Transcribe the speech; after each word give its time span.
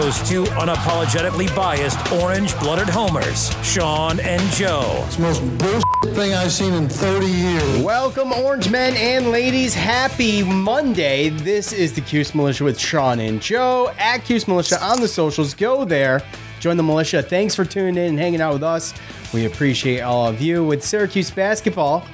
Those 0.00 0.28
two 0.28 0.44
unapologetically 0.44 1.52
biased 1.56 2.12
orange-blooded 2.12 2.88
homers, 2.88 3.50
Sean 3.64 4.20
and 4.20 4.40
Joe. 4.52 5.02
It's 5.06 5.16
the 5.16 5.22
most 5.22 5.58
bullshit 5.58 6.14
thing 6.14 6.34
I've 6.34 6.52
seen 6.52 6.72
in 6.72 6.88
30 6.88 7.26
years. 7.26 7.82
Welcome, 7.82 8.32
Orange 8.32 8.70
men 8.70 8.94
and 8.94 9.32
ladies. 9.32 9.74
Happy 9.74 10.44
Monday. 10.44 11.30
This 11.30 11.72
is 11.72 11.94
the 11.94 12.00
Cuse 12.00 12.32
Militia 12.32 12.62
with 12.62 12.78
Sean 12.78 13.18
and 13.18 13.42
Joe 13.42 13.92
at 13.98 14.18
Cuse 14.18 14.46
Militia 14.46 14.80
on 14.80 15.00
the 15.00 15.08
socials. 15.08 15.52
Go 15.52 15.84
there, 15.84 16.22
join 16.60 16.76
the 16.76 16.84
militia. 16.84 17.20
Thanks 17.20 17.56
for 17.56 17.64
tuning 17.64 17.96
in 17.96 18.10
and 18.10 18.18
hanging 18.20 18.40
out 18.40 18.52
with 18.52 18.62
us. 18.62 18.94
We 19.34 19.46
appreciate 19.46 20.02
all 20.02 20.28
of 20.28 20.40
you. 20.40 20.64
With 20.64 20.84
Syracuse 20.84 21.32
basketball 21.32 22.06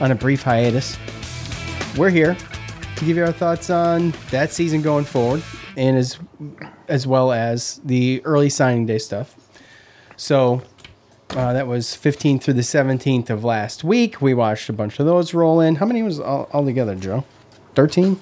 on 0.00 0.10
a 0.10 0.16
brief 0.16 0.42
hiatus, 0.42 0.98
we're 1.96 2.10
here 2.10 2.36
to 2.96 3.04
give 3.04 3.16
you 3.16 3.24
our 3.24 3.30
thoughts 3.30 3.70
on 3.70 4.12
that 4.32 4.50
season 4.50 4.82
going 4.82 5.04
forward 5.04 5.44
and 5.76 5.96
as 5.96 6.18
as 6.88 7.06
well 7.06 7.32
as 7.32 7.80
the 7.84 8.22
early 8.24 8.50
signing 8.50 8.86
day 8.86 8.98
stuff. 8.98 9.34
So 10.16 10.62
uh, 11.30 11.52
that 11.52 11.66
was 11.66 11.86
15th 11.88 12.42
through 12.42 12.54
the 12.54 12.62
17th 12.62 13.30
of 13.30 13.44
last 13.44 13.84
week. 13.84 14.20
We 14.20 14.34
watched 14.34 14.68
a 14.68 14.72
bunch 14.72 14.98
of 14.98 15.06
those 15.06 15.32
roll 15.32 15.60
in. 15.60 15.76
How 15.76 15.86
many 15.86 16.02
was 16.02 16.18
all, 16.18 16.48
all 16.52 16.64
together, 16.64 16.94
Joe? 16.96 17.24
13? 17.74 18.18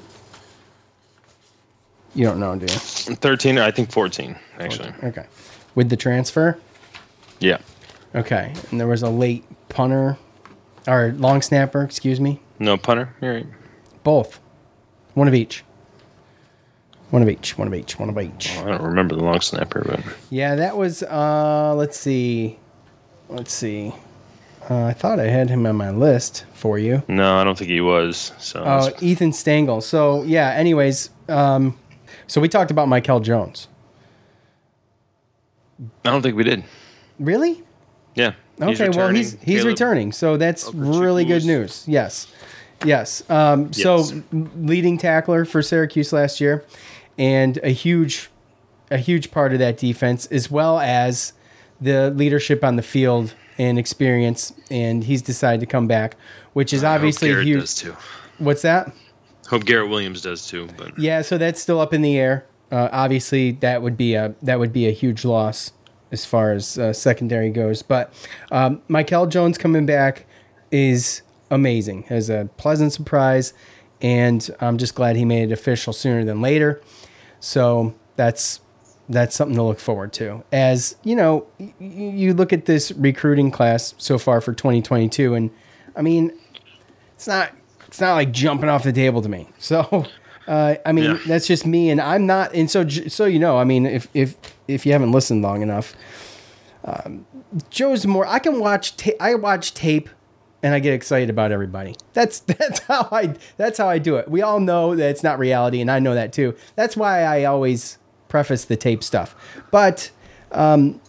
You 2.15 2.25
don't 2.25 2.41
know, 2.41 2.57
do 2.57 2.67
you? 2.67 2.79
13 3.17 3.59
or 3.59 3.63
I 3.63 3.71
think 3.71 3.91
14 3.91 4.37
actually. 4.59 4.93
Okay. 5.03 5.27
With 5.75 5.89
the 5.89 5.97
transfer? 5.97 6.59
Yeah. 7.41 7.59
Okay. 8.15 8.53
And 8.71 8.81
there 8.81 8.87
was 8.87 9.03
a 9.03 9.11
late 9.11 9.45
punter 9.69 10.19
or 10.87 11.15
long 11.17 11.43
snapper, 11.43 11.83
excuse 11.83 12.21
me. 12.21 12.41
No 12.59 12.77
punter. 12.77 13.15
You're 13.21 13.35
right. 13.35 13.47
Both. 14.03 14.41
One 15.15 15.29
of 15.29 15.35
each. 15.35 15.65
One 17.11 17.23
of 17.23 17.29
each. 17.29 17.57
One 17.57 17.67
of 17.69 17.75
each. 17.75 17.99
One 17.99 18.09
of 18.11 18.19
each. 18.19 18.57
I 18.59 18.65
don't 18.77 18.83
remember 18.83 19.15
the 19.17 19.23
long 19.25 19.41
snapper, 19.41 19.83
but 19.87 20.01
Yeah, 20.31 20.57
that 20.57 20.77
was 20.77 21.03
uh 21.03 21.75
let's 21.77 21.99
see. 21.99 22.59
Let's 23.29 23.53
see. 23.53 23.93
Uh, 24.71 24.85
I 24.85 24.93
thought 24.93 25.19
I 25.19 25.29
had 25.29 25.49
him 25.49 25.65
on 25.67 25.77
my 25.77 25.91
list 25.91 26.45
for 26.53 26.79
you. 26.79 27.03
no, 27.09 27.37
I 27.37 27.45
don't 27.45 27.57
think 27.57 27.71
he 27.71 27.81
was. 27.81 28.33
So 28.39 28.63
Oh, 28.65 28.87
it's- 28.89 29.03
Ethan 29.03 29.33
Stengel. 29.33 29.81
So 29.81 30.23
yeah. 30.25 30.51
Anyways, 30.51 31.09
um, 31.29 31.79
so 32.27 32.41
we 32.41 32.49
talked 32.49 32.71
about 32.71 32.89
Mikel 32.89 33.21
Jones. 33.21 33.69
I 36.05 36.11
don't 36.11 36.23
think 36.23 36.37
we 36.37 36.45
did. 36.45 36.65
Really? 37.19 37.63
Yeah. 38.15 38.33
he's 38.59 38.81
Okay. 38.81 38.89
well, 38.97 39.09
he's 39.11 39.33
returning. 39.33 39.47
he's 39.47 39.61
Caleb- 39.61 39.67
returning. 39.67 40.13
So 40.13 40.37
that's 40.37 40.73
really 40.75 41.25
good 41.25 41.45
news. 41.45 41.85
Yes. 41.87 42.27
Yes. 42.85 43.29
Um, 43.31 43.73
so 43.73 44.05
leading 44.33 44.99
tackler 44.99 45.45
for 45.45 45.63
Syracuse 45.63 46.13
last 46.13 46.41
year, 46.41 46.65
and 47.19 47.59
a 47.63 47.71
huge, 47.71 48.31
a 48.91 48.99
huge 48.99 49.31
part 49.31 49.53
of 49.53 49.59
that 49.59 49.77
defense, 49.77 50.27
as 50.27 50.51
well 50.51 50.79
as 50.79 51.33
the 51.81 52.11
leadership 52.11 52.65
on 52.65 52.77
the 52.77 52.83
field 52.83 53.35
and 53.59 53.79
experience. 53.79 54.53
And 54.71 55.05
he's 55.05 55.23
decided 55.23 55.61
to 55.61 55.67
come 55.67 55.87
back, 55.87 56.17
which 56.53 56.73
is 56.73 56.85
I 56.85 56.93
hope 56.93 56.97
obviously 56.97 57.29
Garrett 57.29 57.47
huge. 57.47 57.61
does 57.61 57.75
too. 57.75 57.97
What's 58.39 58.63
that? 58.63 58.93
Hope 59.49 59.65
Garrett 59.65 59.89
Williams 59.89 60.23
does 60.23 60.47
too. 60.47 60.69
But 60.77 60.99
Yeah, 60.99 61.23
so 61.23 61.39
that's 61.39 61.61
still 61.61 61.81
up 61.81 61.93
in 61.93 62.03
the 62.03 62.19
air. 62.19 62.47
Uh, 62.71 62.89
obviously, 62.93 63.53
that 63.53 63.83
would 63.83 63.97
be 63.97 64.15
a 64.15 64.35
that 64.43 64.59
would 64.59 64.73
be 64.73 64.87
a 64.87 64.93
huge 64.93 65.25
loss 65.25 65.73
as 66.13 66.25
far 66.25 66.53
as 66.53 66.79
uh, 66.79 66.93
secondary 66.93 67.51
goes. 67.51 67.83
But 67.83 68.13
um, 68.51 68.83
Mikel 68.89 69.27
Jones 69.27 69.59
coming 69.59 69.87
back 69.87 70.27
is 70.71 71.23
amazing. 71.51 72.05
As 72.11 72.29
a 72.29 72.49
pleasant 72.59 72.93
surprise, 72.93 73.55
and 74.01 74.49
I'm 74.61 74.79
just 74.79 74.95
glad 74.95 75.17
he 75.17 75.25
made 75.25 75.51
it 75.51 75.53
official 75.53 75.93
sooner 75.93 76.25
than 76.25 76.41
later. 76.41 76.81
So 77.41 77.95
that's 78.17 78.61
that's 79.09 79.35
something 79.35 79.57
to 79.57 79.63
look 79.63 79.81
forward 79.81 80.13
to. 80.15 80.45
As 80.53 80.97
you 81.03 81.17
know, 81.17 81.47
y- 81.59 81.73
you 81.81 82.35
look 82.35 82.53
at 82.53 82.67
this 82.67 82.93
recruiting 82.93 83.51
class 83.51 83.95
so 83.99 84.19
far 84.19 84.41
for 84.41 84.53
2022, 84.53 85.35
and 85.35 85.51
I 85.97 86.03
mean, 86.03 86.33
it's 87.15 87.27
not 87.27 87.53
it's 87.87 88.01
not 88.01 88.15
like 88.15 88.33
jumping 88.33 88.69
off 88.69 88.83
the 88.85 88.93
table 88.93 89.23
to 89.23 89.29
me. 89.29 89.49
So, 89.59 90.07
uh, 90.47 90.77
I 90.85 90.93
mean, 90.93 91.05
Yeah. 91.05 91.19
that's 91.27 91.47
just 91.47 91.65
me, 91.67 91.91
and 91.91 92.01
I'm 92.01 92.27
not. 92.27 92.55
And 92.55 92.71
so, 92.71 92.87
so 92.89 93.25
you 93.25 93.39
know, 93.39 93.59
I 93.59 93.65
mean, 93.65 93.87
if 93.87 94.09
if 94.15 94.37
if 94.67 94.85
you 94.85 94.93
haven't 94.93 95.13
listened 95.13 95.43
long 95.43 95.63
enough, 95.63 95.95
um, 96.85 97.27
Joe's 97.71 98.07
more. 98.07 98.27
I 98.27 98.39
can 98.39 98.61
watch. 98.61 98.97
Ta- 98.97 99.13
I 99.21 99.35
watch 99.37 99.75
tape, 99.75 100.09
and 100.63 100.75
I 100.75 100.81
get 100.81 100.93
excited 100.93 101.31
about 101.31 101.53
everybody. 101.53 101.97
That's 102.13 102.41
that's 102.41 102.81
how 102.81 103.09
I 103.11 103.35
that's 103.57 103.79
how 103.79 103.89
I 103.89 103.99
do 103.99 104.17
it. 104.17 104.29
We 104.29 104.43
all 104.43 104.61
know 104.61 104.95
that 104.95 105.11
it's 105.11 105.23
not 105.23 105.39
reality, 105.39 105.81
and 105.81 105.91
I 105.91 105.99
know 105.99 106.15
that 106.15 106.33
too. 106.33 106.57
That's 106.77 106.97
why 106.97 107.23
I 107.23 107.45
always 107.45 107.99
preface 108.29 108.65
the 108.65 108.77
tape 108.77 109.03
stuff. 109.03 109.35
But 109.71 110.11
um, 110.53 111.01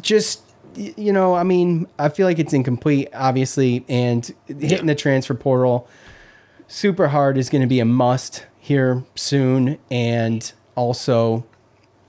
just 0.00 0.42
you 0.74 1.12
know, 1.12 1.34
I 1.34 1.44
mean, 1.44 1.86
I 1.98 2.08
feel 2.08 2.26
like 2.26 2.38
it's 2.38 2.52
incomplete, 2.52 3.08
obviously, 3.14 3.84
and 3.88 4.32
hitting 4.46 4.86
the 4.86 4.94
transfer 4.94 5.34
portal 5.34 5.88
super 6.66 7.08
hard 7.08 7.38
is 7.38 7.50
going 7.50 7.62
to 7.62 7.68
be 7.68 7.80
a 7.80 7.84
must 7.84 8.46
here 8.58 9.04
soon, 9.14 9.78
and 9.90 10.52
also 10.74 11.44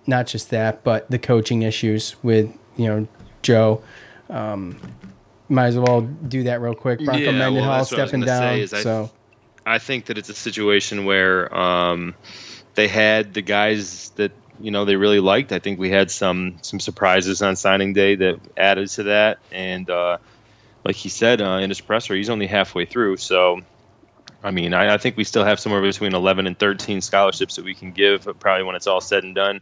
not 0.07 0.27
just 0.27 0.49
that, 0.49 0.83
but 0.83 1.09
the 1.09 1.19
coaching 1.19 1.61
issues 1.61 2.15
with 2.23 2.51
you 2.77 2.87
know 2.87 3.07
Joe. 3.41 3.81
Um, 4.29 4.79
might 5.49 5.67
as 5.67 5.77
well 5.77 6.01
do 6.01 6.43
that 6.43 6.61
real 6.61 6.75
quick. 6.75 7.03
Bronco 7.03 7.21
Yeah, 7.21 7.29
well, 7.29 7.39
Mendenhall 7.39 7.77
that's 7.77 7.91
what 7.91 7.99
I 7.99 8.03
was 8.03 8.09
stepping 8.09 8.25
down. 8.25 8.59
is 8.59 8.73
I- 8.73 8.81
so 8.81 9.11
I 9.65 9.79
think 9.79 10.05
that 10.05 10.17
it's 10.17 10.29
a 10.29 10.35
situation 10.35 11.05
where 11.05 11.53
um, 11.55 12.13
they 12.75 12.87
had 12.87 13.33
the 13.33 13.41
guys 13.41 14.11
that 14.11 14.31
you 14.59 14.71
know 14.71 14.85
they 14.85 14.95
really 14.95 15.19
liked. 15.19 15.51
I 15.51 15.59
think 15.59 15.79
we 15.79 15.89
had 15.89 16.11
some 16.11 16.57
some 16.61 16.79
surprises 16.79 17.41
on 17.41 17.55
signing 17.55 17.93
day 17.93 18.15
that 18.15 18.39
added 18.55 18.89
to 18.89 19.03
that, 19.03 19.39
and 19.51 19.89
uh, 19.89 20.17
like 20.83 20.95
he 20.95 21.09
said 21.09 21.41
uh, 21.41 21.59
in 21.61 21.69
his 21.69 21.81
presser, 21.81 22.13
he's 22.15 22.29
only 22.29 22.45
halfway 22.45 22.85
through. 22.85 23.17
So, 23.17 23.61
I 24.43 24.51
mean, 24.51 24.73
I, 24.75 24.93
I 24.93 24.97
think 24.97 25.17
we 25.17 25.23
still 25.23 25.43
have 25.43 25.59
somewhere 25.59 25.81
between 25.81 26.13
11 26.13 26.45
and 26.45 26.57
13 26.57 27.01
scholarships 27.01 27.55
that 27.55 27.65
we 27.65 27.73
can 27.73 27.91
give, 27.91 28.27
probably 28.39 28.63
when 28.63 28.75
it's 28.75 28.87
all 28.87 29.01
said 29.01 29.23
and 29.23 29.33
done. 29.33 29.61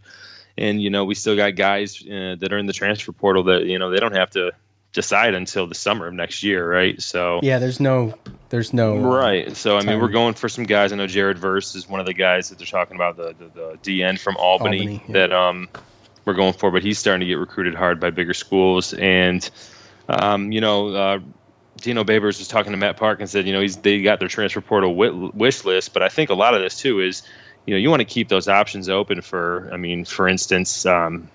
And 0.58 0.82
you 0.82 0.90
know, 0.90 1.06
we 1.06 1.16
still 1.16 1.38
got 1.38 1.56
guys 1.56 2.02
uh, 2.06 2.36
that 2.40 2.52
are 2.52 2.58
in 2.58 2.66
the 2.66 2.74
transfer 2.74 3.14
portal 3.14 3.44
that 3.46 3.64
you 3.66 3.80
know 3.80 3.90
they 3.90 4.00
don't 4.00 4.16
have 4.16 4.32
to 4.32 4.52
decide 4.94 5.34
until 5.34 5.68
the 5.68 5.76
summer 5.76 6.08
of 6.08 6.14
next 6.14 6.44
year, 6.44 6.70
right? 6.70 7.02
So 7.02 7.40
yeah, 7.44 7.60
there's 7.60 7.80
no, 7.80 8.14
there's 8.50 8.74
no 8.74 8.98
uh, 8.98 9.18
Right. 9.18 9.58
So 9.58 9.78
I 9.78 9.84
mean, 9.84 10.00
we're 10.00 10.10
going 10.10 10.36
for 10.36 10.48
some 10.48 10.64
guys. 10.64 10.94
I 10.94 10.96
know 10.96 11.08
Jared 11.08 11.40
Verse 11.40 11.76
is 11.76 11.90
one 11.90 12.00
of 12.00 12.06
the 12.06 12.14
guys 12.14 12.50
that 12.50 12.60
they're 12.60 12.68
talking 12.68 12.96
about, 12.96 13.18
the 13.18 13.36
the, 13.38 13.78
the 13.82 14.00
DN 14.00 14.20
from 14.20 14.38
Albany, 14.38 14.80
Albany, 14.80 15.04
yeah. 15.08 15.14
that 15.14 15.34
um 15.34 15.68
we're 16.26 16.36
going 16.36 16.54
for, 16.54 16.72
but 16.72 16.84
he's 16.84 17.00
starting 17.00 17.22
to 17.22 17.26
get 17.26 17.40
recruited 17.40 17.76
hard 17.76 18.00
by 18.00 18.12
bigger 18.12 18.34
schools. 18.34 18.94
And 18.94 19.48
um, 20.08 20.52
you 20.52 20.62
know, 20.62 20.90
uh, 20.90 21.20
Dino 21.78 22.04
Babers 22.04 22.40
was 22.40 22.48
talking 22.48 22.72
to 22.72 22.78
Matt 22.78 22.98
Park 22.98 23.20
and 23.20 23.30
said, 23.30 23.46
you 23.48 23.54
know, 23.54 23.62
he's 23.62 23.78
they 23.78 24.02
got 24.04 24.20
their 24.20 24.30
transfer 24.30 24.62
portal 24.62 24.96
wit- 24.96 25.36
wish 25.36 25.66
list, 25.66 25.92
but 25.94 26.04
I 26.04 26.10
think 26.10 26.30
a 26.30 26.36
lot 26.36 26.54
of 26.54 26.62
this 26.62 26.78
too 26.78 27.02
is, 27.02 27.24
you 27.66 27.74
know, 27.74 27.80
you 27.80 27.90
want 27.90 28.02
to 28.02 28.06
keep 28.06 28.30
those 28.30 28.48
options 28.48 28.90
open 28.90 29.22
for. 29.22 29.70
I 29.74 29.78
mean, 29.78 30.06
for 30.06 30.28
instance. 30.28 30.86
Um, 30.86 31.30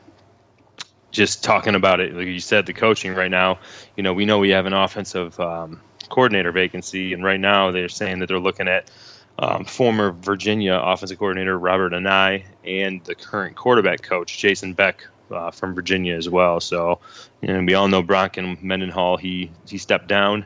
just 1.11 1.43
talking 1.43 1.75
about 1.75 2.01
it, 2.01 2.15
like 2.15 2.27
you 2.27 2.41
said, 2.41 2.67
the 2.67 2.73
coaching 2.73 3.15
right 3.15 3.31
now, 3.31 3.59
you 3.97 4.03
know, 4.03 4.13
we 4.13 4.25
know 4.25 4.39
we 4.39 4.51
have 4.51 4.67
an 4.67 4.73
offensive 4.73 5.39
um, 5.41 5.81
coordinator 6.09 6.53
vacancy, 6.53 7.13
and 7.13 7.25
right 7.25 7.41
now 7.41 7.71
they're 7.71 7.89
saying 7.89 8.21
that 8.21 8.27
they're 8.27 8.39
looking 8.39 8.69
at 8.69 8.91
um, 9.39 9.65
former 9.65 10.11
Virginia 10.11 10.75
offensive 10.75 11.19
coordinator 11.19 11.57
Robert 11.59 11.93
Anae 11.93 12.45
and 12.65 13.03
the 13.05 13.15
current 13.15 13.57
quarterback 13.57 14.03
coach 14.03 14.37
Jason 14.39 14.73
Beck 14.73 15.07
uh, 15.31 15.51
from 15.51 15.75
Virginia 15.75 16.17
as 16.17 16.29
well. 16.29 16.61
So, 16.61 17.01
know, 17.43 17.63
we 17.63 17.75
all 17.75 17.89
know 17.89 18.03
Bronco 18.03 18.57
Mendenhall. 18.61 19.17
He 19.17 19.51
he 19.69 19.79
stepped 19.79 20.09
down, 20.09 20.45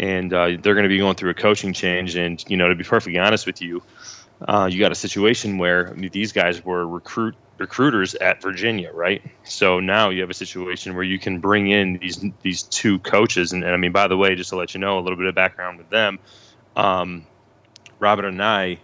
and 0.00 0.32
uh, 0.32 0.46
they're 0.60 0.74
going 0.74 0.84
to 0.84 0.88
be 0.88 0.98
going 0.98 1.16
through 1.16 1.30
a 1.30 1.34
coaching 1.34 1.72
change. 1.72 2.16
And 2.16 2.42
you 2.48 2.56
know, 2.56 2.68
to 2.68 2.74
be 2.74 2.84
perfectly 2.84 3.18
honest 3.18 3.46
with 3.46 3.60
you, 3.60 3.82
uh, 4.48 4.68
you 4.70 4.78
got 4.78 4.92
a 4.92 4.96
situation 4.96 5.58
where 5.58 5.92
these 5.94 6.32
guys 6.32 6.64
were 6.64 6.86
recruit 6.86 7.34
recruiters 7.58 8.14
at 8.16 8.42
Virginia, 8.42 8.90
right? 8.92 9.22
So 9.44 9.78
now 9.78 10.10
you 10.10 10.22
have 10.22 10.30
a 10.30 10.34
situation 10.34 10.94
where 10.94 11.04
you 11.04 11.18
can 11.18 11.38
bring 11.38 11.68
in 11.68 11.98
these 11.98 12.24
these 12.42 12.62
two 12.62 12.98
coaches, 12.98 13.52
and, 13.52 13.62
and 13.62 13.72
I 13.72 13.76
mean, 13.76 13.92
by 13.92 14.08
the 14.08 14.16
way, 14.16 14.34
just 14.34 14.50
to 14.50 14.56
let 14.56 14.74
you 14.74 14.80
know 14.80 14.98
a 14.98 15.00
little 15.00 15.16
bit 15.16 15.26
of 15.26 15.34
background 15.34 15.78
with 15.78 15.90
them, 15.90 16.18
um, 16.76 17.26
Robert 17.98 18.24
Anae 18.24 18.78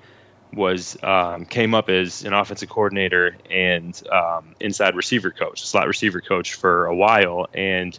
was 0.53 0.97
um, 1.03 1.45
came 1.45 1.75
up 1.75 1.91
as 1.91 2.25
an 2.25 2.33
offensive 2.33 2.69
coordinator 2.69 3.37
and 3.51 4.01
um, 4.11 4.55
inside 4.61 4.95
receiver 4.95 5.31
coach, 5.31 5.67
slot 5.67 5.87
receiver 5.87 6.21
coach 6.21 6.55
for 6.55 6.87
a 6.87 6.95
while, 6.95 7.49
and 7.53 7.99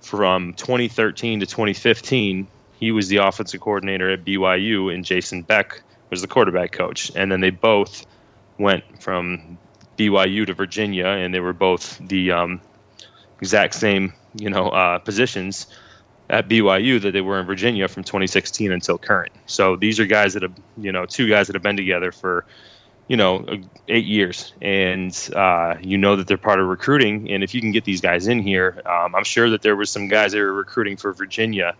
from 0.00 0.54
2013 0.54 1.40
to 1.40 1.46
2015, 1.46 2.46
he 2.78 2.92
was 2.92 3.08
the 3.08 3.18
offensive 3.18 3.60
coordinator 3.60 4.10
at 4.10 4.24
BYU, 4.24 4.92
and 4.92 5.04
Jason 5.04 5.42
Beck 5.42 5.82
was 6.10 6.22
the 6.22 6.28
quarterback 6.28 6.72
coach, 6.72 7.10
and 7.14 7.30
then 7.30 7.40
they 7.40 7.50
both 7.50 8.06
went 8.58 9.02
from 9.02 9.58
BYU 9.96 10.46
to 10.46 10.54
Virginia, 10.54 11.06
and 11.06 11.32
they 11.34 11.40
were 11.40 11.52
both 11.52 11.98
the 11.98 12.32
um, 12.32 12.60
exact 13.40 13.74
same, 13.74 14.14
you 14.34 14.50
know, 14.50 14.68
uh, 14.68 14.98
positions 14.98 15.66
at 16.28 16.48
BYU 16.48 17.00
that 17.02 17.12
they 17.12 17.20
were 17.20 17.38
in 17.38 17.46
Virginia 17.46 17.88
from 17.88 18.02
2016 18.02 18.72
until 18.72 18.98
current. 18.98 19.32
So 19.46 19.76
these 19.76 20.00
are 20.00 20.06
guys 20.06 20.34
that 20.34 20.42
have, 20.42 20.54
you 20.76 20.92
know, 20.92 21.06
two 21.06 21.28
guys 21.28 21.46
that 21.46 21.54
have 21.54 21.62
been 21.62 21.76
together 21.76 22.10
for, 22.10 22.44
you 23.06 23.16
know, 23.16 23.46
eight 23.86 24.04
years, 24.04 24.52
and 24.60 25.16
uh, 25.34 25.76
you 25.80 25.96
know 25.98 26.16
that 26.16 26.26
they're 26.26 26.36
part 26.36 26.58
of 26.58 26.66
recruiting. 26.66 27.30
And 27.30 27.44
if 27.44 27.54
you 27.54 27.60
can 27.60 27.70
get 27.70 27.84
these 27.84 28.00
guys 28.00 28.26
in 28.26 28.40
here, 28.40 28.82
um, 28.84 29.14
I'm 29.14 29.24
sure 29.24 29.50
that 29.50 29.62
there 29.62 29.76
was 29.76 29.90
some 29.90 30.08
guys 30.08 30.32
that 30.32 30.38
were 30.38 30.52
recruiting 30.52 30.96
for 30.96 31.12
Virginia, 31.12 31.76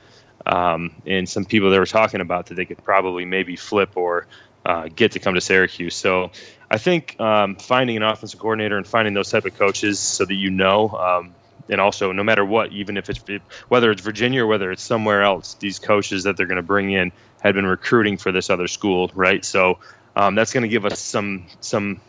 um, 0.47 0.95
and 1.07 1.29
some 1.29 1.45
people 1.45 1.71
that 1.71 1.79
were 1.79 1.87
talking 1.87 2.21
about 2.21 2.47
that 2.47 2.55
they 2.55 2.65
could 2.65 2.83
probably 2.83 3.25
maybe 3.25 3.57
flip 3.57 3.97
or 3.97 4.27
uh, 4.65 4.89
get 4.95 5.13
to 5.13 5.19
come 5.19 5.35
to 5.35 5.41
Syracuse. 5.41 5.95
So 5.95 6.31
I 6.71 6.79
think 6.79 7.21
um, 7.21 7.57
finding 7.57 7.97
an 7.97 8.03
offensive 8.03 8.41
coordinator 8.41 8.77
and 8.77 8.87
finding 8.87 9.15
those 9.15 9.31
type 9.31 9.45
of 9.45 9.57
coaches 9.57 9.99
so 9.99 10.25
that 10.25 10.35
you 10.35 10.51
know, 10.51 10.89
um, 10.91 11.35
and 11.69 11.81
also 11.81 12.13
no 12.13 12.23
matter 12.23 12.45
what, 12.45 12.73
even 12.73 12.97
if 12.97 13.11
it's 13.11 13.21
whether 13.69 13.91
it's 13.91 14.03
Virginia 14.03 14.45
or 14.45 14.47
whether 14.47 14.71
it's 14.71 14.83
somewhere 14.83 15.23
else, 15.23 15.55
these 15.55 15.79
coaches 15.79 16.25
that 16.25 16.37
they're 16.37 16.47
going 16.47 16.57
to 16.57 16.63
bring 16.63 16.91
in 16.91 17.13
had 17.41 17.55
been 17.55 17.67
recruiting 17.67 18.17
for 18.17 18.33
this 18.33 18.51
other 18.51 18.69
school, 18.69 19.11
right? 19.15 19.45
So 19.45 19.79
um, 20.15 20.35
that's 20.35 20.53
going 20.53 20.63
to 20.63 20.69
give 20.69 20.85
us 20.85 20.99
some 20.99 21.47
some 21.61 22.01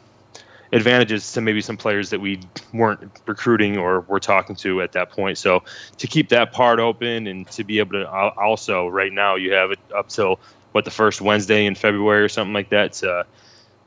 advantages 0.72 1.34
to 1.34 1.42
maybe 1.42 1.62
some 1.62 1.78
players 1.78 2.10
that 2.10 2.19
we 2.19 2.42
weren't 2.74 3.12
recruiting 3.25 3.78
or 3.78 4.02
were 4.02 4.19
talking 4.19 4.56
to 4.58 4.81
at 4.81 4.94
that 4.94 5.12
point. 5.12 5.38
So 5.38 5.64
to 5.98 6.08
keep 6.08 6.30
that 6.30 6.52
part 6.52 6.80
open 6.80 7.28
and 7.28 7.48
to 7.52 7.64
be 7.64 7.80
able 7.80 7.94
to 7.94 8.10
also 8.10 8.88
right 8.88 9.12
now 9.12 9.36
you 9.36 9.54
have 9.54 9.72
it 9.72 9.80
up 9.96 10.10
till 10.10 10.40
what 10.72 10.86
the 10.86 10.92
first 10.92 11.22
Wednesday 11.22 11.66
in 11.66 11.75
February 11.75 12.24
or 12.24 12.30
something 12.30 12.54
like 12.54 12.69
that 12.69 12.94
to 12.94 13.25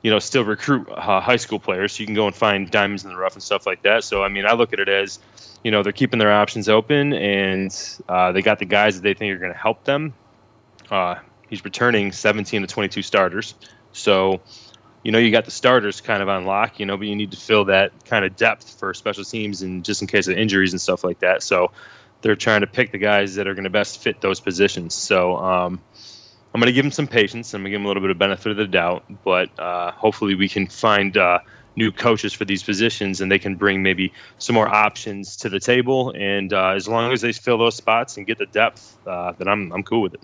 you 0.03 0.11
know, 0.11 0.19
still 0.19 0.44
recruit 0.44 0.88
uh, 0.88 1.21
high 1.21 1.37
school 1.37 1.59
players. 1.59 1.93
So 1.93 2.00
you 2.00 2.06
can 2.06 2.15
go 2.15 2.27
and 2.27 2.35
find 2.35 2.71
diamonds 2.71 3.05
in 3.05 3.11
the 3.11 3.17
rough 3.17 3.35
and 3.35 3.43
stuff 3.43 3.67
like 3.67 3.82
that. 3.82 4.05
So 4.05 4.23
I 4.23 4.29
mean, 4.29 4.47
I 4.47 4.55
look 4.55 4.73
at 4.73 4.81
it 4.81 4.88
as, 4.88 5.19
you 5.62 5.71
know, 5.71 5.82
they're 5.82 5.93
keeping 5.93 6.19
their 6.19 6.32
options 6.32 6.69
open, 6.69 7.12
and 7.12 7.99
uh, 8.09 8.32
they 8.32 8.43
got 8.43 8.59
the 8.59 8.65
guys 8.65 8.97
that 8.97 9.03
they 9.03 9.15
think 9.15 9.35
are 9.35 9.38
going 9.38 9.53
to 9.53 9.59
help 9.59 9.85
them. 9.85 10.15
Uh, 10.91 11.17
he's 11.49 11.65
returning 11.65 12.12
17 12.12 12.62
to 12.62 12.67
22 12.67 13.03
starters, 13.03 13.55
so 13.93 14.41
you 15.02 15.12
know 15.12 15.19
you 15.19 15.31
got 15.31 15.44
the 15.44 15.50
starters 15.50 16.00
kind 16.00 16.23
of 16.23 16.29
on 16.29 16.44
lock. 16.44 16.81
You 16.81 16.87
know, 16.87 16.97
but 16.97 17.06
you 17.06 17.17
need 17.17 17.31
to 17.32 17.37
fill 17.37 17.67
that 17.67 18.05
kind 18.05 18.25
of 18.25 18.37
depth 18.37 18.79
for 18.79 18.94
special 18.94 19.25
teams 19.25 19.62
and 19.62 19.85
just 19.85 20.02
in 20.02 20.08
case 20.08 20.29
of 20.29 20.37
injuries 20.37 20.73
and 20.73 20.81
stuff 20.81 21.05
like 21.05 21.20
that. 21.20 21.43
So 21.43 21.73
they're 22.23 22.37
trying 22.37 22.61
to 22.61 22.67
pick 22.67 22.93
the 22.93 22.99
guys 22.99 23.37
that 23.37 23.47
are 23.47 23.55
going 23.55 23.64
to 23.64 23.70
best 23.70 24.02
fit 24.02 24.20
those 24.20 24.41
positions. 24.41 24.94
So. 24.94 25.37
Um, 25.37 25.81
I'm 26.52 26.61
going 26.61 26.67
to 26.67 26.73
give 26.73 26.85
them 26.85 26.91
some 26.91 27.06
patience. 27.06 27.55
I'm 27.55 27.62
going 27.62 27.67
to 27.67 27.70
give 27.70 27.79
them 27.79 27.85
a 27.85 27.88
little 27.88 28.00
bit 28.00 28.11
of 28.11 28.19
benefit 28.19 28.50
of 28.50 28.56
the 28.56 28.67
doubt, 28.67 29.05
but 29.23 29.56
uh, 29.56 29.93
hopefully 29.93 30.35
we 30.35 30.49
can 30.49 30.67
find 30.67 31.17
uh, 31.17 31.38
new 31.76 31.93
coaches 31.93 32.32
for 32.32 32.44
these 32.44 32.62
positions 32.62 33.20
and 33.20 33.31
they 33.31 33.38
can 33.38 33.56
bring 33.56 33.82
maybe 33.82 34.12
some 34.38 34.55
more 34.55 34.69
options 34.69 35.37
to 35.37 35.49
the 35.49 35.61
table. 35.61 36.12
And 36.17 36.53
uh, 36.53 36.70
as 36.70 36.88
long 36.88 37.12
as 37.12 37.20
they 37.20 37.32
fill 37.32 37.58
those 37.58 37.76
spots 37.76 38.17
and 38.17 38.26
get 38.26 38.38
the 38.38 38.46
depth, 38.46 38.99
uh, 39.06 39.32
then 39.32 39.49
I'm 39.49 39.73
I'm 39.73 39.82
cool 39.82 40.03
with 40.03 40.14
it. 40.14 40.20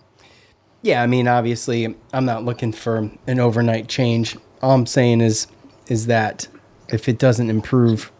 Yeah, 0.82 1.02
I 1.02 1.06
mean, 1.06 1.26
obviously, 1.26 1.96
I'm 2.12 2.24
not 2.24 2.44
looking 2.44 2.72
for 2.72 3.10
an 3.26 3.40
overnight 3.40 3.88
change. 3.88 4.36
All 4.66 4.72
I'm 4.72 4.84
saying 4.86 5.20
is 5.20 5.46
is 5.88 6.06
that 6.06 6.48
if 6.88 7.08
it 7.08 7.20
doesn't 7.20 7.48
improve, 7.48 8.10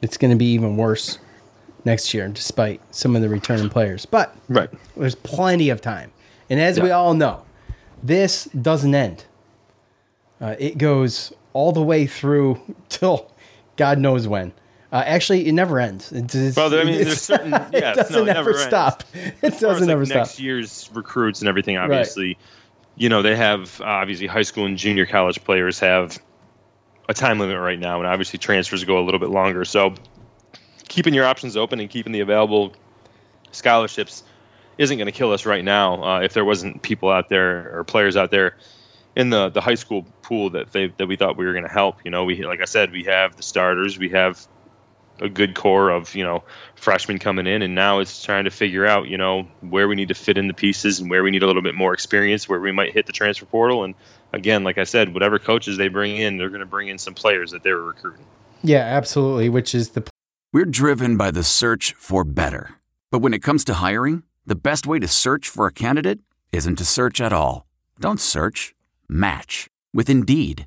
it's 0.00 0.16
going 0.16 0.30
to 0.30 0.36
be 0.36 0.46
even 0.52 0.76
worse 0.76 1.18
next 1.84 2.14
year, 2.14 2.28
despite 2.28 2.80
some 2.94 3.16
of 3.16 3.22
the 3.22 3.28
returning 3.28 3.68
players. 3.68 4.06
But 4.06 4.32
right. 4.48 4.70
there's 4.96 5.16
plenty 5.16 5.68
of 5.68 5.80
time. 5.80 6.12
And 6.48 6.60
as 6.60 6.78
yeah. 6.78 6.84
we 6.84 6.90
all 6.92 7.14
know, 7.14 7.42
this 8.00 8.44
doesn't 8.44 8.94
end. 8.94 9.24
Uh, 10.40 10.54
it 10.60 10.78
goes 10.78 11.32
all 11.52 11.72
the 11.72 11.82
way 11.82 12.06
through 12.06 12.60
till 12.88 13.32
God 13.74 13.98
knows 13.98 14.28
when. 14.28 14.52
Uh, 14.92 15.02
actually, 15.04 15.48
it 15.48 15.52
never 15.52 15.80
ends. 15.80 16.12
It's, 16.12 16.32
it's, 16.32 16.56
well, 16.56 16.72
I 16.72 16.84
mean, 16.84 17.02
there's 17.02 17.22
certain. 17.22 17.50
Yeah, 17.72 17.90
it 17.90 17.96
doesn't 17.96 18.26
no, 18.26 18.32
ever 18.32 18.54
stop. 18.54 19.02
It 19.14 19.58
doesn't 19.58 19.88
like 19.88 19.88
ever 19.88 20.06
stop. 20.06 20.16
Next 20.16 20.38
year's 20.38 20.88
recruits 20.94 21.40
and 21.40 21.48
everything, 21.48 21.76
obviously, 21.76 22.26
right. 22.28 22.38
You 23.00 23.08
know, 23.08 23.22
they 23.22 23.34
have 23.34 23.80
obviously 23.80 24.26
high 24.26 24.42
school 24.42 24.66
and 24.66 24.76
junior 24.76 25.06
college 25.06 25.42
players 25.42 25.78
have 25.80 26.18
a 27.08 27.14
time 27.14 27.38
limit 27.38 27.58
right 27.58 27.78
now, 27.78 27.98
and 27.98 28.06
obviously 28.06 28.38
transfers 28.38 28.84
go 28.84 28.98
a 28.98 29.04
little 29.04 29.18
bit 29.18 29.30
longer. 29.30 29.64
So, 29.64 29.94
keeping 30.86 31.14
your 31.14 31.24
options 31.24 31.56
open 31.56 31.80
and 31.80 31.88
keeping 31.88 32.12
the 32.12 32.20
available 32.20 32.74
scholarships 33.52 34.22
isn't 34.76 34.98
going 34.98 35.06
to 35.06 35.12
kill 35.12 35.32
us 35.32 35.46
right 35.46 35.64
now 35.64 36.04
uh, 36.04 36.20
if 36.20 36.34
there 36.34 36.44
wasn't 36.44 36.82
people 36.82 37.08
out 37.08 37.30
there 37.30 37.78
or 37.78 37.84
players 37.84 38.18
out 38.18 38.30
there 38.30 38.58
in 39.16 39.30
the 39.30 39.48
the 39.48 39.62
high 39.62 39.76
school 39.76 40.04
pool 40.20 40.50
that 40.50 40.70
they 40.72 40.88
that 40.98 41.06
we 41.06 41.16
thought 41.16 41.38
we 41.38 41.46
were 41.46 41.52
going 41.54 41.64
to 41.64 41.72
help. 41.72 42.04
You 42.04 42.10
know, 42.10 42.24
we 42.24 42.44
like 42.44 42.60
I 42.60 42.66
said, 42.66 42.92
we 42.92 43.04
have 43.04 43.34
the 43.34 43.42
starters, 43.42 43.98
we 43.98 44.10
have 44.10 44.46
a 45.20 45.28
good 45.28 45.54
core 45.54 45.90
of 45.90 46.14
you 46.14 46.24
know 46.24 46.42
freshmen 46.74 47.18
coming 47.18 47.46
in, 47.46 47.62
and 47.62 47.74
now 47.74 47.98
it's 47.98 48.22
trying 48.22 48.44
to 48.44 48.50
figure 48.50 48.86
out 48.86 49.08
you 49.08 49.18
know 49.18 49.46
where 49.60 49.88
we 49.88 49.94
need 49.94 50.08
to 50.08 50.14
fit 50.14 50.38
in 50.38 50.48
the 50.48 50.54
pieces 50.54 51.00
and 51.00 51.10
where 51.10 51.22
we 51.22 51.30
need 51.30 51.42
a 51.42 51.46
little 51.46 51.62
bit 51.62 51.74
more 51.74 51.92
experience, 51.92 52.48
where 52.48 52.60
we 52.60 52.72
might 52.72 52.92
hit 52.92 53.06
the 53.06 53.12
transfer 53.12 53.46
portal. 53.46 53.84
And 53.84 53.94
again, 54.32 54.64
like 54.64 54.78
I 54.78 54.84
said, 54.84 55.14
whatever 55.14 55.38
coaches 55.38 55.76
they 55.76 55.88
bring 55.88 56.16
in, 56.16 56.36
they're 56.36 56.48
going 56.48 56.60
to 56.60 56.66
bring 56.66 56.88
in 56.88 56.98
some 56.98 57.14
players 57.14 57.50
that 57.52 57.62
they're 57.62 57.78
recruiting. 57.78 58.26
Yeah, 58.62 58.80
absolutely. 58.80 59.48
Which 59.48 59.74
is 59.74 59.90
the 59.90 60.04
we're 60.52 60.66
driven 60.66 61.16
by 61.16 61.30
the 61.30 61.44
search 61.44 61.94
for 61.94 62.24
better, 62.24 62.76
but 63.10 63.20
when 63.20 63.34
it 63.34 63.42
comes 63.42 63.64
to 63.64 63.74
hiring. 63.74 64.24
The 64.46 64.56
best 64.56 64.86
way 64.86 64.98
to 64.98 65.06
search 65.06 65.48
for 65.48 65.66
a 65.66 65.72
candidate 65.72 66.18
isn't 66.50 66.76
to 66.76 66.84
search 66.84 67.20
at 67.20 67.32
all. 67.32 67.66
Don't 68.00 68.20
search, 68.20 68.74
match 69.08 69.68
with 69.94 70.10
Indeed. 70.10 70.66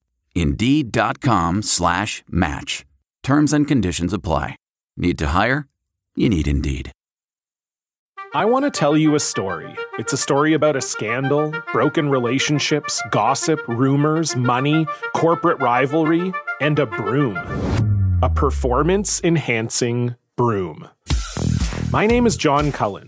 Indeed.com 0.35 1.61
slash 1.61 2.23
match. 2.29 2.85
Terms 3.23 3.53
and 3.53 3.67
conditions 3.67 4.13
apply. 4.13 4.55
Need 4.97 5.17
to 5.19 5.27
hire? 5.27 5.67
You 6.15 6.29
need 6.29 6.47
Indeed. 6.47 6.91
I 8.33 8.45
want 8.45 8.63
to 8.63 8.71
tell 8.71 8.95
you 8.95 9.15
a 9.15 9.19
story. 9.19 9.75
It's 9.99 10.13
a 10.13 10.17
story 10.17 10.53
about 10.53 10.77
a 10.77 10.81
scandal, 10.81 11.53
broken 11.73 12.09
relationships, 12.09 13.01
gossip, 13.11 13.59
rumors, 13.67 14.37
money, 14.37 14.85
corporate 15.13 15.59
rivalry, 15.59 16.31
and 16.61 16.79
a 16.79 16.85
broom. 16.85 17.37
A 18.23 18.29
performance 18.29 19.19
enhancing 19.21 20.15
broom. 20.37 20.87
My 21.91 22.07
name 22.07 22.25
is 22.25 22.37
John 22.37 22.71
Cullen. 22.71 23.07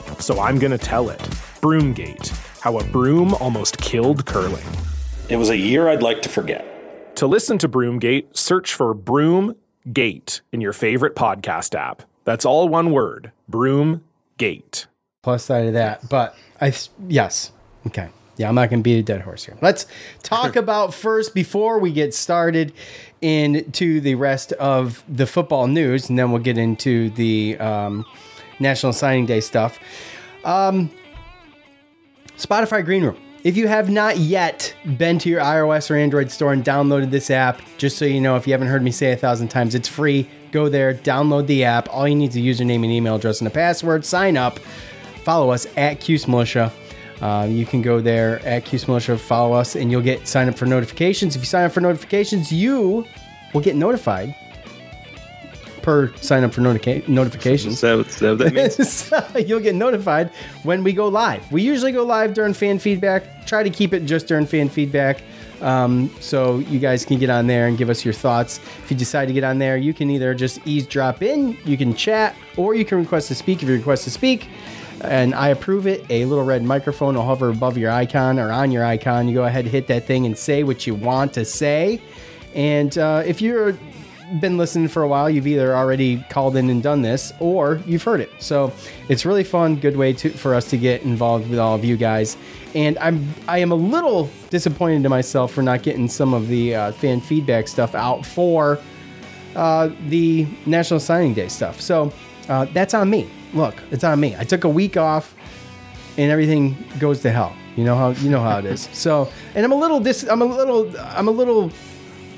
so 0.21 0.39
I'm 0.39 0.59
going 0.59 0.71
to 0.71 0.77
tell 0.77 1.09
it. 1.09 1.19
Broomgate 1.61 2.29
How 2.61 2.77
a 2.77 2.83
Broom 2.85 3.33
Almost 3.35 3.77
Killed 3.79 4.25
Curling. 4.25 4.65
It 5.29 5.37
was 5.37 5.49
a 5.49 5.57
year 5.57 5.89
I'd 5.89 6.03
like 6.03 6.21
to 6.23 6.29
forget. 6.29 7.15
To 7.17 7.27
listen 7.27 7.57
to 7.59 7.69
Broomgate, 7.69 8.35
search 8.35 8.73
for 8.73 8.95
Broomgate 8.95 10.41
in 10.51 10.61
your 10.61 10.73
favorite 10.73 11.15
podcast 11.15 11.75
app. 11.75 12.03
That's 12.23 12.45
all 12.45 12.69
one 12.69 12.91
word 12.91 13.31
Broomgate. 13.49 14.85
Plus 15.21 15.43
side 15.43 15.67
of 15.67 15.73
that, 15.73 16.09
but 16.09 16.35
I, 16.59 16.73
yes. 17.07 17.51
Okay. 17.87 18.09
Yeah, 18.37 18.49
I'm 18.49 18.55
not 18.55 18.69
going 18.71 18.79
to 18.79 18.83
beat 18.83 18.97
a 18.97 19.03
dead 19.03 19.21
horse 19.21 19.45
here. 19.45 19.55
Let's 19.61 19.85
talk 20.23 20.55
about 20.55 20.93
first 20.93 21.35
before 21.35 21.79
we 21.79 21.91
get 21.91 22.13
started 22.13 22.73
into 23.21 24.01
the 24.01 24.15
rest 24.15 24.51
of 24.53 25.03
the 25.07 25.27
football 25.27 25.67
news, 25.67 26.09
and 26.09 26.17
then 26.17 26.31
we'll 26.31 26.41
get 26.41 26.57
into 26.57 27.11
the 27.11 27.57
um, 27.59 28.03
National 28.61 28.93
Signing 28.93 29.25
Day 29.25 29.41
stuff. 29.41 29.79
Um, 30.45 30.89
Spotify 32.37 32.83
Green 32.83 33.03
Room. 33.03 33.17
If 33.43 33.57
you 33.57 33.67
have 33.67 33.89
not 33.89 34.17
yet 34.17 34.75
been 34.97 35.17
to 35.19 35.29
your 35.29 35.41
iOS 35.41 35.89
or 35.89 35.95
Android 35.95 36.29
store 36.29 36.53
and 36.53 36.63
downloaded 36.63 37.09
this 37.09 37.31
app, 37.31 37.59
just 37.77 37.97
so 37.97 38.05
you 38.05 38.21
know, 38.21 38.35
if 38.35 38.45
you 38.45 38.53
haven't 38.53 38.67
heard 38.67 38.83
me 38.83 38.91
say 38.91 39.11
a 39.11 39.17
thousand 39.17 39.47
times, 39.47 39.73
it's 39.73 39.87
free. 39.87 40.29
Go 40.51 40.69
there, 40.69 40.93
download 40.93 41.47
the 41.47 41.63
app. 41.63 41.89
All 41.91 42.07
you 42.07 42.13
need 42.13 42.29
is 42.29 42.35
a 42.35 42.39
username 42.39 42.83
and 42.83 42.91
email 42.91 43.15
address 43.15 43.39
and 43.39 43.47
a 43.47 43.51
password. 43.51 44.05
Sign 44.05 44.37
up. 44.37 44.59
Follow 45.23 45.49
us 45.49 45.65
at 45.75 45.99
Cuse 45.99 46.27
Militia. 46.27 46.71
Uh, 47.19 47.47
you 47.49 47.65
can 47.65 47.81
go 47.81 47.99
there 47.99 48.39
at 48.45 48.65
Cuse 48.65 48.87
Militia, 48.87 49.17
follow 49.17 49.53
us, 49.53 49.75
and 49.75 49.91
you'll 49.91 50.01
get 50.01 50.27
sign 50.27 50.49
up 50.49 50.55
for 50.55 50.65
notifications. 50.65 51.35
If 51.35 51.41
you 51.41 51.45
sign 51.45 51.65
up 51.65 51.71
for 51.71 51.81
notifications, 51.81 52.51
you 52.51 53.05
will 53.53 53.61
get 53.61 53.75
notified 53.75 54.35
per 55.81 56.13
sign 56.17 56.43
up 56.43 56.53
for 56.53 56.61
notica- 56.61 57.07
notifications. 57.07 57.81
That, 57.81 57.99
is 57.99 58.19
that 58.19 58.37
what 58.37 58.53
that 58.53 58.53
means? 58.53 59.47
You'll 59.49 59.59
get 59.59 59.75
notified 59.75 60.31
when 60.63 60.83
we 60.83 60.93
go 60.93 61.07
live. 61.07 61.49
We 61.51 61.61
usually 61.61 61.91
go 61.91 62.03
live 62.03 62.33
during 62.33 62.53
fan 62.53 62.79
feedback. 62.79 63.45
Try 63.45 63.63
to 63.63 63.69
keep 63.69 63.93
it 63.93 64.05
just 64.05 64.27
during 64.27 64.45
fan 64.45 64.69
feedback. 64.69 65.21
Um, 65.61 66.09
so 66.19 66.57
you 66.59 66.79
guys 66.79 67.05
can 67.05 67.19
get 67.19 67.29
on 67.29 67.47
there 67.47 67.67
and 67.67 67.77
give 67.77 67.89
us 67.89 68.03
your 68.03 68.13
thoughts. 68.13 68.59
If 68.83 68.91
you 68.91 68.97
decide 68.97 69.27
to 69.27 69.33
get 69.33 69.43
on 69.43 69.59
there, 69.59 69.77
you 69.77 69.93
can 69.93 70.09
either 70.09 70.33
just 70.33 70.65
eavesdrop 70.65 71.21
in, 71.21 71.57
you 71.65 71.77
can 71.77 71.93
chat, 71.93 72.35
or 72.57 72.73
you 72.73 72.83
can 72.83 72.97
request 72.97 73.27
to 73.27 73.35
speak 73.35 73.61
if 73.61 73.69
you 73.69 73.75
request 73.75 74.03
to 74.05 74.11
speak. 74.11 74.47
And 75.01 75.33
I 75.33 75.49
approve 75.49 75.87
it. 75.87 76.05
A 76.09 76.25
little 76.25 76.43
red 76.43 76.63
microphone 76.63 77.15
will 77.15 77.25
hover 77.25 77.49
above 77.49 77.77
your 77.77 77.91
icon 77.91 78.39
or 78.39 78.51
on 78.51 78.71
your 78.71 78.85
icon. 78.85 79.27
You 79.27 79.33
go 79.35 79.45
ahead, 79.45 79.65
and 79.65 79.71
hit 79.71 79.87
that 79.87 80.05
thing, 80.05 80.25
and 80.25 80.37
say 80.37 80.63
what 80.63 80.85
you 80.85 80.93
want 80.93 81.33
to 81.33 81.45
say. 81.45 82.01
And 82.53 82.95
uh, 82.97 83.23
if 83.25 83.41
you're 83.41 83.77
been 84.39 84.57
listening 84.57 84.87
for 84.87 85.03
a 85.03 85.07
while, 85.07 85.29
you've 85.29 85.47
either 85.47 85.75
already 85.75 86.23
called 86.29 86.55
in 86.55 86.69
and 86.69 86.81
done 86.81 87.01
this, 87.01 87.33
or 87.39 87.81
you've 87.85 88.03
heard 88.03 88.21
it. 88.21 88.31
So 88.39 88.71
it's 89.09 89.25
really 89.25 89.43
fun, 89.43 89.75
good 89.75 89.97
way 89.97 90.13
to 90.13 90.29
for 90.29 90.55
us 90.55 90.69
to 90.69 90.77
get 90.77 91.03
involved 91.03 91.49
with 91.49 91.59
all 91.59 91.75
of 91.75 91.83
you 91.83 91.97
guys. 91.97 92.37
And 92.73 92.97
I'm 92.99 93.27
I 93.47 93.59
am 93.59 93.71
a 93.71 93.75
little 93.75 94.29
disappointed 94.49 95.03
to 95.03 95.09
myself 95.09 95.51
for 95.51 95.61
not 95.61 95.83
getting 95.83 96.07
some 96.07 96.33
of 96.33 96.47
the 96.47 96.75
uh, 96.75 96.91
fan 96.93 97.19
feedback 97.19 97.67
stuff 97.67 97.95
out 97.95 98.25
for 98.25 98.79
uh, 99.55 99.89
the 100.07 100.47
National 100.65 100.99
Signing 100.99 101.33
Day 101.33 101.49
stuff. 101.49 101.81
So 101.81 102.13
uh, 102.47 102.65
that's 102.65 102.93
on 102.93 103.09
me. 103.09 103.29
Look, 103.53 103.75
it's 103.91 104.03
on 104.03 104.19
me. 104.19 104.35
I 104.37 104.43
took 104.43 104.63
a 104.63 104.69
week 104.69 104.95
off, 104.95 105.35
and 106.17 106.31
everything 106.31 106.77
goes 106.99 107.21
to 107.21 107.31
hell. 107.31 107.55
You 107.75 107.83
know 107.83 107.95
how 107.95 108.09
you 108.11 108.29
know 108.29 108.41
how 108.41 108.59
it 108.59 108.65
is. 108.65 108.89
So, 108.93 109.29
and 109.55 109.65
I'm 109.65 109.71
a 109.71 109.75
little 109.75 109.99
dis. 109.99 110.27
I'm 110.29 110.41
a 110.41 110.45
little. 110.45 110.93
I'm 110.99 111.27
a 111.27 111.31
little 111.31 111.71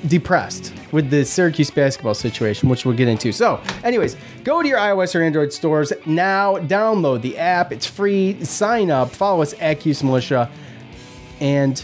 depressed 0.07 0.73
with 0.91 1.09
the 1.09 1.23
Syracuse 1.23 1.71
basketball 1.71 2.13
situation, 2.13 2.69
which 2.69 2.85
we'll 2.85 2.95
get 2.95 3.07
into. 3.07 3.31
So, 3.31 3.61
anyways, 3.83 4.15
go 4.43 4.61
to 4.61 4.67
your 4.67 4.79
iOS 4.79 5.15
or 5.15 5.21
Android 5.21 5.53
stores 5.53 5.93
now, 6.05 6.57
download 6.57 7.21
the 7.21 7.37
app. 7.37 7.71
It's 7.71 7.85
free. 7.85 8.43
Sign 8.43 8.91
up, 8.91 9.11
follow 9.11 9.41
us 9.41 9.53
at 9.59 9.79
Cuse 9.79 10.03
Militia, 10.03 10.49
and 11.39 11.83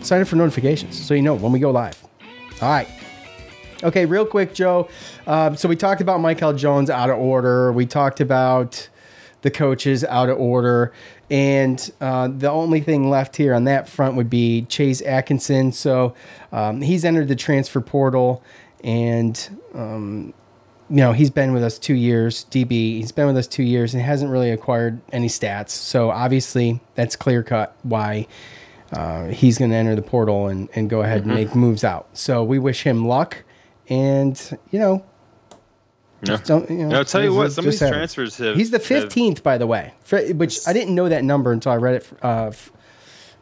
sign 0.00 0.20
up 0.20 0.28
for 0.28 0.36
notifications 0.36 1.00
so 1.00 1.14
you 1.14 1.22
know 1.22 1.34
when 1.34 1.52
we 1.52 1.58
go 1.58 1.70
live. 1.70 2.02
All 2.60 2.70
right. 2.70 2.88
Okay, 3.82 4.06
real 4.06 4.24
quick, 4.24 4.54
Joe. 4.54 4.88
Uh, 5.26 5.54
so 5.56 5.68
we 5.68 5.74
talked 5.74 6.00
about 6.00 6.20
Mikel 6.20 6.52
Jones 6.52 6.88
out 6.88 7.10
of 7.10 7.18
order. 7.18 7.72
We 7.72 7.84
talked 7.84 8.20
about 8.20 8.88
the 9.42 9.50
coaches 9.50 10.04
out 10.04 10.28
of 10.28 10.38
order. 10.38 10.92
And 11.30 11.90
uh, 12.00 12.28
the 12.28 12.50
only 12.50 12.80
thing 12.80 13.10
left 13.10 13.36
here 13.36 13.54
on 13.54 13.64
that 13.64 13.88
front 13.88 14.16
would 14.16 14.30
be 14.30 14.62
Chase 14.62 15.00
Atkinson. 15.02 15.72
So 15.72 16.14
um, 16.50 16.80
he's 16.80 17.04
entered 17.04 17.28
the 17.28 17.36
transfer 17.36 17.80
portal 17.80 18.42
and, 18.84 19.58
um, 19.74 20.34
you 20.90 20.96
know, 20.96 21.12
he's 21.12 21.30
been 21.30 21.52
with 21.54 21.62
us 21.62 21.78
two 21.78 21.94
years, 21.94 22.44
DB. 22.50 22.70
He's 22.70 23.12
been 23.12 23.26
with 23.26 23.36
us 23.36 23.46
two 23.46 23.62
years 23.62 23.94
and 23.94 24.02
hasn't 24.02 24.30
really 24.30 24.50
acquired 24.50 25.00
any 25.12 25.28
stats. 25.28 25.70
So 25.70 26.10
obviously, 26.10 26.80
that's 26.96 27.16
clear 27.16 27.42
cut 27.42 27.74
why 27.82 28.26
uh, 28.92 29.28
he's 29.28 29.56
going 29.56 29.70
to 29.70 29.76
enter 29.76 29.94
the 29.96 30.02
portal 30.02 30.48
and, 30.48 30.68
and 30.74 30.90
go 30.90 31.00
ahead 31.00 31.22
Mm-hmm. 31.22 31.30
and 31.30 31.38
make 31.38 31.54
moves 31.54 31.82
out. 31.82 32.08
So 32.12 32.44
we 32.44 32.58
wish 32.58 32.82
him 32.82 33.06
luck. 33.06 33.38
And, 33.88 34.58
you 34.70 34.78
know. 34.78 35.04
Just 36.24 36.44
don't, 36.44 36.68
you 36.70 36.76
know, 36.78 36.88
Now, 36.88 36.98
I'll 36.98 37.04
tell 37.04 37.22
you 37.22 37.34
what, 37.34 37.52
some 37.52 37.64
of 37.66 37.70
these 37.72 37.78
transfers 37.80 38.36
have. 38.38 38.56
He's 38.56 38.70
the 38.70 38.78
have- 38.78 38.86
fifteenth, 38.86 39.42
by 39.42 39.58
the 39.58 39.66
way, 39.66 39.92
for- 40.00 40.22
which 40.34 40.66
I 40.66 40.72
didn't 40.72 40.94
know 40.94 41.08
that 41.08 41.24
number 41.24 41.52
until 41.52 41.72
I 41.72 41.76
read 41.76 41.94
it 41.96 42.08
uh, 42.22 42.46
f- 42.48 42.70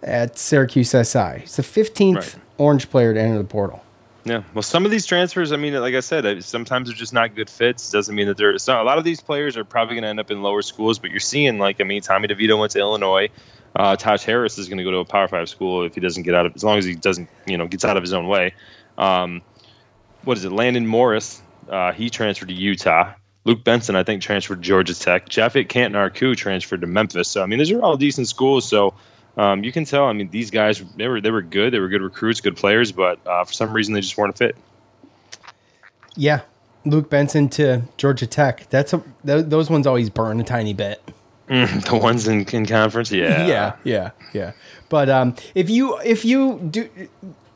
at 0.03 0.39
Syracuse 0.39 0.91
SI. 0.91 1.41
He's 1.41 1.57
the 1.57 1.63
fifteenth 1.63 2.17
Right. 2.35 2.45
Orange 2.59 2.91
player 2.91 3.13
to 3.15 3.21
enter 3.21 3.39
the 3.39 3.45
portal. 3.45 3.83
Yeah, 4.25 4.43
well, 4.53 4.63
some 4.63 4.85
of 4.85 4.91
these 4.91 5.07
transfers, 5.07 5.51
I 5.51 5.57
mean, 5.57 5.73
like 5.81 5.95
I 5.95 6.01
said, 6.01 6.45
sometimes 6.45 6.89
they're 6.89 6.97
just 6.97 7.15
not 7.15 7.35
good 7.35 7.49
fits. 7.49 7.91
Doesn't 7.91 8.15
mean 8.15 8.27
that 8.27 8.37
they're. 8.37 8.59
So 8.59 8.81
a 8.81 8.85
lot 8.85 8.99
of 8.99 9.05
these 9.05 9.21
players 9.23 9.57
are 9.57 9.65
probably 9.65 9.95
going 9.95 10.03
to 10.03 10.09
end 10.09 10.21
up 10.21 10.31
in 10.31 10.43
lower 10.43 10.61
schools, 10.61 10.99
but 10.99 11.11
you're 11.11 11.21
seeing, 11.21 11.59
like, 11.59 11.81
I 11.81 11.85
mean, 11.85 12.03
Tommy 12.03 12.29
DeVito 12.29 12.59
went 12.59 12.73
to 12.73 12.81
Illinois. 12.81 13.31
Uh, 13.75 13.97
Tosh 13.97 14.25
Harris 14.25 14.59
is 14.59 14.69
going 14.69 14.77
to 14.77 14.85
go 14.85 14.91
to 14.91 14.99
a 14.99 15.05
Power 15.07 15.27
Five 15.27 15.49
school 15.49 15.85
if 15.85 15.95
he 15.95 16.01
doesn't 16.03 16.25
get 16.25 16.35
out 16.35 16.45
of, 16.45 16.55
as 16.55 16.63
long 16.63 16.77
as 16.77 16.85
he 16.85 16.95
doesn't, 16.97 17.31
you 17.47 17.57
know, 17.57 17.67
gets 17.67 17.85
out 17.85 17.97
of 17.97 18.03
his 18.03 18.13
own 18.13 18.27
way. 18.29 18.53
Um, 18.99 19.41
what 20.25 20.37
is 20.37 20.45
it? 20.45 20.53
Landon 20.53 20.87
Morris, 20.87 21.41
uh, 21.71 21.93
he 21.93 22.11
transferred 22.11 22.49
to 22.49 22.55
Utah. 22.55 23.15
Luke 23.45 23.65
Benson, 23.65 23.97
I 23.97 24.03
think, 24.03 24.23
transferred 24.23 24.57
to 24.57 24.61
Georgia 24.61 24.95
Tech. 24.95 25.29
Japhet 25.29 25.69
Canton-Arcu 25.69 26.37
transferred 26.37 26.83
to 26.83 26.87
Memphis. 26.87 27.29
So 27.29 27.43
I 27.43 27.47
mean, 27.47 27.59
those 27.59 27.71
are 27.71 27.81
all 27.81 27.97
decent 27.97 28.29
schools. 28.29 28.69
So 28.69 28.95
um, 29.37 29.65
you 29.65 29.73
can 29.73 29.85
tell. 29.85 30.05
I 30.05 30.13
mean, 30.13 30.29
these 30.31 30.51
guys 30.51 30.83
they 30.97 31.09
were 31.09 31.21
they 31.21 31.31
were 31.31 31.43
good. 31.43 31.73
They 31.73 31.79
were 31.79 31.89
good 31.89 32.03
recruits, 32.03 32.41
good 32.41 32.57
players, 32.57 32.93
but 32.93 33.19
uh, 33.27 33.45
for 33.45 33.53
some 33.53 33.73
reason 33.73 33.95
they 33.95 34.01
just 34.01 34.19
weren't 34.19 34.35
a 34.35 34.37
fit. 34.37 34.57
Yeah, 36.17 36.41
Luke 36.85 37.09
Benson 37.09 37.49
to 37.51 37.83
Georgia 37.97 38.27
Tech. 38.27 38.69
That's 38.69 38.93
a 38.93 39.03
th- 39.25 39.47
those 39.47 39.71
ones 39.71 39.87
always 39.87 40.11
burn 40.11 40.41
a 40.41 40.45
tiny 40.45 40.75
bit. 40.75 41.01
Mm, 41.49 41.85
the 41.89 41.97
ones 41.97 42.29
in, 42.29 42.45
in 42.49 42.67
conference, 42.67 43.11
yeah, 43.11 43.47
yeah, 43.47 43.77
yeah, 43.85 44.11
yeah. 44.33 44.53
But 44.89 45.09
um, 45.09 45.35
if 45.55 45.71
you 45.71 45.99
if 46.01 46.25
you 46.25 46.59
do 46.71 46.89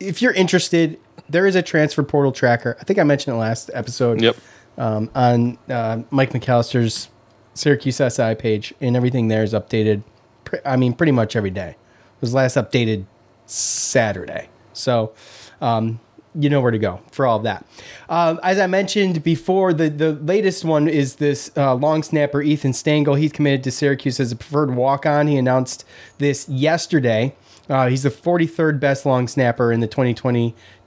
if 0.00 0.22
you're 0.22 0.32
interested, 0.32 0.98
there 1.28 1.46
is 1.46 1.56
a 1.56 1.62
transfer 1.62 2.02
portal 2.02 2.32
tracker. 2.32 2.76
I 2.80 2.84
think 2.84 2.98
I 2.98 3.04
mentioned 3.04 3.36
it 3.36 3.38
last 3.38 3.70
episode. 3.74 4.20
Yep. 4.20 4.36
Um, 4.76 5.08
on 5.14 5.56
uh, 5.68 6.02
Mike 6.10 6.32
McAllister's 6.32 7.08
Syracuse 7.54 7.96
SI 7.96 8.34
page, 8.34 8.74
and 8.80 8.96
everything 8.96 9.28
there 9.28 9.44
is 9.44 9.52
updated. 9.52 10.02
Pre- 10.44 10.58
I 10.64 10.76
mean, 10.76 10.94
pretty 10.94 11.12
much 11.12 11.36
every 11.36 11.50
day. 11.50 11.70
It 11.70 12.20
was 12.20 12.34
last 12.34 12.56
updated 12.56 13.04
Saturday, 13.46 14.48
so 14.72 15.12
um, 15.60 16.00
you 16.34 16.50
know 16.50 16.60
where 16.60 16.72
to 16.72 16.78
go 16.78 17.00
for 17.12 17.26
all 17.26 17.36
of 17.36 17.44
that. 17.44 17.64
Um, 18.08 18.40
as 18.42 18.58
I 18.58 18.66
mentioned 18.66 19.22
before, 19.22 19.72
the 19.72 19.88
the 19.88 20.12
latest 20.12 20.64
one 20.64 20.88
is 20.88 21.16
this 21.16 21.50
uh, 21.56 21.74
long 21.74 22.02
snapper 22.02 22.42
Ethan 22.42 22.72
Stengel. 22.72 23.14
He's 23.14 23.32
committed 23.32 23.62
to 23.64 23.70
Syracuse 23.70 24.18
as 24.18 24.32
a 24.32 24.36
preferred 24.36 24.74
walk 24.74 25.06
on. 25.06 25.28
He 25.28 25.36
announced 25.36 25.84
this 26.18 26.48
yesterday. 26.48 27.34
Uh, 27.68 27.88
he's 27.88 28.02
the 28.02 28.10
43rd 28.10 28.78
best 28.78 29.06
long 29.06 29.26
snapper 29.26 29.72
in 29.72 29.80
the 29.80 29.88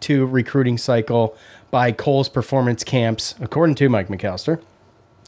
2022 0.02 0.26
recruiting 0.26 0.78
cycle 0.78 1.36
by 1.72 1.92
Kohl's 1.92 2.30
Performance 2.30 2.84
Camps, 2.84 3.36
according 3.42 3.76
to 3.76 3.90
Mike 3.90 4.08
McAllister. 4.08 4.62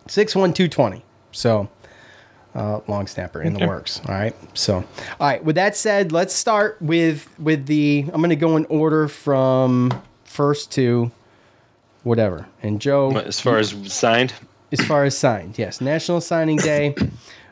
6'1", 0.08 0.54
220. 0.56 1.04
So, 1.32 1.70
uh, 2.56 2.80
long 2.88 3.06
snapper 3.08 3.42
in 3.42 3.54
the 3.54 3.60
Okay. 3.60 3.68
works. 3.68 4.02
All 4.08 4.16
right. 4.16 4.36
So, 4.54 4.76
all 4.78 4.84
right. 5.20 5.44
With 5.44 5.56
that 5.56 5.76
said, 5.76 6.12
let's 6.12 6.34
start 6.34 6.78
with 6.82 7.28
with 7.40 7.68
the. 7.68 8.06
I'm 8.12 8.22
going 8.22 8.32
to 8.32 8.36
go 8.36 8.58
in 8.58 8.66
order 8.66 9.08
from 9.08 9.92
first 10.24 10.72
to 10.74 11.12
whatever. 12.04 12.48
And 12.64 12.82
Joe, 12.82 13.12
As 13.18 13.40
far 13.40 13.58
as 13.58 13.76
signed, 13.94 14.34
as 14.72 14.82
far 14.82 15.04
as 15.04 15.16
signed, 15.18 15.60
yes, 15.60 15.80
National 15.82 16.22
Signing 16.22 16.58
Day. 16.58 16.96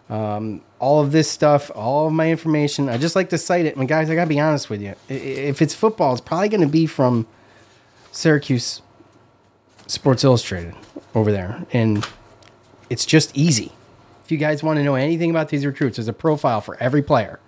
Um, 0.10 0.62
all 0.80 1.02
of 1.02 1.12
this 1.12 1.30
stuff, 1.30 1.70
all 1.76 2.08
of 2.08 2.14
my 2.14 2.32
information. 2.32 2.88
I 2.88 2.98
just 2.98 3.16
like 3.16 3.30
to 3.30 3.38
cite 3.38 3.66
it. 3.66 3.76
And 3.76 3.88
guys, 3.88 4.10
I 4.10 4.16
gotta 4.16 4.30
be 4.30 4.40
honest 4.40 4.70
with 4.70 4.82
you. 4.82 4.96
If 5.10 5.62
it's 5.62 5.74
football, 5.74 6.14
it's 6.14 6.22
probably 6.22 6.50
going 6.50 6.62
to 6.62 6.68
be 6.68 6.86
from 6.86 7.28
Syracuse 8.12 8.82
Sports 9.88 10.24
Illustrated 10.24 10.76
over 11.14 11.32
there, 11.32 11.66
and 11.74 12.06
it's 12.90 13.06
just 13.06 13.36
easy. 13.36 13.72
If 14.24 14.32
you 14.32 14.38
guys 14.38 14.64
want 14.64 14.78
to 14.78 14.84
know 14.84 14.96
anything 14.96 15.30
about 15.30 15.50
these 15.50 15.66
recruits, 15.66 15.98
there's 15.98 16.08
a 16.08 16.14
profile 16.14 16.62
for 16.62 16.76
every 16.78 17.02
player, 17.02 17.40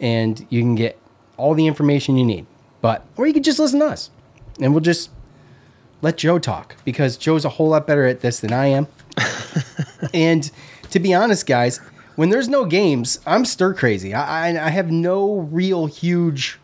and 0.00 0.46
you 0.50 0.60
can 0.60 0.74
get 0.74 0.98
all 1.36 1.54
the 1.54 1.66
information 1.66 2.16
you 2.16 2.24
need. 2.24 2.46
But 2.80 3.04
or 3.16 3.26
you 3.26 3.32
can 3.32 3.42
just 3.42 3.58
listen 3.58 3.80
to 3.80 3.86
us, 3.86 4.10
and 4.60 4.72
we'll 4.72 4.82
just 4.82 5.10
let 6.00 6.16
Joe 6.16 6.38
talk 6.38 6.76
because 6.84 7.16
Joe's 7.16 7.44
a 7.44 7.48
whole 7.48 7.68
lot 7.68 7.86
better 7.86 8.06
at 8.06 8.20
this 8.20 8.40
than 8.40 8.52
I 8.52 8.66
am. 8.66 8.86
and 10.14 10.50
to 10.90 10.98
be 10.98 11.14
honest, 11.14 11.46
guys, 11.46 11.78
when 12.16 12.30
there's 12.30 12.48
no 12.48 12.64
games, 12.64 13.20
I'm 13.26 13.44
stir 13.44 13.74
crazy. 13.74 14.12
I, 14.14 14.50
I, 14.50 14.66
I 14.66 14.70
have 14.70 14.90
no 14.90 15.38
real 15.38 15.86
huge 15.86 16.58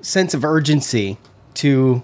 sense 0.00 0.34
of 0.34 0.44
urgency 0.44 1.16
to 1.54 2.02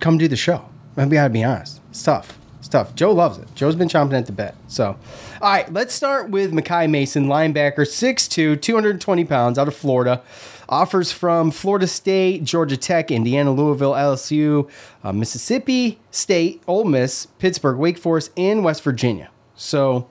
come 0.00 0.18
do 0.18 0.28
the 0.28 0.36
show. 0.36 0.68
I 0.96 1.06
gotta 1.06 1.30
be 1.30 1.44
honest. 1.44 1.80
It's 1.90 2.02
tough. 2.02 2.38
It's 2.58 2.68
tough. 2.68 2.94
Joe 2.94 3.12
loves 3.12 3.38
it. 3.38 3.48
Joe's 3.54 3.76
been 3.76 3.88
chomping 3.88 4.18
at 4.18 4.26
the 4.26 4.32
bit. 4.32 4.54
So, 4.68 4.96
all 5.40 5.50
right, 5.50 5.72
let's 5.72 5.94
start 5.94 6.30
with 6.30 6.52
Makai 6.52 6.90
Mason, 6.90 7.26
linebacker, 7.26 7.78
6'2, 7.78 8.60
220 8.60 9.24
pounds, 9.24 9.58
out 9.58 9.68
of 9.68 9.74
Florida. 9.74 10.22
Offers 10.68 11.10
from 11.10 11.50
Florida 11.50 11.86
State, 11.86 12.44
Georgia 12.44 12.76
Tech, 12.76 13.10
Indiana, 13.10 13.52
Louisville, 13.52 13.92
LSU, 13.92 14.68
uh, 15.02 15.12
Mississippi 15.12 15.98
State, 16.10 16.62
Ole 16.66 16.84
Miss, 16.84 17.26
Pittsburgh, 17.38 17.78
Wake 17.78 17.98
Forest, 17.98 18.30
and 18.36 18.62
West 18.62 18.82
Virginia. 18.82 19.30
So, 19.60 20.08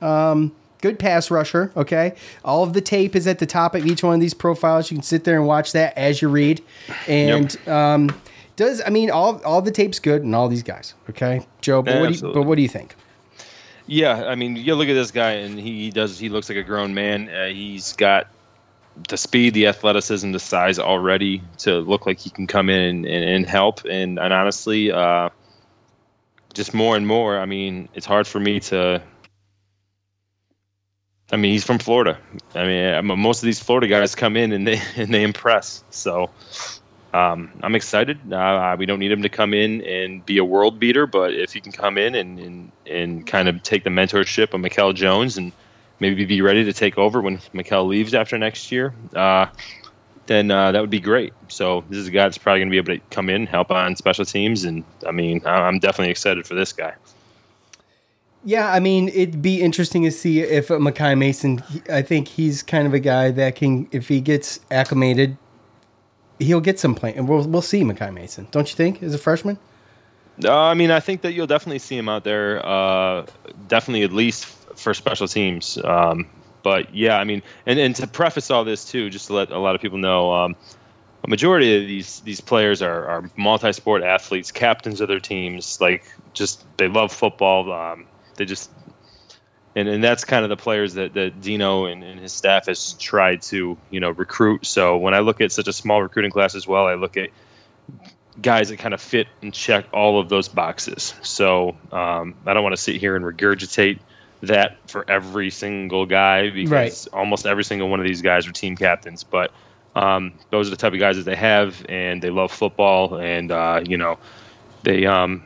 um, 0.00 0.54
good 0.80 0.98
pass 0.98 1.30
rusher. 1.30 1.72
Okay, 1.76 2.14
all 2.44 2.62
of 2.62 2.72
the 2.72 2.80
tape 2.80 3.16
is 3.16 3.26
at 3.26 3.40
the 3.40 3.46
top 3.46 3.74
of 3.74 3.84
each 3.84 4.02
one 4.02 4.14
of 4.14 4.20
these 4.20 4.34
profiles. 4.34 4.90
You 4.90 4.98
can 4.98 5.02
sit 5.02 5.24
there 5.24 5.36
and 5.36 5.46
watch 5.46 5.72
that 5.72 5.98
as 5.98 6.22
you 6.22 6.28
read. 6.28 6.62
And 7.08 7.52
yep. 7.52 7.68
um, 7.68 8.16
does 8.56 8.80
I 8.86 8.90
mean 8.90 9.10
all 9.10 9.42
all 9.44 9.62
the 9.62 9.72
tape's 9.72 9.98
good 9.98 10.22
and 10.22 10.34
all 10.34 10.48
these 10.48 10.62
guys. 10.62 10.94
Okay, 11.10 11.44
Joe. 11.60 11.82
But, 11.82 11.94
yeah, 11.94 12.00
what, 12.00 12.12
do 12.12 12.26
you, 12.26 12.32
but 12.32 12.42
what 12.42 12.54
do 12.54 12.62
you 12.62 12.68
think? 12.68 12.94
Yeah, 13.86 14.24
I 14.26 14.34
mean, 14.34 14.56
you 14.56 14.74
look 14.76 14.88
at 14.88 14.94
this 14.94 15.10
guy, 15.10 15.32
and 15.32 15.58
he 15.58 15.90
does. 15.90 16.18
He 16.18 16.28
looks 16.28 16.48
like 16.48 16.56
a 16.56 16.62
grown 16.62 16.94
man. 16.94 17.28
Uh, 17.28 17.48
he's 17.48 17.92
got 17.94 18.28
the 19.08 19.16
speed, 19.16 19.54
the 19.54 19.66
athleticism, 19.66 20.32
the 20.32 20.38
size 20.38 20.78
already 20.78 21.42
to 21.58 21.80
look 21.80 22.06
like 22.06 22.20
he 22.20 22.30
can 22.30 22.46
come 22.46 22.70
in 22.70 22.80
and, 22.80 23.06
and, 23.06 23.24
and 23.24 23.46
help. 23.46 23.84
And, 23.84 24.18
and 24.18 24.32
honestly, 24.32 24.92
uh, 24.92 25.30
just 26.54 26.72
more 26.72 26.96
and 26.96 27.06
more. 27.06 27.38
I 27.38 27.44
mean, 27.44 27.88
it's 27.94 28.06
hard 28.06 28.26
for 28.26 28.40
me 28.40 28.60
to. 28.60 29.02
I 31.32 31.36
mean, 31.36 31.52
he's 31.52 31.64
from 31.64 31.78
Florida. 31.78 32.18
I 32.54 32.64
mean, 32.66 33.18
most 33.18 33.42
of 33.42 33.46
these 33.46 33.60
Florida 33.60 33.88
guys 33.88 34.14
come 34.14 34.36
in 34.36 34.52
and 34.52 34.66
they 34.66 34.80
and 34.96 35.12
they 35.12 35.22
impress. 35.22 35.84
So 35.90 36.30
um, 37.12 37.50
I'm 37.62 37.74
excited. 37.74 38.32
Uh, 38.32 38.76
we 38.78 38.86
don't 38.86 38.98
need 38.98 39.12
him 39.12 39.22
to 39.22 39.28
come 39.28 39.54
in 39.54 39.82
and 39.82 40.24
be 40.24 40.38
a 40.38 40.44
world 40.44 40.78
beater, 40.78 41.06
but 41.06 41.34
if 41.34 41.52
he 41.52 41.60
can 41.60 41.72
come 41.72 41.98
in 41.98 42.14
and 42.14 42.38
and, 42.38 42.72
and 42.86 43.26
kind 43.26 43.48
of 43.48 43.62
take 43.62 43.84
the 43.84 43.90
mentorship 43.90 44.54
of 44.54 44.60
Mikel 44.60 44.92
Jones 44.92 45.36
and 45.36 45.52
maybe 46.00 46.24
be 46.24 46.40
ready 46.40 46.64
to 46.64 46.72
take 46.72 46.98
over 46.98 47.20
when 47.20 47.40
Mikel 47.52 47.86
leaves 47.86 48.14
after 48.14 48.36
next 48.38 48.72
year, 48.72 48.94
uh, 49.14 49.46
then 50.26 50.50
uh, 50.50 50.72
that 50.72 50.80
would 50.80 50.90
be 50.90 51.00
great. 51.00 51.32
So 51.48 51.84
this 51.88 51.98
is 51.98 52.08
a 52.08 52.10
guy 52.10 52.24
that's 52.24 52.38
probably 52.38 52.60
going 52.60 52.68
to 52.68 52.70
be 52.70 52.78
able 52.78 53.00
to 53.00 53.14
come 53.14 53.28
in, 53.28 53.46
help 53.46 53.70
on 53.70 53.96
special 53.96 54.24
teams, 54.24 54.64
and 54.64 54.84
I 55.06 55.10
mean, 55.10 55.42
I'm 55.44 55.78
definitely 55.78 56.10
excited 56.10 56.46
for 56.46 56.54
this 56.54 56.72
guy. 56.72 56.94
Yeah, 58.46 58.70
I 58.70 58.78
mean, 58.78 59.08
it'd 59.08 59.40
be 59.40 59.62
interesting 59.62 60.02
to 60.02 60.10
see 60.10 60.40
if 60.40 60.68
Makai 60.68 61.16
Mason. 61.16 61.62
I 61.90 62.02
think 62.02 62.28
he's 62.28 62.62
kind 62.62 62.86
of 62.86 62.92
a 62.92 63.00
guy 63.00 63.30
that 63.30 63.56
can, 63.56 63.88
if 63.90 64.08
he 64.08 64.20
gets 64.20 64.60
acclimated, 64.70 65.38
he'll 66.38 66.60
get 66.60 66.78
some 66.78 66.94
play, 66.94 67.14
and 67.14 67.26
we'll 67.26 67.46
we'll 67.48 67.62
see 67.62 67.82
Makai 67.82 68.12
Mason. 68.12 68.46
Don't 68.50 68.68
you 68.68 68.76
think, 68.76 69.02
as 69.02 69.14
a 69.14 69.18
freshman? 69.18 69.58
Uh, 70.44 70.52
I 70.52 70.74
mean, 70.74 70.90
I 70.90 71.00
think 71.00 71.22
that 71.22 71.32
you'll 71.32 71.46
definitely 71.46 71.78
see 71.78 71.96
him 71.96 72.08
out 72.08 72.24
there. 72.24 72.64
Uh, 72.66 73.24
definitely, 73.68 74.02
at 74.02 74.12
least 74.12 74.44
for 74.76 74.92
special 74.92 75.28
teams. 75.28 75.78
Um, 75.82 76.28
but 76.64 76.94
yeah, 76.94 77.16
I 77.16 77.24
mean, 77.24 77.42
and, 77.66 77.78
and 77.78 77.94
to 77.96 78.08
preface 78.08 78.50
all 78.50 78.64
this 78.64 78.86
too, 78.86 79.10
just 79.10 79.28
to 79.28 79.34
let 79.34 79.50
a 79.50 79.58
lot 79.58 79.76
of 79.76 79.82
people 79.82 79.98
know, 79.98 80.32
um, 80.32 80.56
a 81.22 81.28
majority 81.28 81.80
of 81.80 81.86
these 81.86 82.20
these 82.20 82.40
players 82.40 82.82
are, 82.82 83.06
are 83.06 83.30
multi-sport 83.36 84.02
athletes, 84.02 84.50
captains 84.50 85.00
of 85.00 85.08
their 85.08 85.20
teams. 85.20 85.80
Like, 85.80 86.04
just 86.32 86.64
they 86.76 86.88
love 86.88 87.12
football. 87.12 87.70
Um, 87.70 88.06
they 88.36 88.46
just 88.46 88.70
and, 89.76 89.88
and 89.88 90.02
that's 90.02 90.24
kind 90.24 90.44
of 90.44 90.48
the 90.48 90.56
players 90.56 90.94
that, 90.94 91.14
that 91.14 91.40
Dino 91.40 91.84
and, 91.84 92.02
and 92.02 92.18
his 92.18 92.32
staff 92.32 92.66
has 92.66 92.94
tried 92.94 93.42
to 93.42 93.76
you 93.90 94.00
know 94.00 94.10
recruit. 94.10 94.64
So 94.66 94.96
when 94.96 95.14
I 95.14 95.20
look 95.20 95.40
at 95.40 95.52
such 95.52 95.68
a 95.68 95.72
small 95.72 96.02
recruiting 96.02 96.30
class 96.30 96.54
as 96.54 96.66
well, 96.66 96.86
I 96.86 96.94
look 96.94 97.16
at 97.18 97.28
guys 98.40 98.70
that 98.70 98.78
kind 98.78 98.94
of 98.94 99.02
fit 99.02 99.28
and 99.42 99.52
check 99.52 99.86
all 99.92 100.18
of 100.18 100.30
those 100.30 100.48
boxes. 100.48 101.14
So 101.22 101.76
um, 101.92 102.34
I 102.46 102.54
don't 102.54 102.62
want 102.62 102.74
to 102.74 102.82
sit 102.82 102.96
here 102.96 103.16
and 103.16 103.24
regurgitate 103.24 103.98
that 104.44 104.88
for 104.88 105.08
every 105.10 105.50
single 105.50 106.06
guy 106.06 106.50
because 106.50 106.70
right. 106.70 107.18
almost 107.18 107.46
every 107.46 107.64
single 107.64 107.88
one 107.88 108.00
of 108.00 108.06
these 108.06 108.22
guys 108.22 108.46
are 108.46 108.52
team 108.52 108.76
captains. 108.76 109.24
But 109.24 109.52
um, 109.94 110.32
those 110.50 110.68
are 110.68 110.70
the 110.70 110.76
type 110.76 110.92
of 110.92 110.98
guys 110.98 111.16
that 111.16 111.24
they 111.24 111.36
have, 111.36 111.84
and 111.88 112.20
they 112.20 112.30
love 112.30 112.50
football, 112.50 113.16
and 113.16 113.50
uh, 113.52 113.82
you 113.84 113.96
know, 113.96 114.18
they 114.82 115.06
um, 115.06 115.44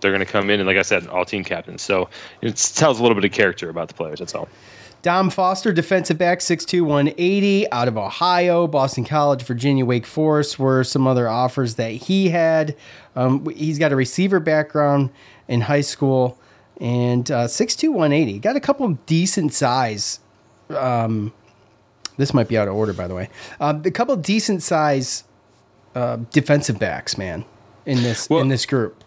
they're 0.00 0.12
going 0.12 0.24
to 0.24 0.30
come 0.30 0.50
in 0.50 0.60
and, 0.60 0.66
like 0.66 0.76
I 0.76 0.82
said, 0.82 1.06
all 1.08 1.24
team 1.24 1.44
captains. 1.44 1.82
So 1.82 2.08
it 2.40 2.56
tells 2.56 2.98
a 2.98 3.02
little 3.02 3.14
bit 3.14 3.24
of 3.24 3.32
character 3.32 3.68
about 3.68 3.88
the 3.88 3.94
players. 3.94 4.18
That's 4.20 4.34
all. 4.34 4.48
Dom 5.00 5.30
Foster, 5.30 5.72
defensive 5.72 6.18
back, 6.18 6.40
6'2", 6.40 6.82
180, 6.82 7.70
out 7.70 7.86
of 7.86 7.96
Ohio, 7.96 8.66
Boston 8.66 9.04
College, 9.04 9.42
Virginia, 9.44 9.84
Wake 9.84 10.06
Forest 10.06 10.58
were 10.58 10.82
some 10.82 11.06
other 11.06 11.28
offers 11.28 11.76
that 11.76 11.92
he 11.92 12.30
had. 12.30 12.76
Um, 13.14 13.48
he's 13.50 13.78
got 13.78 13.92
a 13.92 13.96
receiver 13.96 14.40
background 14.40 15.10
in 15.46 15.62
high 15.62 15.82
school 15.82 16.36
and 16.80 17.30
uh, 17.30 17.46
6'2", 17.46 17.88
180. 17.88 18.38
Got 18.38 18.56
a 18.56 18.60
couple 18.60 18.88
decent 19.06 19.52
size. 19.52 20.20
Um, 20.70 21.32
this 22.16 22.34
might 22.34 22.48
be 22.48 22.58
out 22.58 22.68
of 22.68 22.74
order, 22.74 22.92
by 22.92 23.06
the 23.06 23.14
way. 23.14 23.28
Uh, 23.60 23.78
a 23.84 23.90
couple 23.90 24.16
decent 24.16 24.62
size 24.62 25.24
uh, 25.94 26.18
defensive 26.30 26.78
backs, 26.78 27.16
man, 27.16 27.44
in 27.86 28.02
this 28.02 28.28
well, 28.28 28.40
in 28.40 28.48
this 28.48 28.66
group. 28.66 29.02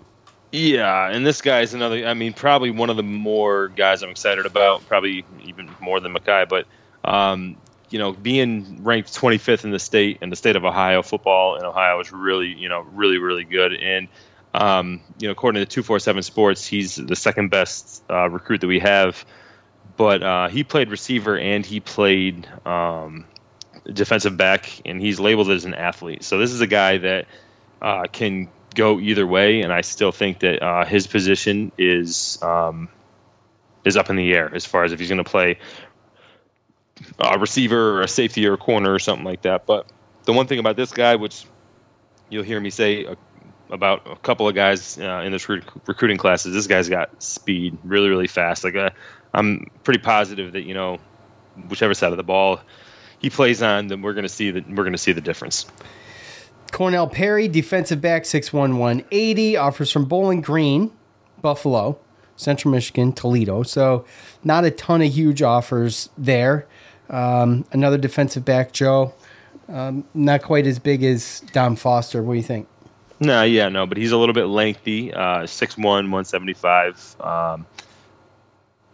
Yeah, 0.52 1.10
and 1.10 1.26
this 1.26 1.42
guy 1.42 1.62
is 1.62 1.74
another. 1.74 2.06
I 2.06 2.14
mean, 2.14 2.34
probably 2.34 2.72
one 2.72 2.90
of 2.90 2.98
the 2.98 3.04
more 3.04 3.70
guys 3.70 4.04
I'm 4.04 4.10
excited 4.10 4.46
about. 4.46 4.86
Probably 4.88 5.24
even 5.46 5.70
more 5.80 6.00
than 6.00 6.14
Makai, 6.14 6.50
but 6.50 6.66
um, 7.06 7.56
you 7.90 8.00
know, 8.00 8.14
being 8.14 8.84
ranked 8.84 9.14
25th 9.14 9.64
in 9.64 9.72
the 9.72 9.80
state 9.80 10.18
in 10.22 10.30
the 10.30 10.36
state 10.36 10.56
of 10.56 10.66
Ohio, 10.66 11.02
football 11.02 11.58
in 11.58 11.64
Ohio 11.64 12.00
is 12.00 12.12
really, 12.12 12.48
you 12.48 12.70
know, 12.70 12.82
really, 12.94 13.18
really 13.18 13.44
good. 13.44 13.74
And 13.74 14.08
um, 14.54 15.02
you 15.20 15.28
know, 15.28 15.32
according 15.32 15.62
to 15.62 15.66
247 15.66 16.24
Sports, 16.24 16.66
he's 16.66 16.96
the 16.96 17.16
second 17.16 17.50
best 17.50 18.04
uh, 18.10 18.30
recruit 18.30 18.62
that 18.62 18.68
we 18.68 18.80
have. 18.80 19.26
But 19.98 20.24
uh, 20.24 20.48
he 20.48 20.64
played 20.64 20.90
receiver 20.90 21.38
and 21.38 21.66
he 21.66 21.80
played 21.80 22.48
um, 22.66 23.26
defensive 23.92 24.38
back, 24.38 24.82
and 24.86 25.02
he's 25.02 25.20
labeled 25.20 25.50
as 25.50 25.66
an 25.66 25.74
athlete. 25.74 26.24
So 26.24 26.38
this 26.38 26.52
is 26.52 26.62
a 26.62 26.68
guy 26.68 26.98
that 26.98 27.28
uh, 27.82 28.04
can 28.12 28.50
go 28.76 29.00
either 29.00 29.28
way, 29.28 29.62
and 29.62 29.72
I 29.72 29.82
still 29.82 30.12
think 30.12 30.40
that 30.40 30.64
uh, 30.64 30.86
his 30.86 31.08
position 31.08 31.72
is 31.78 32.42
um, 32.42 32.90
is 33.86 33.98
up 33.98 34.10
in 34.10 34.16
the 34.16 34.34
air 34.34 34.54
as 34.54 34.66
far 34.66 34.84
as 34.84 34.92
if 34.92 35.00
he's 35.00 35.10
going 35.10 35.24
to 35.24 35.30
play 35.30 35.58
a 37.20 37.40
receiver 37.40 37.98
or 37.98 38.02
a 38.02 38.08
safety 38.08 38.48
or 38.48 38.54
a 38.54 38.58
corner 38.58 38.94
or 38.94 39.00
something 39.00 39.26
like 39.26 39.44
that. 39.44 39.66
But 39.66 39.92
the 40.24 40.34
one 40.34 40.48
thing 40.48 40.60
about 40.60 40.76
this 40.76 40.92
guy, 40.92 41.16
which 41.16 41.46
you'll 42.30 42.44
hear 42.44 42.60
me 42.60 42.70
say 42.70 43.06
uh, 43.06 43.16
about 43.72 44.06
a 44.06 44.16
couple 44.18 44.48
of 44.48 44.54
guys 44.54 44.98
uh, 45.00 45.22
in 45.26 45.32
this 45.32 45.48
rec- 45.48 45.64
recruiting 45.88 46.18
classes, 46.18 46.54
this 46.54 46.68
guy's 46.68 46.90
got 46.90 47.22
speed, 47.24 47.78
really, 47.84 48.10
really 48.10 48.28
fast. 48.28 48.64
Like 48.64 48.76
uh, 48.76 48.92
I'm 49.34 49.72
pretty 49.84 50.02
positive 50.02 50.54
that 50.54 50.64
you 50.64 50.74
know, 50.74 51.00
whichever 51.70 51.94
side 51.94 52.12
of 52.12 52.18
the 52.18 52.24
ball 52.24 52.62
he 53.20 53.30
plays 53.30 53.62
on, 53.62 53.88
then 53.88 54.02
we're 54.02 54.14
going 54.14 54.24
to 54.24 54.30
see 54.30 54.52
that 54.52 54.68
we're 54.68 54.84
going 54.84 54.92
to 54.94 54.98
see 54.98 55.14
the 55.14 55.22
difference. 55.22 55.66
Cornell 56.72 57.08
Perry, 57.08 57.48
defensive 57.48 58.00
back, 58.00 58.24
6'1", 58.24 58.54
180, 58.54 59.58
offers 59.58 59.92
from 59.92 60.06
Bowling 60.06 60.40
Green, 60.40 60.92
Buffalo, 61.42 62.00
Central 62.38 62.72
Michigan, 62.72 63.12
Toledo. 63.12 63.64
So 63.64 64.06
not 64.44 64.64
a 64.64 64.72
ton 64.72 65.02
of 65.02 65.14
huge 65.14 65.42
offers 65.42 66.10
there. 66.18 66.66
Um, 67.10 67.66
another 67.74 67.98
defensive 67.98 68.46
back, 68.46 68.72
Joe, 68.72 69.14
um, 69.68 70.06
not 70.14 70.44
quite 70.44 70.66
as 70.66 70.80
big 70.80 71.04
as 71.04 71.42
Dom 71.52 71.76
Foster. 71.76 72.24
What 72.24 72.34
do 72.34 72.38
you 72.38 72.44
think? 72.44 72.68
No, 73.22 73.44
yeah, 73.44 73.70
no, 73.70 73.86
but 73.86 73.98
he's 73.98 74.12
a 74.14 74.18
little 74.18 74.34
bit 74.34 74.46
lengthy, 74.46 75.14
uh, 75.14 75.44
6'1", 75.44 75.78
175. 75.84 77.16
Um, 77.20 77.68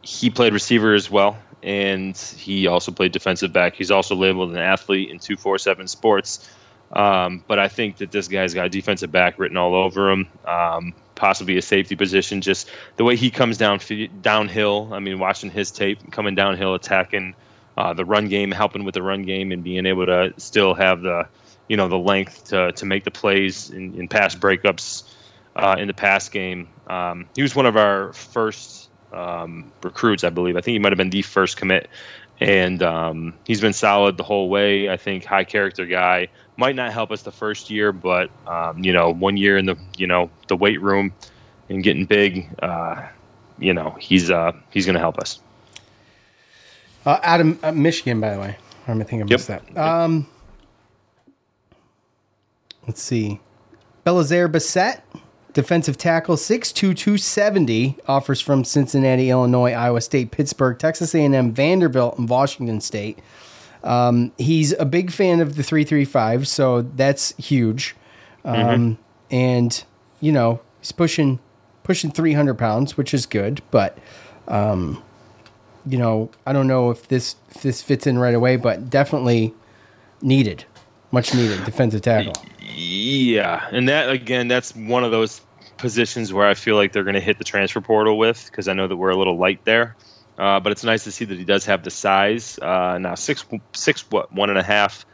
he 0.02 0.30
played 0.30 0.52
receiver 0.52 0.94
as 0.94 1.10
well, 1.10 1.40
and 1.63 2.16
he 2.18 2.68
also 2.68 2.92
played 2.92 3.13
defensive 3.13 3.54
back. 3.54 3.76
He's 3.76 3.90
also 3.90 4.16
labeled 4.16 4.52
an 4.52 4.58
athlete 4.58 5.12
in 5.12 5.20
247 5.20 5.88
Sports. 5.88 6.50
Um, 6.92 7.42
but 7.48 7.58
I 7.58 7.70
think 7.70 7.98
that 7.98 8.12
this 8.12 8.28
guy's 8.28 8.54
got 8.54 8.70
defensive 8.70 9.12
back 9.13 9.40
written 9.40 9.56
all 9.56 9.76
over 9.76 10.12
him. 10.12 10.28
Um, 10.46 10.94
possibly 11.16 11.58
a 11.58 11.62
safety 11.62 11.96
position. 11.96 12.42
Just 12.42 12.70
the 12.98 13.06
way 13.06 13.16
he 13.16 13.32
comes 13.32 13.58
down 13.58 13.80
downhill. 14.22 14.94
I 14.94 15.00
mean, 15.00 15.20
watching 15.20 15.52
his 15.52 15.72
tape 15.72 16.12
coming 16.12 16.36
downhill, 16.36 16.76
attacking 16.76 17.34
uh, 17.78 17.94
the 17.94 18.04
run 18.04 18.28
game, 18.28 18.52
helping 18.52 18.84
with 18.84 18.94
the 18.94 19.02
run 19.02 19.24
game, 19.24 19.54
and 19.54 19.63
being 19.63 19.86
able 19.86 20.06
to 20.06 20.34
still 20.38 20.74
have 20.74 21.02
the 21.02 21.28
you 21.67 21.77
know 21.77 21.88
the 21.88 21.97
length 21.97 22.45
to, 22.45 22.71
to 22.73 22.86
make 22.86 23.03
the 23.03 23.12
plays 23.12 23.69
in, 23.69 23.95
in 23.95 24.08
pass 24.08 24.36
breakups 24.36 25.03
uh, 25.56 25.75
in 25.80 25.88
the 25.88 25.93
pass 25.93 26.30
game. 26.30 26.69
Um, 26.88 27.25
he 27.36 27.41
was 27.41 27.56
one 27.56 27.65
of 27.65 27.75
our 27.75 28.13
first 28.13 28.89
um, 29.12 29.71
recruits, 29.84 30.23
I 30.23 30.30
believe. 30.30 30.56
I 30.56 30.62
think 30.62 30.73
he 30.73 30.80
might 30.80 30.91
have 30.91 30.97
been 30.97 31.10
the 31.10 31.21
first 31.21 31.58
commit, 31.58 31.89
and 32.39 32.82
um, 32.84 33.34
he's 33.45 33.62
been 33.62 33.73
solid 33.73 34.17
the 34.17 34.23
whole 34.23 34.49
way. 34.49 34.89
I 34.89 34.97
think 34.97 35.25
high 35.25 35.43
character 35.43 35.86
guy 35.86 36.30
might 36.56 36.75
not 36.75 36.91
help 36.91 37.12
us 37.12 37.21
the 37.23 37.32
first 37.32 37.69
year, 37.69 37.91
but 37.91 38.30
um, 38.47 38.84
you 38.84 38.93
know, 38.93 39.12
one 39.12 39.38
year 39.38 39.58
in 39.58 39.65
the 39.65 39.75
you 39.97 40.08
know 40.08 40.30
the 40.47 40.56
weight 40.56 40.82
room 40.82 41.13
and 41.69 41.84
getting 41.84 42.06
big, 42.06 42.49
uh, 42.62 43.08
you 43.60 43.73
know, 43.73 43.95
he's 43.99 44.32
uh, 44.32 44.53
he's 44.69 44.86
going 44.86 44.95
to 44.95 44.99
help 44.99 45.17
us. 45.17 45.39
Uh, 47.06 47.19
out 47.23 47.41
of 47.41 47.63
uh, 47.63 47.71
Michigan, 47.71 48.19
by 48.19 48.34
the 48.34 48.39
way. 48.39 48.58
I 48.88 49.03
think 49.03 49.21
I 49.21 49.25
missed 49.25 49.49
yep. 49.49 49.65
that. 49.73 49.77
Um, 49.77 50.27
let's 52.88 53.02
see. 53.02 53.39
Belazaire 54.06 54.52
Bassett, 54.52 55.02
defensive 55.54 55.97
tackle, 55.97 56.36
6'2", 56.36 56.73
270, 56.73 57.97
offers 58.08 58.39
from 58.39 58.63
Cincinnati, 58.63 59.30
Illinois, 59.30 59.73
Iowa 59.73 60.02
State, 60.02 60.32
Pittsburgh, 60.32 60.80
Texas 60.80 61.13
A&M, 61.13 61.52
Vanderbilt, 61.52 62.17
and 62.17 62.30
Washington 62.30 62.80
State. 62.80 63.19
Um, 63.84 64.32
he's 64.38 64.71
a 64.73 64.86
big 64.86 65.12
fan 65.12 65.39
of 65.39 65.56
the 65.56 65.63
335, 65.63 66.47
so 66.47 66.82
that's 66.82 67.36
huge. 67.38 67.95
Um, 68.43 68.56
mm-hmm. 68.56 68.93
And, 69.30 69.84
you 70.21 70.32
know, 70.32 70.62
he's 70.80 70.91
pushing 70.91 71.39
pushing 71.84 72.12
300 72.12 72.56
pounds, 72.56 72.97
which 72.97 73.13
is 73.13 73.26
good, 73.26 73.62
but 73.71 73.97
um, 74.47 75.02
you 75.86 75.97
know, 75.97 76.30
I 76.45 76.54
don't 76.54 76.67
know 76.67 76.91
if 76.91 77.08
this 77.08 77.36
if 77.50 77.62
this 77.62 77.82
fits 77.82 78.06
in 78.06 78.19
right 78.19 78.36
away, 78.36 78.58
but 78.58 78.89
definitely 78.89 79.54
needed, 80.21 80.65
much 81.12 81.34
needed 81.34 81.63
defensive 81.65 82.02
tackle. 82.02 82.34
Yeah, 82.67 83.67
and 83.71 83.89
that 83.89 84.10
again, 84.10 84.47
that's 84.47 84.75
one 84.75 85.03
of 85.03 85.12
those 85.12 85.41
positions 85.77 86.34
where 86.34 86.47
I 86.47 86.53
feel 86.53 86.75
like 86.75 86.91
they're 86.91 87.03
going 87.03 87.15
to 87.15 87.21
hit 87.21 87.38
the 87.38 87.43
transfer 87.43 87.82
portal 87.82 88.17
with 88.17 88.45
because 88.49 88.67
I 88.67 88.73
know 88.73 88.88
that 88.88 88.95
we're 88.95 89.10
a 89.10 89.17
little 89.17 89.38
light 89.38 89.63
there. 89.63 89.95
Uh, 90.38 90.60
but 90.60 90.71
it's 90.71 90.84
nice 90.84 91.03
to 91.06 91.12
see 91.12 91.25
that 91.25 91.38
he 91.38 91.45
does 91.45 91.65
have 91.65 91.84
the 91.84 91.89
size. 91.89 92.60
Uh, 92.60 92.97
now 92.99 93.15
six 93.15 93.45
six 93.73 94.10
what 94.12 94.32
one 94.32 94.49
and 94.49 94.60
a 94.60 94.63
half 94.63 95.06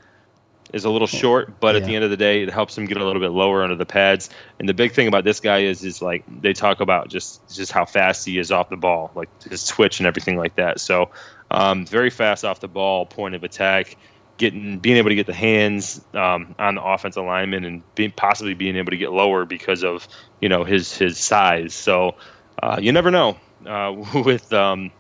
is 0.74 0.86
a 0.86 0.90
little 0.90 1.08
short, 1.08 1.60
but 1.60 1.76
yeah. 1.76 1.82
at 1.82 1.88
the 1.88 1.96
end 1.96 2.04
of 2.04 2.10
the 2.10 2.18
day, 2.18 2.42
it 2.42 2.50
helps 2.50 2.78
him 2.78 2.86
get 2.86 2.98
a 2.98 3.06
little 3.06 3.22
bit 3.22 3.32
lower 3.32 3.64
under 3.64 3.76
the 3.76 3.86
pads. 3.86 4.30
And 4.60 4.68
the 4.68 4.74
big 4.74 4.94
thing 4.94 5.08
about 5.08 5.24
this 5.24 5.40
guy 5.40 5.60
is, 5.60 5.84
is 5.84 6.02
like 6.02 6.24
they 6.42 6.54
talk 6.54 6.82
about 6.82 7.10
just 7.10 7.48
just 7.54 7.72
how 7.72 7.86
fast 7.86 8.26
he 8.26 8.38
is 8.38 8.52
off 8.52 8.70
the 8.70 8.76
ball, 8.76 9.12
like 9.16 9.30
his 9.44 9.66
twitch 9.66 10.00
and 10.00 10.08
everything 10.08 10.38
like 10.38 10.56
that. 10.56 10.80
So 10.80 11.12
um, 11.52 11.86
very 11.86 12.10
fast 12.10 12.44
off 12.44 12.60
the 12.60 12.68
ball, 12.68 13.06
point 13.06 13.36
of 13.36 13.44
attack, 13.44 13.96
getting 14.38 14.80
being 14.80 14.98
able 14.98 15.10
to 15.10 15.16
get 15.16 15.28
the 15.28 15.34
hands 15.34 16.02
um, 16.14 16.56
on 16.58 16.76
the 16.76 16.84
offensive 16.84 17.24
lineman 17.24 17.66
and 17.66 17.96
being 17.96 18.12
possibly 18.12 18.54
being 18.54 18.76
able 18.76 18.92
to 18.92 18.98
get 18.98 19.12
lower 19.12 19.46
because 19.46 19.84
of 19.84 20.08
you 20.42 20.50
know 20.50 20.64
his 20.64 20.96
his 20.98 21.18
size. 21.18 21.74
So 21.74 22.16
uh, 22.62 22.80
you 22.82 22.92
never 22.92 23.12
know 23.12 23.38
uh, 23.66 23.94
with 24.26 24.52
um, 24.54 24.92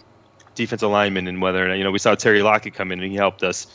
lineman 0.81 1.27
and 1.27 1.41
whether 1.41 1.75
you 1.75 1.83
know 1.83 1.91
we 1.91 1.99
saw 1.99 2.15
Terry 2.15 2.41
Lockett 2.41 2.73
come 2.73 2.91
in 2.91 2.99
and 3.01 3.11
he 3.11 3.17
helped 3.17 3.43
us 3.43 3.67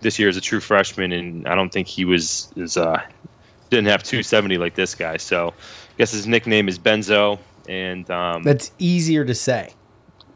this 0.00 0.18
year 0.18 0.28
as 0.28 0.36
a 0.36 0.40
true 0.40 0.60
freshman, 0.60 1.12
and 1.12 1.46
I 1.46 1.54
don't 1.54 1.70
think 1.70 1.86
he 1.86 2.04
was 2.04 2.50
is 2.56 2.76
uh, 2.76 3.02
didn't 3.68 3.86
have 3.86 4.02
270 4.02 4.58
like 4.58 4.74
this 4.74 4.94
guy. 4.94 5.16
So 5.16 5.48
I 5.48 5.52
guess 5.98 6.12
his 6.12 6.26
nickname 6.26 6.68
is 6.68 6.78
Benzo, 6.78 7.38
and 7.68 8.08
um, 8.10 8.42
that's 8.42 8.72
easier 8.78 9.24
to 9.24 9.34
say. 9.34 9.74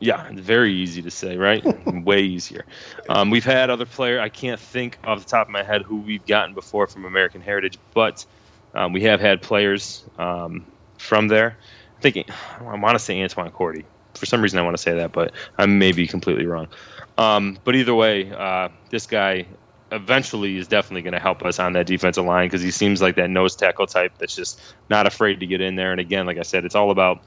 Yeah, 0.04 0.28
very 0.34 0.74
easy 0.74 1.00
to 1.00 1.10
say, 1.10 1.38
right? 1.38 1.64
Way 2.04 2.24
easier. 2.24 2.66
Um, 3.08 3.30
we've 3.30 3.44
had 3.44 3.70
other 3.70 3.86
player. 3.86 4.20
I 4.20 4.28
can't 4.28 4.60
think 4.60 4.98
off 5.02 5.18
the 5.20 5.24
top 5.24 5.46
of 5.46 5.50
my 5.50 5.62
head 5.62 5.80
who 5.80 5.96
we've 5.96 6.26
gotten 6.26 6.52
before 6.52 6.86
from 6.86 7.06
American 7.06 7.40
Heritage, 7.40 7.78
but 7.94 8.26
um, 8.74 8.92
we 8.92 9.00
have 9.04 9.18
had 9.20 9.40
players 9.40 10.04
um, 10.18 10.66
from 10.98 11.28
there. 11.28 11.56
I'm 11.94 12.00
thinking, 12.02 12.26
I 12.60 12.76
want 12.76 12.96
to 12.96 12.98
say 12.98 13.16
Antwan 13.16 13.50
Cordy. 13.50 13.86
For 14.12 14.26
some 14.26 14.42
reason, 14.42 14.58
I 14.58 14.62
want 14.62 14.76
to 14.76 14.82
say 14.82 14.92
that, 14.96 15.12
but 15.12 15.32
I 15.56 15.64
may 15.64 15.92
be 15.92 16.06
completely 16.06 16.44
wrong. 16.44 16.68
Um, 17.16 17.56
but 17.64 17.74
either 17.74 17.94
way, 17.94 18.30
uh, 18.30 18.68
this 18.90 19.06
guy 19.06 19.46
eventually 19.90 20.58
is 20.58 20.68
definitely 20.68 21.00
going 21.00 21.14
to 21.14 21.18
help 21.18 21.42
us 21.46 21.58
on 21.58 21.72
that 21.72 21.86
defensive 21.86 22.26
line 22.26 22.46
because 22.46 22.60
he 22.60 22.72
seems 22.72 23.00
like 23.00 23.16
that 23.16 23.30
nose 23.30 23.56
tackle 23.56 23.86
type 23.86 24.12
that's 24.18 24.36
just 24.36 24.60
not 24.90 25.06
afraid 25.06 25.40
to 25.40 25.46
get 25.46 25.62
in 25.62 25.76
there. 25.76 25.92
And 25.92 26.00
again, 26.00 26.26
like 26.26 26.36
I 26.36 26.42
said, 26.42 26.66
it's 26.66 26.74
all 26.74 26.90
about 26.90 27.22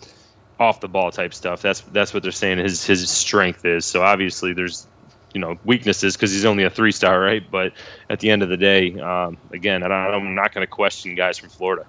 off 0.59 0.79
the 0.79 0.87
ball 0.87 1.11
type 1.11 1.33
stuff. 1.33 1.61
That's 1.61 1.81
that's 1.81 2.13
what 2.13 2.23
they're 2.23 2.31
saying 2.31 2.59
his 2.59 2.85
his 2.85 3.09
strength 3.09 3.65
is. 3.65 3.85
So 3.85 4.01
obviously 4.01 4.53
there's 4.53 4.87
you 5.33 5.41
know 5.41 5.57
weaknesses 5.65 6.15
because 6.15 6.31
he's 6.31 6.45
only 6.45 6.63
a 6.63 6.69
three 6.69 6.91
star, 6.91 7.19
right? 7.19 7.43
But 7.49 7.73
at 8.09 8.19
the 8.19 8.29
end 8.29 8.43
of 8.43 8.49
the 8.49 8.57
day, 8.57 8.99
um, 8.99 9.37
again, 9.51 9.83
I 9.83 10.15
am 10.15 10.35
not 10.35 10.53
going 10.53 10.65
to 10.65 10.71
question 10.71 11.15
guys 11.15 11.37
from 11.37 11.49
Florida. 11.49 11.85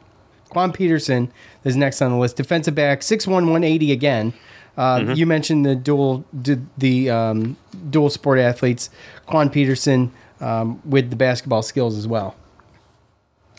Quan 0.49 0.73
Peterson 0.73 1.31
is 1.65 1.77
next 1.77 2.01
on 2.01 2.11
the 2.11 2.17
list. 2.17 2.37
Defensive 2.37 2.75
back, 2.75 3.01
6'1", 3.01 3.29
180 3.29 3.93
again. 3.93 4.33
Uh, 4.79 5.01
mm-hmm. 5.01 5.13
You 5.13 5.27
mentioned 5.27 5.67
the 5.67 5.75
dual 5.75 6.25
the 6.33 7.11
um, 7.11 7.57
dual 7.91 8.11
sport 8.11 8.39
athletes, 8.39 8.91
Quan 9.27 9.51
Peterson 9.51 10.13
um, 10.41 10.81
with 10.85 11.11
the 11.11 11.17
basketball 11.17 11.63
skills 11.63 11.97
as 11.97 12.07
well. 12.07 12.37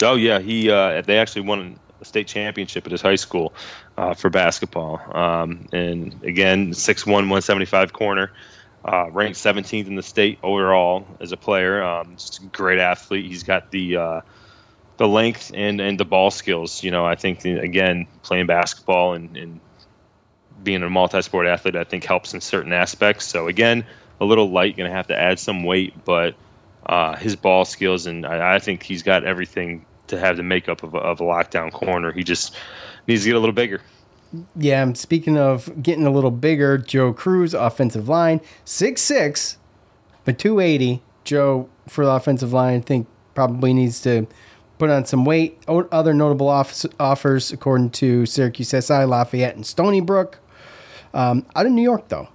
Oh 0.01 0.15
yeah, 0.15 0.39
he 0.39 0.71
uh, 0.71 1.01
they 1.01 1.17
actually 1.17 1.41
won 1.41 1.77
a 1.99 2.05
state 2.05 2.27
championship 2.27 2.85
at 2.85 2.91
his 2.91 3.01
high 3.01 3.15
school 3.15 3.53
uh, 3.99 4.13
for 4.13 4.29
basketball. 4.29 5.01
Um, 5.13 5.67
and 5.73 6.23
again, 6.23 6.71
6'1", 6.71 7.05
175 7.05 7.91
corner, 7.91 8.31
uh, 8.85 9.09
ranked 9.11 9.37
17th 9.37 9.87
in 9.87 9.95
the 9.95 10.03
state 10.03 10.39
overall 10.41 11.05
as 11.19 11.33
a 11.33 11.37
player. 11.37 11.83
Um, 11.83 12.13
just 12.13 12.39
a 12.39 12.45
great 12.45 12.79
athlete. 12.79 13.25
He's 13.25 13.43
got 13.43 13.71
the 13.71 13.97
uh, 13.97 14.21
the 14.95 15.07
length 15.07 15.51
and, 15.53 15.81
and 15.81 15.99
the 15.99 16.05
ball 16.05 16.31
skills. 16.31 16.81
You 16.81 16.91
know, 16.91 17.05
I 17.05 17.15
think 17.15 17.43
again 17.43 18.07
playing 18.23 18.45
basketball 18.45 19.15
and, 19.15 19.35
and 19.35 19.59
being 20.63 20.81
a 20.81 20.89
multi-sport 20.89 21.47
athlete, 21.47 21.75
I 21.75 21.83
think 21.83 22.05
helps 22.05 22.33
in 22.33 22.39
certain 22.39 22.71
aspects. 22.71 23.25
So 23.27 23.47
again, 23.47 23.85
a 24.21 24.25
little 24.25 24.49
light, 24.49 24.77
going 24.77 24.89
to 24.89 24.95
have 24.95 25.07
to 25.07 25.19
add 25.19 25.39
some 25.39 25.63
weight, 25.65 26.05
but 26.05 26.35
uh, 26.85 27.17
his 27.17 27.35
ball 27.35 27.65
skills 27.65 28.05
and 28.05 28.25
I, 28.25 28.55
I, 28.55 28.59
think 28.59 28.83
he's 28.83 29.03
got 29.03 29.25
everything 29.25 29.85
to 30.07 30.17
have 30.17 30.37
the 30.37 30.43
makeup 30.43 30.83
of 30.83 30.95
of 30.95 31.19
a 31.19 31.23
lockdown 31.23 31.71
corner. 31.73 32.13
He 32.13 32.23
just 32.23 32.55
needs 33.09 33.23
to 33.23 33.29
get 33.29 33.35
a 33.35 33.39
little 33.39 33.53
bigger. 33.53 33.81
Yeah, 34.55 34.81
I'm 34.81 34.95
speaking 34.95 35.37
of 35.37 35.81
getting 35.81 36.05
a 36.05 36.11
little 36.11 36.31
bigger, 36.31 36.77
Joe 36.77 37.11
Cruz, 37.11 37.53
offensive 37.53 38.07
line, 38.07 38.41
six 38.63 39.01
six, 39.01 39.57
but 40.23 40.37
280. 40.37 41.01
Joe, 41.23 41.69
for 41.87 42.05
the 42.05 42.11
offensive 42.11 42.53
line, 42.53 42.79
I 42.79 42.81
think 42.81 43.07
probably 43.35 43.73
needs 43.73 43.99
to 44.01 44.27
put 44.77 44.89
on 44.89 45.05
some 45.05 45.25
weight. 45.25 45.61
Other 45.67 46.13
notable 46.13 46.47
offers, 46.47 47.51
according 47.51 47.89
to 47.91 48.25
Syracuse 48.25 48.69
SI, 48.69 49.03
Lafayette, 49.03 49.55
and 49.55 49.65
Stony 49.65 50.01
Brook. 50.01 50.39
Um, 51.13 51.45
out 51.55 51.65
of 51.65 51.71
New 51.71 51.81
York, 51.81 52.07
though. 52.09 52.29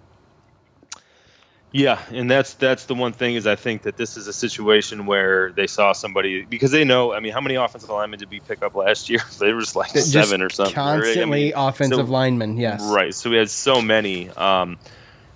Yeah, 1.74 2.00
and 2.12 2.30
that's 2.30 2.54
that's 2.54 2.84
the 2.84 2.94
one 2.94 3.12
thing 3.12 3.34
is 3.34 3.48
I 3.48 3.56
think 3.56 3.82
that 3.82 3.96
this 3.96 4.16
is 4.16 4.28
a 4.28 4.32
situation 4.32 5.06
where 5.06 5.50
they 5.50 5.66
saw 5.66 5.90
somebody 5.90 6.44
because 6.44 6.70
they 6.70 6.84
know. 6.84 7.12
I 7.12 7.18
mean, 7.18 7.32
how 7.32 7.40
many 7.40 7.56
offensive 7.56 7.90
linemen 7.90 8.20
did 8.20 8.30
we 8.30 8.38
pick 8.38 8.62
up 8.62 8.76
last 8.76 9.10
year? 9.10 9.18
They 9.40 9.52
were 9.52 9.60
just 9.60 9.74
like 9.74 9.92
just 9.92 10.12
seven 10.12 10.40
or 10.40 10.50
something. 10.50 10.72
Constantly 10.72 11.50
right? 11.50 11.56
I 11.56 11.62
mean, 11.64 11.68
offensive 11.68 12.06
so, 12.06 12.12
linemen, 12.12 12.58
yes. 12.58 12.80
Right. 12.80 13.12
So 13.12 13.28
we 13.28 13.38
had 13.38 13.50
so 13.50 13.82
many. 13.82 14.30
Um, 14.30 14.78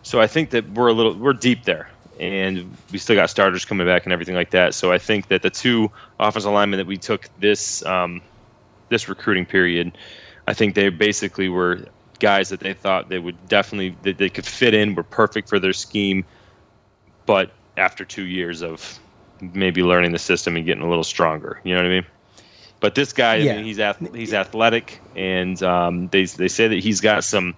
so 0.04 0.20
I 0.20 0.28
think 0.28 0.50
that 0.50 0.70
we're 0.70 0.86
a 0.86 0.92
little 0.92 1.14
we're 1.14 1.32
deep 1.32 1.64
there, 1.64 1.90
and 2.20 2.72
we 2.92 2.98
still 2.98 3.16
got 3.16 3.30
starters 3.30 3.64
coming 3.64 3.88
back 3.88 4.04
and 4.04 4.12
everything 4.12 4.36
like 4.36 4.50
that. 4.50 4.74
So 4.74 4.92
I 4.92 4.98
think 4.98 5.26
that 5.28 5.42
the 5.42 5.50
two 5.50 5.90
offensive 6.20 6.52
linemen 6.52 6.78
that 6.78 6.86
we 6.86 6.98
took 6.98 7.28
this 7.40 7.84
um, 7.84 8.22
this 8.90 9.08
recruiting 9.08 9.44
period, 9.44 9.98
I 10.46 10.54
think 10.54 10.76
they 10.76 10.88
basically 10.90 11.48
were 11.48 11.86
guys 12.18 12.50
that 12.50 12.60
they 12.60 12.74
thought 12.74 13.08
they 13.08 13.18
would 13.18 13.48
definitely 13.48 13.96
that 14.02 14.18
they 14.18 14.28
could 14.28 14.46
fit 14.46 14.74
in, 14.74 14.94
were 14.94 15.02
perfect 15.02 15.48
for 15.48 15.58
their 15.58 15.72
scheme, 15.72 16.24
but 17.26 17.50
after 17.76 18.04
two 18.04 18.24
years 18.24 18.62
of 18.62 18.98
maybe 19.40 19.82
learning 19.82 20.12
the 20.12 20.18
system 20.18 20.56
and 20.56 20.66
getting 20.66 20.82
a 20.82 20.88
little 20.88 21.04
stronger, 21.04 21.60
you 21.64 21.74
know 21.74 21.80
what 21.80 21.86
I 21.86 21.94
mean? 21.94 22.06
But 22.80 22.94
this 22.94 23.12
guy, 23.12 23.36
yeah. 23.36 23.52
I 23.52 23.56
mean, 23.56 23.64
he's 23.64 23.80
ath- 23.80 24.14
he's 24.14 24.32
athletic, 24.32 25.00
and 25.16 25.60
um, 25.62 26.08
they 26.08 26.26
they 26.26 26.48
say 26.48 26.68
that 26.68 26.78
he's 26.78 27.00
got 27.00 27.24
some 27.24 27.56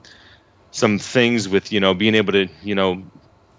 some 0.70 0.98
things 0.98 1.48
with 1.48 1.72
you 1.72 1.80
know 1.80 1.94
being 1.94 2.14
able 2.14 2.32
to 2.32 2.48
you 2.62 2.74
know 2.74 3.02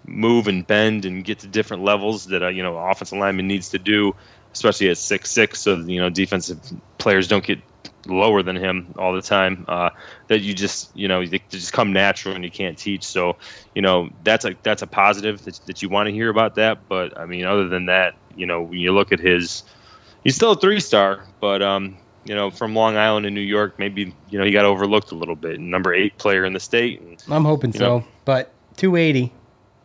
move 0.04 0.48
and 0.48 0.66
bend 0.66 1.04
and 1.04 1.24
get 1.24 1.40
to 1.40 1.46
different 1.46 1.84
levels 1.84 2.26
that 2.26 2.42
a 2.42 2.50
you 2.50 2.62
know 2.62 2.76
offensive 2.76 3.18
lineman 3.18 3.46
needs 3.46 3.70
to 3.70 3.78
do, 3.78 4.14
especially 4.52 4.88
at 4.88 4.98
six 4.98 5.30
six, 5.30 5.60
so 5.60 5.76
you 5.76 6.00
know 6.00 6.10
defensive 6.10 6.58
players 6.98 7.28
don't 7.28 7.44
get 7.44 7.60
lower 8.06 8.42
than 8.42 8.56
him 8.56 8.94
all 8.96 9.12
the 9.12 9.22
time. 9.22 9.64
Uh, 9.68 9.90
that 10.28 10.40
you 10.40 10.54
just 10.54 10.94
you 10.96 11.08
know 11.08 11.24
they 11.24 11.42
just 11.48 11.72
come 11.72 11.92
natural 11.92 12.34
and 12.34 12.44
you 12.44 12.50
can't 12.50 12.78
teach. 12.78 13.04
So 13.04 13.36
you 13.74 13.82
know 13.82 14.10
that's 14.24 14.44
a 14.44 14.54
that's 14.62 14.82
a 14.82 14.86
positive 14.86 15.44
that, 15.44 15.60
that 15.66 15.82
you 15.82 15.88
want 15.88 16.08
to 16.08 16.12
hear 16.12 16.28
about 16.28 16.56
that. 16.56 16.88
But 16.88 17.18
I 17.18 17.26
mean, 17.26 17.44
other 17.44 17.68
than 17.68 17.86
that, 17.86 18.14
you 18.36 18.46
know 18.46 18.62
when 18.62 18.78
you 18.78 18.92
look 18.92 19.12
at 19.12 19.20
his, 19.20 19.62
he's 20.24 20.36
still 20.36 20.52
a 20.52 20.56
three 20.56 20.80
star, 20.80 21.24
but 21.40 21.62
um, 21.62 21.96
you 22.24 22.34
know, 22.34 22.50
from 22.50 22.74
Long 22.74 22.96
Island 22.96 23.26
in 23.26 23.34
New 23.34 23.40
York, 23.40 23.78
maybe 23.78 24.14
you 24.30 24.38
know 24.38 24.44
he 24.44 24.52
got 24.52 24.64
overlooked 24.64 25.12
a 25.12 25.16
little 25.16 25.36
bit. 25.36 25.60
Number 25.60 25.92
eight 25.92 26.18
player 26.18 26.44
in 26.44 26.52
the 26.52 26.60
state. 26.60 27.00
And, 27.00 27.22
I'm 27.28 27.44
hoping 27.44 27.72
so, 27.72 27.98
know. 27.98 28.04
but 28.24 28.52
280, 28.76 29.32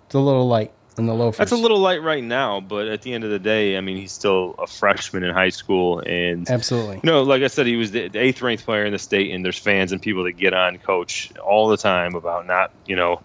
it's 0.06 0.15
a 0.15 0.19
little 0.19 0.47
light 0.47 0.71
in 0.97 1.05
the 1.05 1.13
loafers. 1.13 1.38
That's 1.38 1.51
a 1.51 1.55
little 1.55 1.79
light 1.79 2.01
right 2.01 2.23
now, 2.23 2.60
but 2.60 2.88
at 2.88 3.01
the 3.01 3.13
end 3.13 3.23
of 3.23 3.29
the 3.29 3.39
day, 3.39 3.77
I 3.77 3.81
mean, 3.81 3.97
he's 3.97 4.12
still 4.12 4.55
a 4.57 4.67
freshman 4.67 5.23
in 5.23 5.33
high 5.33 5.49
school, 5.49 5.99
and 5.99 6.49
Absolutely. 6.49 6.95
you 6.95 7.01
know, 7.03 7.23
like 7.23 7.43
I 7.43 7.47
said, 7.47 7.65
he 7.67 7.75
was 7.75 7.91
the, 7.91 8.07
the 8.07 8.19
eighth 8.19 8.41
ranked 8.41 8.65
player 8.65 8.86
in 8.86 8.93
the 8.93 8.99
state, 8.99 9.31
and 9.31 9.43
there's 9.43 9.57
fans 9.57 9.91
and 9.91 10.01
people 10.01 10.23
that 10.25 10.33
get 10.33 10.53
on 10.53 10.77
coach 10.77 11.31
all 11.38 11.69
the 11.69 11.77
time 11.77 12.15
about 12.15 12.47
not, 12.47 12.71
you 12.86 12.95
know, 12.95 13.21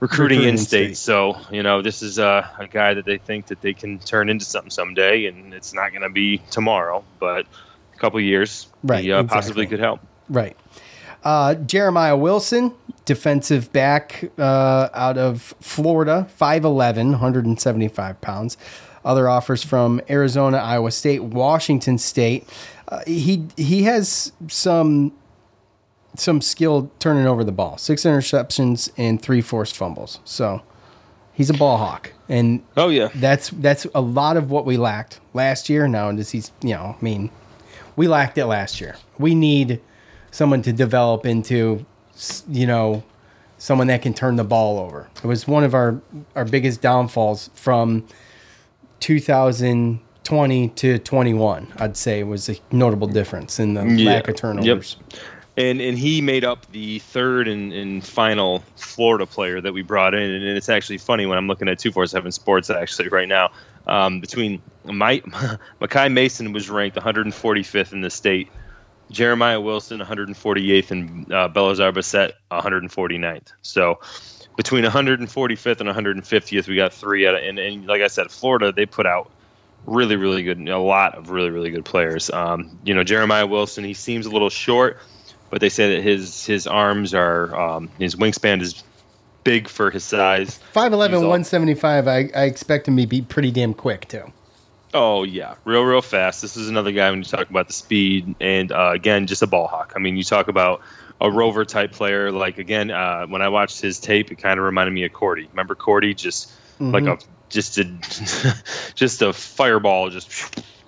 recruiting, 0.00 0.38
Recruiting 0.38 0.48
in 0.48 0.58
state. 0.58 0.96
So 0.96 1.36
you 1.50 1.62
know, 1.62 1.82
this 1.82 2.02
is 2.02 2.18
uh, 2.18 2.46
a 2.58 2.66
guy 2.66 2.94
that 2.94 3.04
they 3.04 3.18
think 3.18 3.46
that 3.46 3.60
they 3.60 3.74
can 3.74 3.98
turn 3.98 4.28
into 4.28 4.44
something 4.44 4.70
someday, 4.70 5.26
and 5.26 5.54
it's 5.54 5.72
not 5.72 5.90
going 5.90 6.02
to 6.02 6.10
be 6.10 6.38
tomorrow, 6.50 7.04
but 7.18 7.46
a 7.94 7.98
couple 7.98 8.20
years, 8.20 8.66
Right, 8.82 9.04
he 9.04 9.12
uh, 9.12 9.20
exactly. 9.20 9.36
possibly 9.36 9.66
could 9.66 9.80
help. 9.80 10.00
Right. 10.28 10.56
Uh, 11.24 11.54
Jeremiah 11.54 12.16
Wilson, 12.16 12.74
defensive 13.06 13.72
back 13.72 14.30
uh, 14.38 14.88
out 14.92 15.16
of 15.16 15.54
Florida, 15.60 16.28
5'11, 16.38 17.10
175 17.12 18.20
pounds. 18.20 18.56
Other 19.04 19.28
offers 19.28 19.64
from 19.64 20.00
Arizona, 20.08 20.58
Iowa 20.58 20.90
State, 20.90 21.22
Washington 21.22 21.98
State. 21.98 22.48
Uh, 22.88 23.02
he 23.06 23.46
he 23.56 23.82
has 23.84 24.32
some 24.48 25.12
some 26.16 26.40
skill 26.40 26.90
turning 26.98 27.26
over 27.26 27.44
the 27.44 27.52
ball. 27.52 27.76
Six 27.76 28.04
interceptions 28.04 28.90
and 28.96 29.20
three 29.20 29.40
forced 29.40 29.76
fumbles. 29.76 30.20
So 30.24 30.62
he's 31.32 31.50
a 31.50 31.54
ball 31.54 31.76
hawk, 31.76 32.12
and 32.28 32.62
oh 32.76 32.88
yeah, 32.88 33.08
that's 33.14 33.50
that's 33.50 33.86
a 33.94 34.00
lot 34.00 34.36
of 34.38 34.50
what 34.50 34.64
we 34.64 34.78
lacked 34.78 35.20
last 35.34 35.68
year. 35.68 35.86
Now, 35.86 36.10
does 36.12 36.30
he's 36.30 36.52
you 36.62 36.74
know, 36.74 36.96
I 36.98 37.04
mean, 37.04 37.30
we 37.96 38.08
lacked 38.08 38.38
it 38.38 38.46
last 38.46 38.80
year. 38.80 38.96
We 39.18 39.34
need 39.34 39.82
someone 40.34 40.62
to 40.62 40.72
develop 40.72 41.24
into, 41.24 41.86
you 42.48 42.66
know, 42.66 43.04
someone 43.56 43.86
that 43.86 44.02
can 44.02 44.12
turn 44.12 44.34
the 44.34 44.42
ball 44.42 44.80
over. 44.80 45.08
It 45.22 45.26
was 45.28 45.46
one 45.46 45.62
of 45.62 45.74
our 45.74 46.00
our 46.34 46.44
biggest 46.44 46.82
downfalls 46.82 47.50
from 47.54 48.04
2020 48.98 50.68
to 50.68 50.98
21. 50.98 51.72
I'd 51.76 51.96
say 51.96 52.24
was 52.24 52.48
a 52.48 52.56
notable 52.72 53.06
difference 53.06 53.60
in 53.60 53.74
the 53.74 53.84
lack 54.04 54.26
of 54.26 54.34
turnovers. 54.34 54.96
Yep. 55.08 55.20
And 55.56 55.80
and 55.80 55.96
he 55.96 56.20
made 56.20 56.44
up 56.44 56.66
the 56.72 56.98
third 56.98 57.46
and, 57.46 57.72
and 57.72 58.04
final 58.04 58.64
Florida 58.74 59.26
player 59.26 59.60
that 59.60 59.72
we 59.72 59.82
brought 59.82 60.14
in. 60.14 60.28
And 60.28 60.56
it's 60.56 60.68
actually 60.68 60.98
funny 60.98 61.26
when 61.26 61.38
I'm 61.38 61.46
looking 61.46 61.68
at 61.68 61.78
247 61.78 62.32
Sports 62.32 62.70
actually 62.70 63.08
right 63.08 63.28
now. 63.28 63.52
Um, 63.86 64.18
between 64.18 64.62
my, 64.84 65.20
Makai 65.80 66.10
Mason 66.10 66.52
was 66.52 66.70
ranked 66.70 66.96
145th 66.96 67.92
in 67.92 68.00
the 68.00 68.10
state, 68.10 68.48
Jeremiah 69.10 69.60
Wilson 69.60 70.00
148th, 70.00 70.90
and 70.90 71.32
uh, 71.32 71.48
Belazar 71.48 71.94
Bassett 71.94 72.34
149th. 72.50 73.52
So 73.62 74.00
between 74.56 74.84
145th 74.84 75.80
and 75.80 75.88
150th, 76.22 76.68
we 76.68 76.76
got 76.76 76.92
three 76.92 77.26
out 77.26 77.34
of, 77.34 77.42
and, 77.42 77.58
and 77.58 77.86
like 77.86 78.02
I 78.02 78.08
said, 78.08 78.30
Florida 78.30 78.72
they 78.72 78.86
put 78.86 79.06
out 79.06 79.30
really, 79.86 80.16
really 80.16 80.42
good, 80.42 80.68
a 80.68 80.78
lot 80.78 81.14
of 81.14 81.30
really, 81.30 81.50
really 81.50 81.70
good 81.70 81.84
players. 81.84 82.30
Um, 82.30 82.78
you 82.84 82.94
know, 82.94 83.04
Jeremiah 83.04 83.46
Wilson, 83.46 83.84
he 83.84 83.94
seems 83.94 84.26
a 84.26 84.30
little 84.30 84.50
short, 84.50 84.98
but 85.50 85.60
they 85.60 85.68
say 85.68 85.96
that 85.96 86.02
his 86.02 86.46
his 86.46 86.66
arms 86.66 87.14
are, 87.14 87.54
um, 87.54 87.90
his 87.98 88.14
wingspan 88.14 88.60
is 88.60 88.82
big 89.44 89.68
for 89.68 89.90
his 89.90 90.04
size. 90.04 90.58
5'11", 90.74 91.12
175. 91.12 92.08
I, 92.08 92.30
I 92.34 92.44
expect 92.44 92.88
him 92.88 92.96
to 92.96 93.06
be 93.06 93.22
pretty 93.22 93.50
damn 93.50 93.74
quick 93.74 94.08
too. 94.08 94.32
Oh 94.94 95.24
yeah, 95.24 95.56
real 95.64 95.82
real 95.82 96.00
fast. 96.00 96.40
This 96.40 96.56
is 96.56 96.68
another 96.68 96.92
guy 96.92 97.10
when 97.10 97.18
you 97.18 97.24
talk 97.24 97.50
about 97.50 97.66
the 97.66 97.72
speed 97.72 98.36
and 98.40 98.70
uh, 98.70 98.92
again 98.94 99.26
just 99.26 99.42
a 99.42 99.46
ball 99.48 99.66
hawk. 99.66 99.92
I 99.96 99.98
mean, 99.98 100.16
you 100.16 100.22
talk 100.22 100.46
about 100.46 100.82
a 101.20 101.28
rover 101.28 101.64
type 101.64 101.90
player. 101.90 102.30
Like 102.30 102.58
again, 102.58 102.92
uh, 102.92 103.26
when 103.26 103.42
I 103.42 103.48
watched 103.48 103.80
his 103.80 103.98
tape, 103.98 104.30
it 104.30 104.36
kind 104.36 104.58
of 104.58 104.64
reminded 104.64 104.92
me 104.92 105.04
of 105.04 105.12
Cordy. 105.12 105.48
Remember 105.50 105.74
Cordy? 105.74 106.14
Just 106.14 106.52
like 106.78 107.06
a 107.06 107.18
just 107.48 107.76
a 107.78 107.84
just 108.94 109.20
a 109.20 109.32
fireball, 109.32 110.10
just 110.10 110.30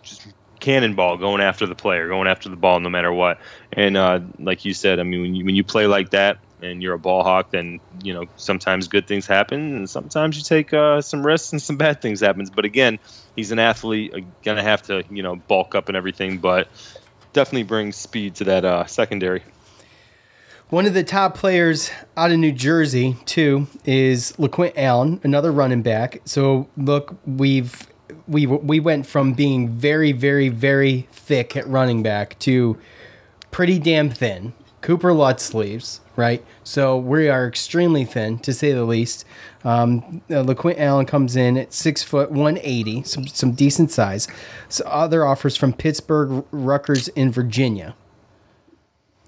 just 0.03 0.25
cannonball 0.61 1.17
going 1.17 1.41
after 1.41 1.67
the 1.67 1.75
player, 1.75 2.07
going 2.07 2.29
after 2.29 2.49
the 2.49 2.57
ball 2.57 2.79
no 2.79 2.89
matter 2.89 3.13
what. 3.13 3.41
And 3.73 3.97
uh, 3.97 4.21
like 4.39 4.65
you 4.65 4.73
said, 4.73 5.01
I 5.01 5.03
mean, 5.03 5.21
when 5.21 5.35
you 5.35 5.45
when 5.45 5.57
you 5.57 5.65
play 5.65 5.89
like 5.89 6.11
that 6.11 6.39
and 6.63 6.83
you're 6.83 6.95
a 6.95 6.99
ball 6.99 7.23
hawk, 7.23 7.51
then 7.51 7.81
you 8.03 8.15
know 8.15 8.27
sometimes 8.37 8.89
good 8.89 9.07
things 9.07 9.27
happen, 9.27 9.77
and 9.77 9.91
sometimes 9.91 10.37
you 10.37 10.43
take 10.43 10.73
uh, 10.73 11.01
some 11.01 11.25
risks 11.25 11.53
and 11.53 11.63
some 11.69 11.77
bad 11.77 12.01
things 12.01 12.21
happens. 12.21 12.51
But 12.51 12.65
again, 12.65 12.99
he's 13.35 13.53
an 13.53 13.59
athlete, 13.59 14.15
uh, 14.15 14.21
gonna 14.43 14.63
have 14.63 14.83
to 14.83 15.05
you 15.11 15.23
know 15.23 15.37
bulk 15.37 15.75
up 15.75 15.89
and 15.89 15.97
everything, 15.97 16.39
but 16.39 16.69
definitely 17.33 17.65
brings 17.65 17.97
speed 17.97 18.35
to 18.37 18.45
that 18.45 18.65
uh, 18.65 18.87
secondary. 18.87 19.43
One 20.69 20.85
of 20.85 20.95
the 20.95 21.05
top 21.05 21.37
players 21.37 21.93
out 22.17 22.33
of 22.33 22.39
New 22.39 22.51
Jersey, 22.51 23.17
too, 23.25 23.69
is 23.85 24.33
LeQuint 24.33 24.73
Allen, 24.77 25.21
another 25.23 25.53
running 25.53 25.83
back. 25.83 26.23
So 26.25 26.69
look, 26.77 27.17
we've 27.25 27.87
we 28.27 28.47
we 28.47 28.81
went 28.81 29.07
from 29.07 29.35
being 29.35 29.69
very, 29.69 30.11
very, 30.11 30.49
very 30.49 31.07
thick 31.13 31.57
at 31.57 31.69
running 31.69 32.03
back 32.03 32.37
to 32.41 32.77
pretty 33.53 33.79
damn 33.79 34.11
thin. 34.11 34.55
Cooper 34.81 35.13
Lutz 35.13 35.45
sleeves, 35.45 36.01
right? 36.17 36.45
So 36.65 36.97
we 36.97 37.29
are 37.29 37.47
extremely 37.47 38.05
thin, 38.05 38.39
to 38.41 38.53
say 38.53 38.73
the 38.73 38.85
least. 38.85 39.25
Um, 39.65 40.23
uh, 40.31 40.43
LeQuint 40.43 40.79
Allen 40.79 41.07
comes 41.07 41.37
in 41.37 41.57
at 41.57 41.73
six 41.73 42.03
foot 42.03 42.31
one 42.31 42.59
eighty, 42.63 43.03
some 43.03 43.27
some 43.27 43.53
decent 43.53 43.91
size. 43.91 44.27
So 44.69 44.85
other 44.87 45.25
offers 45.25 45.57
from 45.57 45.73
Pittsburgh, 45.73 46.45
Rutgers, 46.51 47.09
in 47.09 47.31
Virginia. 47.31 47.95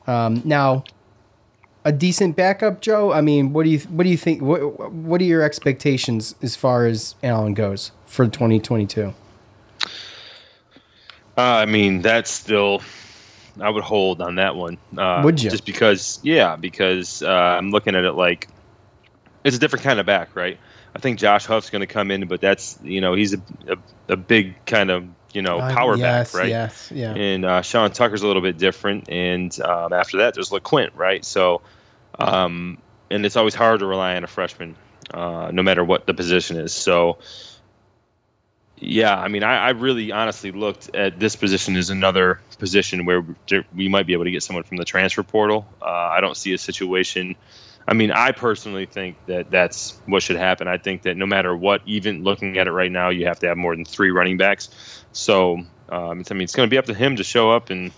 Um, 0.06 0.40
now, 0.44 0.84
a 1.84 1.92
decent 1.92 2.36
backup, 2.36 2.80
Joe. 2.80 3.12
I 3.12 3.20
mean, 3.20 3.52
what 3.52 3.64
do 3.64 3.70
you 3.70 3.78
what 3.80 4.04
do 4.04 4.10
you 4.10 4.16
think? 4.16 4.42
What 4.42 4.90
what 4.92 5.20
are 5.20 5.24
your 5.24 5.42
expectations 5.42 6.34
as 6.42 6.56
far 6.56 6.86
as 6.86 7.14
Allen 7.22 7.54
goes 7.54 7.92
for 8.06 8.26
2022? 8.26 9.14
Uh, 11.36 11.40
I 11.40 11.66
mean, 11.66 12.02
that's 12.02 12.30
still. 12.30 12.82
I 13.60 13.68
would 13.68 13.84
hold 13.84 14.20
on 14.20 14.36
that 14.36 14.56
one. 14.56 14.78
Uh, 14.96 15.22
Would 15.24 15.42
you? 15.42 15.50
Just 15.50 15.64
because, 15.66 16.20
yeah, 16.22 16.56
because 16.56 17.22
uh, 17.22 17.28
I'm 17.28 17.70
looking 17.70 17.94
at 17.94 18.04
it 18.04 18.12
like 18.12 18.48
it's 19.44 19.56
a 19.56 19.58
different 19.58 19.84
kind 19.84 20.00
of 20.00 20.06
back, 20.06 20.34
right? 20.36 20.58
I 20.94 20.98
think 21.00 21.18
Josh 21.18 21.46
Huff's 21.46 21.70
going 21.70 21.80
to 21.80 21.86
come 21.86 22.10
in, 22.10 22.26
but 22.28 22.40
that's 22.40 22.78
you 22.82 23.00
know 23.00 23.14
he's 23.14 23.34
a 23.34 23.40
a, 23.68 23.76
a 24.12 24.16
big 24.16 24.64
kind 24.64 24.90
of 24.90 25.06
you 25.32 25.42
know 25.42 25.58
Uh, 25.58 25.72
power 25.72 25.96
yes, 25.96 26.32
back, 26.32 26.40
right? 26.40 26.48
yes, 26.48 26.90
yeah. 26.94 27.14
And 27.14 27.44
uh, 27.44 27.62
Sean 27.62 27.90
Tucker's 27.90 28.22
a 28.22 28.26
little 28.26 28.42
bit 28.42 28.58
different, 28.58 29.08
and 29.10 29.58
um, 29.60 29.92
after 29.92 30.18
that 30.18 30.34
there's 30.34 30.50
LeQuint, 30.50 30.90
right? 30.96 31.24
So, 31.24 31.62
um, 32.18 32.78
and 33.10 33.24
it's 33.24 33.36
always 33.36 33.54
hard 33.54 33.80
to 33.80 33.86
rely 33.86 34.16
on 34.16 34.24
a 34.24 34.28
freshman, 34.28 34.76
uh, 35.12 35.50
no 35.52 35.62
matter 35.62 35.84
what 35.84 36.06
the 36.06 36.14
position 36.14 36.56
is. 36.58 36.72
So. 36.72 37.18
Yeah, 38.80 39.16
I 39.16 39.28
mean, 39.28 39.42
I, 39.42 39.56
I 39.56 39.70
really 39.70 40.12
honestly 40.12 40.52
looked 40.52 40.94
at 40.94 41.18
this 41.18 41.36
position 41.36 41.76
as 41.76 41.90
another 41.90 42.40
position 42.58 43.04
where 43.04 43.24
we 43.74 43.88
might 43.88 44.06
be 44.06 44.12
able 44.12 44.24
to 44.24 44.30
get 44.30 44.42
someone 44.42 44.64
from 44.64 44.76
the 44.76 44.84
transfer 44.84 45.22
portal. 45.22 45.66
Uh, 45.82 45.86
I 45.86 46.20
don't 46.20 46.36
see 46.36 46.52
a 46.52 46.58
situation. 46.58 47.36
I 47.86 47.94
mean, 47.94 48.10
I 48.10 48.32
personally 48.32 48.86
think 48.86 49.16
that 49.26 49.50
that's 49.50 49.98
what 50.06 50.22
should 50.22 50.36
happen. 50.36 50.68
I 50.68 50.78
think 50.78 51.02
that 51.02 51.16
no 51.16 51.26
matter 51.26 51.56
what, 51.56 51.80
even 51.86 52.22
looking 52.22 52.58
at 52.58 52.66
it 52.66 52.72
right 52.72 52.92
now, 52.92 53.08
you 53.08 53.26
have 53.26 53.40
to 53.40 53.48
have 53.48 53.56
more 53.56 53.74
than 53.74 53.84
three 53.84 54.10
running 54.10 54.36
backs. 54.36 54.68
So, 55.12 55.64
um, 55.88 56.20
it's, 56.20 56.30
I 56.30 56.34
mean, 56.34 56.42
it's 56.42 56.54
going 56.54 56.68
to 56.68 56.70
be 56.70 56.78
up 56.78 56.86
to 56.86 56.94
him 56.94 57.16
to 57.16 57.24
show 57.24 57.50
up 57.50 57.70
and 57.70 57.90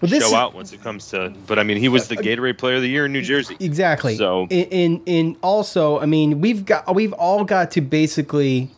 Well, 0.00 0.10
show 0.10 0.34
out 0.34 0.54
once 0.54 0.72
it 0.72 0.82
comes 0.82 1.10
to. 1.10 1.32
But 1.46 1.58
I 1.58 1.62
mean, 1.62 1.76
he 1.76 1.88
was 1.88 2.08
the 2.08 2.16
Gatorade 2.16 2.56
Player 2.58 2.76
of 2.76 2.82
the 2.82 2.88
Year 2.88 3.04
in 3.04 3.12
New 3.12 3.22
Jersey. 3.22 3.56
Exactly. 3.60 4.16
So 4.16 4.46
in 4.48 5.02
in 5.04 5.36
also, 5.42 6.00
I 6.00 6.06
mean, 6.06 6.40
we've 6.40 6.64
got 6.64 6.94
we've 6.94 7.12
all 7.12 7.44
got 7.44 7.72
to 7.72 7.82
basically 7.82 8.70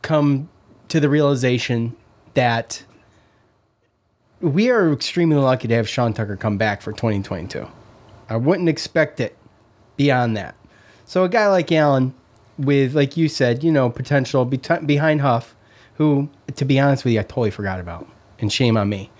come 0.00 0.48
to 0.88 1.00
the 1.00 1.08
realization 1.08 1.96
that 2.34 2.84
we 4.40 4.70
are 4.70 4.92
extremely 4.92 5.36
lucky 5.36 5.68
to 5.68 5.74
have 5.74 5.88
Sean 5.88 6.12
Tucker 6.12 6.36
come 6.36 6.58
back 6.58 6.82
for 6.82 6.92
2022. 6.92 7.66
I 8.28 8.36
wouldn't 8.36 8.68
expect 8.68 9.20
it 9.20 9.36
beyond 9.96 10.36
that. 10.36 10.54
So 11.04 11.24
a 11.24 11.28
guy 11.28 11.48
like 11.48 11.70
Allen, 11.72 12.14
with 12.58 12.94
like 12.94 13.16
you 13.16 13.28
said, 13.28 13.62
you 13.62 13.72
know, 13.72 13.88
potential 13.88 14.44
be- 14.44 14.60
behind 14.84 15.20
Huff, 15.20 15.54
who, 15.94 16.28
to 16.54 16.64
be 16.64 16.78
honest 16.78 17.04
with 17.04 17.14
you, 17.14 17.20
I 17.20 17.22
totally 17.22 17.50
forgot 17.50 17.80
about, 17.80 18.06
and 18.38 18.52
shame 18.52 18.76
on 18.76 18.88
me. 18.88 19.10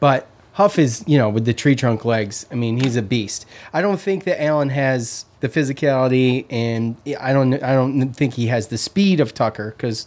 But 0.00 0.26
Huff 0.54 0.78
is, 0.78 1.04
you 1.06 1.18
know, 1.18 1.28
with 1.28 1.44
the 1.44 1.54
tree 1.54 1.74
trunk 1.74 2.04
legs. 2.04 2.46
I 2.50 2.54
mean, 2.54 2.80
he's 2.80 2.96
a 2.96 3.02
beast. 3.02 3.46
I 3.72 3.82
don't 3.82 4.00
think 4.00 4.24
that 4.24 4.42
Allen 4.42 4.70
has 4.70 5.26
the 5.40 5.48
physicality, 5.48 6.46
and 6.48 6.96
I 7.20 7.32
don't, 7.32 7.54
I 7.62 7.74
don't 7.74 8.12
think 8.12 8.34
he 8.34 8.46
has 8.46 8.68
the 8.68 8.78
speed 8.78 9.20
of 9.20 9.34
Tucker 9.34 9.74
because, 9.76 10.06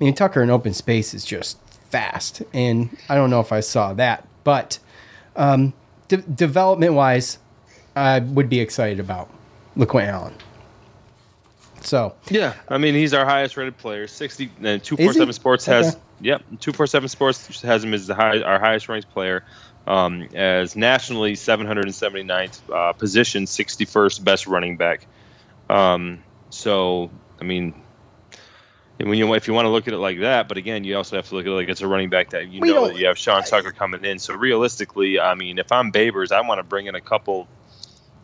I 0.00 0.04
mean, 0.04 0.14
Tucker 0.14 0.42
in 0.42 0.50
open 0.50 0.74
space 0.74 1.14
is 1.14 1.24
just 1.24 1.58
fast, 1.90 2.42
and 2.52 2.96
I 3.08 3.14
don't 3.14 3.30
know 3.30 3.40
if 3.40 3.52
I 3.52 3.60
saw 3.60 3.94
that, 3.94 4.26
but 4.44 4.78
um, 5.36 5.72
de- 6.08 6.18
development 6.18 6.94
wise, 6.94 7.38
I 7.94 8.18
would 8.20 8.48
be 8.48 8.60
excited 8.60 9.00
about 9.00 9.30
LeQuint 9.76 10.08
Allen. 10.08 10.34
So 11.80 12.14
Yeah, 12.30 12.54
I 12.68 12.78
mean 12.78 12.94
he's 12.94 13.14
our 13.14 13.24
highest 13.24 13.56
rated 13.56 13.76
player. 13.78 14.06
Sixty 14.06 14.50
and 14.62 14.82
two 14.82 14.96
four 14.96 15.12
seven 15.12 15.32
Sports 15.32 15.66
has 15.66 15.94
Okay. 15.94 16.00
yep 16.20 16.42
two 16.58 16.72
four 16.72 16.86
seven 16.86 17.08
Sports 17.08 17.62
has 17.62 17.84
him 17.84 17.94
as 17.94 18.06
the 18.06 18.14
high 18.14 18.40
our 18.40 18.58
highest 18.58 18.88
ranked 18.88 19.10
player. 19.10 19.44
um, 19.86 20.22
as 20.34 20.74
nationally 20.74 21.34
779th 21.34 22.58
uh, 22.74 22.92
position, 22.94 23.44
61st 23.44 24.24
best 24.24 24.48
running 24.48 24.76
back. 24.76 25.06
Um, 25.70 26.24
so, 26.50 27.08
I 27.40 27.44
mean, 27.44 27.72
when 28.98 29.18
you 29.18 29.32
if 29.34 29.46
you 29.46 29.54
want 29.54 29.66
to 29.66 29.70
look 29.70 29.86
at 29.88 29.94
it 29.94 29.98
like 29.98 30.20
that, 30.20 30.48
but 30.48 30.56
again, 30.56 30.84
you 30.84 30.96
also 30.96 31.16
have 31.16 31.28
to 31.28 31.34
look 31.34 31.44
at 31.44 31.50
it 31.50 31.54
like 31.54 31.68
it's 31.68 31.82
a 31.82 31.86
running 31.86 32.08
back 32.08 32.30
that 32.30 32.48
you 32.48 32.60
We 32.60 32.72
know 32.72 32.88
that 32.88 32.96
you 32.96 33.06
have 33.06 33.18
Sean 33.18 33.42
Tucker 33.42 33.72
coming 33.72 34.04
in. 34.04 34.18
So 34.18 34.34
realistically, 34.34 35.20
I 35.20 35.34
mean, 35.34 35.58
if 35.58 35.70
I'm 35.70 35.92
Babers, 35.92 36.32
I 36.32 36.40
want 36.40 36.60
to 36.60 36.62
bring 36.62 36.86
in 36.86 36.94
a 36.94 37.00
couple, 37.00 37.46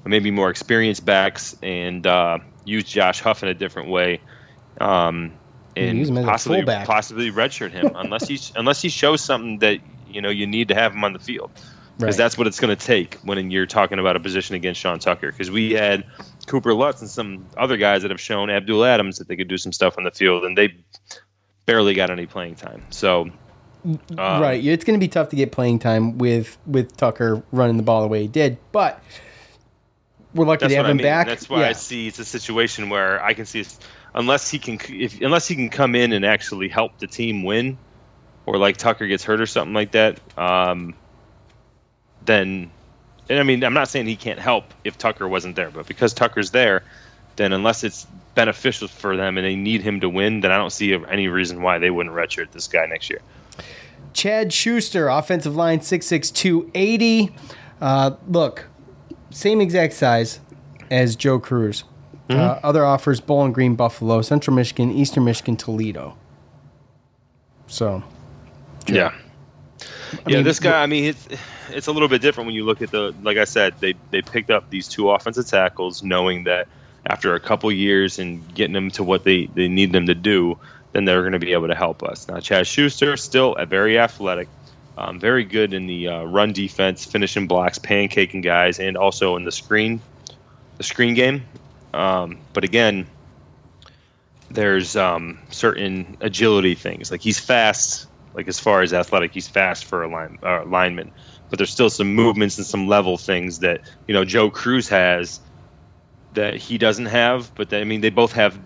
maybe 0.04 0.30
more 0.30 0.48
experienced 0.48 1.04
backs 1.04 1.54
and 1.62 2.06
uh, 2.06 2.38
use 2.64 2.84
Josh 2.84 3.20
Huff 3.20 3.42
in 3.42 3.50
a 3.50 3.54
different 3.54 3.90
way, 3.90 4.20
um, 4.80 5.32
and 5.76 5.98
Use 5.98 6.08
him 6.08 6.18
as 6.18 6.24
possibly 6.24 6.62
possibly 6.64 7.30
redshirt 7.30 7.72
him 7.72 7.92
unless 7.94 8.26
he 8.26 8.40
unless 8.56 8.80
he 8.80 8.88
shows 8.88 9.20
something 9.20 9.58
that 9.58 9.80
you 10.08 10.22
know 10.22 10.30
you 10.30 10.46
need 10.46 10.68
to 10.68 10.74
have 10.74 10.94
him 10.94 11.04
on 11.04 11.12
the 11.12 11.18
field 11.18 11.50
because 12.02 12.16
Right. 12.18 12.24
that's 12.24 12.38
what 12.38 12.46
it's 12.46 12.58
going 12.58 12.76
to 12.76 12.86
take 12.86 13.14
when 13.22 13.50
you're 13.50 13.66
talking 13.66 13.98
about 13.98 14.16
a 14.16 14.20
position 14.20 14.56
against 14.56 14.80
Sean 14.80 14.98
Tucker. 14.98 15.30
Because 15.30 15.50
we 15.50 15.72
had 15.72 16.04
Cooper 16.46 16.74
Lutz 16.74 17.00
and 17.00 17.10
some 17.10 17.46
other 17.56 17.76
guys 17.76 18.02
that 18.02 18.10
have 18.10 18.20
shown 18.20 18.50
Abdul 18.50 18.84
Adams 18.84 19.18
that 19.18 19.28
they 19.28 19.36
could 19.36 19.48
do 19.48 19.58
some 19.58 19.72
stuff 19.72 19.96
on 19.98 20.04
the 20.04 20.10
field, 20.10 20.44
and 20.44 20.56
they 20.56 20.74
barely 21.66 21.94
got 21.94 22.10
any 22.10 22.26
playing 22.26 22.56
time. 22.56 22.82
So, 22.90 23.30
um, 23.84 23.96
right. 24.18 24.62
It's 24.62 24.84
going 24.84 24.98
to 24.98 25.04
be 25.04 25.08
tough 25.08 25.28
to 25.30 25.36
get 25.36 25.52
playing 25.52 25.78
time 25.78 26.18
with 26.18 26.58
with 26.66 26.96
Tucker 26.96 27.42
running 27.52 27.76
the 27.76 27.82
ball 27.82 28.02
the 28.02 28.08
way 28.08 28.22
he 28.22 28.28
did, 28.28 28.58
but 28.72 29.02
we're 30.34 30.46
lucky 30.46 30.68
to 30.68 30.74
have 30.74 30.84
what 30.84 30.86
I 30.86 30.90
him 30.90 30.96
mean. 30.98 31.04
back. 31.04 31.26
That's 31.26 31.48
why 31.48 31.68
I 31.68 31.72
see 31.72 32.08
it's 32.08 32.18
a 32.18 32.24
situation 32.24 32.88
where 32.88 33.22
I 33.22 33.34
can 33.34 33.46
see, 33.46 33.64
unless 34.14 34.50
he 34.50 34.58
can, 34.58 34.78
if 34.88 35.20
unless 35.20 35.46
he 35.46 35.54
can 35.54 35.68
come 35.68 35.94
in 35.94 36.12
and 36.12 36.24
actually 36.24 36.68
help 36.68 36.98
the 36.98 37.06
team 37.06 37.44
win, 37.44 37.78
or 38.46 38.56
like 38.56 38.76
Tucker 38.76 39.06
gets 39.06 39.24
hurt 39.24 39.40
or 39.40 39.46
something 39.46 39.74
like 39.74 39.92
that, 39.92 40.20
um, 40.38 40.94
then, 42.24 42.70
and 43.28 43.38
I 43.38 43.42
mean, 43.42 43.62
I'm 43.64 43.74
not 43.74 43.88
saying 43.88 44.06
he 44.06 44.16
can't 44.16 44.38
help 44.38 44.64
if 44.84 44.98
Tucker 44.98 45.26
wasn't 45.28 45.56
there, 45.56 45.70
but 45.70 45.86
because 45.86 46.12
Tucker's 46.12 46.50
there, 46.50 46.82
then 47.36 47.52
unless 47.52 47.82
it's 47.84 48.06
beneficial 48.34 48.88
for 48.88 49.16
them 49.16 49.38
and 49.38 49.46
they 49.46 49.56
need 49.56 49.82
him 49.82 50.00
to 50.00 50.08
win, 50.08 50.40
then 50.40 50.50
I 50.52 50.56
don't 50.58 50.72
see 50.72 50.92
any 51.10 51.28
reason 51.28 51.62
why 51.62 51.78
they 51.78 51.90
wouldn't 51.90 52.14
redshirt 52.14 52.50
this 52.52 52.66
guy 52.68 52.86
next 52.86 53.08
year. 53.10 53.20
Chad 54.12 54.52
Schuster, 54.52 55.08
offensive 55.08 55.56
line, 55.56 55.80
6'6", 55.80 56.34
280. 56.34 57.34
Uh, 57.80 58.12
look, 58.28 58.66
same 59.30 59.60
exact 59.60 59.94
size 59.94 60.40
as 60.90 61.16
Joe 61.16 61.38
Cruz. 61.38 61.84
Uh, 61.84 62.34
Mm-hmm. 62.34 62.66
other 62.66 62.84
offers: 62.86 63.20
Bowling 63.20 63.52
Green, 63.52 63.74
Buffalo, 63.74 64.22
Central 64.22 64.54
Michigan, 64.54 64.90
Eastern 64.90 65.24
Michigan, 65.24 65.56
Toledo. 65.56 66.16
So, 67.66 68.02
Yeah. 68.86 69.12
I 70.12 70.30
yeah, 70.30 70.36
mean, 70.36 70.44
this 70.44 70.60
guy. 70.60 70.82
I 70.82 70.86
mean, 70.86 71.04
it's 71.04 71.28
it's 71.70 71.86
a 71.86 71.92
little 71.92 72.08
bit 72.08 72.22
different 72.22 72.46
when 72.46 72.54
you 72.54 72.64
look 72.64 72.82
at 72.82 72.90
the. 72.90 73.14
Like 73.22 73.38
I 73.38 73.44
said, 73.44 73.74
they 73.80 73.94
they 74.10 74.22
picked 74.22 74.50
up 74.50 74.70
these 74.70 74.88
two 74.88 75.10
offensive 75.10 75.46
tackles, 75.46 76.02
knowing 76.02 76.44
that 76.44 76.68
after 77.06 77.34
a 77.34 77.40
couple 77.40 77.70
years 77.72 78.18
and 78.18 78.54
getting 78.54 78.74
them 78.74 78.90
to 78.92 79.04
what 79.04 79.24
they 79.24 79.46
they 79.46 79.68
need 79.68 79.92
them 79.92 80.06
to 80.06 80.14
do, 80.14 80.58
then 80.92 81.04
they're 81.04 81.22
going 81.22 81.32
to 81.32 81.38
be 81.38 81.52
able 81.52 81.68
to 81.68 81.74
help 81.74 82.02
us. 82.02 82.28
Now, 82.28 82.40
Chad 82.40 82.66
Schuster 82.66 83.16
still 83.16 83.54
a 83.54 83.66
very 83.66 83.98
athletic, 83.98 84.48
um, 84.96 85.18
very 85.18 85.44
good 85.44 85.74
in 85.74 85.86
the 85.86 86.08
uh, 86.08 86.22
run 86.24 86.52
defense, 86.52 87.04
finishing 87.04 87.46
blocks, 87.46 87.78
pancaking 87.78 88.42
guys, 88.42 88.78
and 88.78 88.96
also 88.96 89.36
in 89.36 89.44
the 89.44 89.52
screen, 89.52 90.00
the 90.76 90.84
screen 90.84 91.14
game. 91.14 91.42
Um, 91.94 92.38
but 92.52 92.64
again, 92.64 93.06
there's 94.50 94.96
um, 94.96 95.38
certain 95.50 96.16
agility 96.20 96.74
things. 96.74 97.10
Like 97.10 97.22
he's 97.22 97.38
fast, 97.38 98.06
like 98.34 98.48
as 98.48 98.58
far 98.58 98.82
as 98.82 98.92
athletic, 98.92 99.32
he's 99.34 99.48
fast 99.48 99.84
for 99.84 100.02
a 100.02 100.08
line, 100.08 100.38
uh, 100.42 100.64
lineman. 100.64 101.12
But 101.50 101.58
there's 101.58 101.70
still 101.70 101.90
some 101.90 102.14
movements 102.14 102.58
and 102.58 102.66
some 102.66 102.88
level 102.88 103.18
things 103.18 103.60
that 103.60 103.82
you 104.06 104.14
know 104.14 104.24
Joe 104.24 104.50
Cruz 104.50 104.88
has 104.88 105.40
that 106.34 106.54
he 106.54 106.78
doesn't 106.78 107.06
have. 107.06 107.54
But 107.54 107.70
they, 107.70 107.80
I 107.80 107.84
mean, 107.84 108.00
they 108.00 108.10
both 108.10 108.32
have 108.32 108.58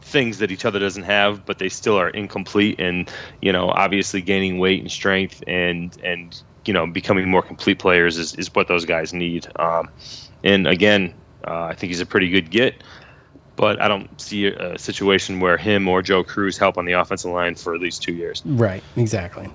things 0.00 0.38
that 0.38 0.50
each 0.50 0.64
other 0.64 0.78
doesn't 0.78 1.04
have, 1.04 1.46
but 1.46 1.58
they 1.58 1.68
still 1.68 1.96
are 1.96 2.08
incomplete. 2.08 2.80
And 2.80 3.10
you 3.40 3.52
know, 3.52 3.68
obviously, 3.68 4.22
gaining 4.22 4.58
weight 4.58 4.80
and 4.80 4.90
strength 4.90 5.42
and 5.46 5.96
and 6.02 6.40
you 6.64 6.72
know 6.72 6.86
becoming 6.86 7.28
more 7.30 7.42
complete 7.42 7.78
players 7.78 8.18
is, 8.18 8.34
is 8.34 8.54
what 8.54 8.68
those 8.68 8.84
guys 8.84 9.12
need. 9.12 9.46
Um, 9.56 9.88
and 10.42 10.66
again, 10.66 11.14
uh, 11.46 11.64
I 11.64 11.74
think 11.74 11.90
he's 11.90 12.00
a 12.00 12.06
pretty 12.06 12.28
good 12.28 12.50
get 12.50 12.82
but 13.56 13.80
I 13.80 13.88
don't 13.88 14.20
see 14.20 14.46
a, 14.46 14.78
situation 14.78 15.40
where 15.40 15.56
him 15.56 15.86
or 15.88 16.02
Joe 16.02 16.24
Cruz 16.24 16.56
help 16.56 16.78
on 16.78 16.84
the 16.84 16.92
offensive 16.92 17.30
line 17.30 17.54
for 17.54 17.74
at 17.74 17.80
least 17.80 18.02
two 18.02 18.12
years. 18.12 18.42
Right, 18.44 18.82
exactly. 18.96 19.50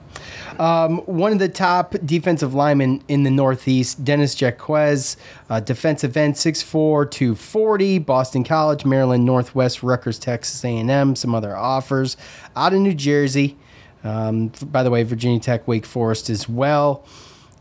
Um, 0.59 0.99
one 0.99 1.31
of 1.31 1.39
the 1.39 1.49
top 1.49 1.95
defensive 2.05 2.53
linemen 2.53 3.03
in 3.07 3.23
the 3.23 3.31
Northeast, 3.31 4.03
Dennis 4.03 4.39
Jaquez, 4.39 5.17
uh, 5.49 5.59
defensive 5.59 6.15
end, 6.15 6.35
6'4", 6.35 7.09
240, 7.09 7.99
Boston 7.99 8.43
College, 8.43 8.85
Maryland, 8.85 9.25
Northwest, 9.25 9.81
Rutgers, 9.83 10.19
Texas 10.19 10.63
A&M, 10.63 11.15
some 11.15 11.33
other 11.33 11.55
offers 11.55 12.17
out 12.55 12.73
of 12.73 12.79
New 12.79 12.93
Jersey. 12.93 13.57
Um, 14.03 14.49
by 14.67 14.83
the 14.83 14.89
way, 14.89 15.03
Virginia 15.03 15.39
Tech, 15.39 15.67
Wake 15.67 15.85
Forest 15.85 16.29
as 16.29 16.47
well. 16.47 17.03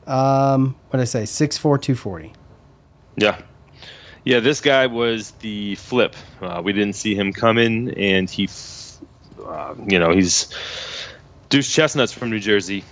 Um, 0.07 0.77
what 0.91 0.99
did 0.99 1.03
I 1.03 1.05
say? 1.05 1.23
6'4", 1.23 1.61
240. 1.61 2.33
Yeah. 3.17 3.41
Yeah, 4.27 4.41
this 4.41 4.61
guy 4.61 4.89
was 4.89 5.31
the 5.39 5.77
flip. 5.77 6.17
Uh, 6.43 6.61
we 6.65 6.73
didn't 6.73 6.95
see 6.95 7.15
him 7.15 7.33
coming, 7.33 7.95
and 7.97 8.29
he, 8.29 8.49
uh, 9.41 9.77
you 9.87 10.01
know, 10.01 10.11
he's 10.11 10.53
Duce 11.49 11.73
Chestnut's 11.73 12.11
from 12.11 12.31
New 12.31 12.41
Jersey. 12.41 12.83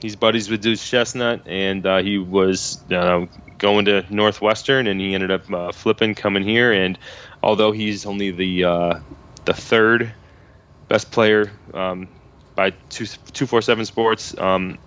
He's 0.00 0.16
buddies 0.16 0.48
with 0.48 0.62
Duce 0.62 0.88
Chestnut, 0.88 1.46
and 1.46 1.84
uh, 1.84 1.98
he 1.98 2.16
was 2.16 2.82
uh, 2.90 3.26
going 3.58 3.84
to 3.84 4.06
Northwestern, 4.08 4.86
and 4.86 4.98
he 4.98 5.14
ended 5.14 5.30
up 5.30 5.52
uh, 5.52 5.72
flipping, 5.72 6.14
coming 6.14 6.42
here. 6.42 6.72
And 6.72 6.98
although 7.42 7.72
he's 7.72 8.06
only 8.06 8.30
the 8.30 8.64
uh, 8.64 9.00
the 9.44 9.52
third 9.52 10.10
best 10.88 11.12
player 11.12 11.52
um, 11.74 12.08
by 12.54 12.70
two 12.88 13.04
two 13.34 13.44
four 13.44 13.60
seven 13.60 13.84
Sports 13.84 14.34
um, 14.38 14.78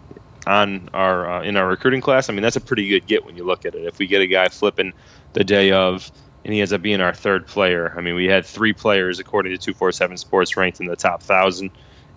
on 0.48 0.90
our 0.96 1.30
uh, 1.30 1.44
in 1.44 1.58
our 1.58 1.68
recruiting 1.68 2.02
class, 2.02 2.28
I 2.28 2.34
mean 2.34 2.42
that's 2.42 2.56
a 2.56 2.62
pretty 2.62 2.88
good 2.88 3.06
get 3.06 3.24
when 3.24 3.38
you 3.38 3.44
look 3.44 3.68
at 3.68 3.76
it. 3.76 3.86
If 3.86 4.00
we 4.00 4.08
get 4.08 4.22
a 4.22 4.28
guy 4.28 4.48
flipping 4.50 4.92
the 5.36 5.44
day 5.44 5.72
of, 5.72 6.12
and 6.44 6.54
he 6.54 6.62
ends 6.62 6.74
up 6.74 6.82
being 6.82 7.02
our 7.02 7.14
third 7.14 7.46
player. 7.46 7.94
I 7.96 8.02
mean, 8.02 8.16
we 8.16 8.26
had 8.26 8.46
three 8.46 8.74
players 8.74 9.20
according 9.20 9.52
to 9.52 9.58
two 9.60 9.74
four 9.74 9.92
seven 9.92 10.18
Sports 10.18 10.58
ranked 10.58 10.80
in 10.80 10.88
the 10.88 10.96
top 10.96 11.22
thousand, 11.22 11.72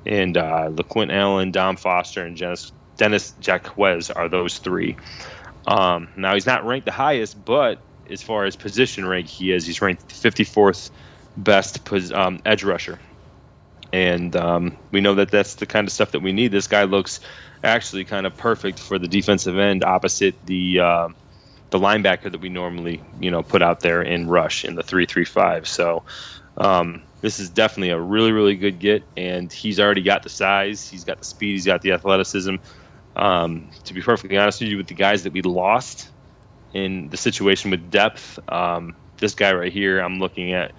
and 0.07 0.37
uh, 0.37 0.71
LeQuint 0.71 1.13
Allen, 1.13 1.51
Dom 1.51 1.77
Foster, 1.77 2.25
and 2.25 2.37
Dennis, 2.37 2.73
Dennis 2.97 3.35
Jaquez 3.43 4.11
are 4.11 4.29
those 4.29 4.59
three. 4.59 4.97
Um, 5.67 6.09
now 6.17 6.33
he's 6.35 6.47
not 6.47 6.65
ranked 6.65 6.87
the 6.87 6.93
highest, 6.93 7.45
but 7.45 7.81
as 8.09 8.23
far 8.23 8.47
as 8.47 8.57
position 8.57 9.07
rank, 9.07 9.27
he 9.27 9.53
is. 9.53 9.67
He's 9.67 9.83
ranked 9.83 10.09
54th 10.09 10.91
best 11.37 11.85
pos- 11.85 12.13
um, 12.13 12.41
edge 12.47 12.65
rusher, 12.65 12.99
and 13.93 14.35
um, 14.37 14.79
we 14.93 15.01
know 15.01 15.17
that 15.17 15.31
that's 15.31 15.57
the 15.57 15.67
kind 15.67 15.87
of 15.87 15.93
stuff 15.93 16.13
that 16.13 16.21
we 16.21 16.33
need. 16.33 16.53
This 16.53 16.69
guy 16.69 16.85
looks 16.85 17.21
actually 17.65 18.05
kind 18.05 18.27
of 18.27 18.37
perfect 18.37 18.79
for 18.79 18.99
the 18.99 19.09
defensive 19.09 19.59
end 19.59 19.83
opposite 19.83 20.37
the 20.47 20.79
uh, 20.79 21.09
the 21.71 21.79
linebacker 21.79 22.31
that 22.31 22.41
we 22.41 22.49
normally 22.49 23.03
you 23.21 23.31
know 23.31 23.43
put 23.43 23.63
out 23.63 23.81
there 23.81 24.03
in 24.03 24.29
rush 24.29 24.65
in 24.65 24.75
the 24.75 24.83
three 24.83 25.07
three 25.07 25.25
five. 25.25 25.67
So. 25.67 26.05
Um, 26.57 27.03
this 27.21 27.39
is 27.39 27.51
definitely 27.51 27.91
a 27.91 28.01
really, 28.01 28.33
really 28.33 28.57
good 28.57 28.79
get, 28.79 29.05
and 29.17 29.53
he's 29.53 29.81
already 29.81 30.03
got 30.03 30.23
the 30.23 30.29
size, 30.29 30.89
he's 30.89 31.05
got 31.05 31.19
the 31.19 31.25
speed, 31.25 31.53
he's 31.53 31.67
got 31.67 31.83
the 31.83 31.93
athleticism. 31.93 32.57
Um, 33.17 33.71
to 33.85 33.95
be 33.95 34.01
perfectly 34.01 34.37
honest 34.37 34.61
with 34.61 34.71
you, 34.71 34.77
with 34.77 34.87
the 34.87 34.95
guys 34.95 35.25
that 35.25 35.33
we 35.33 35.43
lost 35.43 36.09
in 36.73 37.09
the 37.09 37.17
situation 37.17 37.71
with 37.71 37.91
depth, 37.91 38.39
um, 38.49 38.95
this 39.17 39.35
guy 39.35 39.53
right 39.53 39.73
here, 39.73 39.99
I'm 39.99 40.21
looking 40.21 40.53
at 40.53 40.73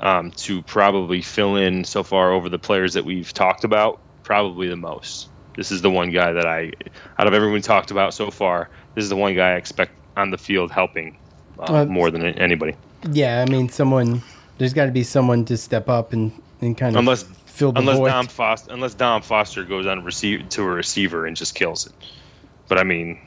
um, 0.00 0.32
to 0.32 0.62
probably 0.62 1.22
fill 1.22 1.56
in 1.56 1.84
so 1.84 2.02
far 2.02 2.32
over 2.32 2.48
the 2.48 2.58
players 2.58 2.94
that 2.94 3.04
we've 3.04 3.32
talked 3.32 3.64
about, 3.64 4.00
probably 4.22 4.68
the 4.68 4.76
most. 4.76 5.28
This 5.56 5.72
is 5.72 5.82
the 5.82 5.90
one 5.90 6.10
guy 6.10 6.32
that 6.32 6.46
I, 6.46 6.72
out 7.18 7.26
of 7.26 7.34
everyone 7.34 7.62
talked 7.62 7.90
about 7.90 8.12
so 8.12 8.30
far, 8.30 8.68
this 8.94 9.04
is 9.04 9.10
the 9.10 9.16
one 9.16 9.34
guy 9.34 9.52
I 9.52 9.56
expect 9.56 9.92
on 10.20 10.30
the 10.30 10.38
field 10.38 10.70
helping 10.70 11.16
uh, 11.58 11.84
more 11.86 12.10
than 12.10 12.24
anybody. 12.24 12.74
Yeah, 13.10 13.44
I 13.46 13.50
mean, 13.50 13.68
someone. 13.68 14.22
There's 14.58 14.74
got 14.74 14.86
to 14.86 14.92
be 14.92 15.04
someone 15.04 15.46
to 15.46 15.56
step 15.56 15.88
up 15.88 16.12
and, 16.12 16.32
and 16.60 16.76
kind 16.76 16.94
of 16.94 17.00
Unless 17.00 17.22
fill 17.46 17.72
the 17.72 17.80
unless 17.80 17.96
void. 17.96 18.08
Dom 18.08 18.26
Foster, 18.26 18.72
unless 18.72 18.94
Dom 18.94 19.22
Foster 19.22 19.64
goes 19.64 19.86
on 19.86 20.04
receive 20.04 20.48
to 20.50 20.62
a 20.62 20.66
receiver 20.66 21.26
and 21.26 21.36
just 21.36 21.54
kills 21.54 21.86
it. 21.86 21.92
But 22.68 22.78
I 22.78 22.84
mean, 22.84 23.18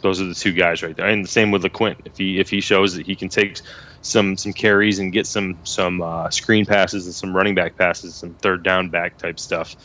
those 0.00 0.20
are 0.20 0.24
the 0.24 0.34
two 0.34 0.52
guys 0.52 0.82
right 0.82 0.96
there. 0.96 1.06
And 1.06 1.24
the 1.24 1.28
same 1.28 1.50
with 1.50 1.62
LeQuint. 1.62 2.06
If 2.06 2.18
he 2.18 2.38
if 2.38 2.50
he 2.50 2.60
shows 2.60 2.94
that 2.94 3.06
he 3.06 3.14
can 3.14 3.28
take 3.28 3.60
some 4.02 4.36
some 4.36 4.52
carries 4.52 4.98
and 4.98 5.12
get 5.12 5.26
some 5.26 5.58
some 5.64 6.02
uh, 6.02 6.30
screen 6.30 6.66
passes 6.66 7.06
and 7.06 7.14
some 7.14 7.34
running 7.34 7.54
back 7.54 7.76
passes, 7.76 8.14
some 8.14 8.34
third 8.34 8.62
down 8.62 8.90
back 8.90 9.18
type 9.18 9.38
stuff. 9.38 9.76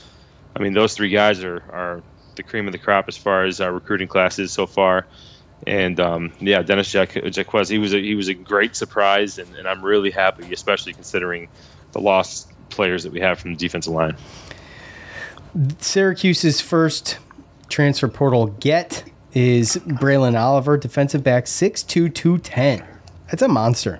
I 0.56 0.60
mean, 0.60 0.74
those 0.74 0.94
three 0.94 1.10
guys 1.10 1.44
are 1.44 1.64
are 1.72 2.04
the 2.36 2.44
cream 2.44 2.68
of 2.68 2.72
the 2.72 2.78
crop 2.78 3.08
as 3.08 3.18
far 3.18 3.46
as 3.46 3.62
our 3.62 3.72
recruiting 3.72 4.08
classes 4.08 4.52
so 4.52 4.66
far. 4.66 5.06
And 5.68 6.00
um, 6.00 6.32
yeah, 6.40 6.62
Dennis 6.62 6.92
Jac- 6.92 7.36
Jaquez, 7.36 7.70
he 7.70 7.78
was 7.80 7.94
a, 7.94 8.00
he 8.02 8.16
was 8.16 8.28
a 8.30 8.34
great 8.34 8.76
surprise, 8.76 9.38
and, 9.38 9.54
and 9.56 9.68
I'm 9.68 9.84
really 9.84 10.10
happy, 10.12 10.52
especially 10.54 10.94
considering 10.94 11.50
the 11.92 12.00
lost 12.00 12.50
players 12.70 13.04
that 13.04 13.12
we 13.12 13.20
have 13.20 13.40
from 13.40 13.52
the 13.52 13.58
defensive 13.58 13.94
line. 13.94 14.16
Syracuse's 15.80 16.62
first 16.62 17.18
transfer 17.68 18.08
portal 18.08 18.48
get 18.48 19.04
is 19.34 19.76
Braylon 19.86 20.40
Oliver, 20.40 20.78
defensive 20.78 21.24
back, 21.24 21.46
6'2", 21.46 22.14
210. 22.14 22.84
That's 23.30 23.42
a 23.42 23.48
monster 23.48 24.00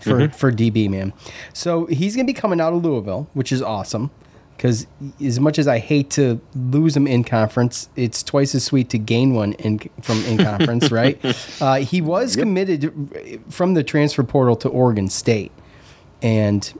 for, 0.00 0.12
Mhm. 0.28 0.34
for 0.34 0.50
DB, 0.52 0.88
man. 0.90 1.12
So 1.52 1.86
he's 1.86 2.14
going 2.16 2.26
to 2.26 2.32
be 2.32 2.38
coming 2.38 2.60
out 2.60 2.72
of 2.72 2.84
Louisville, 2.84 3.28
which 3.34 3.52
is 3.52 3.62
awesome. 3.62 4.10
Because 4.62 4.86
as 5.20 5.40
much 5.40 5.58
as 5.58 5.66
I 5.66 5.80
hate 5.80 6.08
to 6.10 6.40
lose 6.54 6.96
him 6.96 7.08
in 7.08 7.24
conference, 7.24 7.88
it's 7.96 8.22
twice 8.22 8.54
as 8.54 8.62
sweet 8.62 8.90
to 8.90 8.98
gain 8.98 9.34
one 9.34 9.54
in 9.54 9.80
from 10.02 10.24
in 10.24 10.38
conference, 10.38 10.88
right? 10.92 11.18
Uh, 11.60 11.78
he 11.78 12.00
was 12.00 12.36
committed 12.36 13.42
from 13.50 13.74
the 13.74 13.82
transfer 13.82 14.22
portal 14.22 14.54
to 14.54 14.68
Oregon 14.68 15.08
State, 15.08 15.50
and 16.22 16.78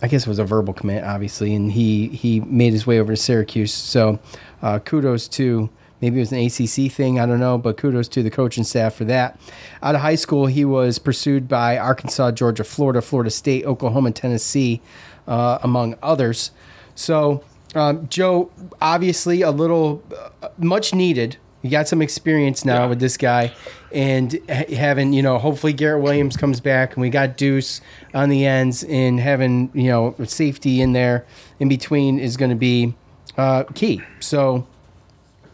I 0.00 0.06
guess 0.06 0.22
it 0.22 0.28
was 0.28 0.38
a 0.38 0.44
verbal 0.44 0.74
commit, 0.74 1.02
obviously, 1.02 1.56
and 1.56 1.72
he 1.72 2.06
he 2.06 2.38
made 2.38 2.72
his 2.72 2.86
way 2.86 3.00
over 3.00 3.14
to 3.14 3.20
Syracuse. 3.20 3.74
So 3.74 4.20
uh, 4.62 4.78
kudos 4.78 5.26
to 5.30 5.70
maybe 6.00 6.18
it 6.18 6.20
was 6.20 6.30
an 6.30 6.38
ACC 6.38 6.92
thing, 6.92 7.18
I 7.18 7.26
don't 7.26 7.40
know, 7.40 7.58
but 7.58 7.78
kudos 7.78 8.06
to 8.10 8.22
the 8.22 8.30
coaching 8.30 8.62
staff 8.62 8.94
for 8.94 9.06
that. 9.06 9.40
Out 9.82 9.96
of 9.96 10.02
high 10.02 10.14
school, 10.14 10.46
he 10.46 10.64
was 10.64 11.00
pursued 11.00 11.48
by 11.48 11.78
Arkansas, 11.78 12.30
Georgia, 12.30 12.62
Florida, 12.62 13.02
Florida 13.02 13.30
State, 13.30 13.64
Oklahoma, 13.64 14.06
and 14.06 14.14
Tennessee, 14.14 14.80
uh, 15.26 15.58
among 15.64 15.96
others. 16.00 16.52
So 16.94 17.44
um, 17.74 18.08
Joe, 18.08 18.50
obviously, 18.80 19.42
a 19.42 19.50
little 19.50 20.02
uh, 20.42 20.48
much 20.58 20.94
needed. 20.94 21.36
You 21.62 21.70
got 21.70 21.86
some 21.86 22.02
experience 22.02 22.64
now 22.64 22.88
with 22.88 22.98
this 22.98 23.16
guy, 23.16 23.52
and 23.92 24.40
ha- 24.48 24.74
having 24.74 25.12
you 25.12 25.22
know, 25.22 25.38
hopefully 25.38 25.72
Garrett 25.72 26.02
Williams 26.02 26.36
comes 26.36 26.60
back, 26.60 26.94
and 26.94 27.00
we 27.00 27.08
got 27.08 27.36
Duce 27.36 27.80
on 28.14 28.28
the 28.30 28.44
ends, 28.44 28.82
and 28.84 29.20
having 29.20 29.70
you 29.72 29.88
know 29.88 30.14
safety 30.24 30.80
in 30.80 30.92
there 30.92 31.24
in 31.60 31.68
between 31.68 32.18
is 32.18 32.36
going 32.36 32.50
to 32.50 32.56
be 32.56 32.94
uh, 33.38 33.62
key. 33.74 34.02
So, 34.18 34.66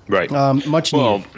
right, 0.09 0.33
um, 0.33 0.63
much 0.67 0.93
well, 0.93 1.19
needed. 1.19 1.31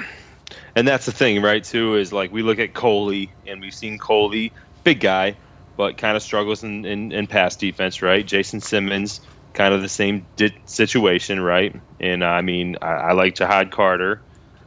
and 0.76 0.86
that's 0.86 1.05
the 1.05 1.12
thing, 1.12 1.42
right? 1.42 1.64
Too 1.64 1.96
is 1.96 2.12
like 2.12 2.32
we 2.32 2.42
look 2.42 2.61
at 2.61 2.72
Coley, 2.72 3.32
and 3.48 3.61
we've 3.61 3.74
seen 3.74 3.98
Coley, 3.98 4.53
big 4.84 5.01
guy, 5.01 5.36
but 5.76 5.98
kind 5.98 6.16
of 6.16 6.22
struggles 6.22 6.62
in, 6.62 6.84
in, 6.84 7.11
in 7.11 7.26
pass 7.26 7.57
defense, 7.57 8.03
right? 8.03 8.24
Jason 8.24 8.61
Simmons, 8.61 9.20
kind 9.55 9.74
of 9.74 9.82
the 9.82 9.88
same 9.88 10.26
di- 10.36 10.57
situation, 10.66 11.40
right? 11.40 11.74
And 11.98 12.22
uh, 12.22 12.26
I 12.26 12.42
mean, 12.42 12.76
I, 12.80 12.90
I 12.92 13.12
like 13.12 13.34
Ja'Had 13.34 13.70
Carter. 13.70 14.20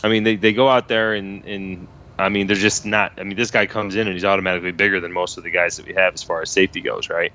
I 0.04 0.10
mean, 0.10 0.24
they, 0.24 0.36
they 0.36 0.54
go 0.54 0.68
out 0.70 0.88
there 0.88 1.14
and, 1.14 1.46
and 1.46 1.88
I 2.20 2.30
mean, 2.30 2.48
they're 2.48 2.56
just 2.56 2.86
not. 2.86 3.14
I 3.18 3.24
mean, 3.24 3.38
this 3.38 3.52
guy 3.52 3.66
comes 3.66 3.96
in 3.96 4.08
and 4.08 4.14
he's 4.14 4.26
automatically 4.26 4.72
bigger 4.72 5.00
than 5.00 5.12
most 5.12 5.38
of 5.38 5.44
the 5.44 5.50
guys 5.50 5.78
that 5.78 5.88
we 5.88 5.94
have 5.94 6.14
as 6.14 6.22
far 6.22 6.42
as 6.42 6.50
safety 6.50 6.82
goes, 6.82 7.10
right? 7.10 7.32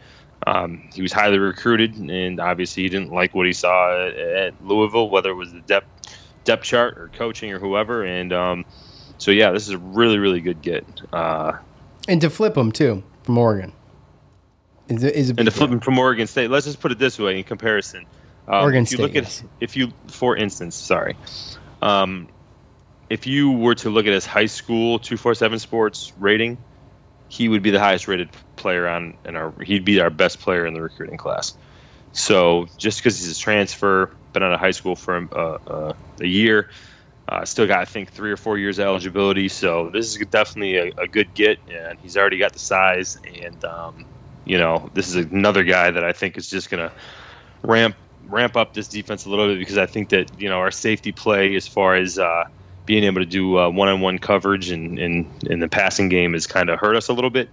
Um, 0.47 0.89
he 0.95 1.03
was 1.03 1.13
highly 1.13 1.39
recruited, 1.39 1.97
and 1.97 2.39
obviously 2.39 2.85
he 2.85 2.89
didn't 2.89 3.11
like 3.13 3.35
what 3.35 3.47
he 3.47 3.53
saw 3.53 4.07
at, 4.07 4.15
at 4.15 4.65
Louisville, 4.65 5.11
whether 5.11 5.31
it 5.31 5.35
was 5.35 5.53
the 5.53 5.61
depth 5.61 5.89
depth 6.45 6.63
chart 6.63 6.97
or 6.97 7.09
coaching 7.09 7.53
or 7.53 7.59
whoever. 7.59 8.05
And 8.05 8.33
um, 8.33 8.65
so, 9.19 9.33
yeah, 9.33 9.51
this 9.51 9.65
is 9.67 9.75
a 9.75 9.79
really 9.79 10.19
really 10.19 10.41
good 10.41 10.63
get. 10.63 10.85
Uh, 11.13 11.55
And 12.07 12.21
to 12.21 12.31
flip 12.31 12.57
him 12.57 12.71
too 12.71 13.03
from 13.25 13.37
Oregon 13.37 13.73
is 14.89 15.05
a, 15.05 15.19
is 15.19 15.31
a 15.31 15.35
and 15.39 15.39
to 15.39 15.45
deal. 15.45 15.69
flip 15.69 15.85
from 15.85 15.99
Oregon 15.99 16.27
State, 16.27 16.51
let's 16.51 16.67
just 16.67 16.81
put 16.81 16.93
it 16.93 16.99
this 16.99 17.19
way 17.19 17.39
in 17.39 17.45
comparison. 17.45 18.07
Um, 18.47 18.63
Oregon 18.63 18.85
if 18.85 18.93
you 18.93 18.97
State, 18.97 19.03
look 19.03 19.15
yes. 19.15 19.45
if 19.61 19.77
you, 19.77 19.93
for 20.07 20.37
instance, 20.37 20.75
sorry, 20.75 21.17
um, 21.83 22.29
if 23.11 23.27
you 23.27 23.53
were 23.53 23.75
to 23.77 23.91
look 23.91 24.07
at 24.07 24.13
his 24.13 24.27
high 24.27 24.47
school 24.47 24.99
two 24.99 25.17
four 25.17 25.35
seven 25.35 25.59
sports 25.59 26.13
rating, 26.19 26.59
he 27.29 27.49
would 27.49 27.63
be 27.63 27.71
the 27.71 27.81
highest 27.81 28.09
rated 28.09 28.31
player 28.57 28.89
on 28.89 29.17
and 29.25 29.37
our. 29.37 29.53
He'd 29.63 29.85
be 29.85 30.01
our 30.01 30.11
best 30.11 30.41
player 30.41 30.67
in 30.67 30.75
the 30.75 30.83
recruiting 30.83 31.19
class. 31.19 31.57
So 32.13 32.67
just 32.79 32.99
because 32.99 33.19
he's 33.19 33.37
a 33.37 33.39
transfer, 33.39 34.11
been 34.33 34.43
out 34.43 34.53
of 34.53 34.61
high 34.61 34.71
school 34.71 34.97
for 34.97 35.29
uh, 35.31 35.59
uh, 35.71 35.93
a 36.21 36.27
year, 36.27 36.71
uh, 37.29 37.45
still 37.45 37.67
got 37.67 37.81
I 37.81 37.85
think 37.85 38.13
three 38.13 38.33
or 38.33 38.39
four 38.39 38.57
years 38.57 38.79
of 38.79 38.87
eligibility. 38.87 39.49
So 39.49 39.91
this 39.91 40.17
is 40.17 40.27
definitely 40.27 40.77
a, 40.77 41.03
a 41.03 41.07
good 41.07 41.35
get, 41.35 41.59
and 41.71 41.99
he's 42.01 42.17
already 42.17 42.39
got 42.39 42.55
the 42.55 42.59
size. 42.59 43.19
And 43.43 43.63
um, 43.65 44.07
you 44.49 44.59
know, 44.59 44.91
this 44.95 45.09
is 45.09 45.17
another 45.17 45.63
guy 45.63 45.91
that 45.91 46.03
I 46.03 46.13
think 46.13 46.37
is 46.39 46.49
just 46.49 46.71
gonna 46.71 46.91
ramp 47.63 47.95
ramp 48.27 48.57
up 48.57 48.75
this 48.75 48.89
defense 48.89 49.25
a 49.25 49.31
little 49.31 49.49
bit 49.49 49.59
because 49.59 49.79
I 49.79 49.87
think 49.87 50.11
that 50.11 50.41
you 50.41 50.49
know 50.49 50.59
our 50.59 50.71
safety 50.71 51.13
play 51.13 51.55
as 51.55 51.69
far 51.69 51.95
as 51.95 52.19
uh, 52.19 52.45
being 52.87 53.05
able 53.05 53.21
to 53.21 53.27
do 53.27 53.59
uh, 53.59 53.69
one-on-one 53.69 54.19
coverage 54.19 54.71
and 54.71 54.99
in 54.99 55.31
in 55.47 55.61
the 55.61 55.69
passing 55.69 56.09
game 56.09 56.33
has 56.33 56.47
kind 56.47 56.71
of 56.71 56.79
hurt 56.81 56.97
us 56.97 57.09
a 57.09 57.13
little 57.13 57.31
bit. 57.31 57.51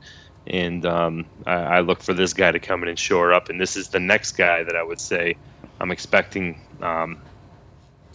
And 0.48 0.86
um, 0.86 1.26
I, 1.46 1.54
I 1.54 1.80
look 1.82 2.04
for 2.04 2.14
this 2.14 2.34
guy 2.34 2.52
to 2.52 2.60
come 2.60 2.84
in 2.84 2.90
and 2.90 3.00
shore 3.00 3.34
up. 3.34 3.50
And 3.50 3.60
this 3.60 3.76
is 3.76 3.90
the 3.90 4.00
next 4.00 4.34
guy 4.34 4.64
that 4.64 4.76
I 4.76 4.84
would 4.84 5.02
say 5.02 5.38
I'm 5.80 5.92
expecting 5.92 6.62
um, 6.82 7.20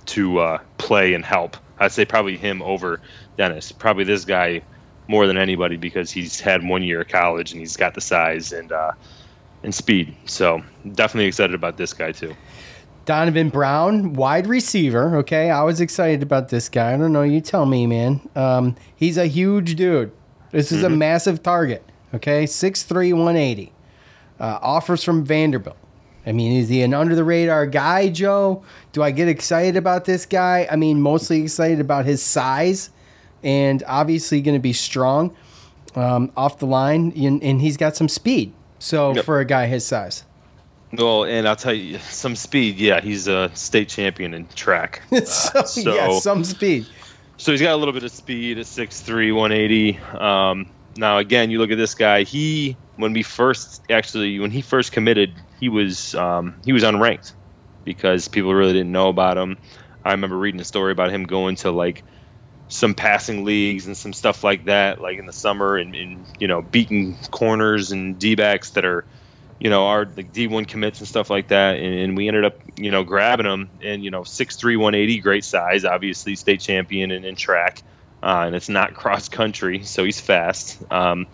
to 0.07 0.39
uh, 0.39 0.59
play 0.79 1.15
and 1.15 1.25
help. 1.25 1.57
I'd 1.79 1.93
say 1.93 2.05
probably 2.05 2.37
him 2.37 2.63
over 2.63 3.01
Dennis. 3.37 3.73
Probably 3.73 4.05
this 4.05 4.25
guy 4.25 4.63
more 5.11 5.27
than 5.27 5.37
anybody 5.37 5.77
because 5.77 6.11
he's 6.11 6.39
had 6.39 6.67
one 6.67 6.85
year 6.85 7.01
of 7.01 7.09
college 7.09 7.51
and 7.51 7.61
he's 7.61 7.77
got 7.77 7.95
the 7.95 8.01
size 8.01 8.53
and 8.53 8.71
uh, 8.71 8.93
and 9.65 9.75
speed. 9.75 10.15
So 10.25 10.63
definitely 10.93 11.27
excited 11.27 11.55
about 11.55 11.77
this 11.77 11.93
guy 11.93 12.13
too. 12.13 12.35
Donovan 13.07 13.49
Brown, 13.49 14.13
wide 14.13 14.47
receiver. 14.47 15.17
Okay, 15.17 15.51
I 15.51 15.65
was 15.65 15.81
excited 15.81 16.23
about 16.23 16.49
this 16.49 16.69
guy. 16.69 16.95
I 16.95 16.97
don't 16.97 17.13
know. 17.13 17.23
You 17.23 17.41
tell 17.41 17.67
me, 17.67 17.87
man. 17.87 18.21
Um, 18.37 18.77
he's 18.95 19.19
a 19.19 19.27
huge 19.27 19.75
dude. 19.75 20.13
This 20.53 20.71
is 20.71 20.83
a 20.83 20.89
massive 20.89 21.43
target. 21.43 21.85
Okay, 22.15 22.45
6'3", 22.45 23.13
180. 23.13 23.73
Uh, 24.39 24.59
offers 24.63 25.03
from 25.05 25.25
Vanderbilt. 25.25 25.77
I 26.27 26.33
mean, 26.33 26.53
is 26.53 26.69
he 26.69 26.83
an 26.83 26.93
under 26.93 27.15
the 27.15 27.25
radar 27.25 27.67
guy, 27.67 28.09
Joe? 28.11 28.63
Do 28.93 29.03
I 29.03 29.11
get 29.11 29.29
excited 29.29 29.77
about 29.77 30.05
this 30.05 30.27
guy? 30.27 30.69
I 30.71 30.77
mean, 30.77 31.01
mostly 31.01 31.43
excited 31.43 31.81
about 31.81 32.05
his 32.05 32.23
size 32.23 32.91
and 33.43 33.83
obviously 33.87 34.41
going 34.41 34.55
to 34.57 34.63
be 34.63 34.73
strong 34.73 35.35
um, 35.95 36.31
off 36.37 36.59
the 36.59 36.67
line, 36.67 37.13
and, 37.17 37.43
and 37.43 37.61
he's 37.61 37.77
got 37.77 37.97
some 37.97 38.09
speed. 38.09 38.53
So 38.79 39.15
Yep. 39.15 39.25
for 39.25 39.41
a 39.41 39.45
guy 39.45 39.67
his 39.67 39.85
size, 39.85 40.25
Well, 40.93 41.25
and 41.25 41.47
I'll 41.47 41.57
tell 41.57 41.75
you 41.75 41.99
some 41.99 42.35
speed. 42.35 42.79
Yeah, 42.79 43.01
he's 43.01 43.29
a 43.29 43.51
state 43.55 43.89
champion 43.89 44.33
in 44.35 44.47
track. 44.49 45.03
Uh, 45.13 45.21
so, 45.65 45.95
yeah, 45.95 46.19
some 46.19 46.45
speed. 46.45 46.87
So 47.37 47.53
he's 47.53 47.61
got 47.61 47.73
a 47.73 47.77
little 47.77 47.93
bit 47.95 48.05
of 48.05 48.11
speed 48.11 48.59
at 48.59 48.67
6'3", 48.67 49.35
180. 49.35 49.99
Um, 50.19 50.71
now, 50.97 51.19
again, 51.19 51.51
you 51.51 51.59
look 51.59 51.71
at 51.71 51.79
this 51.79 51.95
guy. 51.95 52.23
He, 52.25 52.77
when 52.97 53.13
we 53.13 53.23
first 53.23 53.83
actually, 53.91 54.39
when 54.41 54.51
he 54.51 54.61
first 54.63 54.93
committed, 54.93 55.33
he 55.59 55.69
was 55.69 56.15
um, 56.15 56.55
he 56.65 56.73
was 56.73 56.83
unranked 56.83 57.33
because 57.85 58.29
people 58.29 58.55
really 58.55 58.73
didn't 58.73 58.93
know 58.93 59.09
about 59.09 59.37
him. 59.39 59.57
I 60.05 60.13
remember 60.13 60.37
reading 60.37 60.61
a 60.61 60.65
story 60.65 60.93
about 60.93 61.11
him 61.11 61.25
going 61.25 61.57
to 61.57 61.71
like 61.71 62.03
some 62.71 62.95
passing 62.95 63.45
leagues 63.45 63.87
and 63.87 63.97
some 63.97 64.13
stuff 64.13 64.45
like 64.45 64.67
that, 64.67 65.01
like 65.01 65.19
in 65.19 65.27
the 65.27 65.33
summer, 65.33 65.77
and, 65.77 65.95
and 65.95 66.25
you 66.39 66.47
know, 66.47 66.63
beating 66.63 67.17
corners 67.31 67.91
and 67.91 68.19
D 68.19 68.37
backs 68.37 68.71
that 68.71 68.85
are, 68.85 69.05
you 69.59 69.69
know, 69.69 69.87
are 69.87 70.05
like 70.05 70.33
D1 70.33 70.69
commits 70.69 71.01
and 71.01 71.09
stuff 71.09 71.31
like 71.31 71.49
that. 71.49 71.77
And, 71.77 71.95
and 71.95 72.17
we 72.17 72.29
ended 72.29 72.45
up, 72.45 72.61
you 72.77 72.93
know, 72.93 73.03
grabbing 73.03 73.47
him. 73.47 73.71
And 73.83 74.05
you 74.05 74.11
know, 74.13 74.23
6'3", 74.23 74.77
180, 74.77 75.19
great 75.19 75.45
size, 75.45 75.85
obviously 75.85 76.37
state 76.37 76.61
champion 76.61 77.11
in, 77.11 77.25
in 77.25 77.35
track, 77.35 77.83
uh, 78.23 78.45
and 78.47 78.55
it's 78.55 78.69
not 78.69 78.95
cross 78.95 79.29
country, 79.29 79.83
so 79.83 80.05
he's 80.05 80.21
fast. 80.21 80.81
Um, 80.93 81.27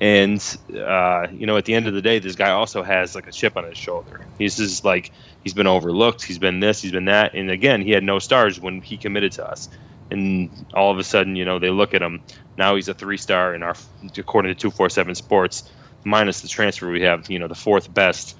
and 0.00 0.42
uh, 0.74 1.26
you 1.32 1.46
know, 1.46 1.58
at 1.58 1.66
the 1.66 1.74
end 1.74 1.86
of 1.86 1.92
the 1.92 2.02
day, 2.02 2.18
this 2.18 2.34
guy 2.34 2.50
also 2.50 2.82
has 2.82 3.14
like 3.14 3.26
a 3.26 3.32
chip 3.32 3.58
on 3.58 3.64
his 3.64 3.76
shoulder. 3.76 4.20
He's 4.38 4.56
just 4.56 4.86
like 4.86 5.12
he's 5.42 5.54
been 5.54 5.66
overlooked. 5.66 6.24
He's 6.24 6.38
been 6.38 6.60
this. 6.60 6.80
He's 6.80 6.92
been 6.92 7.06
that. 7.06 7.34
And 7.34 7.50
again, 7.50 7.82
he 7.82 7.90
had 7.90 8.04
no 8.04 8.18
stars 8.18 8.58
when 8.58 8.80
he 8.80 8.96
committed 8.96 9.32
to 9.32 9.46
us. 9.46 9.68
And 10.10 10.66
all 10.74 10.90
of 10.90 10.98
a 10.98 11.04
sudden, 11.04 11.36
you 11.36 11.44
know, 11.44 11.58
they 11.58 11.70
look 11.70 11.94
at 11.94 12.02
him. 12.02 12.22
Now 12.56 12.76
he's 12.76 12.88
a 12.88 12.94
three 12.94 13.18
star 13.18 13.54
in 13.54 13.62
our, 13.62 13.74
according 14.16 14.54
to 14.54 14.60
two 14.60 14.70
four 14.70 14.88
seven 14.88 15.14
Sports, 15.14 15.70
minus 16.04 16.40
the 16.40 16.48
transfer 16.48 16.90
we 16.90 17.02
have. 17.02 17.30
You 17.30 17.38
know, 17.38 17.48
the 17.48 17.54
fourth 17.54 17.92
best 17.92 18.36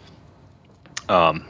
um, 1.08 1.46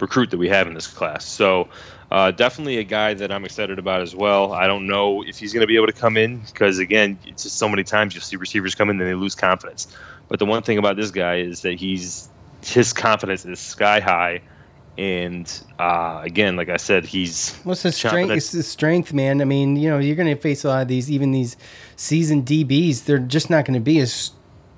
recruit 0.00 0.30
that 0.30 0.38
we 0.38 0.48
have 0.48 0.66
in 0.66 0.74
this 0.74 0.86
class. 0.86 1.24
So 1.24 1.68
uh, 2.10 2.30
definitely 2.30 2.78
a 2.78 2.84
guy 2.84 3.14
that 3.14 3.32
I'm 3.32 3.44
excited 3.44 3.78
about 3.78 4.02
as 4.02 4.14
well. 4.14 4.52
I 4.52 4.66
don't 4.66 4.86
know 4.86 5.22
if 5.22 5.38
he's 5.38 5.52
going 5.52 5.62
to 5.62 5.66
be 5.66 5.76
able 5.76 5.86
to 5.86 5.92
come 5.94 6.16
in 6.16 6.40
because 6.40 6.78
again, 6.78 7.18
it's 7.24 7.44
just 7.44 7.56
so 7.56 7.68
many 7.68 7.84
times 7.84 8.14
you'll 8.14 8.22
see 8.22 8.36
receivers 8.36 8.74
come 8.74 8.90
in 8.90 9.00
and 9.00 9.08
they 9.08 9.14
lose 9.14 9.34
confidence. 9.34 9.86
But 10.28 10.38
the 10.38 10.44
one 10.44 10.62
thing 10.62 10.78
about 10.78 10.96
this 10.96 11.10
guy 11.10 11.36
is 11.36 11.62
that 11.62 11.78
he's 11.78 12.28
his 12.62 12.92
confidence 12.92 13.44
is 13.44 13.60
sky 13.60 14.00
high, 14.00 14.42
and 14.98 15.50
uh, 15.78 16.20
again, 16.22 16.56
like 16.56 16.68
I 16.68 16.76
said, 16.76 17.04
he's 17.06 17.54
What's 17.64 17.82
his 17.82 17.96
strength? 17.96 18.30
It's 18.30 18.52
the 18.52 18.62
strength, 18.62 19.12
man. 19.12 19.40
I 19.40 19.44
mean, 19.44 19.76
you 19.76 19.88
know, 19.88 19.98
you're 19.98 20.16
going 20.16 20.28
to 20.34 20.40
face 20.40 20.64
a 20.64 20.68
lot 20.68 20.82
of 20.82 20.88
these, 20.88 21.10
even 21.10 21.30
these 21.32 21.56
seasoned 21.96 22.46
DBs. 22.46 23.04
They're 23.04 23.18
just 23.18 23.48
not 23.50 23.64
going 23.64 23.74
to 23.74 23.80
be 23.80 23.98
as 24.00 24.32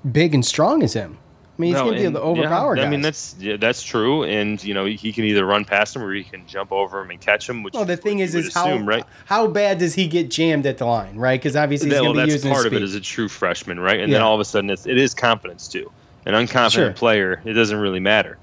big 0.09 0.33
and 0.33 0.45
strong 0.45 0.83
as 0.83 0.93
him. 0.93 1.17
I 1.57 1.61
mean, 1.61 1.71
he's 1.71 1.75
No, 1.79 1.85
going 1.85 1.93
to 1.95 1.99
be 2.01 2.05
able 2.05 2.19
to 2.19 2.25
overpower 2.25 2.75
yeah, 2.75 2.83
guys. 2.83 2.87
I 2.87 2.91
mean, 2.91 3.01
that's 3.01 3.35
yeah, 3.39 3.55
that's 3.55 3.81
true, 3.81 4.25
and 4.25 4.61
you 4.61 4.73
know 4.73 4.83
he 4.83 5.13
can 5.13 5.23
either 5.23 5.45
run 5.45 5.63
past 5.63 5.95
him 5.95 6.03
or 6.03 6.13
he 6.13 6.25
can 6.25 6.45
jump 6.47 6.73
over 6.73 6.99
him 7.01 7.11
and 7.11 7.21
catch 7.21 7.47
him. 7.47 7.63
Which 7.63 7.73
well, 7.73 7.85
the 7.85 7.95
thing 7.95 8.19
is, 8.19 8.35
is 8.35 8.53
how 8.53 8.65
assume, 8.67 8.85
right? 8.85 9.05
how 9.25 9.47
bad 9.47 9.77
does 9.77 9.93
he 9.95 10.09
get 10.09 10.29
jammed 10.29 10.65
at 10.65 10.79
the 10.79 10.85
line, 10.85 11.15
right? 11.15 11.39
Because 11.39 11.55
obviously 11.55 11.87
he's 11.87 11.95
Yeah, 11.95 12.01
well, 12.01 12.13
going 12.13 12.23
to 12.23 12.25
be 12.27 12.31
that's 12.33 12.43
using 12.43 12.51
part 12.51 12.65
his 12.65 12.73
of 12.73 12.81
it 12.81 12.83
as 12.83 12.95
a 12.95 12.99
true 12.99 13.29
freshman, 13.29 13.79
right? 13.79 14.01
And 14.01 14.11
then 14.11 14.21
all 14.21 14.33
of 14.35 14.41
a 14.41 14.45
sudden, 14.45 14.69
it's, 14.69 14.85
it 14.85 14.97
is 14.97 15.13
confidence 15.13 15.69
too. 15.69 15.89
An 16.25 16.33
unconfident 16.33 16.71
Sure. 16.71 16.91
player, 16.91 17.41
it 17.45 17.53
doesn't 17.53 17.77
really 17.79 18.01
matter. 18.01 18.37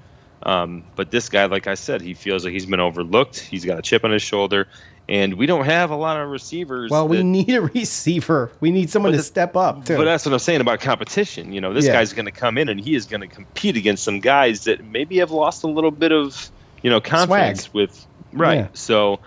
Um, 0.45 0.83
but 0.95 1.09
this 1.09 1.29
guy, 1.29 1.45
like 1.45 1.67
I 1.67 1.75
said, 1.75 2.01
he 2.01 2.13
feels 2.13 2.43
like 2.43 2.51
he's 2.53 2.65
been 2.65 2.79
overlooked. 2.81 3.39
He's 3.39 3.63
got 3.65 3.79
a 3.79 3.81
chip 3.81 4.03
on 4.03 4.11
his 4.11 4.21
shoulder, 4.21 4.67
and 5.07 5.35
we 5.35 5.45
don't 5.45 5.63
have 5.63 5.89
a 5.89 5.95
lot 5.95 6.19
of 6.19 6.27
receivers. 6.29 6.91
Well, 6.91 7.07
we 7.07 7.23
need 7.23 7.49
a 7.51 7.61
receiver. 7.73 8.51
We 8.59 8.71
need 8.71 8.89
someone 8.89 9.11
to 9.13 9.17
the- 9.19 9.23
step 9.23 9.55
up 9.55 9.85
too. 9.85 9.95
But 9.95 10.03
that's 10.05 10.25
what 10.25 10.33
I'm 10.33 10.39
saying 10.39 10.59
about 10.61 10.81
competition. 10.81 11.53
You 11.53 11.61
know, 11.61 11.73
this 11.73 11.85
Yeah. 11.85 11.93
guy's 11.93 12.11
going 12.11 12.25
to 12.25 12.31
come 12.31 12.57
in 12.57 12.67
and 12.67 12.79
he 12.79 12.93
is 12.93 13.05
going 13.05 13.21
to 13.21 13.27
compete 13.27 13.77
against 13.77 14.03
some 14.03 14.19
guys 14.19 14.65
that 14.65 14.83
maybe 14.83 15.19
have 15.19 15.31
lost 15.31 15.63
a 15.63 15.67
little 15.67 15.91
bit 15.91 16.11
of, 16.11 16.51
you 16.81 16.89
know, 16.89 16.99
confidence 16.99 17.63
Swag. 17.63 17.73
with. 17.73 18.07
Right. 18.33 18.55
Yeah. 18.55 18.67
So, 18.73 19.19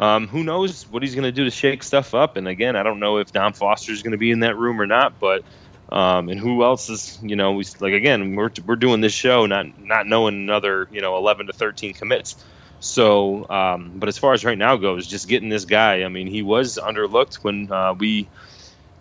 um, 0.00 0.26
who 0.26 0.42
knows 0.42 0.88
what 0.90 1.04
he's 1.04 1.14
going 1.14 1.22
to 1.22 1.30
do 1.32 1.44
to 1.44 1.50
shake 1.50 1.84
stuff 1.84 2.14
up? 2.14 2.36
And 2.36 2.48
again, 2.48 2.74
I 2.74 2.82
don't 2.82 2.98
know 2.98 3.18
if 3.18 3.30
Dom 3.32 3.52
Foster 3.52 3.92
is 3.92 4.02
going 4.02 4.10
to 4.12 4.18
be 4.18 4.32
in 4.32 4.40
that 4.40 4.56
room 4.56 4.80
or 4.80 4.86
not, 4.86 5.20
but. 5.20 5.44
Um, 5.90 6.28
and 6.28 6.40
who 6.40 6.64
else 6.64 6.88
is 6.88 7.18
you 7.22 7.36
know 7.36 7.52
we 7.52 7.64
like 7.78 7.92
again 7.92 8.34
we're, 8.34 8.50
we're 8.66 8.76
doing 8.76 9.00
this 9.00 9.12
show 9.12 9.46
not 9.46 9.78
not 9.78 10.06
knowing 10.06 10.34
another 10.34 10.88
you 10.90 11.00
know 11.00 11.16
11 11.16 11.46
to 11.46 11.52
13 11.52 11.94
commits. 11.94 12.42
So 12.80 13.48
um, 13.48 13.92
but 13.96 14.08
as 14.08 14.18
far 14.18 14.32
as 14.32 14.44
right 14.44 14.58
now 14.58 14.76
goes 14.76 15.06
just 15.06 15.28
getting 15.28 15.48
this 15.48 15.64
guy 15.64 16.02
I 16.02 16.08
mean 16.08 16.26
he 16.26 16.42
was 16.42 16.78
underlooked 16.78 17.36
when 17.36 17.70
uh, 17.70 17.94
we 17.94 18.28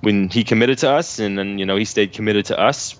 when 0.02 0.30
he 0.30 0.44
committed 0.44 0.80
to 0.80 0.90
us 0.90 1.20
and 1.20 1.38
then 1.38 1.58
you 1.58 1.66
know 1.66 1.78
he 1.78 1.86
stayed 1.86 2.12
committed 2.14 2.46
to 2.48 2.60
us 2.60 3.00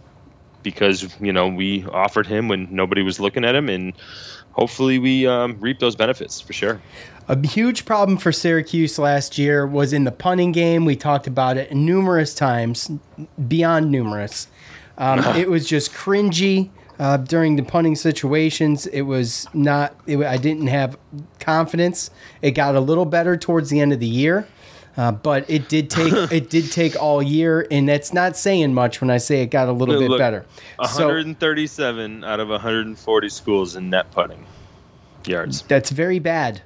because 0.64 1.08
you 1.20 1.34
know 1.34 1.50
we 1.50 1.86
offered 1.86 2.26
him 2.26 2.48
when 2.48 2.70
nobody 2.72 3.02
was 3.04 3.20
looking 3.20 3.44
at 3.44 3.54
him 3.54 3.70
and 3.70 3.94
hopefully 4.54 5.00
we 5.00 5.28
um, 5.28 5.58
reap 5.60 5.80
those 5.80 5.96
benefits 5.96 6.40
for 6.40 6.54
sure 6.54 6.82
A 7.28 7.48
huge 7.48 7.86
problem 7.86 8.18
for 8.18 8.32
Syracuse 8.32 9.00
last 9.00 9.38
year 9.38 9.66
was 9.66 9.94
in 9.94 10.04
the 10.04 10.12
punting 10.12 10.52
game. 10.52 10.84
We 10.84 10.96
talked 10.96 11.26
about 11.26 11.58
it 11.58 11.74
numerous 11.74 12.34
times, 12.34 12.92
beyond 13.48 13.90
numerous. 13.90 14.48
Um, 14.98 15.20
it 15.38 15.50
was 15.50 15.66
just 15.68 15.94
cringy 15.94 16.70
uh, 17.00 17.18
during 17.18 17.56
the 17.56 17.64
punting 17.64 17.96
situations. 17.96 18.88
It 18.88 19.04
was 19.04 19.48
not. 19.54 19.96
It, 20.06 20.18
I 20.20 20.38
didn't 20.38 20.68
have 20.68 20.98
confidence. 21.40 22.12
It 22.42 22.52
got 22.52 22.76
a 22.76 22.82
little 22.82 23.06
better 23.06 23.38
towards 23.38 23.70
the 23.70 23.80
end 23.80 23.94
of 23.94 24.00
the 24.02 24.08
year, 24.08 24.46
uh, 24.98 25.14
but 25.14 25.50
it 25.50 25.70
did 25.70 25.90
take 25.90 26.14
it 26.32 26.50
did 26.50 26.72
take 26.74 27.02
all 27.02 27.24
year, 27.24 27.66
and 27.72 27.88
that's 27.88 28.12
not 28.12 28.36
saying 28.36 28.74
much 28.74 29.00
when 29.00 29.10
I 29.10 29.18
say 29.18 29.42
it 29.42 29.48
got 29.48 29.70
a 29.70 29.74
little 29.74 29.98
bit 29.98 30.10
Look, 30.10 30.20
better. 30.20 30.46
So 30.92 31.08
137 31.08 32.26
out 32.26 32.42
of 32.42 32.50
140 32.50 33.30
schools 33.30 33.76
in 33.78 33.90
net 33.90 34.12
putting 34.12 34.46
yards 35.26 35.62
that's 35.64 35.90
very 35.90 36.20
bad 36.20 36.62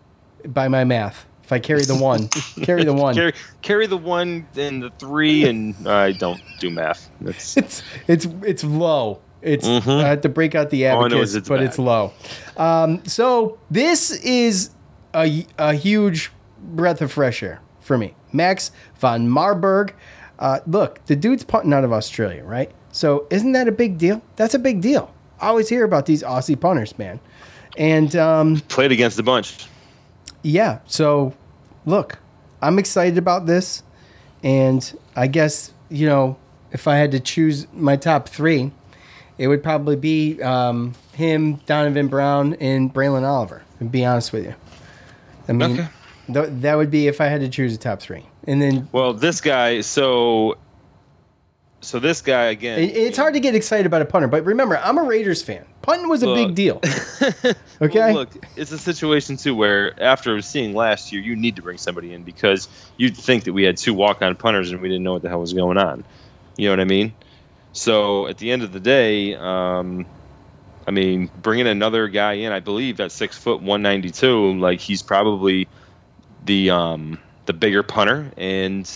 by 0.54 0.68
my 0.68 0.84
math. 0.84 1.26
If 1.44 1.54
I 1.54 1.60
carry 1.60 1.84
the 1.86 1.96
one, 1.96 2.28
carry 2.64 2.84
the 2.84 2.94
one. 2.94 3.16
carry, 3.16 3.34
carry 3.62 3.88
the 3.88 3.96
one 3.98 4.46
and 4.58 4.84
the 4.84 4.90
three 5.00 5.46
and 5.48 5.88
I 5.88 6.12
don't 6.12 6.42
do 6.60 6.70
math 6.70 7.10
that's 7.22 7.56
it's 7.58 7.84
it's 8.08 8.28
it's 8.44 8.64
low. 8.66 9.22
It's 9.42 9.66
I 9.66 9.80
have 10.08 10.22
to 10.22 10.30
break 10.30 10.56
out 10.56 10.72
the 10.72 10.82
Mm-hmm. 10.82 10.98
All 10.98 11.06
I 11.06 11.08
know 11.08 11.16
abacus, 11.18 11.36
it's 11.36 11.48
but 11.48 11.60
bad. 11.60 11.66
it's 11.68 11.80
low. 11.80 12.12
Um, 12.58 13.06
so 13.06 13.58
this 13.72 14.12
is 14.12 14.72
a, 15.14 15.46
a 15.58 15.74
huge 15.74 16.32
breath 16.60 17.02
of 17.02 17.12
fresh 17.12 17.42
air 17.44 17.62
for 17.80 17.98
me. 17.98 18.14
Max 18.34 18.72
von 18.96 19.30
Marburg. 19.30 19.94
Uh, 20.40 20.60
look, 20.68 21.06
the 21.06 21.16
dude's 21.16 21.44
punting 21.44 21.72
out 21.72 21.84
of 21.84 21.94
Australia, 21.94 22.44
right? 22.44 22.72
So 22.92 23.26
isn't 23.30 23.54
that 23.54 23.68
a 23.68 23.72
big 23.72 23.98
deal? 23.98 24.22
That's 24.36 24.54
a 24.54 24.60
big 24.60 24.82
deal. 24.82 25.14
I 25.40 25.48
always 25.48 25.70
hear 25.70 25.86
about 25.86 26.08
these 26.08 26.24
Aussie 26.24 26.60
punters, 26.60 26.98
man. 26.98 27.20
And 27.78 28.16
um, 28.16 28.60
played 28.68 28.92
against 28.92 29.20
a 29.20 29.24
bunch 29.24 29.68
yeah, 30.44 30.80
so 30.86 31.34
look, 31.86 32.20
I'm 32.62 32.80
excited 32.80 33.18
about 33.18 33.46
this. 33.46 33.84
And 34.44 34.98
I 35.16 35.28
guess, 35.28 35.72
you 35.90 36.08
know, 36.08 36.38
if 36.72 36.88
I 36.88 36.96
had 36.98 37.12
to 37.12 37.20
choose 37.20 37.68
my 37.74 37.96
top 37.96 38.30
three, 38.30 38.72
it 39.38 39.48
would 39.48 39.64
probably 39.64 39.96
be 39.96 40.42
um, 40.42 40.94
him, 41.14 41.56
Donovan 41.66 42.08
Brown, 42.08 42.54
and 42.56 42.94
Braylon 42.94 43.24
Oliver, 43.24 43.64
to 43.80 43.86
be 43.86 44.06
honest 44.06 44.32
with 44.34 44.46
you. 44.46 44.56
I 45.48 45.54
mean, 45.54 45.80
Okay. 45.80 45.88
th- 46.34 46.48
that 46.62 46.76
would 46.76 46.92
be 46.92 47.08
if 47.08 47.20
I 47.22 47.26
had 47.28 47.42
to 47.42 47.50
choose 47.50 47.74
a 47.74 47.78
top 47.78 48.00
three. 48.00 48.26
And 48.46 48.62
then 48.62 48.88
Well, 48.92 49.14
this 49.14 49.42
guy, 49.42 49.82
so 49.82 50.58
so 51.82 52.00
this 52.00 52.22
guy 52.22 52.46
again. 52.46 52.80
it, 52.80 52.96
it's 52.96 53.18
hard 53.18 53.34
to 53.36 53.40
get 53.40 53.56
excited 53.56 53.86
about 53.86 54.02
a 54.02 54.06
punter, 54.06 54.28
but 54.28 54.44
remember, 54.46 54.78
I'm 54.78 54.98
a 54.98 55.04
Raiders 55.04 55.42
fan. 55.42 55.66
Punting 55.88 56.10
was 56.10 56.22
a 56.22 56.34
big 56.34 56.54
deal. 56.54 56.82
Okay? 57.80 58.00
Well, 58.00 58.14
look, 58.14 58.46
it's 58.56 58.72
a 58.72 58.78
situation 58.78 59.38
too 59.38 59.56
where 59.56 60.02
after 60.02 60.42
seeing 60.42 60.74
last 60.74 61.14
year, 61.14 61.22
you 61.22 61.36
need 61.36 61.58
to 61.58 61.62
bring 61.62 61.78
somebody 61.78 62.12
in 62.12 62.24
because 62.24 62.68
you'd 62.98 63.16
think 63.16 63.44
that 63.44 63.54
we 63.54 63.64
had 63.64 63.78
two 63.78 63.94
walk-on 63.94 64.36
punters 64.36 64.72
and 64.72 64.82
we 64.82 64.90
didn't 64.90 65.04
know 65.04 65.14
what 65.14 65.22
the 65.22 65.30
hell 65.30 65.40
was 65.40 65.54
going 65.54 65.78
on. 65.78 66.04
You 66.58 66.66
know 66.66 66.72
what 66.72 66.80
I 66.80 66.86
mean? 66.86 67.14
So 67.74 68.28
at 68.28 68.40
the 68.40 68.50
end 68.52 68.64
of 68.64 68.74
the 68.74 68.80
day, 68.80 69.36
um, 69.36 70.08
I 70.88 70.92
mean, 70.92 71.30
bringing 71.42 71.68
another 71.68 72.08
guy 72.08 72.34
in, 72.34 72.52
I 72.52 72.62
believe 72.62 73.00
at 73.00 73.12
six 73.12 73.38
foot 73.38 73.62
one 73.62 73.84
ninety 73.84 74.10
two, 74.10 74.58
like 74.58 74.80
he's 74.80 75.04
probably 75.04 75.68
the 76.46 76.72
um, 76.72 77.20
the 77.46 77.54
bigger 77.54 77.84
punter 77.84 78.32
and 78.38 78.90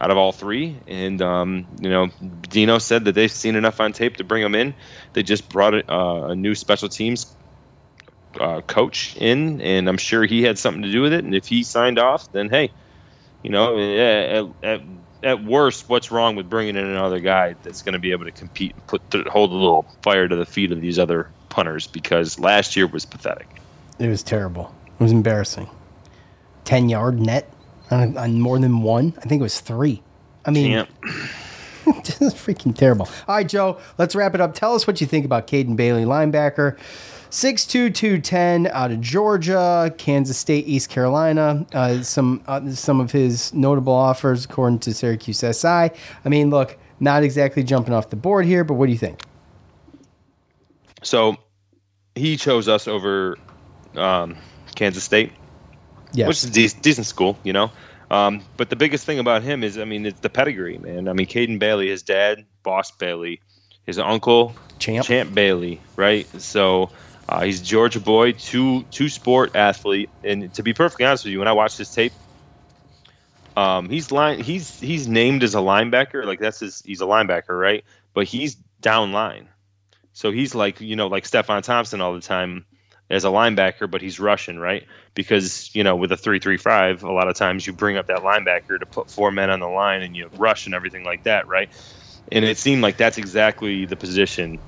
out 0.00 0.10
of 0.10 0.16
all 0.16 0.32
three. 0.32 0.78
And 0.86 1.20
um, 1.22 1.66
you 1.80 1.90
know, 1.90 2.08
Dino 2.48 2.78
said 2.78 3.04
that 3.06 3.14
they've 3.14 3.30
seen 3.30 3.56
enough 3.56 3.80
on 3.80 3.92
tape 3.92 4.16
to 4.16 4.24
bring 4.24 4.42
him 4.42 4.54
in. 4.54 4.74
They 5.12 5.22
just 5.22 5.48
brought 5.48 5.74
uh, 5.74 6.28
a 6.28 6.36
new 6.36 6.54
special 6.54 6.88
teams 6.88 7.34
uh, 8.38 8.60
coach 8.62 9.16
in, 9.16 9.60
and 9.60 9.88
I'm 9.88 9.98
sure 9.98 10.24
he 10.24 10.42
had 10.42 10.58
something 10.58 10.82
to 10.82 10.92
do 10.92 11.02
with 11.02 11.12
it. 11.12 11.24
And 11.24 11.34
if 11.34 11.46
he 11.46 11.62
signed 11.62 11.98
off, 11.98 12.30
then 12.32 12.48
hey, 12.48 12.70
you 13.42 13.50
know, 13.50 13.78
at, 13.78 14.46
at, 14.62 14.80
at 15.22 15.44
worst, 15.44 15.88
what's 15.88 16.10
wrong 16.10 16.36
with 16.36 16.48
bringing 16.48 16.76
in 16.76 16.84
another 16.84 17.20
guy 17.20 17.54
that's 17.62 17.82
going 17.82 17.94
to 17.94 17.98
be 17.98 18.12
able 18.12 18.24
to 18.24 18.30
compete, 18.30 18.74
and 18.74 18.86
put 18.86 19.02
hold 19.26 19.50
a 19.50 19.54
little 19.54 19.86
fire 20.02 20.28
to 20.28 20.36
the 20.36 20.46
feet 20.46 20.72
of 20.72 20.80
these 20.80 20.98
other 20.98 21.30
punters? 21.48 21.86
Because 21.86 22.38
last 22.38 22.76
year 22.76 22.86
was 22.86 23.04
pathetic. 23.04 23.48
It 23.98 24.08
was 24.08 24.22
terrible. 24.22 24.74
It 24.86 25.02
was 25.02 25.12
embarrassing. 25.12 25.68
10 26.64 26.88
yard 26.88 27.18
net 27.18 27.50
on, 27.90 28.16
on 28.16 28.40
more 28.40 28.58
than 28.58 28.82
one. 28.82 29.14
I 29.18 29.22
think 29.22 29.40
it 29.40 29.42
was 29.42 29.60
three. 29.60 30.02
I 30.44 30.50
mean, 30.50 30.86
this 31.86 32.20
is 32.20 32.34
freaking 32.34 32.74
terrible. 32.74 33.08
All 33.26 33.36
right, 33.36 33.48
Joe, 33.48 33.78
let's 33.98 34.14
wrap 34.14 34.34
it 34.34 34.40
up. 34.40 34.54
Tell 34.54 34.74
us 34.74 34.86
what 34.86 35.00
you 35.00 35.06
think 35.06 35.24
about 35.24 35.46
Caden 35.46 35.76
Bailey, 35.76 36.04
linebacker. 36.04 36.78
62210 37.30 38.68
out 38.68 38.90
of 38.90 39.00
Georgia, 39.00 39.94
Kansas 39.98 40.38
State, 40.38 40.66
East 40.66 40.88
Carolina. 40.88 41.66
Uh, 41.74 42.02
some 42.02 42.42
uh, 42.46 42.70
some 42.70 43.00
of 43.00 43.12
his 43.12 43.52
notable 43.52 43.92
offers, 43.92 44.46
according 44.46 44.78
to 44.80 44.94
Syracuse 44.94 45.38
SI. 45.38 45.68
I 45.68 45.90
mean, 46.24 46.48
look, 46.48 46.78
not 47.00 47.22
exactly 47.22 47.62
jumping 47.62 47.92
off 47.92 48.08
the 48.08 48.16
board 48.16 48.46
here, 48.46 48.64
but 48.64 48.74
what 48.74 48.86
do 48.86 48.92
you 48.92 48.98
think? 48.98 49.20
So 51.02 51.36
he 52.14 52.36
chose 52.36 52.68
us 52.68 52.88
over 52.88 53.36
um, 53.94 54.36
Kansas 54.74 55.04
State. 55.04 55.32
Yes. 56.12 56.28
which 56.28 56.36
is 56.38 56.44
a 56.44 56.50
de- 56.50 56.80
decent 56.80 57.06
school, 57.06 57.38
you 57.42 57.52
know. 57.52 57.70
Um, 58.10 58.42
but 58.56 58.70
the 58.70 58.76
biggest 58.76 59.04
thing 59.04 59.18
about 59.18 59.42
him 59.42 59.62
is, 59.62 59.78
I 59.78 59.84
mean, 59.84 60.06
it's 60.06 60.20
the 60.20 60.30
pedigree, 60.30 60.78
man. 60.78 61.08
I 61.08 61.12
mean, 61.12 61.26
Caden 61.26 61.58
Bailey, 61.58 61.88
his 61.88 62.02
dad, 62.02 62.46
Boss 62.62 62.90
Bailey, 62.90 63.40
his 63.84 63.98
uncle, 63.98 64.54
Champ, 64.78 65.34
Bailey, 65.34 65.80
right? 65.96 66.26
So 66.40 66.90
uh, 67.28 67.42
he's 67.42 67.60
Georgia 67.60 68.00
boy, 68.00 68.32
two 68.32 68.84
two 68.84 69.08
sport 69.08 69.54
athlete, 69.56 70.08
and 70.24 70.52
to 70.54 70.62
be 70.62 70.72
perfectly 70.72 71.04
honest 71.04 71.24
with 71.24 71.32
you, 71.32 71.38
when 71.38 71.48
I 71.48 71.52
watched 71.52 71.76
this 71.76 71.94
tape, 71.94 72.12
um, 73.56 73.88
he's 73.90 74.10
line 74.10 74.40
he's 74.40 74.80
he's 74.80 75.08
named 75.08 75.42
as 75.42 75.54
a 75.54 75.58
linebacker, 75.58 76.24
like 76.24 76.38
that's 76.38 76.60
his 76.60 76.80
he's 76.80 77.02
a 77.02 77.06
linebacker, 77.06 77.58
right? 77.58 77.84
But 78.14 78.26
he's 78.26 78.54
down 78.80 79.12
line, 79.12 79.48
so 80.12 80.30
he's 80.30 80.54
like 80.54 80.80
you 80.80 80.96
know 80.96 81.08
like 81.08 81.24
Stefon 81.24 81.62
Thompson 81.62 82.00
all 82.00 82.14
the 82.14 82.20
time 82.20 82.64
as 83.10 83.24
a 83.24 83.28
linebacker, 83.28 83.90
but 83.90 84.02
he's 84.02 84.20
Russian, 84.20 84.58
right? 84.58 84.84
Because 85.14 85.74
you 85.74 85.84
know, 85.84 85.96
with 85.96 86.12
a 86.12 86.16
three-three-five, 86.16 87.02
a 87.02 87.12
lot 87.12 87.28
of 87.28 87.36
times 87.36 87.66
you 87.66 87.72
bring 87.72 87.96
up 87.96 88.06
that 88.08 88.18
linebacker 88.18 88.78
to 88.78 88.86
put 88.86 89.10
four 89.10 89.30
men 89.30 89.50
on 89.50 89.60
the 89.60 89.68
line 89.68 90.02
and 90.02 90.14
you 90.14 90.28
rush 90.36 90.66
and 90.66 90.74
everything 90.74 91.04
like 91.04 91.24
that, 91.24 91.48
right? 91.48 91.70
And 92.30 92.44
it 92.44 92.58
seemed 92.58 92.82
like 92.82 92.98
that's 92.98 93.18
exactly 93.18 93.86
the 93.86 93.96
position 93.96 94.58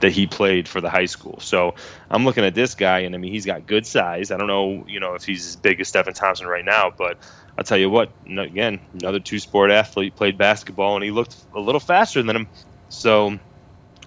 that 0.00 0.10
he 0.10 0.26
played 0.26 0.68
for 0.68 0.80
the 0.80 0.90
high 0.90 1.06
school. 1.06 1.38
So 1.40 1.76
I'm 2.10 2.24
looking 2.24 2.44
at 2.44 2.54
this 2.54 2.74
guy, 2.74 3.00
and 3.00 3.14
I 3.14 3.18
mean, 3.18 3.32
he's 3.32 3.46
got 3.46 3.66
good 3.66 3.86
size. 3.86 4.30
I 4.30 4.36
don't 4.36 4.48
know, 4.48 4.84
you 4.88 4.98
know, 5.00 5.14
if 5.14 5.24
he's 5.24 5.46
as 5.46 5.56
big 5.56 5.80
as 5.80 5.90
Stefon 5.90 6.14
Thompson 6.14 6.46
right 6.48 6.64
now, 6.64 6.92
but 6.96 7.18
I'll 7.56 7.64
tell 7.64 7.78
you 7.78 7.88
what, 7.88 8.12
again, 8.26 8.80
another 8.92 9.20
two-sport 9.20 9.70
athlete 9.70 10.16
played 10.16 10.36
basketball, 10.36 10.96
and 10.96 11.04
he 11.04 11.12
looked 11.12 11.36
a 11.54 11.60
little 11.60 11.80
faster 11.80 12.22
than 12.22 12.34
him. 12.34 12.48
So 12.88 13.38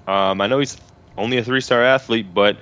um, 0.06 0.42
I 0.42 0.48
know 0.48 0.60
he's 0.60 0.78
only 1.18 1.38
a 1.38 1.44
three-star 1.44 1.82
athlete, 1.82 2.34
but 2.34 2.58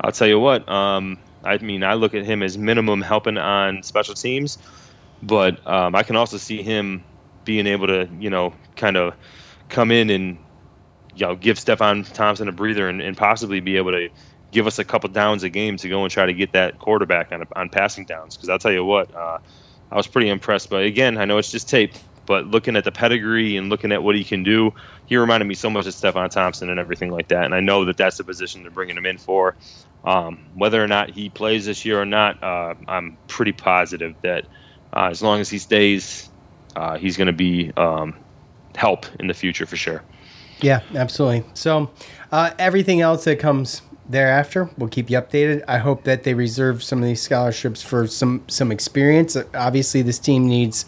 I'll 0.00 0.12
tell 0.12 0.28
you 0.28 0.38
what. 0.38 0.68
Um, 0.68 1.18
I 1.42 1.58
mean, 1.58 1.84
I 1.84 1.94
look 1.94 2.14
at 2.14 2.24
him 2.24 2.42
as 2.42 2.56
minimum 2.56 3.02
helping 3.02 3.38
on 3.38 3.82
special 3.82 4.14
teams, 4.14 4.58
but 5.22 5.66
um, 5.66 5.94
I 5.94 6.02
can 6.02 6.16
also 6.16 6.36
see 6.36 6.62
him 6.62 7.04
being 7.44 7.66
able 7.66 7.86
to, 7.88 8.08
you 8.18 8.30
know, 8.30 8.54
kind 8.76 8.96
of 8.96 9.14
come 9.68 9.90
in 9.90 10.10
and 10.10 10.38
you 11.14 11.26
know 11.26 11.36
give 11.36 11.58
Stefon 11.58 12.10
Thompson 12.12 12.48
a 12.48 12.52
breather 12.52 12.88
and, 12.88 13.00
and 13.00 13.16
possibly 13.16 13.60
be 13.60 13.76
able 13.76 13.92
to 13.92 14.08
give 14.50 14.66
us 14.66 14.78
a 14.78 14.84
couple 14.84 15.10
downs 15.10 15.42
a 15.42 15.48
game 15.48 15.76
to 15.78 15.88
go 15.88 16.02
and 16.02 16.10
try 16.10 16.26
to 16.26 16.32
get 16.32 16.52
that 16.52 16.78
quarterback 16.78 17.32
on 17.32 17.44
on 17.54 17.68
passing 17.68 18.04
downs. 18.04 18.36
Because 18.36 18.48
I'll 18.48 18.58
tell 18.58 18.72
you 18.72 18.84
what, 18.84 19.14
uh, 19.14 19.38
I 19.90 19.96
was 19.96 20.06
pretty 20.06 20.28
impressed. 20.28 20.70
But 20.70 20.84
again, 20.84 21.18
I 21.18 21.24
know 21.24 21.38
it's 21.38 21.50
just 21.50 21.68
tape, 21.68 21.94
but 22.26 22.46
looking 22.46 22.76
at 22.76 22.84
the 22.84 22.92
pedigree 22.92 23.56
and 23.56 23.68
looking 23.68 23.92
at 23.92 24.02
what 24.02 24.14
he 24.14 24.24
can 24.24 24.42
do, 24.42 24.72
he 25.06 25.16
reminded 25.16 25.46
me 25.46 25.54
so 25.54 25.70
much 25.70 25.86
of 25.86 25.94
Stefon 25.94 26.30
Thompson 26.30 26.70
and 26.70 26.80
everything 26.80 27.10
like 27.10 27.28
that. 27.28 27.44
And 27.44 27.54
I 27.54 27.60
know 27.60 27.84
that 27.84 27.96
that's 27.96 28.16
the 28.16 28.24
position 28.24 28.62
they're 28.62 28.70
bringing 28.70 28.96
him 28.96 29.06
in 29.06 29.18
for. 29.18 29.54
Um, 30.04 30.38
whether 30.54 30.82
or 30.82 30.86
not 30.86 31.10
he 31.10 31.30
plays 31.30 31.66
this 31.66 31.84
year 31.84 32.00
or 32.00 32.04
not, 32.04 32.42
uh, 32.42 32.74
I'm 32.86 33.16
pretty 33.26 33.52
positive 33.52 34.14
that 34.22 34.44
uh, 34.92 35.08
as 35.10 35.22
long 35.22 35.40
as 35.40 35.48
he 35.48 35.58
stays, 35.58 36.28
uh, 36.76 36.98
he's 36.98 37.16
going 37.16 37.26
to 37.26 37.32
be 37.32 37.72
um, 37.76 38.14
help 38.76 39.06
in 39.18 39.26
the 39.26 39.34
future 39.34 39.66
for 39.66 39.76
sure. 39.76 40.02
Yeah, 40.60 40.80
absolutely. 40.94 41.44
So 41.54 41.90
uh, 42.30 42.52
everything 42.58 43.00
else 43.00 43.24
that 43.24 43.38
comes 43.38 43.82
thereafter, 44.08 44.70
we'll 44.76 44.88
keep 44.88 45.10
you 45.10 45.18
updated. 45.18 45.64
I 45.66 45.78
hope 45.78 46.04
that 46.04 46.24
they 46.24 46.34
reserve 46.34 46.82
some 46.82 47.00
of 47.00 47.04
these 47.04 47.22
scholarships 47.22 47.82
for 47.82 48.06
some 48.06 48.44
some 48.48 48.70
experience. 48.70 49.36
Obviously, 49.54 50.02
this 50.02 50.18
team 50.18 50.46
needs 50.46 50.86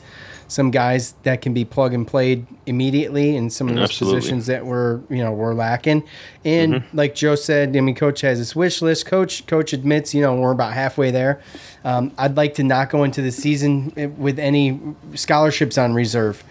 some 0.48 0.70
guys 0.70 1.12
that 1.24 1.42
can 1.42 1.52
be 1.52 1.64
plug 1.64 1.92
and 1.92 2.06
played 2.06 2.46
immediately 2.66 3.34
in 3.36 3.50
some 3.50 3.68
of 3.68 3.74
those 3.74 3.90
Absolutely. 3.90 4.18
positions 4.20 4.46
that 4.46 4.64
were 4.64 5.00
you 5.10 5.18
know 5.18 5.32
were 5.32 5.54
lacking. 5.54 6.02
And 6.44 6.74
Mm-hmm. 6.74 6.96
like 6.96 7.14
Joe 7.14 7.34
said, 7.34 7.76
I 7.76 7.80
mean, 7.80 7.94
coach 7.94 8.20
has 8.20 8.38
his 8.38 8.54
wish 8.54 8.80
list. 8.82 9.06
Coach 9.06 9.46
coach 9.46 9.72
admits, 9.72 10.14
you 10.14 10.22
know, 10.22 10.36
we're 10.36 10.52
about 10.52 10.72
halfway 10.72 11.10
there. 11.10 11.40
Um, 11.84 12.12
I'd 12.18 12.36
like 12.36 12.54
to 12.54 12.62
not 12.62 12.90
go 12.90 13.02
into 13.04 13.22
the 13.22 13.32
season 13.32 14.14
with 14.18 14.38
any 14.38 14.80
scholarships 15.14 15.76
on 15.78 15.94
reserve, 15.94 16.44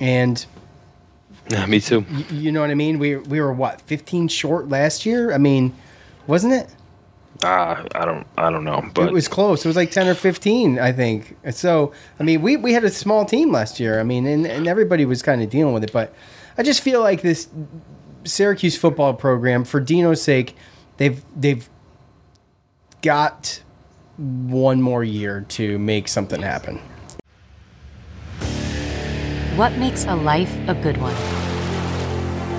and 0.00 0.44
Yeah, 1.50 1.66
me 1.66 1.80
too. 1.80 2.04
y- 2.10 2.24
you 2.30 2.52
know 2.52 2.60
what 2.60 2.70
I 2.70 2.74
mean. 2.74 2.98
We 2.98 3.16
we 3.16 3.40
were 3.40 3.52
what 3.52 3.80
15 3.82 4.28
short 4.28 4.68
last 4.68 5.04
year. 5.04 5.32
I 5.32 5.38
mean, 5.38 5.74
wasn't 6.26 6.52
it? 6.54 6.68
Uh, 7.42 7.84
I 7.94 8.04
don't, 8.04 8.26
I 8.36 8.50
don't 8.50 8.64
know, 8.64 8.88
but 8.94 9.08
it 9.08 9.12
was 9.12 9.26
close. 9.26 9.64
It 9.64 9.68
was 9.68 9.76
like 9.76 9.90
10 9.90 10.06
or 10.06 10.14
15, 10.14 10.78
I 10.78 10.92
think. 10.92 11.36
So, 11.50 11.92
I 12.20 12.22
mean, 12.22 12.40
we, 12.40 12.56
we 12.56 12.72
had 12.72 12.84
a 12.84 12.90
small 12.90 13.24
team 13.24 13.50
last 13.50 13.80
year. 13.80 13.98
I 13.98 14.04
mean, 14.04 14.26
and, 14.26 14.46
and 14.46 14.68
everybody 14.68 15.04
was 15.04 15.22
kind 15.22 15.42
of 15.42 15.50
dealing 15.50 15.74
with 15.74 15.82
it. 15.82 15.92
But 15.92 16.14
I 16.56 16.62
just 16.62 16.82
feel 16.82 17.00
like 17.00 17.22
this 17.22 17.48
Syracuse 18.24 18.76
football 18.76 19.14
program, 19.14 19.64
for 19.64 19.80
Dino's 19.80 20.22
sake, 20.22 20.56
they've 20.98 21.22
they've 21.34 21.68
got 23.00 23.62
one 24.16 24.80
more 24.80 25.02
year 25.02 25.44
to 25.48 25.78
make 25.78 26.08
something 26.08 26.42
happen. 26.42 26.80
What 29.56 29.76
makes 29.78 30.04
a 30.04 30.14
life 30.14 30.54
a 30.68 30.74
good 30.74 30.96
one? 30.98 31.14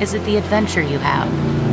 Is 0.02 0.14
it 0.14 0.24
the 0.26 0.36
adventure 0.36 0.82
you 0.82 1.00
have? 1.00 1.73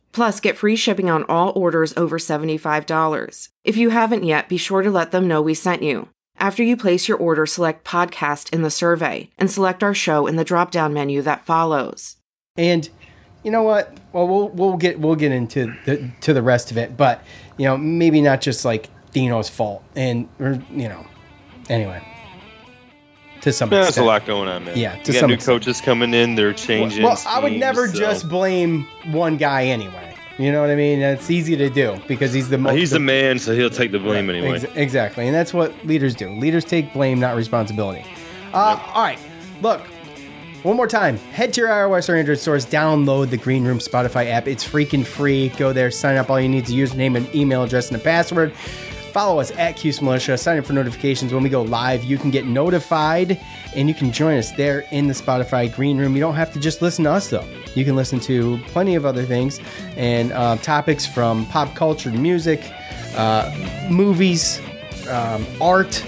Plus, 0.11 0.39
get 0.39 0.57
free 0.57 0.75
shipping 0.75 1.09
on 1.09 1.23
all 1.29 1.53
orders 1.55 1.93
over 1.95 2.17
$75. 2.17 3.49
If 3.63 3.77
you 3.77 3.89
haven't 3.89 4.23
yet, 4.23 4.49
be 4.49 4.57
sure 4.57 4.81
to 4.81 4.91
let 4.91 5.11
them 5.11 5.27
know 5.27 5.41
we 5.41 5.53
sent 5.53 5.83
you. 5.83 6.09
After 6.37 6.63
you 6.63 6.75
place 6.75 7.07
your 7.07 7.17
order, 7.17 7.45
select 7.45 7.85
podcast 7.85 8.51
in 8.53 8.63
the 8.63 8.71
survey 8.71 9.29
and 9.37 9.49
select 9.49 9.83
our 9.83 9.93
show 9.93 10.27
in 10.27 10.37
the 10.37 10.43
drop 10.43 10.71
down 10.71 10.93
menu 10.93 11.21
that 11.21 11.45
follows. 11.45 12.17
And 12.57 12.89
you 13.43 13.51
know 13.51 13.63
what? 13.63 13.95
Well, 14.11 14.27
we'll 14.27 14.49
we'll 14.49 14.77
get 14.77 14.99
we'll 14.99 15.15
get 15.15 15.31
into 15.31 15.75
the 15.85 16.11
to 16.21 16.33
the 16.33 16.41
rest 16.41 16.71
of 16.71 16.77
it, 16.77 16.97
but 16.97 17.23
you 17.57 17.65
know, 17.65 17.77
maybe 17.77 18.21
not 18.21 18.41
just 18.41 18.65
like 18.65 18.89
Dino's 19.11 19.49
fault, 19.49 19.83
and 19.95 20.27
or 20.39 20.61
you 20.71 20.89
know, 20.89 21.05
anyway. 21.69 22.01
To 23.41 23.51
some 23.51 23.71
Yeah, 23.71 23.79
extent, 23.79 23.95
there's 23.95 24.03
a 24.03 24.07
lot 24.07 24.25
going 24.25 24.47
on, 24.47 24.65
man. 24.65 24.77
Yeah, 24.77 24.97
you 24.97 25.03
to 25.03 25.13
got 25.13 25.27
new 25.27 25.33
extent. 25.33 25.41
coaches 25.63 25.81
coming 25.81 26.13
in. 26.13 26.35
They're 26.35 26.53
changing. 26.53 27.03
Well, 27.03 27.19
I 27.27 27.39
would 27.39 27.53
never 27.53 27.87
so- 27.87 27.97
just 27.97 28.29
blame 28.29 28.87
one 29.11 29.37
guy 29.37 29.65
anyway. 29.65 30.13
You 30.37 30.51
know 30.51 30.61
what 30.61 30.69
I 30.69 30.75
mean? 30.75 31.01
It's 31.01 31.29
easy 31.29 31.55
to 31.57 31.69
do 31.69 31.99
because 32.07 32.33
he's 32.33 32.49
the 32.49 32.57
most. 32.57 32.75
he's 32.75 32.91
the 32.91 32.99
man, 32.99 33.37
so 33.39 33.53
he'll 33.55 33.69
take 33.69 33.91
the 33.91 33.99
blame 33.99 34.29
anyway. 34.29 34.55
Ex- 34.61 34.65
exactly, 34.75 35.25
and 35.27 35.35
that's 35.35 35.53
what 35.53 35.73
leaders 35.85 36.15
do. 36.15 36.29
Leaders 36.29 36.63
take 36.65 36.93
blame, 36.93 37.19
not 37.19 37.35
responsibility. 37.35 38.03
Uh, 38.53 38.79
All 38.93 39.03
right, 39.03 39.19
look. 39.61 39.81
One 40.63 40.77
more 40.77 40.87
time, 40.87 41.17
head 41.17 41.53
to 41.53 41.61
your 41.61 41.69
iOS 41.71 42.07
or 42.07 42.15
Android 42.15 42.37
stores, 42.37 42.67
download 42.67 43.31
the 43.31 43.37
Green 43.37 43.65
Room 43.65 43.79
Spotify 43.79 44.27
app. 44.27 44.47
It's 44.47 44.63
freaking 44.67 45.03
free. 45.03 45.49
Go 45.49 45.73
there, 45.73 45.89
sign 45.89 46.17
up. 46.17 46.29
All 46.29 46.39
you 46.39 46.47
need 46.49 46.65
is 46.65 46.69
a 46.69 46.73
username, 46.95 47.17
an 47.17 47.27
email 47.35 47.63
address, 47.63 47.87
and 47.91 47.99
a 47.99 48.03
password. 48.03 48.53
Follow 49.11 49.41
us 49.41 49.51
at 49.51 49.75
Cuse 49.75 50.01
Militia. 50.01 50.37
Sign 50.37 50.57
up 50.57 50.65
for 50.65 50.71
notifications 50.71 51.33
when 51.33 51.43
we 51.43 51.49
go 51.49 51.63
live. 51.63 52.05
You 52.05 52.17
can 52.17 52.31
get 52.31 52.45
notified 52.45 53.37
and 53.75 53.89
you 53.89 53.93
can 53.93 54.09
join 54.11 54.37
us 54.37 54.51
there 54.51 54.85
in 54.91 55.07
the 55.07 55.13
Spotify 55.13 55.73
Green 55.75 55.97
Room. 55.97 56.15
You 56.15 56.21
don't 56.21 56.35
have 56.35 56.53
to 56.53 56.59
just 56.61 56.81
listen 56.81 57.03
to 57.03 57.11
us, 57.11 57.29
though. 57.29 57.45
You 57.75 57.83
can 57.83 57.97
listen 57.97 58.21
to 58.21 58.57
plenty 58.67 58.95
of 58.95 59.05
other 59.05 59.23
things 59.23 59.59
and 59.97 60.31
uh, 60.31 60.55
topics 60.57 61.05
from 61.05 61.45
pop 61.47 61.75
culture, 61.75 62.09
to 62.09 62.17
music, 62.17 62.61
uh, 63.15 63.53
movies, 63.89 64.61
um, 65.09 65.45
art, 65.59 66.01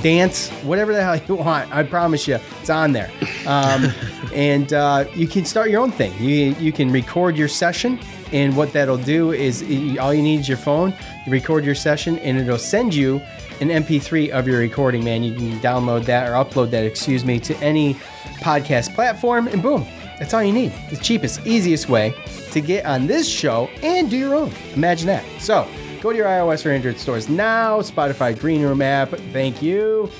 dance, 0.00 0.50
whatever 0.62 0.92
the 0.92 1.02
hell 1.02 1.16
you 1.28 1.34
want. 1.34 1.74
I 1.74 1.82
promise 1.82 2.28
you, 2.28 2.38
it's 2.60 2.70
on 2.70 2.92
there. 2.92 3.10
Um, 3.46 3.92
and 4.32 4.72
uh, 4.72 5.06
you 5.14 5.26
can 5.26 5.44
start 5.44 5.70
your 5.70 5.80
own 5.80 5.90
thing. 5.90 6.14
You 6.22 6.54
you 6.60 6.70
can 6.70 6.92
record 6.92 7.36
your 7.36 7.48
session, 7.48 7.98
and 8.36 8.56
what 8.56 8.72
that'll 8.72 8.98
do 8.98 9.32
is 9.32 9.62
all 9.98 10.12
you 10.12 10.22
need 10.22 10.40
is 10.40 10.48
your 10.48 10.58
phone. 10.58 10.92
You 11.24 11.32
record 11.32 11.64
your 11.64 11.74
session, 11.74 12.18
and 12.18 12.38
it'll 12.38 12.58
send 12.58 12.94
you 12.94 13.20
an 13.60 13.68
MP3 13.68 14.28
of 14.30 14.46
your 14.46 14.58
recording. 14.58 15.02
Man, 15.02 15.22
you 15.22 15.34
can 15.34 15.58
download 15.60 16.04
that 16.04 16.28
or 16.28 16.32
upload 16.32 16.70
that, 16.70 16.84
excuse 16.84 17.24
me, 17.24 17.40
to 17.40 17.56
any 17.58 17.94
podcast 18.40 18.94
platform, 18.94 19.48
and 19.48 19.62
boom, 19.62 19.86
that's 20.18 20.34
all 20.34 20.42
you 20.42 20.52
need. 20.52 20.72
The 20.90 20.96
cheapest, 20.96 21.46
easiest 21.46 21.88
way 21.88 22.14
to 22.52 22.60
get 22.60 22.84
on 22.84 23.06
this 23.06 23.28
show 23.28 23.68
and 23.82 24.10
do 24.10 24.16
your 24.16 24.34
own. 24.34 24.52
Imagine 24.74 25.06
that. 25.08 25.24
So. 25.40 25.68
Go 26.02 26.12
to 26.12 26.18
your 26.18 26.26
iOS 26.26 26.64
or 26.64 26.70
Android 26.70 26.98
stores 26.98 27.28
now. 27.28 27.80
Spotify 27.80 28.38
Green 28.38 28.62
Room 28.62 28.82
app. 28.82 29.08
Thank 29.32 29.62
you. 29.62 30.10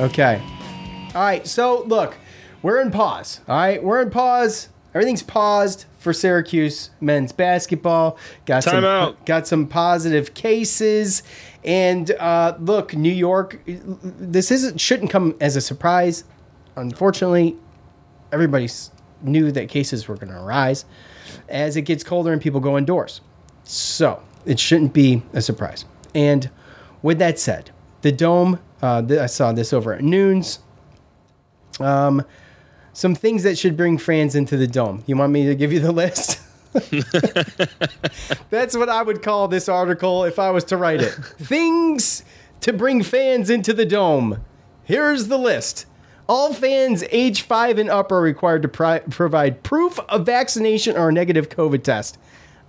Okay. 0.00 0.42
All 1.14 1.22
right. 1.22 1.46
So 1.46 1.82
look, 1.84 2.16
we're 2.62 2.80
in 2.80 2.90
pause. 2.90 3.40
All 3.48 3.56
right, 3.56 3.82
we're 3.82 4.02
in 4.02 4.10
pause. 4.10 4.68
Everything's 4.94 5.22
paused 5.22 5.86
for 6.08 6.14
Syracuse 6.14 6.88
men's 7.02 7.32
basketball. 7.32 8.16
Got 8.46 8.62
Time 8.62 8.76
some 8.76 8.84
out. 8.86 9.26
got 9.26 9.46
some 9.46 9.66
positive 9.66 10.32
cases, 10.32 11.22
and 11.64 12.10
uh, 12.12 12.56
look, 12.58 12.94
New 12.94 13.12
York. 13.12 13.60
This 13.66 14.50
isn't 14.50 14.80
shouldn't 14.80 15.10
come 15.10 15.36
as 15.38 15.54
a 15.54 15.60
surprise. 15.60 16.24
Unfortunately, 16.76 17.58
everybody 18.32 18.70
knew 19.20 19.52
that 19.52 19.68
cases 19.68 20.08
were 20.08 20.16
going 20.16 20.32
to 20.32 20.40
rise 20.40 20.86
as 21.50 21.76
it 21.76 21.82
gets 21.82 22.02
colder 22.02 22.32
and 22.32 22.40
people 22.40 22.60
go 22.60 22.78
indoors. 22.78 23.20
So 23.64 24.22
it 24.46 24.58
shouldn't 24.58 24.94
be 24.94 25.22
a 25.34 25.42
surprise. 25.42 25.84
And 26.14 26.48
with 27.02 27.18
that 27.18 27.38
said, 27.38 27.70
the 28.00 28.12
dome. 28.12 28.60
Uh, 28.80 29.02
th- 29.02 29.20
I 29.20 29.26
saw 29.26 29.52
this 29.52 29.74
over 29.74 29.92
at 29.92 30.02
Noons. 30.02 30.60
Um, 31.80 32.24
some 32.98 33.14
things 33.14 33.44
that 33.44 33.56
should 33.56 33.76
bring 33.76 33.96
fans 33.96 34.34
into 34.34 34.56
the 34.56 34.66
dome. 34.66 35.04
You 35.06 35.16
want 35.16 35.32
me 35.32 35.46
to 35.46 35.54
give 35.54 35.72
you 35.72 35.78
the 35.78 35.92
list? 35.92 36.40
That's 38.50 38.76
what 38.76 38.88
I 38.88 39.02
would 39.02 39.22
call 39.22 39.46
this 39.46 39.68
article 39.68 40.24
if 40.24 40.40
I 40.40 40.50
was 40.50 40.64
to 40.64 40.76
write 40.76 41.00
it. 41.00 41.12
things 41.12 42.24
to 42.62 42.72
bring 42.72 43.04
fans 43.04 43.50
into 43.50 43.72
the 43.72 43.86
dome. 43.86 44.44
Here's 44.82 45.28
the 45.28 45.38
list. 45.38 45.86
All 46.28 46.52
fans 46.52 47.04
age 47.12 47.42
5 47.42 47.78
and 47.78 47.88
up 47.88 48.10
are 48.10 48.20
required 48.20 48.62
to 48.62 48.68
pri- 48.68 48.98
provide 48.98 49.62
proof 49.62 50.00
of 50.08 50.26
vaccination 50.26 50.96
or 50.96 51.10
a 51.10 51.12
negative 51.12 51.48
COVID 51.50 51.84
test. 51.84 52.18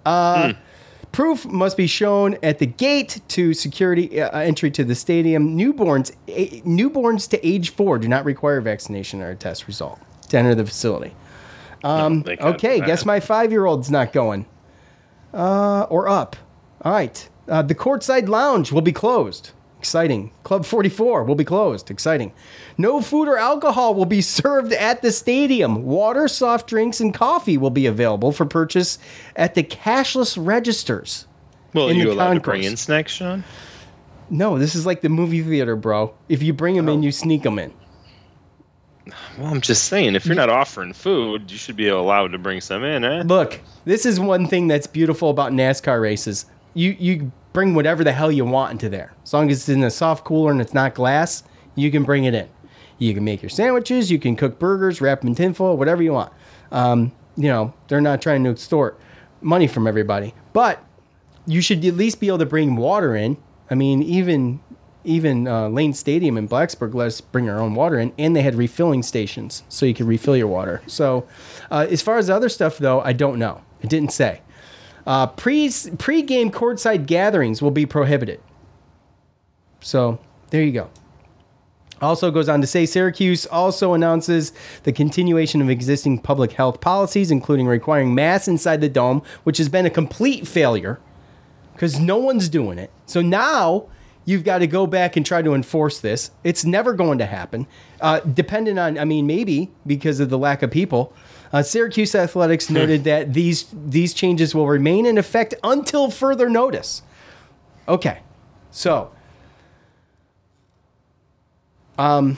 Uh, 0.05 0.53
Proof 1.11 1.43
must 1.47 1.75
be 1.75 1.87
shown 1.87 2.37
at 2.43 2.59
the 2.59 2.67
gate 2.67 3.19
to 3.29 3.55
security 3.55 4.21
uh, 4.21 4.29
entry 4.41 4.69
to 4.69 4.83
the 4.83 4.93
stadium. 4.93 5.57
Newborns, 5.57 6.15
a, 6.27 6.61
newborns 6.61 7.27
to 7.29 7.45
age 7.45 7.71
four 7.71 7.97
do 7.97 8.07
not 8.07 8.25
require 8.25 8.61
vaccination 8.61 9.19
or 9.23 9.31
a 9.31 9.35
test 9.35 9.65
result 9.65 9.99
to 10.29 10.37
enter 10.37 10.55
the 10.55 10.65
facility. 10.65 11.15
Um, 11.83 12.23
can't 12.23 12.41
okay, 12.41 12.79
guess 12.81 13.05
my 13.05 13.19
five-year-old's 13.19 13.89
not 13.89 14.11
going. 14.13 14.45
Uh, 15.33 15.83
or 15.89 16.07
up. 16.09 16.35
All 16.81 16.91
right. 16.91 17.29
Uh, 17.47 17.61
the 17.61 17.75
courtside 17.75 18.27
lounge 18.27 18.71
will 18.71 18.81
be 18.81 18.91
closed. 18.91 19.51
Exciting. 19.79 20.31
Club 20.43 20.65
44 20.65 21.23
will 21.23 21.35
be 21.35 21.45
closed. 21.45 21.89
Exciting. 21.89 22.33
No 22.77 23.01
food 23.01 23.27
or 23.29 23.37
alcohol 23.37 23.93
will 23.95 24.05
be 24.05 24.21
served 24.41 24.73
at 24.73 25.01
the 25.01 25.11
stadium. 25.11 25.83
Water, 25.85 26.27
soft 26.27 26.67
drinks, 26.67 26.99
and 26.99 27.13
coffee 27.13 27.57
will 27.57 27.69
be 27.69 27.85
available 27.85 28.31
for 28.31 28.45
purchase 28.45 28.99
at 29.35 29.55
the 29.55 29.63
cashless 29.63 30.37
registers. 30.39 31.25
Well, 31.73 31.87
in 31.87 31.95
are 31.95 31.99
you 31.99 32.05
the 32.07 32.11
allowed 32.13 32.33
to 32.33 32.39
bring 32.41 32.63
in 32.63 32.75
snacks, 32.75 33.13
Sean? 33.13 33.43
No, 34.29 34.59
this 34.59 34.75
is 34.75 34.85
like 34.85 35.01
the 35.01 35.09
movie 35.09 35.41
theater, 35.41 35.75
bro. 35.75 36.13
If 36.27 36.43
you 36.43 36.51
bring 36.53 36.75
them 36.75 36.89
Oh. 36.89 36.93
in, 36.93 37.03
you 37.03 37.11
sneak 37.11 37.43
them 37.43 37.57
in. 37.57 37.71
Well, 39.37 39.47
I'm 39.47 39.61
just 39.61 39.85
saying, 39.85 40.15
if 40.15 40.25
you're 40.25 40.35
not 40.35 40.49
offering 40.49 40.93
food, 40.93 41.49
you 41.51 41.57
should 41.57 41.75
be 41.75 41.87
allowed 41.87 42.31
to 42.33 42.37
bring 42.37 42.61
some 42.61 42.83
in, 42.83 43.03
eh? 43.03 43.23
Look, 43.25 43.59
this 43.85 44.05
is 44.05 44.19
one 44.19 44.47
thing 44.47 44.67
that's 44.67 44.87
beautiful 44.87 45.29
about 45.29 45.51
NASCAR 45.51 46.01
races. 46.01 46.45
You 46.73 46.95
you 46.99 47.31
bring 47.53 47.73
whatever 47.73 48.03
the 48.03 48.11
hell 48.11 48.31
you 48.31 48.45
want 48.45 48.71
into 48.71 48.89
there. 48.89 49.13
As 49.23 49.33
long 49.33 49.49
as 49.49 49.59
it's 49.59 49.69
in 49.69 49.83
a 49.83 49.91
soft 49.91 50.23
cooler 50.23 50.51
and 50.51 50.61
it's 50.61 50.73
not 50.73 50.93
glass, 50.93 51.43
you 51.75 51.91
can 51.91 52.03
bring 52.03 52.25
it 52.25 52.33
in. 52.33 52.47
You 52.97 53.13
can 53.13 53.23
make 53.23 53.41
your 53.41 53.49
sandwiches, 53.49 54.11
you 54.11 54.19
can 54.19 54.35
cook 54.35 54.59
burgers, 54.59 55.01
wrap 55.01 55.21
them 55.21 55.29
in 55.29 55.35
tinfoil, 55.35 55.77
whatever 55.77 56.03
you 56.03 56.13
want. 56.13 56.33
Um, 56.71 57.11
you 57.37 57.47
know, 57.47 57.73
they're 57.87 58.01
not 58.01 58.21
trying 58.21 58.43
to 58.43 58.49
extort 58.51 58.99
money 59.41 59.67
from 59.67 59.87
everybody. 59.87 60.33
But 60.53 60.83
you 61.47 61.61
should 61.61 61.83
at 61.85 61.95
least 61.95 62.19
be 62.19 62.27
able 62.27 62.39
to 62.39 62.45
bring 62.45 62.75
water 62.75 63.15
in. 63.15 63.37
I 63.71 63.75
mean, 63.75 64.03
even 64.03 64.59
even 65.03 65.47
uh, 65.47 65.69
Lane 65.69 65.93
Stadium 65.93 66.37
in 66.37 66.47
Blacksburg 66.47 66.93
let 66.93 67.07
us 67.07 67.21
bring 67.21 67.49
our 67.49 67.59
own 67.59 67.73
water 67.75 67.99
in, 67.99 68.13
and 68.17 68.35
they 68.35 68.41
had 68.41 68.55
refilling 68.55 69.03
stations 69.03 69.63
so 69.69 69.85
you 69.85 69.93
could 69.93 70.07
refill 70.07 70.35
your 70.35 70.47
water. 70.47 70.81
So, 70.87 71.27
uh, 71.71 71.87
as 71.89 72.01
far 72.01 72.17
as 72.17 72.27
the 72.27 72.35
other 72.35 72.49
stuff 72.49 72.77
though, 72.77 73.01
I 73.01 73.13
don't 73.13 73.39
know. 73.39 73.61
It 73.81 73.89
didn't 73.89 74.11
say. 74.11 74.41
Uh, 75.07 75.27
pre 75.27 75.71
pre-game 75.97 76.51
courtside 76.51 77.05
gatherings 77.05 77.61
will 77.61 77.71
be 77.71 77.85
prohibited. 77.85 78.41
So 79.79 80.19
there 80.49 80.61
you 80.61 80.71
go. 80.71 80.89
Also 82.01 82.31
goes 82.31 82.47
on 82.47 82.61
to 82.61 82.67
say 82.67 82.85
Syracuse 82.85 83.45
also 83.45 83.93
announces 83.93 84.53
the 84.83 84.91
continuation 84.91 85.61
of 85.61 85.69
existing 85.69 86.19
public 86.19 86.53
health 86.53 86.79
policies, 86.79 87.29
including 87.31 87.67
requiring 87.67 88.15
masks 88.15 88.47
inside 88.47 88.81
the 88.81 88.89
dome, 88.89 89.21
which 89.43 89.57
has 89.57 89.67
been 89.67 89.85
a 89.85 89.89
complete 89.89 90.47
failure 90.47 90.99
because 91.73 91.99
no 91.99 92.17
one's 92.17 92.49
doing 92.49 92.77
it. 92.77 92.91
So 93.05 93.21
now 93.21 93.87
you've 94.29 94.43
got 94.43 94.59
to 94.59 94.67
go 94.67 94.85
back 94.85 95.17
and 95.17 95.25
try 95.25 95.41
to 95.41 95.53
enforce 95.55 95.99
this. 95.99 96.29
It's 96.43 96.63
never 96.63 96.93
going 96.93 97.17
to 97.17 97.25
happen. 97.25 97.65
Uh, 97.99 98.19
dependent 98.19 98.77
on, 98.77 98.97
I 98.97 99.05
mean, 99.05 99.25
maybe 99.25 99.71
because 99.87 100.19
of 100.19 100.29
the 100.29 100.37
lack 100.37 100.61
of 100.61 100.69
people. 100.69 101.13
Uh, 101.51 101.63
Syracuse 101.63 102.13
Athletics 102.13 102.69
noted 102.69 103.03
that 103.05 103.33
these 103.33 103.65
these 103.73 104.13
changes 104.13 104.53
will 104.53 104.67
remain 104.67 105.07
in 105.07 105.17
effect 105.17 105.55
until 105.63 106.11
further 106.11 106.47
notice. 106.47 107.01
Okay, 107.87 108.19
so 108.69 109.11
um, 111.97 112.37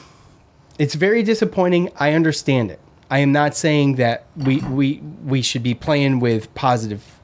it's 0.80 0.96
very 0.96 1.24
disappointing. 1.24 1.92
I 1.98 2.14
understand 2.14 2.72
it. 2.72 2.80
I 3.10 3.20
am 3.20 3.34
not 3.34 3.54
saying 3.54 3.96
that 3.96 4.26
we 4.38 4.60
we 4.62 5.02
we 5.26 5.42
should 5.42 5.62
be 5.62 5.74
playing 5.74 6.22
with 6.22 6.54
positive 6.56 7.20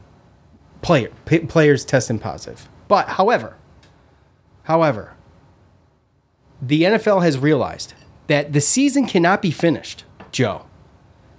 player 0.81 1.11
p- 1.25 1.39
players 1.39 1.85
testing 1.85 2.19
positive. 2.19 2.67
But 2.89 3.07
however, 3.07 3.56
however, 4.67 5.15
the 6.61 6.83
NFL 6.83 7.23
has 7.23 7.37
realized 7.37 7.93
that 8.27 8.53
the 8.53 8.61
season 8.61 9.05
cannot 9.05 9.41
be 9.41 9.51
finished, 9.51 10.03
Joe, 10.31 10.65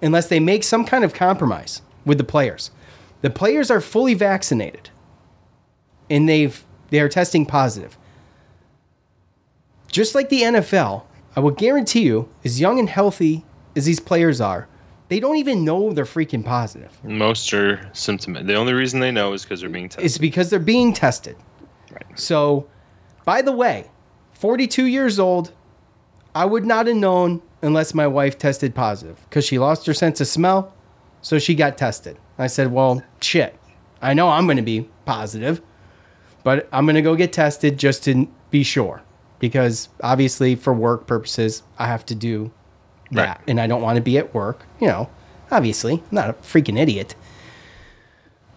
unless 0.00 0.28
they 0.28 0.40
make 0.40 0.64
some 0.64 0.84
kind 0.84 1.04
of 1.04 1.12
compromise 1.12 1.82
with 2.04 2.18
the 2.18 2.24
players. 2.24 2.70
The 3.20 3.30
players 3.30 3.70
are 3.70 3.80
fully 3.80 4.14
vaccinated 4.14 4.90
and 6.08 6.28
they've 6.28 6.64
they 6.90 7.00
are 7.00 7.08
testing 7.08 7.44
positive. 7.44 7.98
Just 9.92 10.14
like 10.14 10.30
the 10.30 10.42
NFL, 10.42 11.02
I 11.36 11.40
will 11.40 11.50
guarantee 11.50 12.02
you, 12.02 12.30
as 12.44 12.60
young 12.60 12.78
and 12.78 12.88
healthy 12.88 13.44
as 13.76 13.84
these 13.84 14.00
players 14.00 14.40
are, 14.40 14.68
they 15.08 15.20
don't 15.20 15.36
even 15.36 15.64
know 15.64 15.92
they're 15.92 16.04
freaking 16.04 16.44
positive. 16.44 16.92
Most 17.04 17.52
are 17.52 17.90
symptomatic. 17.92 18.46
The 18.46 18.54
only 18.54 18.72
reason 18.72 19.00
they 19.00 19.10
know 19.10 19.32
is 19.34 19.42
because 19.42 19.60
they're 19.60 19.70
being 19.70 19.88
tested. 19.88 20.04
It's 20.04 20.18
because 20.18 20.50
they're 20.50 20.58
being 20.58 20.92
tested. 20.92 21.36
Right. 21.90 22.18
So, 22.18 22.66
by 23.28 23.42
the 23.42 23.52
way, 23.52 23.84
42 24.32 24.86
years 24.86 25.18
old, 25.18 25.52
I 26.34 26.46
would 26.46 26.64
not 26.64 26.86
have 26.86 26.96
known 26.96 27.42
unless 27.60 27.92
my 27.92 28.06
wife 28.06 28.38
tested 28.38 28.74
positive 28.74 29.20
because 29.28 29.44
she 29.44 29.58
lost 29.58 29.84
her 29.84 29.92
sense 29.92 30.22
of 30.22 30.28
smell. 30.28 30.72
So 31.20 31.38
she 31.38 31.54
got 31.54 31.76
tested. 31.76 32.16
I 32.38 32.46
said, 32.46 32.72
Well, 32.72 33.02
shit, 33.20 33.54
I 34.00 34.14
know 34.14 34.30
I'm 34.30 34.46
going 34.46 34.56
to 34.56 34.62
be 34.62 34.88
positive, 35.04 35.60
but 36.42 36.70
I'm 36.72 36.86
going 36.86 36.94
to 36.94 37.02
go 37.02 37.16
get 37.16 37.34
tested 37.34 37.78
just 37.78 38.02
to 38.04 38.28
be 38.50 38.62
sure 38.62 39.02
because 39.40 39.90
obviously, 40.02 40.54
for 40.54 40.72
work 40.72 41.06
purposes, 41.06 41.62
I 41.78 41.86
have 41.86 42.06
to 42.06 42.14
do 42.14 42.50
that. 43.10 43.28
Right. 43.28 43.38
And 43.46 43.60
I 43.60 43.66
don't 43.66 43.82
want 43.82 43.96
to 43.96 44.02
be 44.02 44.16
at 44.16 44.32
work, 44.32 44.64
you 44.80 44.86
know, 44.88 45.10
obviously, 45.50 45.96
I'm 45.96 46.02
not 46.10 46.30
a 46.30 46.32
freaking 46.32 46.80
idiot. 46.80 47.14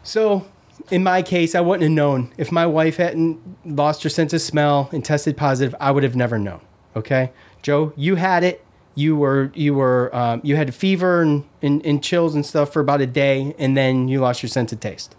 So, 0.01 0.49
in 0.89 1.03
my 1.03 1.21
case, 1.21 1.55
I 1.55 1.61
wouldn't 1.61 1.83
have 1.83 1.91
known. 1.91 2.33
If 2.37 2.51
my 2.51 2.65
wife 2.65 2.97
hadn't 2.97 3.39
lost 3.65 4.03
her 4.03 4.09
sense 4.09 4.33
of 4.33 4.41
smell 4.41 4.89
and 4.91 5.03
tested 5.03 5.37
positive, 5.37 5.75
I 5.79 5.91
would 5.91 6.03
have 6.03 6.15
never 6.15 6.39
known. 6.39 6.61
Okay, 6.95 7.31
Joe, 7.61 7.93
you 7.95 8.15
had 8.15 8.43
it. 8.43 8.65
You 8.95 9.15
were 9.15 9.51
you 9.53 9.73
were 9.73 10.13
um, 10.13 10.41
you 10.43 10.55
had 10.57 10.73
fever 10.73 11.21
and, 11.21 11.45
and, 11.61 11.85
and 11.85 12.03
chills 12.03 12.35
and 12.35 12.45
stuff 12.45 12.73
for 12.73 12.81
about 12.81 13.01
a 13.01 13.07
day, 13.07 13.55
and 13.57 13.77
then 13.77 14.07
you 14.07 14.19
lost 14.19 14.43
your 14.43 14.49
sense 14.49 14.73
of 14.73 14.79
taste. 14.79 15.15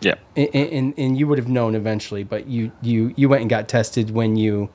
Yeah. 0.00 0.16
And, 0.36 0.54
and, 0.54 0.94
and 0.98 1.18
you 1.18 1.26
would 1.26 1.38
have 1.38 1.48
known 1.48 1.74
eventually, 1.74 2.24
but 2.24 2.46
you 2.46 2.72
you 2.82 3.14
you 3.16 3.28
went 3.28 3.40
and 3.40 3.50
got 3.50 3.68
tested 3.68 4.10
when 4.10 4.36
you 4.36 4.68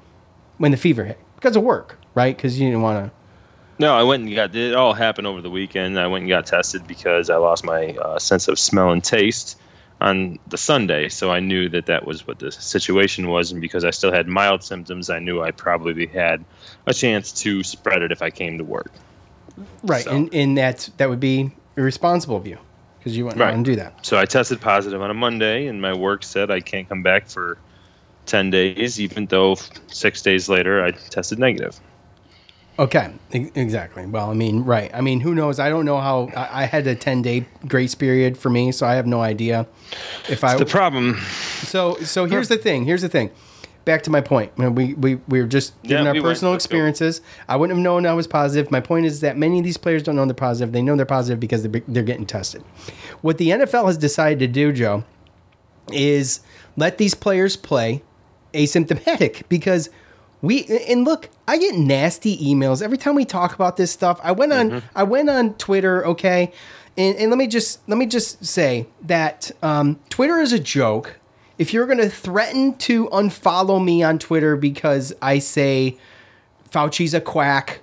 when 0.57 0.71
the 0.71 0.77
fever 0.77 1.05
hit 1.05 1.19
because 1.35 1.55
of 1.55 1.63
work, 1.63 1.99
right? 2.15 2.35
Because 2.35 2.59
you 2.59 2.67
didn't 2.67 2.81
want 2.81 3.05
to. 3.05 3.11
No, 3.77 3.93
I 3.93 4.03
went 4.03 4.23
and 4.23 4.35
got 4.35 4.53
it 4.55 4.75
all 4.75 4.93
happened 4.93 5.27
over 5.27 5.41
the 5.41 5.49
weekend. 5.49 5.97
I 5.97 6.07
went 6.07 6.23
and 6.23 6.29
got 6.29 6.45
tested 6.45 6.85
because 6.85 7.29
I 7.29 7.37
lost 7.37 7.63
my 7.63 7.93
uh, 7.93 8.19
sense 8.19 8.47
of 8.47 8.59
smell 8.59 8.91
and 8.91 9.03
taste. 9.03 9.57
On 10.01 10.39
the 10.47 10.57
Sunday, 10.57 11.09
so 11.09 11.29
I 11.29 11.39
knew 11.41 11.69
that 11.69 11.87
that 11.87 12.05
was 12.05 12.25
what 12.25 12.39
the 12.39 12.51
situation 12.51 13.27
was, 13.27 13.51
and 13.51 13.59
because 13.59 13.83
I 13.83 13.91
still 13.91 14.11
had 14.11 14.27
mild 14.27 14.63
symptoms, 14.63 15.09
I 15.09 15.19
knew 15.19 15.41
I 15.41 15.51
probably 15.51 16.05
had 16.07 16.45
a 16.85 16.93
chance 16.93 17.31
to 17.43 17.63
spread 17.63 18.01
it 18.01 18.11
if 18.11 18.21
I 18.21 18.29
came 18.29 18.57
to 18.59 18.63
work. 18.63 18.91
Right, 19.83 20.05
so. 20.05 20.11
and 20.11 20.33
and 20.33 20.57
that 20.57 20.89
that 20.97 21.09
would 21.09 21.19
be 21.19 21.51
irresponsible 21.75 22.37
of 22.37 22.47
you 22.47 22.57
because 22.97 23.17
you 23.17 23.25
wouldn't 23.25 23.41
right. 23.41 23.53
want 23.53 23.65
to 23.65 23.71
do 23.71 23.75
that. 23.77 24.05
So 24.05 24.17
I 24.17 24.25
tested 24.25 24.61
positive 24.61 25.01
on 25.01 25.09
a 25.09 25.13
Monday, 25.13 25.67
and 25.67 25.81
my 25.81 25.93
work 25.93 26.23
said 26.23 26.49
I 26.49 26.61
can't 26.61 26.87
come 26.87 27.03
back 27.03 27.27
for 27.27 27.57
ten 28.25 28.51
days, 28.51 29.01
even 29.01 29.25
though 29.25 29.57
six 29.87 30.21
days 30.21 30.47
later 30.47 30.83
I 30.83 30.91
tested 30.91 31.39
negative. 31.39 31.77
Okay, 32.79 33.11
exactly. 33.33 34.05
Well, 34.05 34.31
I 34.31 34.33
mean, 34.33 34.63
right. 34.63 34.89
I 34.93 35.01
mean, 35.01 35.19
who 35.19 35.35
knows? 35.35 35.59
I 35.59 35.67
don't 35.69 35.83
know 35.83 35.99
how. 35.99 36.29
I, 36.33 36.63
I 36.63 36.65
had 36.65 36.87
a 36.87 36.95
ten 36.95 37.21
day 37.21 37.45
grace 37.67 37.93
period 37.93 38.37
for 38.37 38.49
me, 38.49 38.71
so 38.71 38.87
I 38.87 38.93
have 38.93 39.05
no 39.05 39.19
idea 39.21 39.67
if 40.29 40.31
it's 40.31 40.43
I. 40.45 40.55
The 40.55 40.65
problem. 40.65 41.19
So, 41.63 41.95
so 41.97 42.23
here's 42.23 42.47
the 42.47 42.57
thing. 42.57 42.85
Here's 42.85 43.01
the 43.01 43.09
thing. 43.09 43.31
Back 43.83 44.03
to 44.03 44.09
my 44.09 44.21
point. 44.21 44.57
We 44.57 44.93
we 44.93 45.15
we 45.15 45.41
were 45.41 45.47
just 45.47 45.73
giving 45.83 46.05
yeah, 46.05 46.11
our 46.11 46.13
we 46.13 46.21
personal 46.21 46.53
experiences. 46.53 47.19
I 47.49 47.57
wouldn't 47.57 47.77
have 47.77 47.83
known 47.83 48.05
I 48.05 48.13
was 48.13 48.27
positive. 48.27 48.71
My 48.71 48.79
point 48.79 49.05
is 49.05 49.19
that 49.19 49.35
many 49.35 49.57
of 49.57 49.65
these 49.65 49.77
players 49.77 50.01
don't 50.01 50.15
know 50.15 50.23
they're 50.23 50.33
positive. 50.33 50.71
They 50.71 50.81
know 50.81 50.95
they're 50.95 51.05
positive 51.05 51.39
because 51.41 51.63
they're, 51.63 51.81
they're 51.85 52.03
getting 52.03 52.25
tested. 52.25 52.63
What 53.19 53.39
the 53.39 53.49
NFL 53.49 53.87
has 53.87 53.97
decided 53.97 54.39
to 54.39 54.47
do, 54.47 54.71
Joe, 54.71 55.03
is 55.91 56.39
let 56.77 56.97
these 56.97 57.13
players 57.13 57.57
play 57.57 58.03
asymptomatic 58.53 59.43
because 59.49 59.89
we 60.41 60.65
and 60.87 61.03
look, 61.03 61.29
I 61.47 61.57
get 61.57 61.75
nasty 61.75 62.37
emails 62.37 62.81
every 62.81 62.97
time 62.97 63.15
we 63.15 63.25
talk 63.25 63.53
about 63.53 63.77
this 63.77 63.91
stuff. 63.91 64.19
I 64.23 64.31
went 64.31 64.53
on 64.53 64.69
mm-hmm. 64.69 64.87
I 64.95 65.03
went 65.03 65.29
on 65.29 65.55
Twitter, 65.55 66.05
okay, 66.05 66.53
and, 66.97 67.17
and 67.17 67.29
let 67.29 67.37
me 67.37 67.47
just 67.47 67.87
let 67.89 67.97
me 67.97 68.05
just 68.05 68.45
say 68.45 68.87
that 69.01 69.51
um, 69.61 69.99
Twitter 70.09 70.39
is 70.39 70.53
a 70.53 70.59
joke. 70.59 71.19
If 71.57 71.73
you're 71.73 71.85
going 71.85 71.97
to 71.97 72.09
threaten 72.09 72.77
to 72.77 73.07
unfollow 73.07 73.83
me 73.83 74.01
on 74.01 74.17
Twitter 74.17 74.55
because 74.55 75.13
I 75.21 75.39
say 75.39 75.97
Fauci's 76.71 77.13
a 77.13 77.19
quack, 77.19 77.81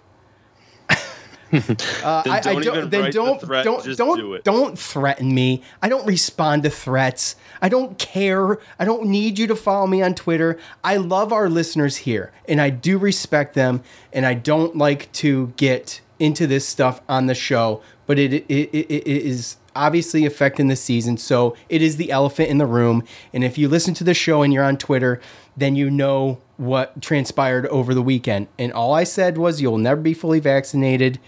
uh, 0.88 2.22
I, 2.26 2.40
I, 2.44 2.54
don't. 2.54 2.90
Then 2.90 3.10
don't 3.10 3.40
the 3.40 3.62
don't 3.62 3.96
don't 3.96 4.18
do 4.18 4.38
don't 4.42 4.78
threaten 4.78 5.34
me. 5.34 5.62
I 5.82 5.88
don't 5.88 6.06
respond 6.06 6.62
to 6.62 6.70
threats. 6.70 7.36
I 7.66 7.68
don't 7.68 7.98
care. 7.98 8.58
I 8.78 8.84
don't 8.84 9.06
need 9.06 9.40
you 9.40 9.48
to 9.48 9.56
follow 9.56 9.88
me 9.88 10.00
on 10.00 10.14
Twitter. 10.14 10.56
I 10.84 10.98
love 10.98 11.32
our 11.32 11.50
listeners 11.50 11.96
here, 11.96 12.30
and 12.48 12.60
I 12.60 12.70
do 12.70 12.96
respect 12.96 13.54
them. 13.54 13.82
And 14.12 14.24
I 14.24 14.34
don't 14.34 14.76
like 14.76 15.10
to 15.14 15.52
get 15.56 16.00
into 16.20 16.46
this 16.46 16.64
stuff 16.64 17.00
on 17.08 17.26
the 17.26 17.34
show, 17.34 17.82
but 18.06 18.20
it 18.20 18.32
it, 18.32 18.70
it, 18.72 18.86
it 18.88 19.08
is 19.08 19.56
obviously 19.74 20.24
affecting 20.24 20.68
the 20.68 20.76
season. 20.76 21.16
So 21.16 21.56
it 21.68 21.82
is 21.82 21.96
the 21.96 22.12
elephant 22.12 22.50
in 22.50 22.58
the 22.58 22.66
room. 22.66 23.02
And 23.32 23.42
if 23.42 23.58
you 23.58 23.68
listen 23.68 23.94
to 23.94 24.04
the 24.04 24.14
show 24.14 24.42
and 24.42 24.54
you're 24.54 24.62
on 24.62 24.76
Twitter, 24.76 25.20
then 25.56 25.74
you 25.74 25.90
know 25.90 26.40
what 26.58 27.02
transpired 27.02 27.66
over 27.66 27.94
the 27.94 28.00
weekend. 28.00 28.46
And 28.60 28.72
all 28.72 28.94
I 28.94 29.02
said 29.02 29.38
was, 29.38 29.60
you'll 29.60 29.76
never 29.76 30.00
be 30.00 30.14
fully 30.14 30.38
vaccinated 30.38 31.18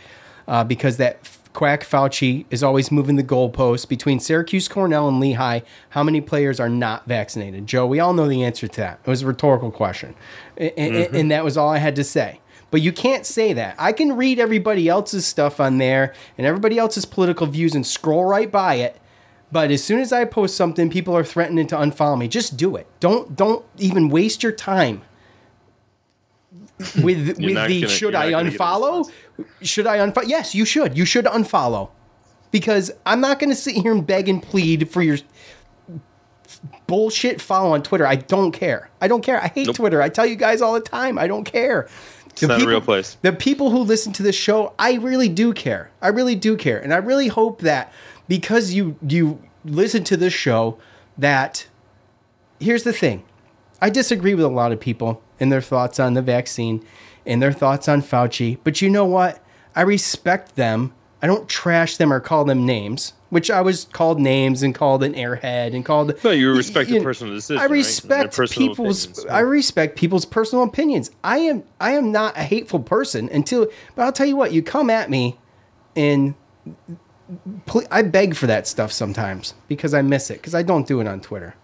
uh, 0.46 0.62
because 0.62 0.98
that 0.98 1.26
quack 1.52 1.82
Fauci 1.82 2.44
is 2.50 2.62
always 2.62 2.90
moving 2.90 3.16
the 3.16 3.24
goalposts 3.24 3.88
between 3.88 4.20
Syracuse, 4.20 4.68
Cornell, 4.68 5.08
and 5.08 5.20
Lehigh. 5.20 5.60
How 5.90 6.02
many 6.02 6.20
players 6.20 6.60
are 6.60 6.68
not 6.68 7.06
vaccinated? 7.06 7.66
Joe, 7.66 7.86
we 7.86 8.00
all 8.00 8.12
know 8.12 8.28
the 8.28 8.44
answer 8.44 8.68
to 8.68 8.80
that. 8.80 9.00
It 9.04 9.10
was 9.10 9.22
a 9.22 9.26
rhetorical 9.26 9.70
question. 9.70 10.14
And, 10.56 10.70
mm-hmm. 10.70 11.14
and 11.14 11.30
that 11.30 11.44
was 11.44 11.56
all 11.56 11.70
I 11.70 11.78
had 11.78 11.96
to 11.96 12.04
say. 12.04 12.40
But 12.70 12.82
you 12.82 12.92
can't 12.92 13.24
say 13.24 13.52
that. 13.54 13.74
I 13.78 13.92
can 13.92 14.16
read 14.16 14.38
everybody 14.38 14.88
else's 14.88 15.26
stuff 15.26 15.58
on 15.58 15.78
there 15.78 16.14
and 16.36 16.46
everybody 16.46 16.78
else's 16.78 17.06
political 17.06 17.46
views 17.46 17.74
and 17.74 17.86
scroll 17.86 18.24
right 18.24 18.50
by 18.50 18.74
it. 18.74 19.00
But 19.50 19.70
as 19.70 19.82
soon 19.82 20.00
as 20.00 20.12
I 20.12 20.26
post 20.26 20.56
something, 20.56 20.90
people 20.90 21.16
are 21.16 21.24
threatening 21.24 21.66
to 21.68 21.76
unfollow 21.76 22.18
me. 22.18 22.28
Just 22.28 22.58
do 22.58 22.76
it. 22.76 22.86
Don't 23.00 23.34
don't 23.34 23.64
even 23.78 24.10
waste 24.10 24.42
your 24.42 24.52
time 24.52 25.02
with 27.02 27.26
with 27.26 27.38
the 27.38 27.54
gonna, 27.54 27.88
should 27.88 28.14
I 28.14 28.32
unfollow? 28.32 29.10
Should 29.62 29.86
I 29.86 29.98
unfollow? 29.98 30.28
Yes, 30.28 30.54
you 30.54 30.64
should. 30.64 30.96
You 30.96 31.04
should 31.04 31.24
unfollow 31.24 31.90
because 32.50 32.90
I'm 33.04 33.20
not 33.20 33.38
going 33.38 33.50
to 33.50 33.56
sit 33.56 33.74
here 33.74 33.92
and 33.92 34.06
beg 34.06 34.28
and 34.28 34.42
plead 34.42 34.88
for 34.90 35.02
your 35.02 35.18
bullshit 36.86 37.40
follow 37.40 37.72
on 37.72 37.82
Twitter. 37.82 38.06
I 38.06 38.16
don't 38.16 38.52
care. 38.52 38.90
I 39.00 39.08
don't 39.08 39.22
care. 39.22 39.42
I 39.42 39.48
hate 39.48 39.66
nope. 39.66 39.76
Twitter. 39.76 40.00
I 40.00 40.08
tell 40.08 40.26
you 40.26 40.36
guys 40.36 40.62
all 40.62 40.74
the 40.74 40.80
time. 40.80 41.18
I 41.18 41.26
don't 41.26 41.44
care. 41.44 41.88
It's 42.26 42.40
the 42.40 42.48
not 42.48 42.58
people, 42.58 42.68
a 42.68 42.74
real 42.76 42.80
place. 42.80 43.16
The 43.22 43.32
people 43.32 43.70
who 43.70 43.78
listen 43.80 44.12
to 44.14 44.22
this 44.22 44.36
show, 44.36 44.72
I 44.78 44.94
really 44.94 45.28
do 45.28 45.52
care. 45.52 45.90
I 46.00 46.08
really 46.08 46.34
do 46.34 46.56
care, 46.56 46.78
and 46.78 46.94
I 46.94 46.98
really 46.98 47.28
hope 47.28 47.62
that 47.62 47.92
because 48.28 48.72
you 48.72 48.96
you 49.06 49.42
listen 49.64 50.04
to 50.04 50.16
this 50.16 50.32
show, 50.32 50.78
that 51.16 51.66
here's 52.60 52.84
the 52.84 52.92
thing. 52.92 53.24
I 53.80 53.90
disagree 53.90 54.34
with 54.34 54.44
a 54.44 54.48
lot 54.48 54.72
of 54.72 54.80
people 54.80 55.22
and 55.40 55.52
their 55.52 55.60
thoughts 55.60 56.00
on 56.00 56.14
the 56.14 56.22
vaccine 56.22 56.84
and 57.26 57.42
their 57.42 57.52
thoughts 57.52 57.88
on 57.88 58.02
Fauci. 58.02 58.58
But 58.64 58.80
you 58.82 58.90
know 58.90 59.04
what? 59.04 59.44
I 59.76 59.82
respect 59.82 60.56
them. 60.56 60.94
I 61.20 61.26
don't 61.26 61.48
trash 61.48 61.96
them 61.96 62.12
or 62.12 62.20
call 62.20 62.44
them 62.44 62.64
names, 62.64 63.12
which 63.30 63.50
I 63.50 63.60
was 63.60 63.86
called 63.92 64.20
names 64.20 64.62
and 64.62 64.74
called 64.74 65.02
an 65.02 65.14
airhead 65.14 65.74
and 65.74 65.84
called. 65.84 66.14
No, 66.22 66.30
you 66.30 66.54
respect 66.54 66.90
the 66.90 67.02
personal 67.02 67.34
decision. 67.34 67.60
I 67.60 67.66
respect 67.66 68.38
right? 68.38 68.48
people's. 68.48 69.04
Opinions. 69.04 69.26
I 69.26 69.40
respect 69.40 69.96
people's 69.96 70.24
personal 70.24 70.64
opinions. 70.64 71.10
I 71.24 71.38
am. 71.38 71.64
I 71.80 71.92
am 71.92 72.12
not 72.12 72.36
a 72.36 72.42
hateful 72.42 72.80
person 72.80 73.28
until. 73.32 73.66
But 73.96 74.04
I'll 74.04 74.12
tell 74.12 74.26
you 74.26 74.36
what. 74.36 74.52
You 74.52 74.62
come 74.62 74.90
at 74.90 75.10
me, 75.10 75.38
and 75.96 76.34
I 77.90 78.02
beg 78.02 78.36
for 78.36 78.46
that 78.46 78.68
stuff 78.68 78.92
sometimes 78.92 79.54
because 79.66 79.94
I 79.94 80.02
miss 80.02 80.30
it 80.30 80.34
because 80.34 80.54
I 80.54 80.62
don't 80.62 80.86
do 80.86 81.00
it 81.00 81.08
on 81.08 81.20
Twitter. 81.20 81.56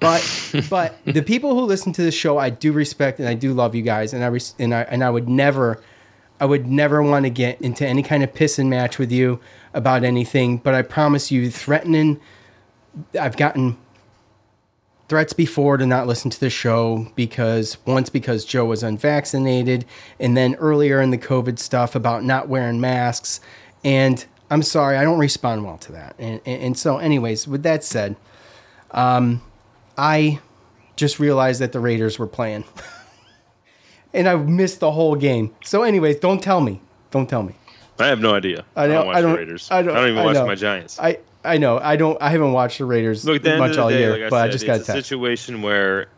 But 0.00 0.66
but 0.68 0.96
the 1.04 1.22
people 1.22 1.54
who 1.54 1.62
listen 1.62 1.92
to 1.94 2.02
this 2.02 2.14
show, 2.14 2.38
I 2.38 2.50
do 2.50 2.72
respect 2.72 3.18
and 3.18 3.28
I 3.28 3.34
do 3.34 3.54
love 3.54 3.74
you 3.74 3.82
guys, 3.82 4.12
and 4.12 4.22
I 4.22 4.26
res- 4.28 4.54
and 4.58 4.74
I 4.74 4.82
and 4.82 5.02
I 5.02 5.10
would 5.10 5.28
never, 5.28 5.82
I 6.40 6.44
would 6.44 6.66
never 6.66 7.02
want 7.02 7.24
to 7.24 7.30
get 7.30 7.60
into 7.60 7.86
any 7.86 8.02
kind 8.02 8.22
of 8.22 8.32
pissing 8.32 8.66
match 8.66 8.98
with 8.98 9.10
you 9.10 9.40
about 9.72 10.04
anything. 10.04 10.58
But 10.58 10.74
I 10.74 10.82
promise 10.82 11.30
you, 11.30 11.50
threatening, 11.50 12.20
I've 13.18 13.36
gotten 13.36 13.78
threats 15.08 15.32
before 15.32 15.76
to 15.76 15.86
not 15.86 16.06
listen 16.06 16.30
to 16.30 16.40
the 16.40 16.50
show 16.50 17.06
because 17.14 17.78
once 17.86 18.10
because 18.10 18.44
Joe 18.44 18.64
was 18.66 18.82
unvaccinated, 18.82 19.84
and 20.18 20.36
then 20.36 20.54
earlier 20.56 21.00
in 21.00 21.10
the 21.10 21.18
COVID 21.18 21.58
stuff 21.58 21.94
about 21.94 22.24
not 22.24 22.48
wearing 22.48 22.80
masks, 22.80 23.40
and 23.82 24.24
I'm 24.50 24.62
sorry, 24.62 24.96
I 24.96 25.04
don't 25.04 25.18
respond 25.18 25.64
well 25.64 25.78
to 25.78 25.92
that. 25.92 26.14
And 26.18 26.40
and, 26.44 26.62
and 26.62 26.78
so, 26.78 26.98
anyways, 26.98 27.48
with 27.48 27.62
that 27.62 27.84
said, 27.84 28.16
um 28.90 29.40
I 29.96 30.40
just 30.96 31.18
realized 31.18 31.60
that 31.60 31.72
the 31.72 31.80
Raiders 31.80 32.18
were 32.18 32.26
playing. 32.26 32.64
and 34.12 34.28
I 34.28 34.36
missed 34.36 34.80
the 34.80 34.92
whole 34.92 35.16
game. 35.16 35.54
So, 35.64 35.82
anyways, 35.82 36.16
don't 36.16 36.42
tell 36.42 36.60
me. 36.60 36.80
Don't 37.10 37.28
tell 37.28 37.42
me. 37.42 37.54
I 37.98 38.06
have 38.06 38.20
no 38.20 38.34
idea. 38.34 38.64
I, 38.74 38.86
don't, 38.86 38.96
I 38.96 38.98
don't 38.98 39.06
watch 39.06 39.16
I 39.16 39.20
don't, 39.20 39.32
the 39.32 39.38
Raiders. 39.38 39.68
I 39.70 39.82
don't, 39.82 39.96
I 39.96 40.00
don't 40.00 40.10
even 40.10 40.24
watch 40.24 40.46
my 40.46 40.54
Giants. 40.54 40.98
I, 40.98 41.18
I 41.44 41.58
know. 41.58 41.78
I 41.78 41.96
don't. 41.96 42.20
I 42.20 42.30
haven't 42.30 42.52
watched 42.52 42.78
the 42.78 42.86
Raiders 42.86 43.24
Look, 43.24 43.42
the 43.42 43.58
much 43.58 43.76
all 43.76 43.90
day, 43.90 44.00
year, 44.00 44.18
like 44.18 44.30
but 44.30 44.40
said, 44.40 44.48
I 44.48 44.52
just 44.52 44.66
got 44.66 44.80
a 44.80 44.84
situation 44.84 45.62
where 45.62 46.08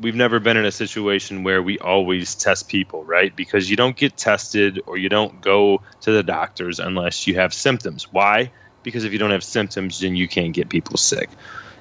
we've 0.00 0.14
never 0.14 0.40
been 0.40 0.56
in 0.56 0.64
a 0.64 0.72
situation 0.72 1.44
where 1.44 1.62
we 1.62 1.78
always 1.78 2.34
test 2.34 2.68
people, 2.68 3.04
right? 3.04 3.34
Because 3.36 3.68
you 3.68 3.76
don't 3.76 3.96
get 3.96 4.16
tested 4.16 4.80
or 4.86 4.96
you 4.96 5.08
don't 5.08 5.40
go 5.40 5.82
to 6.00 6.10
the 6.10 6.22
doctors 6.22 6.80
unless 6.80 7.26
you 7.26 7.34
have 7.34 7.52
symptoms. 7.52 8.10
Why? 8.10 8.50
Because 8.82 9.04
if 9.04 9.12
you 9.12 9.18
don't 9.18 9.30
have 9.30 9.44
symptoms, 9.44 10.00
then 10.00 10.16
you 10.16 10.26
can't 10.26 10.54
get 10.54 10.70
people 10.70 10.96
sick. 10.96 11.28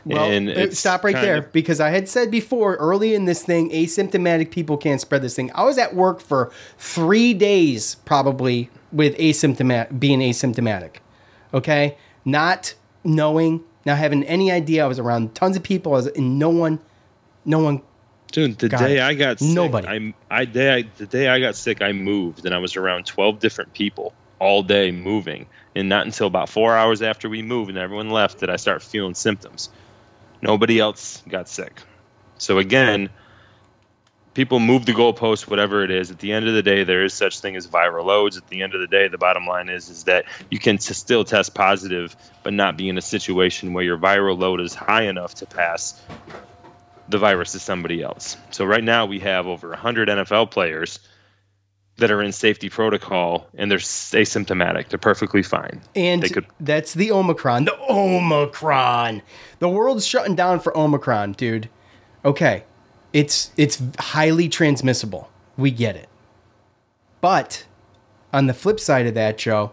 Well, 0.05 0.31
and 0.31 0.49
uh, 0.49 0.71
stop 0.71 1.03
right 1.03 1.15
there 1.15 1.37
of, 1.37 1.51
because 1.51 1.79
I 1.79 1.89
had 1.89 2.07
said 2.07 2.31
before 2.31 2.75
early 2.75 3.13
in 3.13 3.25
this 3.25 3.43
thing, 3.43 3.69
asymptomatic 3.71 4.49
people 4.49 4.77
can't 4.77 5.01
spread 5.01 5.21
this 5.21 5.35
thing. 5.35 5.51
I 5.53 5.63
was 5.63 5.77
at 5.77 5.93
work 5.93 6.21
for 6.21 6.51
three 6.77 7.33
days 7.33 7.95
probably 8.05 8.69
with 8.91 9.17
asymptomatic 9.17 9.99
being 9.99 10.19
asymptomatic. 10.19 10.97
Okay, 11.53 11.97
not 12.25 12.75
knowing, 13.03 13.63
not 13.85 13.97
having 13.97 14.23
any 14.23 14.51
idea. 14.51 14.83
I 14.85 14.87
was 14.87 14.99
around 14.99 15.35
tons 15.35 15.57
of 15.57 15.63
people, 15.63 15.93
I 15.93 15.97
was, 15.97 16.07
and 16.07 16.39
no 16.39 16.49
one, 16.49 16.79
no 17.45 17.59
one. 17.59 17.81
Dude, 18.31 18.59
the 18.59 18.69
day 18.69 18.97
it. 18.97 19.01
I 19.01 19.15
got 19.15 19.39
sick, 19.39 19.49
nobody. 19.49 19.87
I, 19.87 20.13
I 20.29 20.45
day 20.45 20.73
I, 20.73 20.81
the 20.97 21.07
day 21.07 21.27
I 21.27 21.39
got 21.39 21.55
sick, 21.55 21.81
I 21.81 21.91
moved 21.91 22.45
and 22.45 22.53
I 22.53 22.59
was 22.59 22.75
around 22.75 23.05
twelve 23.05 23.39
different 23.39 23.73
people 23.73 24.13
all 24.37 24.63
day 24.63 24.91
moving, 24.91 25.47
and 25.75 25.89
not 25.89 26.05
until 26.05 26.27
about 26.27 26.47
four 26.47 26.75
hours 26.75 27.01
after 27.01 27.27
we 27.27 27.41
moved 27.41 27.69
and 27.69 27.77
everyone 27.77 28.11
left 28.11 28.39
did 28.39 28.49
I 28.49 28.55
start 28.55 28.81
feeling 28.81 29.15
symptoms. 29.15 29.69
Nobody 30.41 30.79
else 30.79 31.21
got 31.27 31.47
sick. 31.47 31.81
So 32.37 32.57
again, 32.59 33.09
people 34.33 34.59
move 34.59 34.85
the 34.85 34.93
goalpost, 34.93 35.49
whatever 35.49 35.83
it 35.83 35.91
is. 35.91 36.11
At 36.11 36.19
the 36.19 36.31
end 36.31 36.47
of 36.47 36.53
the 36.53 36.63
day, 36.63 36.83
there 36.83 37.03
is 37.03 37.13
such 37.13 37.39
thing 37.39 37.55
as 37.55 37.67
viral 37.67 38.05
loads. 38.05 38.37
At 38.37 38.47
the 38.47 38.61
end 38.61 38.73
of 38.73 38.81
the 38.81 38.87
day, 38.87 39.07
the 39.07 39.17
bottom 39.17 39.45
line 39.45 39.69
is 39.69 39.89
is 39.89 40.05
that 40.05 40.25
you 40.49 40.59
can 40.59 40.77
t- 40.77 40.93
still 40.93 41.25
test 41.25 41.53
positive, 41.53 42.15
but 42.43 42.53
not 42.53 42.77
be 42.77 42.89
in 42.89 42.97
a 42.97 43.01
situation 43.01 43.73
where 43.73 43.83
your 43.83 43.97
viral 43.97 44.37
load 44.37 44.61
is 44.61 44.73
high 44.73 45.03
enough 45.03 45.35
to 45.35 45.45
pass 45.45 46.01
the 47.09 47.17
virus 47.17 47.53
to 47.53 47.59
somebody 47.59 48.01
else. 48.01 48.37
So 48.51 48.65
right 48.65 48.83
now 48.83 49.07
we 49.07 49.19
have 49.19 49.47
over 49.47 49.69
100 49.69 50.07
NFL 50.09 50.51
players 50.51 50.99
that 51.99 52.11
are 52.11 52.21
in 52.21 52.31
safety 52.31 52.69
protocol 52.69 53.47
and 53.57 53.69
they're 53.69 53.77
asymptomatic. 53.77 54.89
They're 54.89 54.99
perfectly 54.99 55.43
fine. 55.43 55.81
And 55.95 56.23
they 56.23 56.29
could, 56.29 56.47
that's 56.59 56.93
the 56.93 57.11
Omicron. 57.11 57.65
The 57.65 57.77
Omicron. 57.89 59.21
The 59.59 59.69
world's 59.69 60.05
shutting 60.05 60.35
down 60.35 60.59
for 60.59 60.75
Omicron, 60.77 61.33
dude. 61.33 61.69
Okay. 62.25 62.63
It's 63.11 63.51
it's 63.57 63.81
highly 63.97 64.49
transmissible. 64.49 65.31
We 65.57 65.71
get 65.71 65.95
it. 65.95 66.09
But 67.21 67.65
on 68.31 68.47
the 68.47 68.53
flip 68.53 68.79
side 68.79 69.07
of 69.07 69.13
that, 69.15 69.37
Joe, 69.37 69.71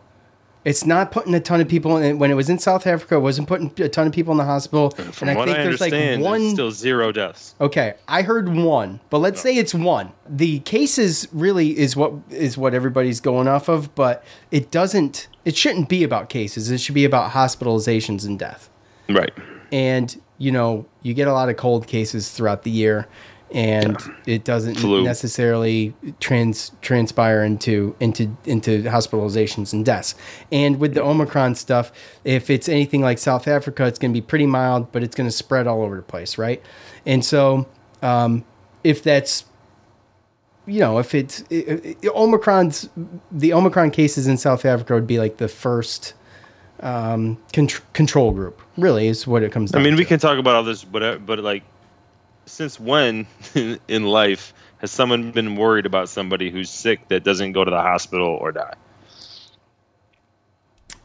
it's 0.66 0.84
not 0.84 1.12
putting 1.12 1.32
a 1.32 1.38
ton 1.38 1.60
of 1.60 1.68
people 1.68 1.96
in. 1.96 2.18
When 2.18 2.32
it 2.32 2.34
was 2.34 2.50
in 2.50 2.58
South 2.58 2.88
Africa, 2.88 3.14
it 3.14 3.20
wasn't 3.20 3.46
putting 3.46 3.72
a 3.78 3.88
ton 3.88 4.08
of 4.08 4.12
people 4.12 4.32
in 4.32 4.38
the 4.38 4.44
hospital. 4.44 4.90
From 4.90 5.28
and 5.28 5.38
I 5.38 5.44
think 5.44 5.58
I 5.58 5.62
there's 5.62 5.80
like 5.80 5.92
one. 6.20 6.40
There's 6.40 6.52
still 6.54 6.70
zero 6.72 7.12
deaths. 7.12 7.54
Okay, 7.60 7.94
I 8.08 8.22
heard 8.22 8.48
one, 8.48 8.98
but 9.08 9.18
let's 9.18 9.44
no. 9.44 9.50
say 9.50 9.56
it's 9.58 9.72
one. 9.72 10.10
The 10.28 10.58
cases 10.60 11.28
really 11.32 11.78
is 11.78 11.94
what 11.94 12.14
is 12.30 12.58
what 12.58 12.74
everybody's 12.74 13.20
going 13.20 13.46
off 13.46 13.68
of, 13.68 13.94
but 13.94 14.24
it 14.50 14.72
doesn't. 14.72 15.28
It 15.44 15.56
shouldn't 15.56 15.88
be 15.88 16.02
about 16.02 16.30
cases. 16.30 16.68
It 16.68 16.78
should 16.78 16.96
be 16.96 17.04
about 17.04 17.30
hospitalizations 17.30 18.26
and 18.26 18.36
death. 18.36 18.68
Right. 19.08 19.32
And 19.70 20.20
you 20.38 20.50
know, 20.50 20.84
you 21.02 21.14
get 21.14 21.28
a 21.28 21.32
lot 21.32 21.48
of 21.48 21.56
cold 21.56 21.86
cases 21.86 22.32
throughout 22.32 22.64
the 22.64 22.72
year 22.72 23.06
and 23.52 23.96
yeah. 24.00 24.34
it 24.34 24.44
doesn't 24.44 24.74
Flu. 24.76 25.02
necessarily 25.02 25.94
trans 26.20 26.72
transpire 26.82 27.44
into 27.44 27.94
into 28.00 28.36
into 28.44 28.82
hospitalizations 28.82 29.72
and 29.72 29.84
deaths. 29.84 30.14
And 30.50 30.80
with 30.80 30.94
the 30.94 31.02
Omicron 31.02 31.54
stuff, 31.54 31.92
if 32.24 32.50
it's 32.50 32.68
anything 32.68 33.02
like 33.02 33.18
South 33.18 33.46
Africa, 33.46 33.86
it's 33.86 33.98
going 33.98 34.12
to 34.12 34.20
be 34.20 34.24
pretty 34.24 34.46
mild, 34.46 34.90
but 34.92 35.02
it's 35.02 35.14
going 35.14 35.28
to 35.28 35.36
spread 35.36 35.66
all 35.66 35.82
over 35.82 35.96
the 35.96 36.02
place, 36.02 36.38
right? 36.38 36.62
And 37.04 37.24
so, 37.24 37.66
um, 38.02 38.44
if 38.82 39.02
that's 39.02 39.44
you 40.66 40.80
know, 40.80 40.98
if 40.98 41.14
it's 41.14 41.44
it, 41.48 41.96
it, 42.02 42.10
Omicron's 42.14 42.88
the 43.30 43.52
Omicron 43.52 43.92
cases 43.92 44.26
in 44.26 44.36
South 44.36 44.64
Africa 44.64 44.94
would 44.94 45.06
be 45.06 45.18
like 45.18 45.36
the 45.36 45.48
first 45.48 46.14
um, 46.80 47.38
con- 47.52 47.68
control 47.92 48.32
group. 48.32 48.60
Really, 48.76 49.06
is 49.06 49.26
what 49.26 49.42
it 49.42 49.52
comes. 49.52 49.70
down 49.70 49.80
to. 49.80 49.86
I 49.86 49.88
mean, 49.88 49.96
to. 49.96 50.02
we 50.02 50.04
can 50.04 50.18
talk 50.18 50.38
about 50.38 50.56
all 50.56 50.64
this, 50.64 50.82
but 50.82 51.24
but 51.24 51.38
like 51.38 51.62
since 52.46 52.80
when 52.80 53.26
in 53.88 54.04
life 54.04 54.54
has 54.78 54.90
someone 54.90 55.32
been 55.32 55.56
worried 55.56 55.86
about 55.86 56.08
somebody 56.08 56.50
who's 56.50 56.70
sick 56.70 57.08
that 57.08 57.24
doesn't 57.24 57.52
go 57.52 57.64
to 57.64 57.70
the 57.70 57.80
hospital 57.80 58.28
or 58.28 58.52
die? 58.52 58.74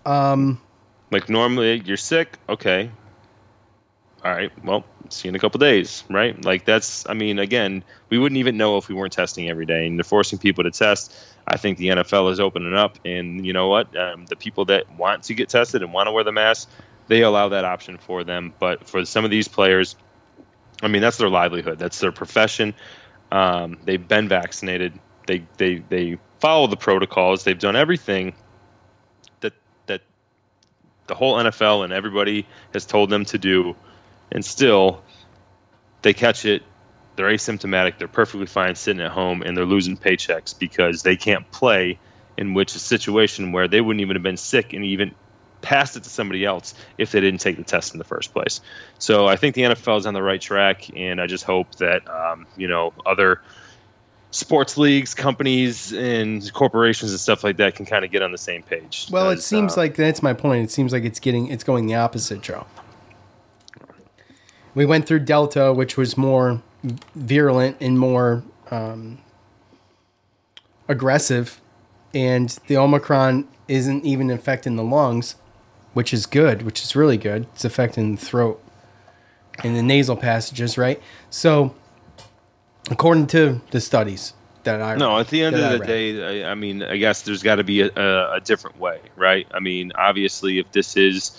Um, 0.06 0.62
like 1.12 1.30
normally 1.30 1.82
you're 1.86 1.98
sick, 1.98 2.38
okay. 2.48 2.89
All 4.24 4.32
right, 4.32 4.52
well, 4.64 4.86
see 5.10 5.28
you 5.28 5.30
in 5.30 5.36
a 5.36 5.39
couple 5.39 5.58
days, 5.58 6.04
right? 6.10 6.44
Like 6.44 6.64
that's, 6.66 7.10
I 7.10 7.14
mean, 7.14 7.39
again, 7.39 7.84
we 8.10 8.20
wouldn't 8.20 8.38
even 8.38 8.56
know 8.56 8.78
if 8.78 8.88
we 8.88 8.94
weren't 8.94 9.14
testing 9.14 9.50
every 9.50 9.66
day, 9.66 9.88
and 9.88 9.98
they're 9.98 10.04
forcing 10.04 10.38
people 10.38 10.64
to 10.64 10.72
test. 10.72 11.16
I 11.48 11.58
think 11.58 11.80
the 11.80 11.88
NFL 11.88 12.32
is 12.32 12.39
opening 12.39 12.76
up, 12.76 13.00
and 13.04 13.46
you 13.46 13.54
know 13.54 13.68
what? 13.68 13.96
Um, 13.98 14.26
the 14.28 14.36
people 14.36 14.66
that 14.66 14.96
want 14.96 15.24
to 15.24 15.34
get 15.34 15.50
tested 15.50 15.82
and 15.82 15.92
want 15.92 16.08
to 16.08 16.12
wear 16.12 16.24
the 16.24 16.32
mask, 16.32 16.70
they 17.08 17.24
allow 17.24 17.50
that 17.50 17.66
option 17.66 17.98
for 17.98 18.24
them. 18.24 18.54
But 18.60 18.88
for 18.88 19.06
some 19.06 19.26
of 19.26 19.32
these 19.32 19.48
players, 19.48 19.96
I 20.82 20.88
mean, 20.88 21.02
that's 21.02 21.18
their 21.18 21.30
livelihood. 21.30 21.80
That's 21.80 22.00
their 22.00 22.12
profession. 22.12 22.74
Um, 23.32 23.78
they've 23.86 24.06
been 24.06 24.28
vaccinated. 24.28 24.94
They 25.28 25.44
they 25.58 25.76
they 25.78 26.18
follow 26.40 26.68
the 26.68 26.78
protocols. 26.78 27.44
They've 27.44 27.58
done 27.58 27.76
everything 27.76 28.34
that 29.42 29.54
that 29.86 30.02
the 31.08 31.16
whole 31.16 31.36
NFL 31.36 31.84
and 31.84 31.94
everybody 31.94 32.48
has 32.74 32.86
told 32.86 33.10
them 33.10 33.26
to 33.26 33.38
do, 33.38 33.76
and 34.32 34.44
still 34.44 35.02
they 36.02 36.14
catch 36.14 36.46
it. 36.46 36.64
They're 37.16 37.30
asymptomatic. 37.30 37.98
They're 37.98 38.08
perfectly 38.08 38.48
fine 38.48 38.76
sitting 38.76 39.02
at 39.02 39.12
home, 39.12 39.44
and 39.44 39.56
they're 39.56 39.66
losing 39.66 39.98
paychecks 39.98 40.58
because 40.58 41.04
they 41.04 41.16
can't 41.16 41.50
play. 41.52 42.00
In 42.38 42.54
which 42.56 42.76
a 42.76 42.80
situation 42.80 43.52
where 43.52 43.68
they 43.68 43.82
wouldn't 43.82 44.02
even 44.02 44.16
have 44.16 44.24
been 44.24 44.38
sick 44.38 44.74
and 44.74 44.84
even 44.84 45.14
passed 45.62 45.95
it 45.95 46.03
to 46.03 46.09
somebody 46.09 46.45
else 46.45 46.74
if 46.97 47.12
they 47.12 47.20
didn't 47.20 47.39
take 47.39 47.57
the 47.57 47.64
test 47.64 47.93
in 47.93 47.97
the 47.97 48.03
first 48.03 48.34
place. 48.34 48.62
So 48.99 49.28
I 49.28 49.36
think 49.36 49.55
the 49.55 49.62
NFL 49.64 49.99
is 49.99 50.05
on 50.05 50.14
the 50.14 50.24
right 50.24 50.41
track, 50.41 50.89
and 50.95 51.22
I 51.22 51.28
just 51.28 51.43
hope 51.43 51.76
that 51.76 52.07
um, 52.09 52.47
you 52.57 52.68
know 52.68 52.93
other 53.05 53.41
sports 54.32 54.78
leagues, 54.78 55.14
companies, 55.14 55.93
and 55.93 56.51
corporations 56.53 57.12
and 57.12 57.20
stuff 57.20 57.43
like 57.43 57.57
that 57.57 57.76
can 57.76 57.86
kind 57.86 58.03
of 58.03 58.12
get 58.12 58.22
on 58.22 58.32
the 58.32 58.38
same 58.38 58.64
page. 58.64 59.07
Well, 59.12 59.30
it 59.30 59.41
seems 59.41 59.78
uh, 59.78 59.82
like 59.82 59.95
that's 59.95 60.24
my 60.24 60.34
point. 60.34 60.64
It 60.64 60.72
seems 60.72 60.91
like 60.91 61.03
it's 61.03 61.20
getting 61.20 61.47
it's 61.47 61.64
going 61.64 61.86
the 61.86 61.95
opposite, 61.95 62.41
Joe. 62.41 62.66
We 64.74 64.86
went 64.86 65.05
through 65.05 65.20
Delta, 65.20 65.74
which 65.74 65.97
was 65.97 66.18
more 66.18 66.62
virulent 67.14 67.76
and 67.82 67.99
more 67.99 68.43
um, 68.72 69.20
aggressive, 70.88 71.62
and 72.14 72.49
the 72.68 72.78
Omicron 72.78 73.47
isn't 73.68 74.05
even 74.05 74.32
affecting 74.32 74.78
the 74.78 74.84
lungs 74.84 75.36
which 75.94 76.14
is 76.14 76.26
good, 76.26 76.64
which 76.64 76.82
is 76.84 76.96
really 76.96 77.18
good. 77.18 77.48
It's 77.54 77.66
affecting 77.66 78.16
the 78.16 78.22
throat 78.22 78.64
and 79.64 79.76
the 79.76 79.84
nasal 79.84 80.16
passages, 80.16 80.78
right? 80.78 81.02
So, 81.30 81.76
according 82.89 83.28
to 83.28 83.62
the 83.72 83.82
studies 83.82 84.34
that 84.64 84.82
I 84.82 84.96
no, 84.96 85.18
at 85.18 85.28
the 85.28 85.44
end 85.44 85.56
of 85.56 85.80
the 85.80 85.86
day, 85.86 86.44
I, 86.44 86.52
I, 86.52 86.56
mean, 86.56 86.84
I 86.84 86.98
guess 86.98 87.24
there's 87.24 87.44
got 87.44 87.56
to 87.56 87.64
be 87.64 87.82
a, 87.82 87.89
a, 87.96 88.34
a, 88.36 88.39
different 88.39 88.80
way, 88.80 89.00
right? 89.16 89.48
I 89.54 89.60
mean, 89.60 89.92
obviously, 89.96 90.60
if 90.60 90.72
this 90.72 90.96
is 90.96 91.32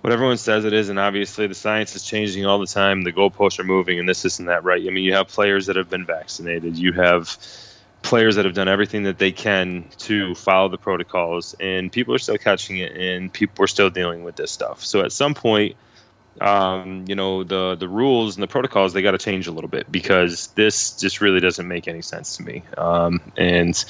what 0.00 0.12
everyone 0.12 0.36
says 0.36 0.64
it 0.64 0.72
is, 0.72 0.88
and 0.88 0.98
obviously 0.98 1.46
the 1.46 1.54
science 1.54 1.94
is 1.94 2.02
changing 2.02 2.46
all 2.46 2.58
the 2.58 2.66
time, 2.66 3.02
the 3.02 3.12
goalposts 3.12 3.58
are 3.58 3.64
moving, 3.64 3.98
and 3.98 4.08
this 4.08 4.24
isn't 4.24 4.46
that 4.46 4.64
right. 4.64 4.84
I 4.84 4.90
mean, 4.90 5.04
you 5.04 5.14
have 5.14 5.28
players 5.28 5.66
that 5.66 5.76
have 5.76 5.88
been 5.88 6.06
vaccinated, 6.06 6.76
you 6.76 6.92
have 6.92 7.36
players 8.02 8.36
that 8.36 8.44
have 8.44 8.54
done 8.54 8.68
everything 8.68 9.04
that 9.04 9.18
they 9.18 9.32
can 9.32 9.84
to 9.98 10.34
follow 10.34 10.68
the 10.68 10.78
protocols, 10.78 11.54
and 11.60 11.92
people 11.92 12.14
are 12.14 12.18
still 12.18 12.38
catching 12.38 12.78
it, 12.78 12.96
and 12.96 13.32
people 13.32 13.64
are 13.64 13.68
still 13.68 13.90
dealing 13.90 14.24
with 14.24 14.36
this 14.36 14.50
stuff. 14.50 14.84
So 14.84 15.00
at 15.00 15.12
some 15.12 15.34
point, 15.34 15.76
um, 16.40 17.04
you 17.06 17.14
know, 17.14 17.44
the 17.44 17.76
the 17.76 17.88
rules 17.88 18.36
and 18.36 18.42
the 18.42 18.48
protocols 18.48 18.92
they 18.92 19.02
got 19.02 19.12
to 19.12 19.18
change 19.18 19.46
a 19.46 19.52
little 19.52 19.68
bit 19.68 19.90
because 19.90 20.48
this 20.48 20.96
just 20.96 21.20
really 21.20 21.40
doesn't 21.40 21.66
make 21.66 21.88
any 21.88 22.02
sense 22.02 22.36
to 22.36 22.42
me. 22.42 22.62
Um, 22.76 23.20
and 23.36 23.84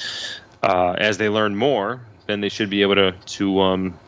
uh, 0.61 0.95
as 0.97 1.17
they 1.17 1.29
learn 1.29 1.55
more, 1.55 2.01
then 2.27 2.41
they 2.41 2.49
should 2.49 2.69
be 2.69 2.81
able 2.81 2.95
to 2.95 3.11
to 3.11 3.61
um, 3.61 3.99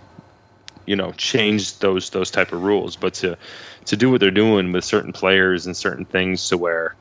you 0.85 0.95
know 0.95 1.11
change 1.13 1.79
those 1.79 2.09
those 2.09 2.31
type 2.31 2.51
of 2.51 2.63
rules. 2.63 2.95
But 2.95 3.15
to 3.15 3.37
to 3.85 3.97
do 3.97 4.11
what 4.11 4.19
they're 4.19 4.31
doing 4.31 4.71
with 4.71 4.83
certain 4.83 5.13
players 5.13 5.65
and 5.65 5.77
certain 5.77 6.05
things 6.05 6.49
to 6.49 6.57
where 6.57 6.95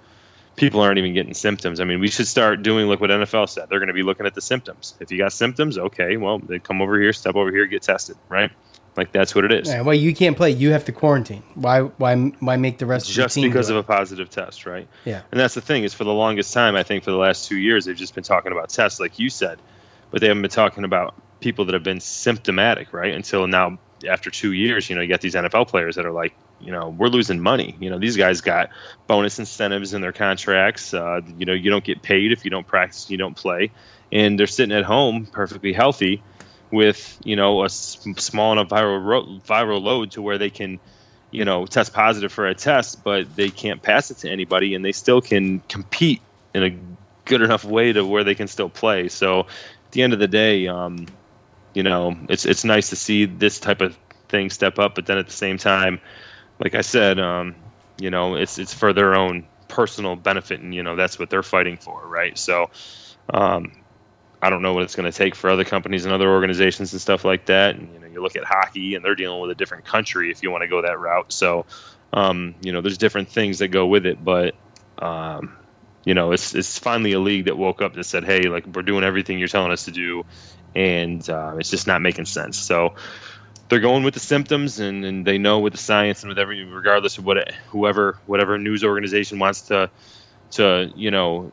people 0.56 0.80
aren't 0.80 0.98
even 0.98 1.14
getting 1.14 1.34
symptoms. 1.34 1.80
I 1.80 1.84
mean, 1.84 2.00
we 2.00 2.08
should 2.08 2.26
start 2.26 2.62
doing 2.62 2.88
like 2.88 3.00
what 3.00 3.10
NFL 3.10 3.48
said. 3.48 3.68
They're 3.68 3.78
going 3.78 3.88
to 3.88 3.94
be 3.94 4.02
looking 4.02 4.26
at 4.26 4.34
the 4.34 4.40
symptoms. 4.40 4.94
If 5.00 5.10
you 5.10 5.18
got 5.18 5.32
symptoms, 5.32 5.78
okay, 5.78 6.16
well, 6.16 6.38
they 6.38 6.58
come 6.58 6.82
over 6.82 7.00
here, 7.00 7.12
step 7.12 7.34
over 7.34 7.50
here, 7.50 7.66
get 7.66 7.82
tested, 7.82 8.16
right? 8.28 8.50
Like 8.96 9.10
that's 9.10 9.34
what 9.34 9.44
it 9.46 9.52
is. 9.52 9.68
Yeah, 9.68 9.80
well, 9.80 9.94
you 9.94 10.14
can't 10.14 10.36
play. 10.36 10.50
You 10.50 10.72
have 10.72 10.84
to 10.84 10.92
quarantine. 10.92 11.42
Why? 11.54 11.80
Why? 11.80 12.14
Why 12.16 12.56
make 12.56 12.76
the 12.76 12.84
rest 12.84 13.06
just 13.06 13.18
of 13.18 13.40
the 13.40 13.40
team 13.40 13.50
because 13.50 13.70
of 13.70 13.76
a 13.76 13.82
positive 13.82 14.28
test, 14.28 14.66
right? 14.66 14.86
Yeah. 15.06 15.22
And 15.30 15.40
that's 15.40 15.54
the 15.54 15.62
thing 15.62 15.84
is, 15.84 15.94
for 15.94 16.04
the 16.04 16.12
longest 16.12 16.52
time, 16.52 16.76
I 16.76 16.82
think 16.82 17.02
for 17.02 17.10
the 17.10 17.16
last 17.16 17.48
two 17.48 17.56
years, 17.56 17.86
they've 17.86 17.96
just 17.96 18.14
been 18.14 18.24
talking 18.24 18.52
about 18.52 18.68
tests, 18.68 19.00
like 19.00 19.18
you 19.18 19.30
said, 19.30 19.58
but 20.10 20.20
they 20.20 20.28
haven't 20.28 20.42
been 20.42 20.50
talking 20.50 20.84
about 20.84 21.14
people 21.40 21.64
that 21.64 21.72
have 21.72 21.82
been 21.82 22.00
symptomatic, 22.00 22.92
right? 22.92 23.14
Until 23.14 23.46
now, 23.46 23.78
after 24.06 24.30
two 24.30 24.52
years, 24.52 24.90
you 24.90 24.96
know, 24.96 25.00
you 25.02 25.08
got 25.08 25.22
these 25.22 25.34
NFL 25.34 25.68
players 25.68 25.96
that 25.96 26.04
are 26.04 26.12
like, 26.12 26.34
you 26.62 26.72
know, 26.72 26.88
we're 26.88 27.08
losing 27.08 27.40
money. 27.40 27.76
You 27.80 27.90
know, 27.90 27.98
these 27.98 28.16
guys 28.16 28.40
got 28.40 28.70
bonus 29.06 29.38
incentives 29.38 29.94
in 29.94 30.00
their 30.00 30.12
contracts. 30.12 30.94
Uh, 30.94 31.20
you 31.36 31.44
know, 31.44 31.52
you 31.52 31.70
don't 31.70 31.84
get 31.84 32.02
paid 32.02 32.32
if 32.32 32.44
you 32.44 32.50
don't 32.50 32.66
practice, 32.66 33.10
you 33.10 33.16
don't 33.16 33.36
play, 33.36 33.70
and 34.10 34.38
they're 34.38 34.46
sitting 34.46 34.76
at 34.76 34.84
home 34.84 35.26
perfectly 35.26 35.72
healthy 35.72 36.22
with 36.70 37.18
you 37.24 37.36
know 37.36 37.64
a 37.64 37.68
small 37.68 38.52
enough 38.52 38.68
viral 38.68 39.04
ro- 39.04 39.40
viral 39.46 39.82
load 39.82 40.12
to 40.12 40.22
where 40.22 40.38
they 40.38 40.50
can 40.50 40.80
you 41.30 41.44
know 41.44 41.66
test 41.66 41.92
positive 41.92 42.32
for 42.32 42.46
a 42.46 42.54
test, 42.54 43.04
but 43.04 43.34
they 43.36 43.50
can't 43.50 43.82
pass 43.82 44.10
it 44.10 44.18
to 44.18 44.30
anybody, 44.30 44.74
and 44.74 44.84
they 44.84 44.92
still 44.92 45.20
can 45.20 45.60
compete 45.68 46.22
in 46.54 46.62
a 46.62 46.70
good 47.24 47.42
enough 47.42 47.64
way 47.64 47.92
to 47.92 48.04
where 48.04 48.24
they 48.24 48.34
can 48.34 48.48
still 48.48 48.68
play. 48.68 49.08
So 49.08 49.40
at 49.40 49.92
the 49.92 50.02
end 50.02 50.12
of 50.12 50.18
the 50.18 50.28
day, 50.28 50.66
um, 50.68 51.06
you 51.74 51.82
know, 51.82 52.16
it's 52.28 52.46
it's 52.46 52.64
nice 52.64 52.90
to 52.90 52.96
see 52.96 53.24
this 53.24 53.60
type 53.60 53.80
of 53.80 53.96
thing 54.28 54.50
step 54.50 54.78
up, 54.78 54.94
but 54.94 55.06
then 55.06 55.18
at 55.18 55.26
the 55.26 55.32
same 55.32 55.58
time 55.58 56.00
like 56.62 56.74
I 56.74 56.82
said, 56.82 57.18
um, 57.18 57.56
you 57.98 58.10
know, 58.10 58.36
it's 58.36 58.58
it's 58.58 58.72
for 58.72 58.92
their 58.92 59.16
own 59.16 59.46
personal 59.68 60.14
benefit, 60.16 60.60
and 60.60 60.74
you 60.74 60.82
know 60.82 60.96
that's 60.96 61.18
what 61.18 61.28
they're 61.28 61.42
fighting 61.42 61.76
for, 61.76 62.06
right? 62.06 62.38
So, 62.38 62.70
um, 63.32 63.72
I 64.40 64.50
don't 64.50 64.62
know 64.62 64.72
what 64.72 64.84
it's 64.84 64.94
going 64.94 65.10
to 65.10 65.16
take 65.16 65.34
for 65.34 65.50
other 65.50 65.64
companies 65.64 66.04
and 66.04 66.14
other 66.14 66.30
organizations 66.30 66.92
and 66.92 67.00
stuff 67.00 67.24
like 67.24 67.46
that. 67.46 67.74
And 67.74 67.92
you 67.92 67.98
know, 67.98 68.06
you 68.06 68.22
look 68.22 68.36
at 68.36 68.44
hockey, 68.44 68.94
and 68.94 69.04
they're 69.04 69.16
dealing 69.16 69.40
with 69.40 69.50
a 69.50 69.54
different 69.56 69.84
country 69.84 70.30
if 70.30 70.42
you 70.42 70.50
want 70.50 70.62
to 70.62 70.68
go 70.68 70.82
that 70.82 70.98
route. 70.98 71.32
So, 71.32 71.66
um, 72.12 72.54
you 72.62 72.72
know, 72.72 72.80
there's 72.80 72.98
different 72.98 73.28
things 73.28 73.58
that 73.58 73.68
go 73.68 73.86
with 73.86 74.06
it, 74.06 74.24
but 74.24 74.54
um, 74.98 75.56
you 76.04 76.14
know, 76.14 76.30
it's 76.30 76.54
it's 76.54 76.78
finally 76.78 77.12
a 77.12 77.20
league 77.20 77.46
that 77.46 77.58
woke 77.58 77.82
up 77.82 77.94
and 77.94 78.06
said, 78.06 78.24
hey, 78.24 78.42
like 78.42 78.66
we're 78.66 78.82
doing 78.82 79.02
everything 79.02 79.38
you're 79.40 79.48
telling 79.48 79.72
us 79.72 79.86
to 79.86 79.90
do, 79.90 80.24
and 80.76 81.28
uh, 81.28 81.56
it's 81.58 81.70
just 81.70 81.88
not 81.88 82.02
making 82.02 82.26
sense. 82.26 82.56
So 82.56 82.94
they're 83.72 83.80
going 83.80 84.02
with 84.02 84.12
the 84.12 84.20
symptoms 84.20 84.80
and, 84.80 85.02
and 85.02 85.26
they 85.26 85.38
know 85.38 85.60
with 85.60 85.72
the 85.72 85.78
science 85.78 86.22
and 86.22 86.28
with 86.28 86.38
every 86.38 86.62
regardless 86.62 87.16
of 87.16 87.24
what 87.24 87.52
whoever 87.68 88.18
whatever 88.26 88.58
news 88.58 88.84
organization 88.84 89.38
wants 89.38 89.62
to 89.62 89.88
to 90.50 90.92
you 90.94 91.10
know 91.10 91.50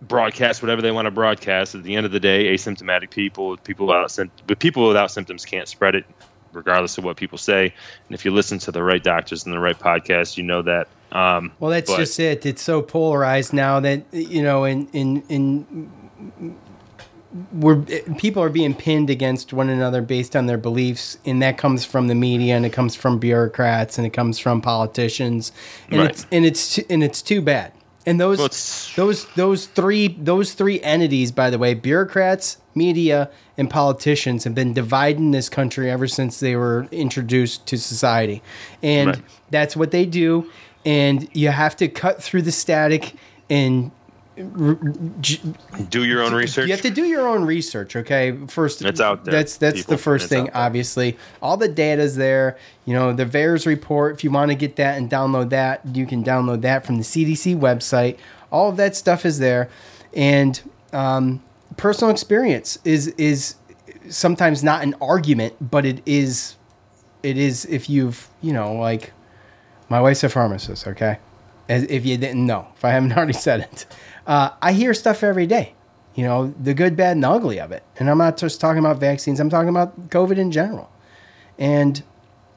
broadcast 0.00 0.62
whatever 0.62 0.80
they 0.80 0.92
want 0.92 1.06
to 1.06 1.10
broadcast. 1.10 1.74
At 1.74 1.82
the 1.82 1.96
end 1.96 2.06
of 2.06 2.12
the 2.12 2.20
day, 2.20 2.54
asymptomatic 2.54 3.10
people, 3.10 3.56
people 3.56 3.88
without 3.88 4.16
but 4.46 4.60
people 4.60 4.86
without 4.86 5.10
symptoms 5.10 5.44
can't 5.44 5.66
spread 5.66 5.96
it, 5.96 6.04
regardless 6.52 6.98
of 6.98 7.02
what 7.02 7.16
people 7.16 7.36
say. 7.36 7.74
And 8.06 8.14
if 8.14 8.24
you 8.24 8.30
listen 8.30 8.60
to 8.60 8.70
the 8.70 8.80
right 8.80 9.02
doctors 9.02 9.44
and 9.44 9.52
the 9.52 9.58
right 9.58 9.76
podcast, 9.76 10.36
you 10.36 10.44
know 10.44 10.62
that. 10.62 10.86
Um, 11.10 11.50
well, 11.58 11.72
that's 11.72 11.90
but- 11.90 11.96
just 11.96 12.20
it. 12.20 12.46
It's 12.46 12.62
so 12.62 12.80
polarized 12.80 13.52
now 13.52 13.80
that 13.80 14.04
you 14.12 14.44
know, 14.44 14.62
in 14.62 14.86
in 14.92 15.22
in 15.28 15.90
we're 17.52 17.82
people 18.16 18.42
are 18.42 18.48
being 18.48 18.74
pinned 18.74 19.10
against 19.10 19.52
one 19.52 19.68
another 19.68 20.00
based 20.00 20.34
on 20.34 20.46
their 20.46 20.58
beliefs, 20.58 21.18
and 21.26 21.42
that 21.42 21.58
comes 21.58 21.84
from 21.84 22.08
the 22.08 22.14
media, 22.14 22.56
and 22.56 22.64
it 22.64 22.72
comes 22.72 22.94
from 22.94 23.18
bureaucrats, 23.18 23.98
and 23.98 24.06
it 24.06 24.10
comes 24.10 24.38
from 24.38 24.60
politicians, 24.62 25.52
and 25.90 26.00
Right. 26.00 26.10
it's 26.10 26.26
and 26.32 26.46
it's 26.46 26.78
and 26.90 27.02
it's 27.04 27.20
too 27.22 27.42
bad. 27.42 27.72
And 28.06 28.18
those 28.18 28.38
Well, 28.38 28.48
those 28.96 29.26
those 29.36 29.66
three 29.66 30.08
those 30.18 30.52
three 30.54 30.80
entities, 30.80 31.30
by 31.30 31.50
the 31.50 31.58
way, 31.58 31.74
bureaucrats, 31.74 32.56
media, 32.74 33.28
and 33.58 33.68
politicians, 33.68 34.44
have 34.44 34.54
been 34.54 34.72
dividing 34.72 35.32
this 35.32 35.50
country 35.50 35.90
ever 35.90 36.06
since 36.08 36.40
they 36.40 36.56
were 36.56 36.88
introduced 36.90 37.66
to 37.66 37.76
society, 37.76 38.42
and 38.82 39.08
Right. 39.08 39.18
that's 39.50 39.76
what 39.76 39.90
they 39.90 40.06
do. 40.06 40.46
And 40.86 41.28
you 41.34 41.48
have 41.50 41.76
to 41.76 41.88
cut 41.88 42.22
through 42.22 42.42
the 42.42 42.52
static 42.52 43.12
and 43.50 43.90
do 45.88 46.04
your 46.04 46.22
own 46.22 46.34
research. 46.34 46.66
you 46.66 46.72
have 46.72 46.82
to 46.82 46.90
do 46.90 47.04
your 47.04 47.26
own 47.26 47.44
research, 47.44 47.96
okay? 47.96 48.36
First, 48.46 48.82
It's 48.82 49.00
out 49.00 49.24
there, 49.24 49.32
That's 49.32 49.56
that's 49.56 49.78
people. 49.78 49.92
the 49.96 49.98
first 49.98 50.24
It's 50.24 50.28
thing. 50.30 50.50
Obviously, 50.54 51.16
all 51.42 51.56
the 51.56 51.68
data's 51.68 52.16
there. 52.16 52.56
You 52.84 52.94
know, 52.94 53.12
the 53.12 53.24
VAERS 53.26 53.66
report. 53.66 54.14
If 54.14 54.24
you 54.24 54.30
want 54.30 54.50
to 54.50 54.54
get 54.54 54.76
that 54.76 54.96
and 54.98 55.10
download 55.10 55.50
that, 55.50 55.80
you 55.94 56.06
can 56.06 56.24
download 56.24 56.62
that 56.62 56.86
from 56.86 56.96
the 56.96 57.02
CDC 57.04 57.58
website. 57.58 58.18
All 58.50 58.68
of 58.70 58.76
that 58.78 58.96
stuff 58.96 59.26
is 59.26 59.38
there, 59.38 59.68
and 60.14 60.60
um, 60.92 61.42
personal 61.76 62.10
experience 62.10 62.78
is 62.84 63.08
is 63.18 63.56
sometimes 64.08 64.64
not 64.64 64.82
an 64.82 64.94
argument, 65.00 65.54
but 65.70 65.84
it 65.84 66.00
is. 66.06 66.56
It 67.22 67.36
is 67.36 67.64
if 67.66 67.90
you've 67.90 68.28
you 68.40 68.52
know 68.52 68.72
like, 68.74 69.12
my 69.88 70.00
wife's 70.00 70.22
a 70.24 70.28
pharmacist. 70.30 70.86
Okay, 70.86 71.18
as 71.68 71.82
if 71.84 72.06
you 72.06 72.16
didn't 72.16 72.46
know, 72.46 72.68
if 72.76 72.84
I 72.84 72.90
haven't 72.90 73.12
already 73.16 73.32
said 73.34 73.60
it, 73.60 73.86
uh, 74.28 74.50
I 74.62 74.72
hear 74.72 74.94
stuff 74.94 75.24
every 75.24 75.48
day 75.48 75.74
you 76.18 76.24
know, 76.24 76.52
the 76.60 76.74
good, 76.74 76.96
bad, 76.96 77.14
and 77.14 77.24
ugly 77.24 77.60
of 77.60 77.70
it. 77.70 77.84
And 77.96 78.10
I'm 78.10 78.18
not 78.18 78.36
just 78.36 78.60
talking 78.60 78.80
about 78.80 78.98
vaccines, 78.98 79.38
I'm 79.38 79.48
talking 79.48 79.68
about 79.68 80.10
COVID 80.10 80.36
in 80.36 80.50
general. 80.50 80.90
And 81.60 82.02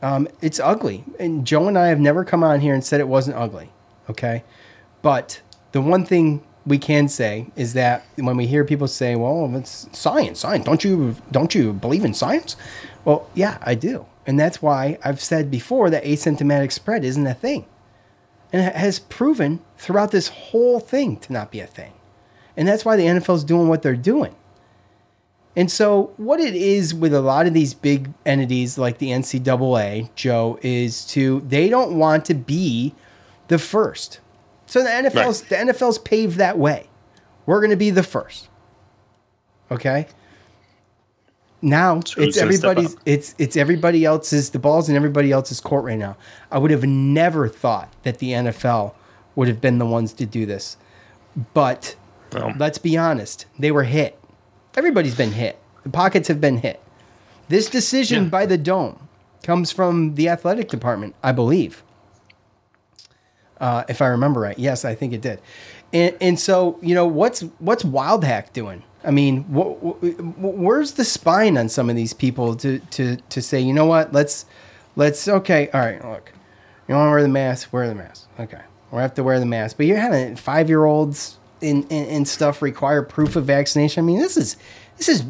um, 0.02 0.28
it's 0.42 0.60
ugly. 0.60 1.04
And 1.20 1.46
Joe 1.46 1.68
and 1.68 1.78
I 1.78 1.90
have 1.90 2.00
never 2.00 2.26
come 2.26 2.44
on 2.44 2.62
here 2.62 2.74
and 2.74 2.84
said 2.84 3.00
it 3.00 3.08
wasn't 3.08 3.38
ugly. 3.38 3.70
Okay. 4.10 4.44
But 5.04 5.42
the 5.74 5.82
one 5.82 6.06
thing 6.06 6.44
we 6.66 6.80
can 6.80 7.08
say 7.08 7.52
is 7.56 7.74
that 7.74 8.04
when 8.16 8.36
we 8.36 8.48
hear 8.48 8.66
people 8.66 8.88
say, 8.88 9.16
well, 9.16 9.56
it's 9.56 9.88
science, 9.92 10.40
science, 10.40 10.66
don't 10.66 10.84
you, 10.84 11.16
don't 11.30 11.54
you 11.54 11.72
believe 11.72 12.04
in 12.04 12.16
science? 12.16 12.56
Well, 13.06 13.30
yeah, 13.36 13.60
I 13.62 13.76
do. 13.76 14.08
And 14.26 14.40
that's 14.40 14.60
why 14.60 14.98
I've 15.06 15.22
said 15.22 15.52
before 15.52 15.92
that 15.92 16.04
asymptomatic 16.04 16.72
spread 16.72 17.06
isn't 17.06 17.28
a 17.28 17.36
thing. 17.36 17.68
And 18.54 18.62
it 18.62 18.76
has 18.76 19.00
proven 19.00 19.62
throughout 19.78 20.12
this 20.12 20.28
whole 20.28 20.80
thing 20.80 21.18
to 21.18 21.34
not 21.34 21.52
be 21.52 21.60
a 21.60 21.68
thing. 21.68 21.94
And 22.58 22.68
that's 22.68 22.84
why 22.84 22.98
the 22.98 23.06
NFL 23.06 23.36
is 23.36 23.44
doing 23.44 23.68
what 23.68 23.82
they're 23.82 23.96
doing. 23.96 24.36
And 25.56 25.70
so, 25.70 26.14
what 26.18 26.40
it 26.40 26.56
is 26.56 26.94
with 26.94 27.14
a 27.14 27.22
lot 27.22 27.46
of 27.46 27.54
these 27.54 27.74
big 27.74 28.10
entities 28.26 28.78
like 28.78 29.00
the 29.00 29.10
NCAA, 29.10 30.14
Joe, 30.16 30.58
is 30.62 31.06
to 31.08 31.42
they 31.42 31.68
don't 31.68 31.98
want 31.98 32.26
to 32.26 32.34
be 32.34 32.96
the 33.50 33.60
first. 33.60 34.22
So 34.66 34.82
the 34.82 34.90
NFL's 34.90 35.42
the 35.42 35.56
NFL's 35.56 35.98
paved 35.98 36.38
that 36.38 36.58
way. 36.58 36.88
We're 37.46 37.60
going 37.60 37.72
to 37.72 37.76
be 37.76 37.90
the 37.90 38.04
first. 38.04 38.48
Okay. 39.70 40.08
Now 41.62 41.98
it's 41.98 42.16
gonna 42.16 42.32
step 42.32 42.44
everybody's. 42.46 42.98
It's 43.06 43.36
it's 43.38 43.56
everybody 43.56 44.04
else's. 44.06 44.50
The 44.50 44.60
ball's 44.60 44.90
in 44.90 44.96
everybody 44.96 45.32
else's 45.32 45.60
court 45.60 45.84
right 45.86 45.98
now. 45.98 46.18
I 46.50 46.58
would 46.58 46.72
have 46.72 46.84
never 46.84 47.48
thought 47.48 47.92
that 48.04 48.18
the 48.18 48.32
NFL 48.32 48.94
would 49.36 49.48
have 49.48 49.62
been 49.62 49.78
the 49.78 49.86
ones 49.86 50.14
to 50.14 50.26
do 50.26 50.46
this, 50.46 50.78
but 51.54 51.96
let's 52.58 52.78
be 52.78 52.98
honest, 52.98 53.46
they 53.60 53.72
were 53.72 53.84
hit. 53.84 54.18
Everybody's 54.76 55.16
been 55.16 55.34
hit. 55.34 55.60
The 55.84 55.90
pockets 55.90 56.28
have 56.28 56.42
been 56.42 56.58
hit. 56.58 56.82
This 57.50 57.70
decision 57.70 58.30
by 58.30 58.46
the 58.46 58.58
dome 58.58 59.10
comes 59.44 59.72
from 59.72 60.16
the 60.16 60.30
athletic 60.30 60.70
department, 60.70 61.16
I 61.22 61.32
believe. 61.32 61.84
Uh, 63.60 63.84
if 63.90 64.02
I 64.02 64.08
remember 64.08 64.40
right, 64.40 64.58
yes, 64.58 64.86
I 64.86 64.96
think 64.96 65.14
it 65.14 65.22
did. 65.22 65.40
And, 65.94 66.16
and 66.22 66.40
so, 66.40 66.80
you 66.82 66.96
know, 66.96 67.06
what's 67.06 67.42
what's 67.60 67.84
Wildhack 67.84 68.54
doing? 68.54 68.84
I 69.04 69.12
mean, 69.12 69.44
wh- 69.46 69.78
wh- 69.80 70.40
where's 70.60 70.94
the 70.94 71.04
spine 71.06 71.58
on 71.58 71.70
some 71.70 71.90
of 71.90 71.96
these 71.96 72.14
people 72.14 72.56
to 72.58 72.80
to 72.80 73.18
to 73.18 73.42
say, 73.42 73.60
you 73.60 73.74
know 73.74 73.86
what, 73.86 74.14
let's 74.14 74.46
let's 74.96 75.28
okay, 75.28 75.70
all 75.74 75.82
right, 75.82 76.04
look, 76.04 76.32
you 76.88 76.96
want 76.96 77.08
to 77.08 77.12
wear 77.12 77.22
the 77.22 77.28
mask, 77.28 77.74
wear 77.74 77.88
the 77.88 77.96
mask, 77.96 78.28
okay, 78.40 78.62
we 78.92 79.00
have 79.00 79.14
to 79.16 79.24
wear 79.24 79.40
the 79.40 79.46
mask, 79.46 79.78
but 79.78 79.86
you're 79.86 79.98
having 79.98 80.36
five 80.36 80.70
year 80.70 80.86
olds 80.86 81.38
in, 81.62 81.84
in 81.88 82.06
and 82.08 82.28
stuff 82.28 82.62
require 82.62 83.02
proof 83.02 83.36
of 83.36 83.46
vaccination. 83.46 84.04
I 84.04 84.06
mean, 84.06 84.20
this 84.20 84.38
is 84.38 84.58
this 84.98 85.10
is 85.10 85.24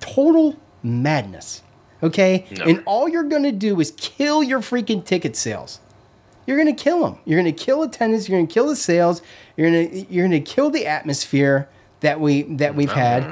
total 0.00 0.56
madness, 0.82 1.62
okay? 2.02 2.46
No. 2.56 2.64
And 2.66 2.82
all 2.86 3.08
you're 3.08 3.24
gonna 3.24 3.52
do 3.52 3.80
is 3.80 3.92
kill 3.96 4.42
your 4.42 4.60
freaking 4.60 5.04
ticket 5.04 5.34
sales. 5.36 5.80
You're 6.46 6.56
gonna 6.56 6.72
kill 6.72 7.02
them. 7.04 7.18
You're 7.24 7.38
gonna 7.40 7.52
kill 7.52 7.82
attendance. 7.82 8.28
You're 8.28 8.38
gonna 8.38 8.50
kill 8.50 8.68
the 8.68 8.76
sales. 8.76 9.22
You're 9.56 9.68
gonna 9.70 10.04
you're 10.08 10.24
gonna 10.26 10.40
kill 10.40 10.70
the 10.70 10.86
atmosphere 10.86 11.68
that 12.00 12.20
we 12.20 12.42
that 12.42 12.74
we've 12.74 12.92
had. 12.92 13.22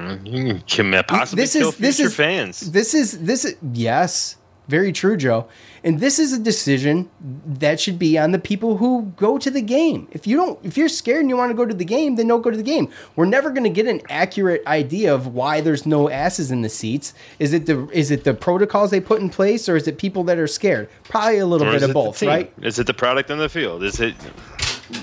Can 0.67 1.03
possibly 1.05 1.43
This 1.43 1.53
kill 1.55 1.69
is 1.71 1.77
this 1.77 2.01
is 2.01 2.15
fans. 2.15 2.73
This 2.73 2.95
is 2.95 3.19
this 3.21 3.45
is 3.45 3.57
yes, 3.73 4.37
very 4.69 4.93
true, 4.93 5.17
Joe. 5.17 5.49
And 5.85 6.01
this 6.01 6.19
is 6.19 6.33
a 6.33 6.39
decision 6.41 7.09
that 7.21 7.79
should 7.79 7.97
be 7.97 8.19
on 8.19 8.33
the 8.33 8.41
people 8.41 8.79
who 8.79 9.13
go 9.17 9.39
to 9.39 9.53
the 9.53 9.61
game. 9.61 10.09
If 10.11 10.27
you 10.27 10.37
don't, 10.37 10.59
if 10.65 10.77
you're 10.77 10.89
scared 10.89 11.21
and 11.21 11.31
you 11.31 11.37
want 11.37 11.51
to 11.51 11.55
go 11.55 11.65
to 11.65 11.75
the 11.75 11.85
game, 11.85 12.17
then 12.17 12.27
don't 12.27 12.43
go 12.43 12.51
to 12.51 12.57
the 12.57 12.65
game. 12.65 12.89
We're 13.15 13.27
never 13.27 13.51
going 13.51 13.63
to 13.63 13.71
get 13.71 13.87
an 13.87 14.03
accurate 14.09 14.67
idea 14.67 15.15
of 15.15 15.29
why 15.29 15.61
there's 15.61 15.87
no 15.87 16.11
asses 16.11 16.51
in 16.51 16.63
the 16.63 16.69
seats. 16.69 17.15
Is 17.39 17.53
it 17.53 17.67
the 17.67 17.89
is 17.93 18.11
it 18.11 18.25
the 18.25 18.35
protocols 18.35 18.91
they 18.91 19.01
put 19.01 19.21
in 19.21 19.31
place, 19.31 19.69
or 19.69 19.77
is 19.77 19.87
it 19.87 19.99
people 19.99 20.25
that 20.25 20.39
are 20.39 20.49
scared? 20.49 20.89
Probably 21.05 21.39
a 21.39 21.47
little 21.47 21.69
Or 21.69 21.73
bit 21.73 21.85
of 21.85 21.93
both, 21.93 22.21
right? 22.23 22.53
Is 22.63 22.81
it 22.81 22.89
the 22.89 22.95
product 22.95 23.31
on 23.31 23.39
the 23.39 23.49
field? 23.49 23.85
Is 23.85 24.01
it 24.01 24.17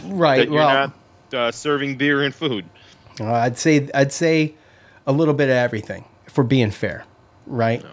Right. 0.03 0.37
that 0.39 0.47
you're 0.47 0.55
well, 0.55 0.91
not 1.31 1.33
uh, 1.33 1.51
serving 1.51 1.95
beer 1.97 2.23
and 2.23 2.35
food? 2.35 2.65
Uh, 3.19 3.31
I'd 3.31 3.57
say 3.57 3.89
I'd 3.93 4.11
say 4.11 4.55
a 5.05 5.11
little 5.11 5.33
bit 5.33 5.49
of 5.49 5.55
everything 5.55 6.05
if 6.25 6.37
we're 6.37 6.43
being 6.43 6.71
fair, 6.71 7.05
right? 7.45 7.83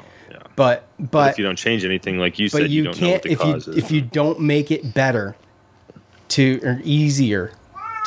But 0.56 0.86
But 0.98 1.10
but 1.10 1.30
if 1.32 1.38
you 1.38 1.44
don't 1.44 1.56
change 1.56 1.84
anything, 1.84 2.18
like 2.18 2.38
you 2.38 2.48
said, 2.48 2.62
you, 2.62 2.68
you, 2.68 2.84
don't 2.84 2.94
can't 2.94 3.12
what 3.12 3.22
the 3.22 3.30
if 3.32 3.44
you 3.44 3.54
is. 3.54 3.68
if 3.68 3.90
you 3.90 4.02
don't 4.02 4.40
make 4.40 4.70
it 4.70 4.92
better 4.94 5.36
to 6.28 6.60
or 6.62 6.80
easier 6.84 7.52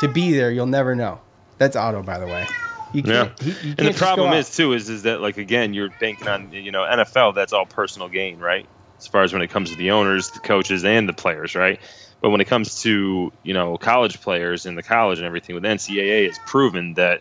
to 0.00 0.08
be 0.08 0.32
there, 0.32 0.50
you'll 0.50 0.66
never 0.66 0.94
know. 0.94 1.20
That's 1.58 1.76
Otto, 1.76 2.02
by 2.02 2.18
the 2.18 2.26
way. 2.26 2.46
You 2.92 3.02
yeah, 3.04 3.30
he- 3.40 3.68
you 3.68 3.74
and 3.78 3.88
the 3.88 3.94
problem 3.94 4.32
is 4.34 4.54
too 4.54 4.72
is 4.72 4.88
is 4.88 5.02
that 5.02 5.20
like 5.20 5.36
again 5.36 5.74
you're 5.74 5.90
banking 6.00 6.28
on 6.28 6.52
you 6.52 6.70
know 6.70 6.82
NFL 6.82 7.34
that's 7.34 7.52
all 7.52 7.66
personal 7.66 8.08
gain 8.08 8.38
right 8.38 8.66
as 8.98 9.08
far 9.08 9.24
as 9.24 9.32
when 9.32 9.42
it 9.42 9.50
comes 9.50 9.70
to 9.70 9.76
the 9.76 9.90
owners 9.90 10.30
the 10.30 10.38
coaches 10.38 10.84
and 10.84 11.08
the 11.08 11.12
players 11.12 11.56
right 11.56 11.80
but 12.24 12.30
when 12.30 12.40
it 12.40 12.46
comes 12.46 12.80
to 12.80 13.30
you 13.42 13.52
know 13.52 13.76
college 13.76 14.18
players 14.22 14.64
and 14.64 14.78
the 14.78 14.82
college 14.82 15.18
and 15.18 15.26
everything 15.26 15.54
with 15.54 15.62
NCAA 15.62 16.26
it's 16.26 16.38
proven 16.46 16.94
that 16.94 17.20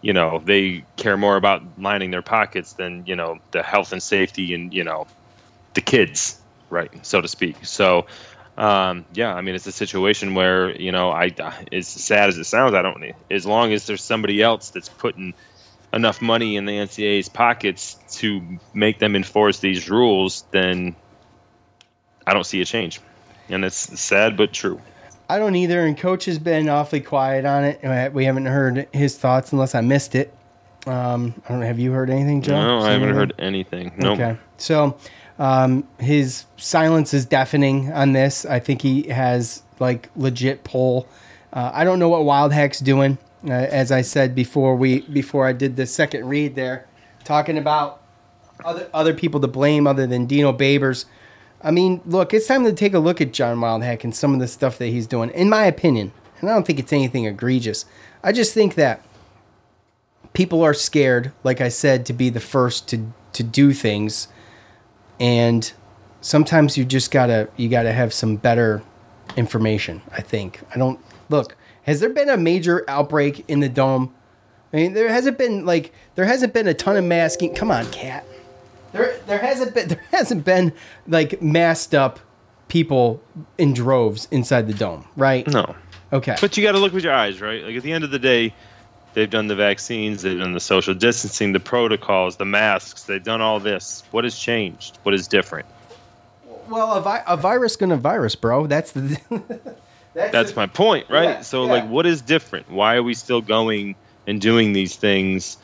you 0.00 0.12
know 0.12 0.40
they 0.44 0.84
care 0.94 1.16
more 1.16 1.34
about 1.34 1.64
lining 1.76 2.12
their 2.12 2.22
pockets 2.22 2.74
than 2.74 3.04
you 3.04 3.16
know 3.16 3.40
the 3.50 3.64
health 3.64 3.92
and 3.92 4.00
safety 4.00 4.54
and 4.54 4.72
you 4.72 4.84
know 4.84 5.08
the 5.74 5.80
kids 5.80 6.40
right 6.70 7.04
so 7.04 7.20
to 7.20 7.26
speak 7.26 7.66
so 7.66 8.06
um, 8.56 9.04
yeah, 9.12 9.34
I 9.34 9.40
mean, 9.40 9.56
it's 9.56 9.66
a 9.66 9.72
situation 9.72 10.36
where 10.36 10.80
you 10.80 10.92
know, 10.92 11.10
I 11.10 11.32
as 11.72 11.88
sad 11.88 12.28
as 12.28 12.38
it 12.38 12.44
sounds, 12.44 12.72
I 12.72 12.82
don't. 12.82 13.02
As 13.28 13.44
long 13.44 13.72
as 13.72 13.84
there's 13.88 14.04
somebody 14.04 14.40
else 14.40 14.70
that's 14.70 14.88
putting 14.88 15.34
enough 15.92 16.22
money 16.22 16.54
in 16.54 16.64
the 16.64 16.74
NCAA's 16.74 17.28
pockets 17.28 17.96
to 18.20 18.60
make 18.72 19.00
them 19.00 19.16
enforce 19.16 19.58
these 19.58 19.90
rules, 19.90 20.44
then 20.52 20.94
I 22.24 22.32
don't 22.32 22.46
see 22.46 22.60
a 22.60 22.64
change, 22.64 23.00
and 23.48 23.64
it's 23.64 23.98
sad 24.00 24.36
but 24.36 24.52
true. 24.52 24.80
I 25.28 25.38
don't 25.38 25.56
either, 25.56 25.84
and 25.86 25.96
Coach 25.96 26.26
has 26.26 26.38
been 26.38 26.68
awfully 26.68 27.00
quiet 27.00 27.44
on 27.46 27.64
it. 27.64 27.84
Uh, 27.84 28.10
We 28.12 28.26
haven't 28.26 28.46
heard 28.46 28.86
his 28.92 29.16
thoughts 29.16 29.52
unless 29.52 29.74
I 29.74 29.80
missed 29.80 30.14
it. 30.14 30.34
Um, 30.86 31.34
I 31.46 31.48
don't 31.48 31.60
know. 31.60 31.66
Have 31.66 31.78
you 31.78 31.92
heard 31.92 32.10
anything, 32.10 32.42
Joe? 32.42 32.60
No, 32.60 32.80
Seen 32.80 32.88
I 32.88 32.92
haven't 32.92 33.08
anything? 33.08 33.16
heard 33.18 33.34
anything. 33.38 33.92
No. 33.96 34.12
Okay. 34.12 34.36
So 34.58 34.98
um, 35.38 35.88
his 35.98 36.44
silence 36.58 37.14
is 37.14 37.24
deafening 37.24 37.90
on 37.92 38.12
this. 38.12 38.44
I 38.44 38.58
think 38.60 38.82
he 38.82 39.04
has 39.08 39.62
like 39.80 40.10
legit 40.14 40.62
pull. 40.62 41.08
Uh, 41.54 41.70
I 41.72 41.84
don't 41.84 41.98
know 41.98 42.10
what 42.10 42.24
Wildhack's 42.24 42.80
doing. 42.80 43.16
Uh, 43.46 43.52
as 43.52 43.90
I 43.92 44.02
said 44.02 44.34
before, 44.34 44.76
we 44.76 45.00
before 45.02 45.46
I 45.46 45.52
did 45.52 45.76
the 45.76 45.86
second 45.86 46.26
read 46.28 46.54
there, 46.54 46.86
talking 47.24 47.56
about 47.56 48.02
other 48.64 48.88
other 48.92 49.14
people 49.14 49.40
to 49.40 49.48
blame 49.48 49.86
other 49.86 50.06
than 50.06 50.26
Dino 50.26 50.52
Babers. 50.52 51.06
I 51.64 51.70
mean, 51.70 52.02
look, 52.04 52.34
it's 52.34 52.46
time 52.46 52.64
to 52.64 52.74
take 52.74 52.92
a 52.92 52.98
look 52.98 53.22
at 53.22 53.32
John 53.32 53.56
Wildhack 53.56 54.04
and 54.04 54.14
some 54.14 54.34
of 54.34 54.40
the 54.40 54.46
stuff 54.46 54.76
that 54.78 54.88
he's 54.88 55.06
doing. 55.06 55.30
In 55.30 55.48
my 55.48 55.64
opinion, 55.64 56.12
and 56.40 56.50
I 56.50 56.52
don't 56.52 56.66
think 56.66 56.78
it's 56.78 56.92
anything 56.92 57.24
egregious. 57.24 57.86
I 58.22 58.32
just 58.32 58.52
think 58.52 58.74
that 58.74 59.02
people 60.34 60.62
are 60.62 60.74
scared, 60.74 61.32
like 61.42 61.62
I 61.62 61.70
said, 61.70 62.04
to 62.06 62.12
be 62.12 62.28
the 62.28 62.40
first 62.40 62.86
to 62.88 63.06
to 63.32 63.42
do 63.42 63.72
things, 63.72 64.28
and 65.18 65.72
sometimes 66.20 66.76
you 66.76 66.84
just 66.84 67.10
gotta 67.10 67.48
you 67.56 67.70
gotta 67.70 67.92
have 67.92 68.12
some 68.12 68.36
better 68.36 68.82
information. 69.36 70.02
I 70.12 70.20
think 70.20 70.60
I 70.74 70.78
don't 70.78 71.00
look. 71.30 71.56
Has 71.84 72.00
there 72.00 72.10
been 72.10 72.28
a 72.28 72.36
major 72.36 72.84
outbreak 72.88 73.44
in 73.48 73.60
the 73.60 73.68
dome? 73.70 74.14
I 74.72 74.76
mean, 74.76 74.92
there 74.92 75.08
hasn't 75.08 75.38
been 75.38 75.64
like 75.64 75.92
there 76.14 76.26
hasn't 76.26 76.52
been 76.52 76.68
a 76.68 76.74
ton 76.74 76.98
of 76.98 77.04
masking. 77.04 77.54
Come 77.54 77.70
on, 77.70 77.90
cat. 77.90 78.26
There 78.94 79.18
there 79.26 79.40
hasn't 79.40 79.74
been 79.74 79.88
there 79.88 80.04
hasn't 80.12 80.44
been 80.44 80.72
like 81.06 81.42
masked 81.42 81.94
up 81.94 82.20
people 82.68 83.20
in 83.58 83.74
droves 83.74 84.26
inside 84.30 84.66
the 84.66 84.74
dome, 84.74 85.06
right? 85.16 85.46
No. 85.48 85.74
Okay. 86.12 86.36
But 86.40 86.56
you 86.56 86.62
got 86.62 86.72
to 86.72 86.78
look 86.78 86.92
with 86.92 87.04
your 87.04 87.12
eyes, 87.12 87.40
right? 87.40 87.62
Like 87.62 87.76
at 87.76 87.82
the 87.82 87.92
end 87.92 88.04
of 88.04 88.10
the 88.10 88.20
day, 88.20 88.54
they've 89.12 89.28
done 89.28 89.48
the 89.48 89.56
vaccines, 89.56 90.22
they've 90.22 90.38
done 90.38 90.52
the 90.52 90.60
social 90.60 90.94
distancing, 90.94 91.52
the 91.52 91.60
protocols, 91.60 92.36
the 92.36 92.44
masks, 92.44 93.02
they've 93.02 93.22
done 93.22 93.40
all 93.40 93.58
this. 93.58 94.04
What 94.12 94.24
has 94.24 94.38
changed? 94.38 94.98
What 95.02 95.14
is 95.14 95.26
different? 95.26 95.66
Well, 96.68 96.94
a, 96.94 97.00
vi- 97.02 97.24
a 97.26 97.36
virus 97.36 97.76
gonna 97.76 97.96
virus, 97.96 98.36
bro. 98.36 98.68
That's 98.68 98.92
the. 98.92 99.20
that's, 100.14 100.32
that's 100.32 100.56
my 100.56 100.66
point, 100.66 101.10
right? 101.10 101.24
Yeah, 101.24 101.40
so, 101.42 101.66
yeah. 101.66 101.72
like, 101.72 101.88
what 101.88 102.06
is 102.06 102.22
different? 102.22 102.70
Why 102.70 102.94
are 102.94 103.02
we 103.02 103.14
still 103.14 103.40
going 103.40 103.96
and 104.26 104.40
doing 104.40 104.72
these 104.72 104.94
things 104.94 105.58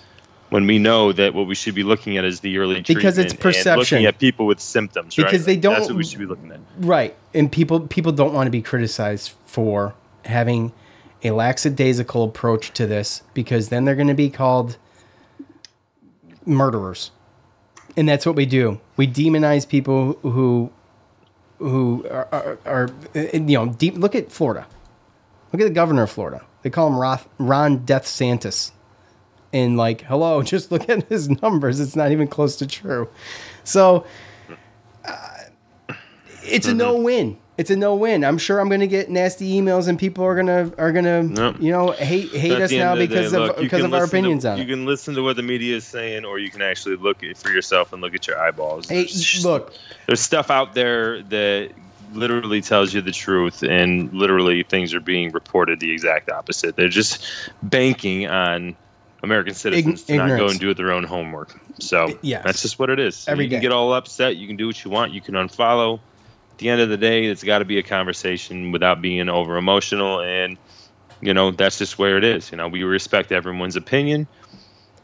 when 0.50 0.66
we 0.66 0.78
know 0.78 1.12
that 1.12 1.32
what 1.34 1.46
we 1.46 1.54
should 1.54 1.74
be 1.74 1.82
looking 1.82 2.16
at 2.18 2.24
is 2.24 2.40
the 2.40 2.58
early 2.58 2.82
Because 2.82 3.18
it's 3.18 3.32
treatment 3.32 3.32
and 3.32 3.40
perception. 3.40 3.96
looking 3.98 4.06
at 4.06 4.18
people 4.18 4.46
with 4.46 4.60
symptoms, 4.60 5.16
right? 5.16 5.24
Because 5.26 5.46
they 5.46 5.56
don't- 5.56 5.74
That's 5.74 5.88
what 5.88 5.96
we 5.96 6.04
should 6.04 6.18
be 6.18 6.26
looking 6.26 6.50
at. 6.52 6.60
Right, 6.78 7.14
and 7.32 7.50
people 7.50 7.80
people 7.80 8.12
don't 8.12 8.34
want 8.34 8.46
to 8.46 8.50
be 8.50 8.60
criticized 8.62 9.32
for 9.46 9.94
having 10.26 10.72
a 11.22 11.30
lackadaisical 11.30 12.24
approach 12.24 12.72
to 12.74 12.86
this 12.86 13.22
because 13.34 13.68
then 13.68 13.84
they're 13.84 13.94
going 13.94 14.08
to 14.08 14.14
be 14.14 14.30
called 14.30 14.76
murderers, 16.46 17.10
and 17.96 18.08
that's 18.08 18.26
what 18.26 18.34
we 18.36 18.46
do. 18.46 18.80
We 18.96 19.06
demonize 19.06 19.68
people 19.68 20.14
who 20.22 20.70
who 21.58 22.06
are, 22.10 22.26
are, 22.32 22.58
are 22.64 22.88
you 23.14 23.40
know 23.40 23.66
deep. 23.66 23.94
Look 23.96 24.14
at 24.14 24.32
Florida. 24.32 24.66
Look 25.52 25.60
at 25.60 25.64
the 25.68 25.74
governor 25.74 26.02
of 26.04 26.10
Florida. 26.10 26.42
They 26.62 26.70
call 26.70 26.88
him 26.88 26.96
Roth, 26.98 27.28
Ron 27.38 27.78
Death 27.84 28.04
Santis. 28.04 28.70
And 29.52 29.76
like, 29.76 30.02
hello, 30.02 30.42
just 30.54 30.70
look 30.70 30.88
at 30.88 31.04
his 31.08 31.28
numbers. 31.42 31.80
It's 31.80 31.96
not 31.96 32.12
even 32.12 32.28
close 32.28 32.56
to 32.56 32.66
true. 32.66 33.08
So 33.64 34.04
uh, 35.04 35.28
it's 36.44 36.66
a 36.66 36.74
no 36.74 36.96
win. 37.00 37.38
It's 37.58 37.70
a 37.70 37.76
no 37.76 37.94
win. 37.94 38.24
I'm 38.24 38.38
sure 38.38 38.58
I'm 38.58 38.68
going 38.68 38.80
to 38.80 38.86
get 38.86 39.10
nasty 39.10 39.60
emails 39.60 39.86
and 39.86 39.98
people 39.98 40.24
are 40.24 40.34
gonna 40.34 40.72
are 40.78 40.92
gonna 40.92 41.22
No. 41.22 41.54
you 41.60 41.70
know 41.70 41.90
hate 41.90 42.30
hate 42.30 42.52
At 42.52 42.62
us 42.62 42.72
now 42.72 42.94
of 42.94 42.98
because 42.98 43.32
day, 43.32 43.36
of 43.36 43.42
look, 43.48 43.58
because 43.58 43.84
of 43.84 43.92
our 43.92 44.00
listen 44.00 44.10
to- 44.10 44.18
opinions 44.18 44.44
on 44.46 44.56
You 44.56 44.64
it. 44.64 44.68
can 44.68 44.86
listen 44.86 45.14
to 45.16 45.22
what 45.22 45.36
the 45.36 45.42
media 45.42 45.76
is 45.76 45.84
saying, 45.84 46.24
or 46.24 46.38
you 46.38 46.50
can 46.50 46.62
actually 46.62 46.96
look 46.96 47.18
for 47.36 47.50
yourself 47.50 47.92
and 47.92 48.00
look 48.00 48.14
at 48.14 48.26
your 48.26 48.38
eyeballs. 48.40 48.88
Hey, 48.88 49.02
There's- 49.04 49.44
look, 49.44 49.74
there's 50.06 50.20
stuff 50.20 50.50
out 50.50 50.72
there 50.72 51.22
that 51.24 51.72
literally 52.14 52.62
tells 52.62 52.94
you 52.94 53.02
the 53.02 53.12
truth, 53.12 53.62
and 53.62 54.10
literally 54.14 54.62
things 54.62 54.94
are 54.94 55.00
being 55.00 55.30
reported 55.30 55.80
the 55.80 55.92
exact 55.92 56.30
opposite. 56.30 56.76
They're 56.76 56.88
just 56.88 57.22
banking 57.62 58.26
on 58.26 58.74
American 59.22 59.54
citizens 59.54 60.04
to 60.04 60.16
not 60.16 60.28
go 60.28 60.48
and 60.48 60.58
do 60.58 60.72
their 60.74 60.92
own 60.92 61.04
homework. 61.04 61.60
So 61.78 62.18
Yes. 62.22 62.42
that's 62.44 62.62
just 62.62 62.78
what 62.78 62.90
it 62.90 62.98
is. 62.98 63.26
Every 63.28 63.44
you 63.44 63.50
can 63.50 63.60
get 63.60 63.72
all 63.72 63.92
upset. 63.92 64.36
You 64.36 64.46
can 64.46 64.56
do 64.56 64.66
what 64.66 64.82
you 64.84 64.90
want. 64.90 65.12
You 65.12 65.20
can 65.20 65.34
unfollow. 65.34 66.00
At 66.52 66.58
the 66.58 66.68
end 66.68 66.80
of 66.80 66.88
the 66.88 66.96
day, 66.96 67.24
it's 67.26 67.44
got 67.44 67.58
to 67.60 67.64
be 67.64 67.78
a 67.78 67.82
conversation 67.82 68.72
without 68.72 69.00
being 69.00 69.28
over 69.28 69.56
emotional 69.56 70.20
and 70.20 70.56
you 71.22 71.34
know 71.34 71.50
that's 71.50 71.76
just 71.76 71.98
where 71.98 72.16
it 72.16 72.24
is 72.24 72.50
you 72.50 72.56
know 72.56 72.66
we 72.66 72.82
respect 72.82 73.30
everyone's 73.30 73.76
opinion 73.76 74.26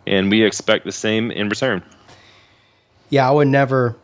and 0.06 0.30
we 0.30 0.44
expect 0.44 0.86
the 0.86 0.92
same 0.92 1.30
in 1.30 1.50
return 1.50 1.82
yeah, 3.08 3.28
I 3.28 3.32
would 3.32 3.48
never, 3.48 3.96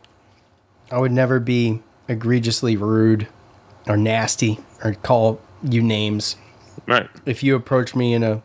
I 0.91 0.97
would 0.99 1.11
never 1.11 1.39
be 1.39 1.81
egregiously 2.07 2.77
rude 2.77 3.27
or 3.87 3.97
nasty 3.97 4.59
or 4.83 4.93
call 4.93 5.41
you 5.63 5.81
names. 5.81 6.35
right 6.87 7.09
If 7.25 7.43
you 7.43 7.55
approach 7.55 7.95
me 7.95 8.13
in 8.13 8.23
a 8.23 8.41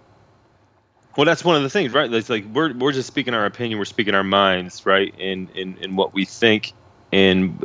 well 1.19 1.25
that's 1.25 1.45
one 1.45 1.57
of 1.57 1.63
the 1.63 1.69
things 1.69 1.93
right? 1.93 2.11
It's 2.15 2.31
like 2.31 2.45
we're, 2.47 2.73
we're 2.73 2.93
just 2.93 3.09
speaking 3.09 3.35
our 3.35 3.45
opinion 3.45 3.79
we're 3.79 3.85
speaking 3.85 4.15
our 4.15 4.25
minds 4.25 4.87
right? 4.87 5.13
And 5.19 5.51
in, 5.51 5.75
in, 5.75 5.77
in 5.79 5.97
what 5.97 6.15
we 6.15 6.25
think. 6.25 6.73
And 7.13 7.65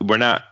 we're 0.00 0.18
not 0.18 0.42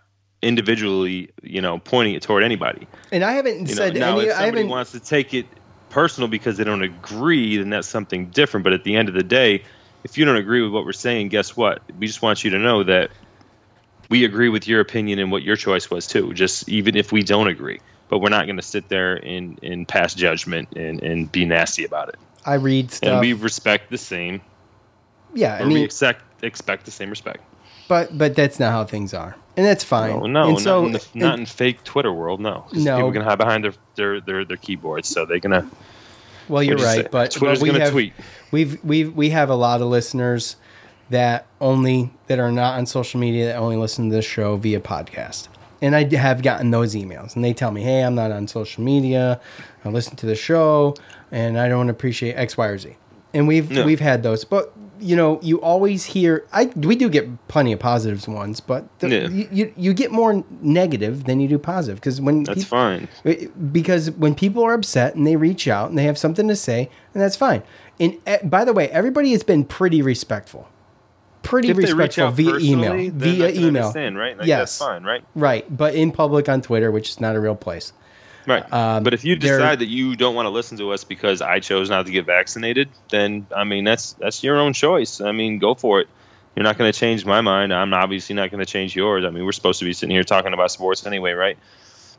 individually 0.41 1.31
you 1.43 1.61
know 1.61 1.79
pointing 1.79 2.15
it 2.15 2.23
toward 2.23 2.45
anybody. 2.45 2.87
And 3.13 3.25
I 3.25 3.33
haven't 3.33 3.69
you 3.69 3.75
know, 3.75 3.75
said 3.75 3.95
now 3.97 4.19
any. 4.19 4.29
if 4.29 4.37
I 4.37 4.45
somebody 4.45 4.65
wants 4.65 4.93
to 4.93 5.01
take 5.01 5.35
it 5.35 5.47
personal 5.91 6.29
because 6.29 6.57
they 6.57 6.65
don't 6.65 6.83
agree 6.83 7.59
then 7.59 7.69
that's 7.69 7.89
something 7.89 8.27
different. 8.31 8.65
But 8.65 8.73
at 8.73 8.85
the 8.85 8.97
end 8.97 9.09
of 9.09 9.15
the 9.15 9.25
day 9.25 9.65
if 10.05 10.17
you 10.17 10.25
don't 10.25 10.37
agree 10.37 10.63
with 10.63 10.73
what 10.73 10.85
we're 10.85 10.93
saying 10.93 11.29
guess 11.29 11.57
what? 11.57 11.83
We 11.99 12.07
just 12.07 12.23
want 12.23 12.45
you 12.45 12.51
to 12.51 12.59
know 12.59 12.85
that 12.85 13.11
we 14.09 14.25
agree 14.25 14.51
with 14.51 14.69
your 14.69 14.81
opinion 14.81 15.19
and 15.19 15.33
what 15.33 15.43
your 15.43 15.57
choice 15.57 15.91
was 15.91 16.07
too 16.07 16.33
just 16.33 16.69
even 16.69 16.97
if 16.97 17.11
we 17.11 17.25
don't 17.25 17.49
agree 17.49 17.81
but 18.09 18.19
we're 18.19 18.29
not 18.29 18.47
going 18.47 18.57
to 18.57 18.63
sit 18.63 18.89
there 18.89 19.15
and, 19.17 19.59
and 19.63 19.89
pass 19.89 20.15
judgment 20.15 20.69
and, 20.77 21.03
and 21.03 21.31
be 21.33 21.45
nasty 21.45 21.85
about 21.85 22.09
it 22.09 22.17
I 22.45 22.55
read 22.55 22.91
stuff. 22.91 23.11
and 23.11 23.21
we 23.21 23.33
respect 23.33 23.91
the 23.91 23.99
same 23.99 24.41
yeah, 25.35 25.57
I 25.57 25.63
or 25.63 25.69
we 25.69 25.83
expect 25.83 26.23
expect 26.45 26.85
the 26.85 26.91
same 26.91 27.11
respect 27.11 27.43
but 27.89 28.17
but 28.17 28.35
that's 28.35 28.59
not 28.59 28.73
how 28.73 28.85
things 28.85 29.13
are, 29.13 29.37
and 29.57 29.67
that's 29.67 29.85
fine. 29.85 30.11
no, 30.11 30.27
no 30.27 30.45
and 30.45 30.53
not, 30.55 30.61
so 30.61 30.87
in 30.87 30.93
the, 30.93 31.07
not 31.15 31.39
in 31.39 31.47
fake 31.47 31.85
Twitter 31.85 32.13
world. 32.13 32.41
No, 32.41 32.67
No. 32.73 32.97
people 32.97 33.13
can 33.13 33.23
hide 33.23 33.39
behind 33.39 33.65
their 33.65 33.75
their 33.95 34.21
their, 34.21 34.45
their 34.45 34.57
keyboards, 34.57 35.09
so 35.09 35.27
they're 35.27 35.39
gonna. 35.39 35.69
Well, 36.49 36.63
you're 36.63 36.77
right, 36.77 37.03
say? 37.05 37.09
but, 37.11 37.31
Twitter's 37.31 37.59
but 37.59 37.63
we 37.63 37.71
gonna 37.71 37.85
have 37.85 37.93
tweet. 37.93 38.13
we've 38.51 38.83
we've 38.85 39.15
we 39.15 39.31
have 39.31 39.51
a 39.51 39.55
lot 39.55 39.81
of 39.83 39.89
listeners 39.89 40.57
that 41.11 41.47
only 41.61 42.11
that 42.27 42.39
are 42.39 42.51
not 42.53 42.79
on 42.79 42.87
social 42.87 43.21
media 43.21 43.47
that 43.47 43.57
only 43.57 43.77
listen 43.77 44.09
to 44.09 44.17
this 44.17 44.25
show 44.25 44.57
via 44.57 44.81
podcast. 44.81 45.49
And 45.85 45.95
I 45.95 46.03
have 46.17 46.41
gotten 46.43 46.71
those 46.71 46.95
emails, 46.95 47.35
and 47.37 47.45
they 47.45 47.53
tell 47.53 47.71
me, 47.71 47.83
"Hey, 47.83 48.01
I'm 48.07 48.15
not 48.15 48.31
on 48.33 48.49
social 48.49 48.83
media. 48.83 49.41
I 49.85 49.89
listen 49.91 50.17
to 50.17 50.27
the 50.27 50.35
show, 50.37 50.95
and 51.31 51.59
I 51.59 51.69
don't 51.69 51.91
appreciate 51.91 52.35
X, 52.35 52.57
Y, 52.57 52.67
or 52.67 52.79
Z." 52.79 52.97
And 53.35 53.47
we've 53.49 53.71
Yeah. 53.71 53.85
we've 53.85 54.01
had 54.01 54.23
those, 54.23 54.45
but 54.45 54.73
you 55.01 55.17
know, 55.17 55.39
you 55.43 55.61
always 55.61 56.05
hear. 56.15 56.45
I 56.53 56.71
we 56.77 56.95
do 56.97 57.09
get 57.11 57.27
plenty 57.49 57.73
of 57.73 57.81
positives 57.81 58.27
ones, 58.29 58.61
but 58.61 58.85
the, 59.01 59.09
Yeah. 59.09 59.29
you, 59.29 59.49
you 59.59 59.73
you 59.77 59.93
get 59.93 60.11
more 60.13 60.43
negative 60.63 61.25
than 61.25 61.41
you 61.41 61.49
do 61.49 61.59
positive 61.59 61.97
because 62.01 62.21
when 62.21 62.45
That's 62.45 62.61
peop- 62.61 62.69
fine. 62.69 63.09
because 63.73 64.11
when 64.13 64.35
people 64.35 64.63
are 64.65 64.73
upset 64.75 65.15
and 65.17 65.27
they 65.27 65.37
reach 65.37 65.67
out 65.69 65.89
and 65.91 65.99
they 65.99 66.05
have 66.05 66.17
something 66.17 66.49
to 66.49 66.57
say, 66.57 66.89
and 67.13 67.23
that's 67.23 67.37
fine. 67.37 67.63
And 68.01 68.15
uh, 68.27 68.39
by 68.45 68.65
the 68.65 68.73
way, 68.73 68.89
everybody 68.89 69.33
has 69.33 69.43
been 69.43 69.65
pretty 69.65 70.01
respectful, 70.01 70.69
pretty 71.45 71.69
If 71.69 71.77
respectful 71.77 72.31
via 72.31 72.57
email, 72.57 73.11
via 73.13 73.51
email. 73.51 73.93
right? 73.93 74.37
Like, 74.37 74.47
yes, 74.47 74.79
that's 74.79 74.79
fine, 74.79 75.05
right? 75.05 75.25
Right, 75.35 75.65
but 75.75 75.95
in 75.95 76.11
public 76.11 76.49
on 76.49 76.63
Twitter, 76.63 76.91
which 76.91 77.11
is 77.11 77.21
not 77.21 77.37
a 77.37 77.41
real 77.41 77.55
place. 77.55 77.93
Right. 78.47 78.71
Um, 78.73 79.05
but 79.05 79.15
if 79.15 79.25
you 79.25 79.37
decide 79.37 79.79
that 79.79 79.87
you 79.87 80.17
don't 80.17 80.35
want 80.35 80.47
to 80.47 80.51
listen 80.51 80.77
to 80.79 80.91
us 80.91 81.05
because 81.05 81.41
I 81.41 81.61
chose 81.61 81.89
not 81.89 82.07
to 82.07 82.13
get 82.13 82.27
vaccinated, 82.27 82.91
then 83.11 83.47
I 83.55 83.65
mean 83.65 83.85
that's 83.85 84.13
that's 84.15 84.43
your 84.43 84.57
own 84.59 84.73
choice. 84.73 85.21
I 85.21 85.33
mean, 85.33 85.59
go 85.59 85.75
for 85.75 86.01
it. 86.01 86.09
You're 86.55 86.65
not 86.65 86.79
going 86.79 86.93
to 86.93 86.99
change 86.99 87.25
my 87.25 87.41
mind. 87.41 87.73
I'm 87.73 87.93
obviously 87.93 88.37
not 88.37 88.51
going 88.51 88.61
to 88.61 88.71
change 88.71 88.95
yours. 88.95 89.25
I 89.25 89.31
mean, 89.31 89.45
we're 89.45 89.53
supposed 89.53 89.81
to 89.81 89.85
be 89.85 89.93
sitting 89.93 90.15
here 90.15 90.23
talking 90.23 90.53
about 90.53 90.71
sports 90.71 91.05
anyway, 91.05 91.33
right? 91.33 91.59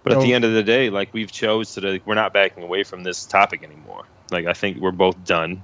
But 0.03 0.13
at 0.13 0.21
the 0.21 0.33
end 0.33 0.43
of 0.45 0.53
the 0.53 0.61
day, 0.61 0.89
like 0.91 1.13
we've 1.13 1.31
chose 1.31 1.73
to, 1.75 1.81
like, 1.81 2.05
we're 2.05 2.15
not 2.15 2.31
backing 2.31 2.61
away 2.61 2.83
from 2.83 3.03
this 3.03 3.25
topic 3.25 3.63
anymore. 3.63 4.05
Like 4.31 4.45
I 4.45 4.53
think 4.53 4.77
we're 4.77 4.91
both 4.91 5.23
done, 5.23 5.61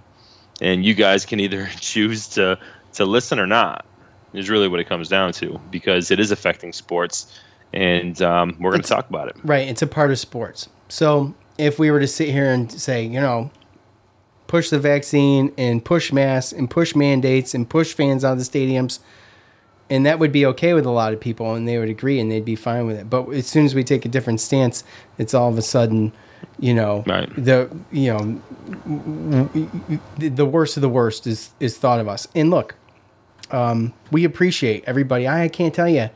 and 0.61 0.85
you 0.85 0.93
guys 0.93 1.25
can 1.25 1.39
either 1.39 1.67
choose 1.79 2.29
to 2.29 2.59
to 2.93 3.05
listen 3.05 3.39
or 3.39 3.47
not. 3.47 3.85
Is 4.33 4.49
really 4.49 4.69
what 4.69 4.79
it 4.79 4.87
comes 4.87 5.09
down 5.09 5.33
to 5.33 5.59
because 5.71 6.09
it 6.09 6.17
is 6.17 6.31
affecting 6.31 6.71
sports, 6.71 7.37
and 7.73 8.21
um, 8.21 8.55
we're 8.61 8.71
going 8.71 8.81
to 8.81 8.87
talk 8.87 9.09
about 9.09 9.27
it. 9.27 9.35
Right, 9.43 9.67
it's 9.67 9.81
a 9.81 9.87
part 9.87 10.09
of 10.09 10.19
sports. 10.19 10.69
So 10.87 11.33
if 11.57 11.77
we 11.77 11.91
were 11.91 11.99
to 11.99 12.07
sit 12.07 12.29
here 12.29 12.49
and 12.49 12.71
say, 12.71 13.03
you 13.03 13.19
know, 13.19 13.51
push 14.47 14.69
the 14.69 14.79
vaccine 14.79 15.53
and 15.57 15.83
push 15.83 16.13
masks 16.13 16.53
and 16.53 16.69
push 16.69 16.95
mandates 16.95 17.53
and 17.53 17.69
push 17.69 17.93
fans 17.93 18.23
out 18.23 18.33
of 18.33 18.37
the 18.39 18.45
stadiums, 18.45 18.99
and 19.89 20.05
that 20.05 20.19
would 20.19 20.31
be 20.31 20.45
okay 20.45 20.73
with 20.73 20.85
a 20.85 20.91
lot 20.91 21.13
of 21.13 21.19
people, 21.19 21.53
and 21.53 21.67
they 21.67 21.77
would 21.77 21.89
agree 21.89 22.19
and 22.19 22.31
they'd 22.31 22.45
be 22.45 22.55
fine 22.55 22.87
with 22.87 22.97
it. 22.97 23.09
But 23.09 23.29
as 23.31 23.47
soon 23.47 23.65
as 23.65 23.75
we 23.75 23.83
take 23.83 24.05
a 24.05 24.09
different 24.09 24.39
stance, 24.39 24.85
it's 25.17 25.33
all 25.33 25.49
of 25.49 25.57
a 25.57 25.61
sudden, 25.61 26.13
you 26.59 26.73
know, 26.73 27.03
the 27.05 27.69
you 27.91 28.13
know, 28.13 28.41
the 30.17 30.45
worst 30.45 30.77
of 30.77 30.81
the 30.81 30.89
worst 30.89 31.27
is 31.27 31.51
is 31.59 31.77
thought 31.77 31.99
of 31.99 32.07
us. 32.07 32.27
And 32.33 32.49
look, 32.49 32.75
um, 33.51 33.93
we 34.11 34.23
appreciate 34.23 34.83
everybody. 34.85 35.27
I 35.27 35.47
can't 35.47 35.73
tell 35.73 35.89
you 35.89 36.09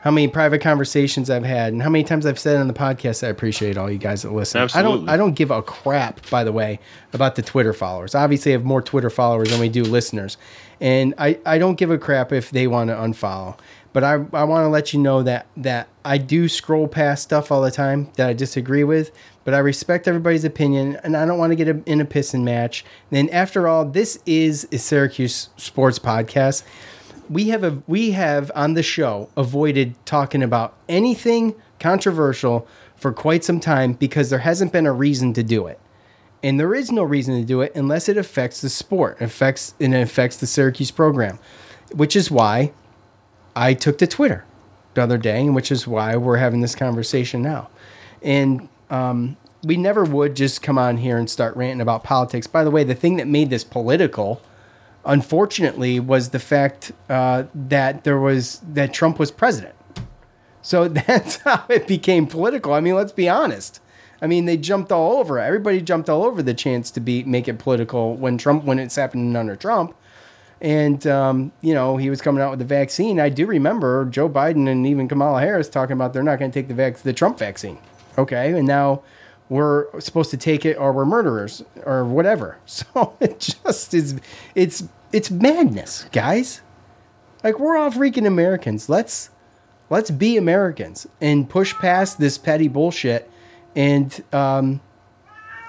how 0.00 0.12
many 0.12 0.28
private 0.28 0.60
conversations 0.60 1.28
I've 1.28 1.44
had 1.44 1.72
and 1.72 1.82
how 1.82 1.90
many 1.90 2.04
times 2.04 2.24
I've 2.24 2.38
said 2.38 2.56
on 2.56 2.68
the 2.68 2.74
podcast 2.74 3.26
I 3.26 3.30
appreciate 3.30 3.76
all 3.76 3.90
you 3.90 3.98
guys 3.98 4.22
that 4.22 4.32
listen. 4.32 4.68
I 4.74 4.82
don't 4.82 5.08
I 5.08 5.16
don't 5.16 5.34
give 5.34 5.50
a 5.50 5.60
crap, 5.60 6.28
by 6.30 6.44
the 6.44 6.52
way, 6.52 6.78
about 7.12 7.34
the 7.34 7.42
Twitter 7.42 7.72
followers. 7.72 8.14
Obviously 8.14 8.52
I 8.52 8.54
have 8.54 8.64
more 8.64 8.80
Twitter 8.80 9.10
followers 9.10 9.50
than 9.50 9.60
we 9.60 9.68
do 9.68 9.82
listeners. 9.82 10.36
And 10.80 11.14
I, 11.18 11.40
I 11.44 11.58
don't 11.58 11.74
give 11.74 11.90
a 11.90 11.98
crap 11.98 12.32
if 12.32 12.50
they 12.50 12.68
want 12.68 12.90
to 12.90 12.94
unfollow. 12.94 13.58
But 13.92 14.04
I, 14.04 14.12
I 14.32 14.44
want 14.44 14.64
to 14.64 14.68
let 14.68 14.92
you 14.92 15.00
know 15.00 15.22
that 15.22 15.46
that 15.56 15.88
I 16.04 16.18
do 16.18 16.48
scroll 16.48 16.88
past 16.88 17.22
stuff 17.22 17.50
all 17.50 17.62
the 17.62 17.70
time 17.70 18.10
that 18.16 18.28
I 18.28 18.32
disagree 18.32 18.84
with, 18.84 19.10
but 19.44 19.54
I 19.54 19.58
respect 19.58 20.06
everybody's 20.06 20.44
opinion, 20.44 20.96
and 21.02 21.16
I 21.16 21.24
don't 21.24 21.38
want 21.38 21.52
to 21.52 21.56
get 21.56 21.68
a, 21.68 21.82
in 21.86 22.00
a 22.00 22.04
pissing 22.04 22.42
match. 22.42 22.84
And 23.10 23.30
after 23.30 23.66
all, 23.66 23.84
this 23.84 24.18
is 24.26 24.68
a 24.70 24.78
Syracuse 24.78 25.48
sports 25.56 25.98
podcast. 25.98 26.62
We 27.30 27.48
have 27.48 27.64
a 27.64 27.82
we 27.86 28.12
have 28.12 28.50
on 28.54 28.74
the 28.74 28.82
show 28.82 29.30
avoided 29.36 29.94
talking 30.04 30.42
about 30.42 30.74
anything 30.88 31.54
controversial 31.80 32.66
for 32.96 33.12
quite 33.12 33.44
some 33.44 33.60
time 33.60 33.92
because 33.92 34.30
there 34.30 34.40
hasn't 34.40 34.72
been 34.72 34.86
a 34.86 34.92
reason 34.92 35.32
to 35.34 35.42
do 35.42 35.66
it. 35.66 35.78
And 36.42 36.58
there 36.58 36.74
is 36.74 36.92
no 36.92 37.02
reason 37.02 37.38
to 37.40 37.44
do 37.44 37.60
it 37.62 37.72
unless 37.74 38.08
it 38.08 38.16
affects 38.16 38.60
the 38.60 38.68
sport, 38.68 39.20
affects 39.20 39.74
and 39.80 39.94
it 39.94 40.00
affects 40.00 40.36
the 40.36 40.46
Syracuse 40.46 40.90
program, 40.90 41.38
which 41.92 42.14
is 42.14 42.30
why 42.30 42.72
I 43.58 43.74
took 43.74 43.98
to 43.98 44.06
Twitter 44.06 44.44
the 44.94 45.02
other 45.02 45.18
day, 45.18 45.48
which 45.48 45.72
is 45.72 45.86
why 45.86 46.16
we're 46.16 46.36
having 46.36 46.60
this 46.60 46.76
conversation 46.76 47.42
now. 47.42 47.68
And 48.22 48.68
um, 48.88 49.36
we 49.64 49.76
never 49.76 50.04
would 50.04 50.36
just 50.36 50.62
come 50.62 50.78
on 50.78 50.98
here 50.98 51.18
and 51.18 51.28
start 51.28 51.56
ranting 51.56 51.80
about 51.80 52.04
politics. 52.04 52.46
By 52.46 52.62
the 52.62 52.70
way, 52.70 52.84
the 52.84 52.94
thing 52.94 53.16
that 53.16 53.26
made 53.26 53.50
this 53.50 53.64
political, 53.64 54.40
unfortunately, 55.04 55.98
was 55.98 56.28
the 56.28 56.38
fact 56.38 56.92
uh, 57.08 57.44
that 57.52 58.04
there 58.04 58.18
was 58.18 58.60
that 58.60 58.94
Trump 58.94 59.18
was 59.18 59.32
president. 59.32 59.74
So 60.62 60.86
that's 61.06 61.36
how 61.38 61.64
it 61.68 61.88
became 61.88 62.28
political. 62.28 62.72
I 62.74 62.80
mean, 62.80 62.94
let's 62.94 63.12
be 63.12 63.28
honest. 63.28 63.80
I 64.22 64.28
mean, 64.28 64.44
they 64.44 64.56
jumped 64.56 64.92
all 64.92 65.18
over. 65.18 65.38
Everybody 65.40 65.80
jumped 65.80 66.08
all 66.08 66.24
over 66.24 66.42
the 66.42 66.54
chance 66.54 66.92
to 66.92 67.00
be 67.00 67.24
make 67.24 67.48
it 67.48 67.58
political 67.58 68.14
when 68.14 68.38
Trump 68.38 68.62
when 68.62 68.78
it's 68.78 68.94
happening 68.96 69.34
under 69.34 69.56
Trump. 69.56 69.96
And 70.60 71.06
um, 71.06 71.52
you 71.60 71.74
know 71.74 71.96
he 71.96 72.10
was 72.10 72.20
coming 72.20 72.42
out 72.42 72.50
with 72.50 72.58
the 72.58 72.64
vaccine. 72.64 73.20
I 73.20 73.28
do 73.28 73.46
remember 73.46 74.04
Joe 74.06 74.28
Biden 74.28 74.68
and 74.68 74.86
even 74.86 75.08
Kamala 75.08 75.40
Harris 75.40 75.68
talking 75.68 75.92
about 75.94 76.12
they're 76.12 76.22
not 76.22 76.38
going 76.38 76.50
to 76.50 76.58
take 76.58 76.68
the 76.68 76.74
vac- 76.74 76.98
the 76.98 77.12
Trump 77.12 77.38
vaccine. 77.38 77.78
Okay, 78.16 78.52
and 78.52 78.66
now 78.66 79.02
we're 79.48 79.86
supposed 80.00 80.30
to 80.30 80.36
take 80.36 80.66
it 80.66 80.76
or 80.76 80.92
we're 80.92 81.04
murderers 81.04 81.64
or 81.84 82.04
whatever. 82.04 82.58
So 82.66 83.16
it 83.20 83.38
just 83.62 83.94
is. 83.94 84.20
It's 84.54 84.84
it's 85.12 85.30
madness, 85.30 86.06
guys. 86.12 86.62
Like 87.44 87.58
we're 87.58 87.76
all 87.76 87.90
freaking 87.90 88.26
Americans. 88.26 88.88
Let's 88.88 89.30
let's 89.90 90.10
be 90.10 90.36
Americans 90.36 91.06
and 91.20 91.48
push 91.48 91.72
past 91.74 92.18
this 92.18 92.36
petty 92.36 92.68
bullshit 92.68 93.30
and 93.74 94.24
um, 94.32 94.80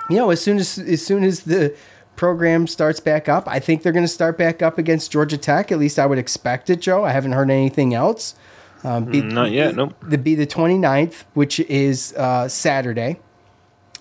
you 0.10 0.18
know, 0.18 0.32
as 0.32 0.42
soon 0.42 0.58
as 0.58 0.80
as 0.80 1.06
soon 1.06 1.24
as 1.24 1.42
the 1.42 1.76
program 2.20 2.68
starts 2.68 3.00
back 3.00 3.30
up, 3.30 3.48
I 3.48 3.60
think 3.60 3.82
they're 3.82 3.94
going 3.94 4.04
to 4.04 4.08
start 4.10 4.38
back 4.38 4.62
up 4.62 4.78
against 4.78 5.10
Georgia 5.10 5.38
Tech. 5.38 5.72
At 5.72 5.80
least 5.80 5.98
I 5.98 6.06
would 6.06 6.18
expect 6.18 6.70
it, 6.70 6.82
Joe. 6.82 7.06
I 7.06 7.12
haven't 7.12 7.32
heard 7.32 7.50
anything 7.50 7.94
else. 7.94 8.36
Um, 8.84 9.06
be, 9.06 9.22
Not 9.22 9.52
yet. 9.52 9.74
Nope. 9.74 9.96
It'd 10.06 10.22
be 10.22 10.36
the 10.36 10.46
29th, 10.46 11.24
which 11.34 11.62
is 11.62 12.14
uh, 12.18 12.50
Saturday, 12.50 13.22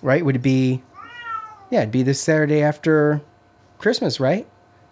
right? 0.01 0.25
Would 0.25 0.35
it 0.35 0.39
be? 0.39 0.83
Yeah, 1.71 1.79
it'd 1.79 1.91
be 1.91 2.03
the 2.03 2.13
Saturday 2.13 2.61
after 2.61 3.21
Christmas, 3.77 4.19
right? 4.19 4.45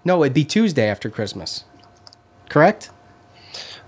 No, 0.05 0.23
it'd 0.23 0.33
be 0.33 0.45
Tuesday 0.45 0.87
after 0.87 1.09
Christmas. 1.09 1.65
Correct? 2.47 2.91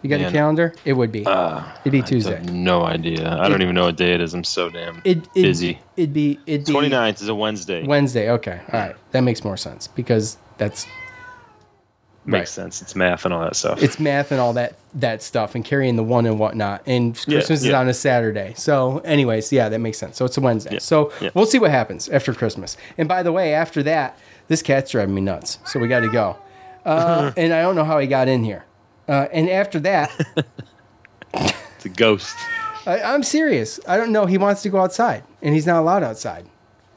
You 0.02 0.10
got 0.10 0.22
Man, 0.22 0.30
a 0.30 0.32
calendar? 0.32 0.74
It 0.86 0.94
would 0.94 1.12
be. 1.12 1.26
Uh, 1.26 1.62
It'd 1.82 1.92
be 1.92 2.02
Tuesday. 2.02 2.42
no 2.44 2.84
idea. 2.84 3.28
I 3.28 3.46
it, 3.46 3.50
don't 3.50 3.62
even 3.62 3.76
know 3.76 3.86
what 3.86 3.98
day 3.98 4.14
it 4.14 4.22
is. 4.22 4.34
I'm 4.34 4.46
so 4.46 4.70
damn 4.70 5.02
it, 5.04 5.18
it, 5.18 5.34
busy. 5.34 5.80
It'd 5.98 6.14
be. 6.14 6.40
It'd 6.46 6.66
be 6.66 6.72
29th 6.72 7.22
is 7.22 7.28
a 7.28 7.36
Wednesday. 7.36 7.86
Wednesday. 7.86 8.32
Okay. 8.32 8.62
All 8.72 8.80
right. 8.80 8.96
That 9.12 9.22
makes 9.22 9.44
more 9.44 9.58
sense 9.58 9.88
because 9.88 10.38
that's 10.58 10.88
makes 12.26 12.40
right. 12.40 12.48
sense. 12.48 12.82
It's 12.82 12.96
math 12.96 13.26
and 13.26 13.34
all 13.34 13.42
that 13.42 13.56
stuff. 13.56 13.82
It's 13.84 14.00
math 14.00 14.32
and 14.32 14.40
all 14.40 14.54
that 14.54 14.76
that 14.94 15.22
stuff 15.22 15.56
and 15.56 15.66
carrying 15.66 15.96
the 15.96 16.04
one 16.04 16.26
and 16.26 16.40
whatnot. 16.40 16.84
And 16.86 17.14
Christmas 17.16 17.64
yeah, 17.64 17.72
yeah. 17.72 17.76
is 17.78 17.82
on 17.82 17.90
a 17.90 17.94
Saturday. 17.94 18.54
So, 18.56 19.00
anyways, 19.00 19.52
yeah, 19.52 19.70
that 19.70 19.80
makes 19.80 19.98
sense. 19.98 20.18
So 20.18 20.26
it's 20.26 20.38
a 20.38 20.42
Wednesday. 20.42 20.74
Yeah, 20.74 20.80
so 20.80 21.12
we'll 21.34 21.46
see 21.46 21.60
what 21.60 21.72
happens 21.72 22.08
after 22.10 22.34
Christmas. 22.34 22.78
And 22.98 23.10
by 23.10 23.24
the 23.24 23.32
way, 23.32 23.54
after 23.54 23.84
that, 23.84 24.18
this 24.48 24.62
cat's 24.62 24.92
driving 24.92 25.16
me 25.16 25.22
nuts. 25.22 25.60
So 25.66 25.80
we 25.80 25.88
got 25.88 26.02
to 26.02 26.10
go. 26.10 26.38
Uh, 26.86 27.32
and 27.38 27.54
I 27.54 27.62
don't 27.62 27.76
know 27.76 27.84
how 27.84 28.00
he 28.00 28.08
got 28.08 28.28
in 28.28 28.44
here. 28.44 28.66
Uh, 29.10 29.28
and 29.32 29.50
after 29.50 29.80
that, 29.80 30.12
it's 31.34 31.86
a 31.86 31.90
ghost. 31.90 32.38
I, 32.86 33.02
I'm 33.02 33.24
serious. 33.24 33.80
I 33.88 33.98
don't 33.98 34.12
know. 34.12 34.28
He 34.28 34.38
wants 34.38 34.62
to 34.62 34.70
go 34.70 34.80
outside, 34.80 35.24
and 35.42 35.56
he's 35.56 35.66
not 35.66 35.80
allowed 35.80 36.04
outside. 36.04 36.46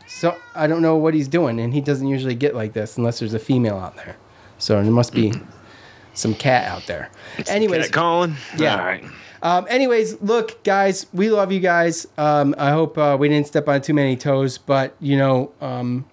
So 0.06 0.36
I 0.54 0.66
don't 0.66 0.82
know 0.82 0.96
what 0.96 1.14
he's 1.14 1.26
doing, 1.26 1.58
and 1.58 1.72
he 1.72 1.80
doesn't 1.80 2.06
usually 2.06 2.34
get 2.34 2.54
like 2.54 2.74
this 2.74 2.98
unless 2.98 3.18
there's 3.18 3.32
a 3.32 3.38
female 3.38 3.78
out 3.78 3.96
there. 3.96 4.18
So 4.58 4.82
there 4.82 4.92
must 4.92 5.14
be 5.14 5.32
some 6.14 6.34
cat 6.34 6.68
out 6.68 6.86
there. 6.86 7.10
It's 7.38 7.48
anyways, 7.48 7.86
cat 7.86 7.92
calling. 7.92 8.36
Yeah. 8.58 8.78
All 8.78 8.84
right. 8.84 9.04
Um, 9.42 9.66
anyways, 9.70 10.20
look, 10.20 10.62
guys, 10.64 11.06
we 11.14 11.30
love 11.30 11.50
you 11.50 11.60
guys. 11.60 12.06
Um, 12.18 12.54
I 12.58 12.72
hope 12.72 12.96
uh, 12.98 13.16
we 13.18 13.28
didn't 13.28 13.46
step 13.46 13.68
on 13.68 13.80
too 13.80 13.94
many 13.94 14.16
toes, 14.16 14.58
but 14.58 14.94
you 15.00 15.16
know, 15.16 15.50
um, 15.62 16.04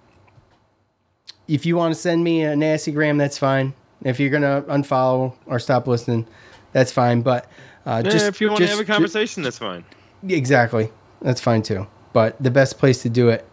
if 1.46 1.66
you 1.66 1.76
want 1.76 1.94
to 1.94 2.00
send 2.00 2.24
me 2.24 2.42
a 2.42 2.56
nasty 2.56 2.90
gram, 2.90 3.18
that's 3.18 3.36
fine. 3.36 3.74
If 4.02 4.18
you're 4.18 4.30
gonna 4.30 4.62
unfollow 4.62 5.34
or 5.46 5.58
stop 5.58 5.86
listening, 5.86 6.26
that's 6.72 6.92
fine. 6.92 7.22
But 7.22 7.46
uh, 7.86 8.02
yeah, 8.04 8.10
just 8.10 8.26
if 8.26 8.40
you 8.40 8.48
want 8.48 8.60
to 8.60 8.66
have 8.66 8.80
a 8.80 8.84
conversation, 8.84 9.42
that's 9.42 9.58
fine. 9.58 9.84
Exactly, 10.26 10.90
that's 11.20 11.40
fine 11.40 11.62
too. 11.62 11.86
But 12.12 12.40
the 12.42 12.50
best 12.50 12.78
place 12.78 13.02
to 13.02 13.08
do 13.08 13.28
it 13.28 13.46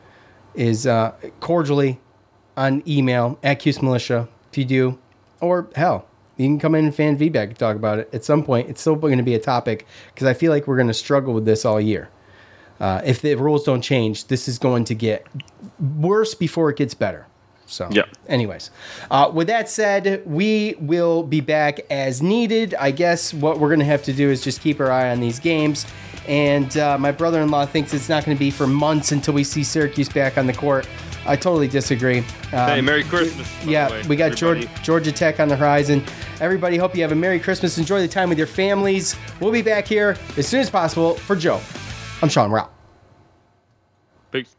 is 0.56 0.88
uh, 0.88 1.14
cordially 1.40 2.00
on 2.56 2.82
email 2.88 3.38
at 3.44 3.60
Cuse 3.60 3.82
Militia. 3.82 4.28
If 4.52 4.58
you 4.58 4.66
do, 4.66 5.00
or 5.40 5.70
hell, 5.76 6.08
you 6.38 6.48
can 6.48 6.60
come 6.60 6.74
in 6.76 6.86
and 6.86 6.96
fan 6.96 7.18
feedback 7.18 7.50
and 7.50 7.60
talk 7.60 7.76
about 7.76 8.00
it. 8.00 8.10
At 8.14 8.26
some 8.26 8.44
point, 8.44 8.70
it's 8.70 8.82
still 8.82 8.96
going 8.96 9.18
to 9.18 9.24
be 9.24 9.36
a 9.36 9.40
topic 9.40 9.86
because 10.14 10.28
I 10.28 10.34
feel 10.34 10.52
like 10.52 10.68
we're 10.68 10.76
going 10.76 10.88
to 10.88 10.94
struggle 10.94 11.34
with 11.34 11.46
this 11.46 11.64
all 11.66 11.80
year. 11.80 12.10
Uh, 12.80 13.02
if 13.04 13.22
the 13.22 13.36
rules 13.36 13.64
don't 13.64 13.82
change, 13.82 14.28
this 14.28 14.48
is 14.48 14.58
going 14.58 14.84
to 14.86 14.96
get 14.96 15.26
worse 15.80 16.34
before 16.34 16.70
it 16.70 16.78
gets 16.78 16.94
better. 16.94 17.27
So, 17.68 17.90
yeah. 17.92 18.06
anyways, 18.28 18.72
uh, 19.12 19.30
with 19.34 19.48
that 19.48 19.70
said, 19.70 20.24
we 20.26 20.76
will 20.80 21.24
be 21.24 21.42
back 21.42 21.82
as 21.90 22.22
needed. 22.22 22.74
I 22.76 22.92
guess 22.92 23.34
what 23.34 23.60
we're 23.60 23.70
going 23.70 23.80
to 23.80 23.86
have 23.86 24.04
to 24.04 24.14
do 24.14 24.30
is 24.30 24.42
just 24.42 24.62
keep 24.62 24.80
our 24.80 24.92
eye 24.92 25.12
on 25.12 25.20
these 25.20 25.40
games. 25.40 25.86
And 26.28 26.76
uh, 26.78 26.98
my 26.98 27.12
brother 27.12 27.42
in 27.42 27.50
law 27.50 27.66
thinks 27.66 27.94
it's 27.94 28.10
not 28.10 28.26
going 28.26 28.36
to 28.36 28.40
be 28.40 28.52
for 28.52 28.68
months 28.68 29.12
until 29.12 29.34
we 29.34 29.44
see 29.44 29.64
Syracuse 29.64 30.10
back 30.10 30.38
on 30.38 30.48
the 30.48 30.54
court. 30.54 30.88
I 31.26 31.36
totally 31.36 31.68
disagree. 31.68 32.20
Um, 32.20 32.70
hey, 32.70 32.82
Merry 32.82 33.04
Christmas. 33.04 33.48
Yeah, 33.66 34.06
we 34.08 34.16
got 34.16 34.36
Georgia, 34.36 34.70
Georgia 34.82 35.12
Tech 35.12 35.40
on 35.40 35.50
the 35.50 35.58
horizon. 35.58 36.04
Everybody, 36.40 36.78
hope 36.78 36.96
you 36.96 37.02
have 37.02 37.12
a 37.12 37.16
Merry 37.16 37.40
Christmas. 37.40 37.78
Enjoy 37.78 38.00
the 38.00 38.08
time 38.08 38.30
with 38.30 38.38
your 38.38 38.48
families. 38.48 39.16
We'll 39.42 39.52
be 39.52 39.62
back 39.62 39.86
here 39.86 40.18
as 40.38 40.48
soon 40.48 40.62
as 40.62 40.70
possible. 40.70 41.16
For 41.16 41.36
Joe, 41.36 41.62
I'm 42.22 42.30
Sean 42.30 42.52
Rao. 42.52 42.70
Peace. 44.32 44.57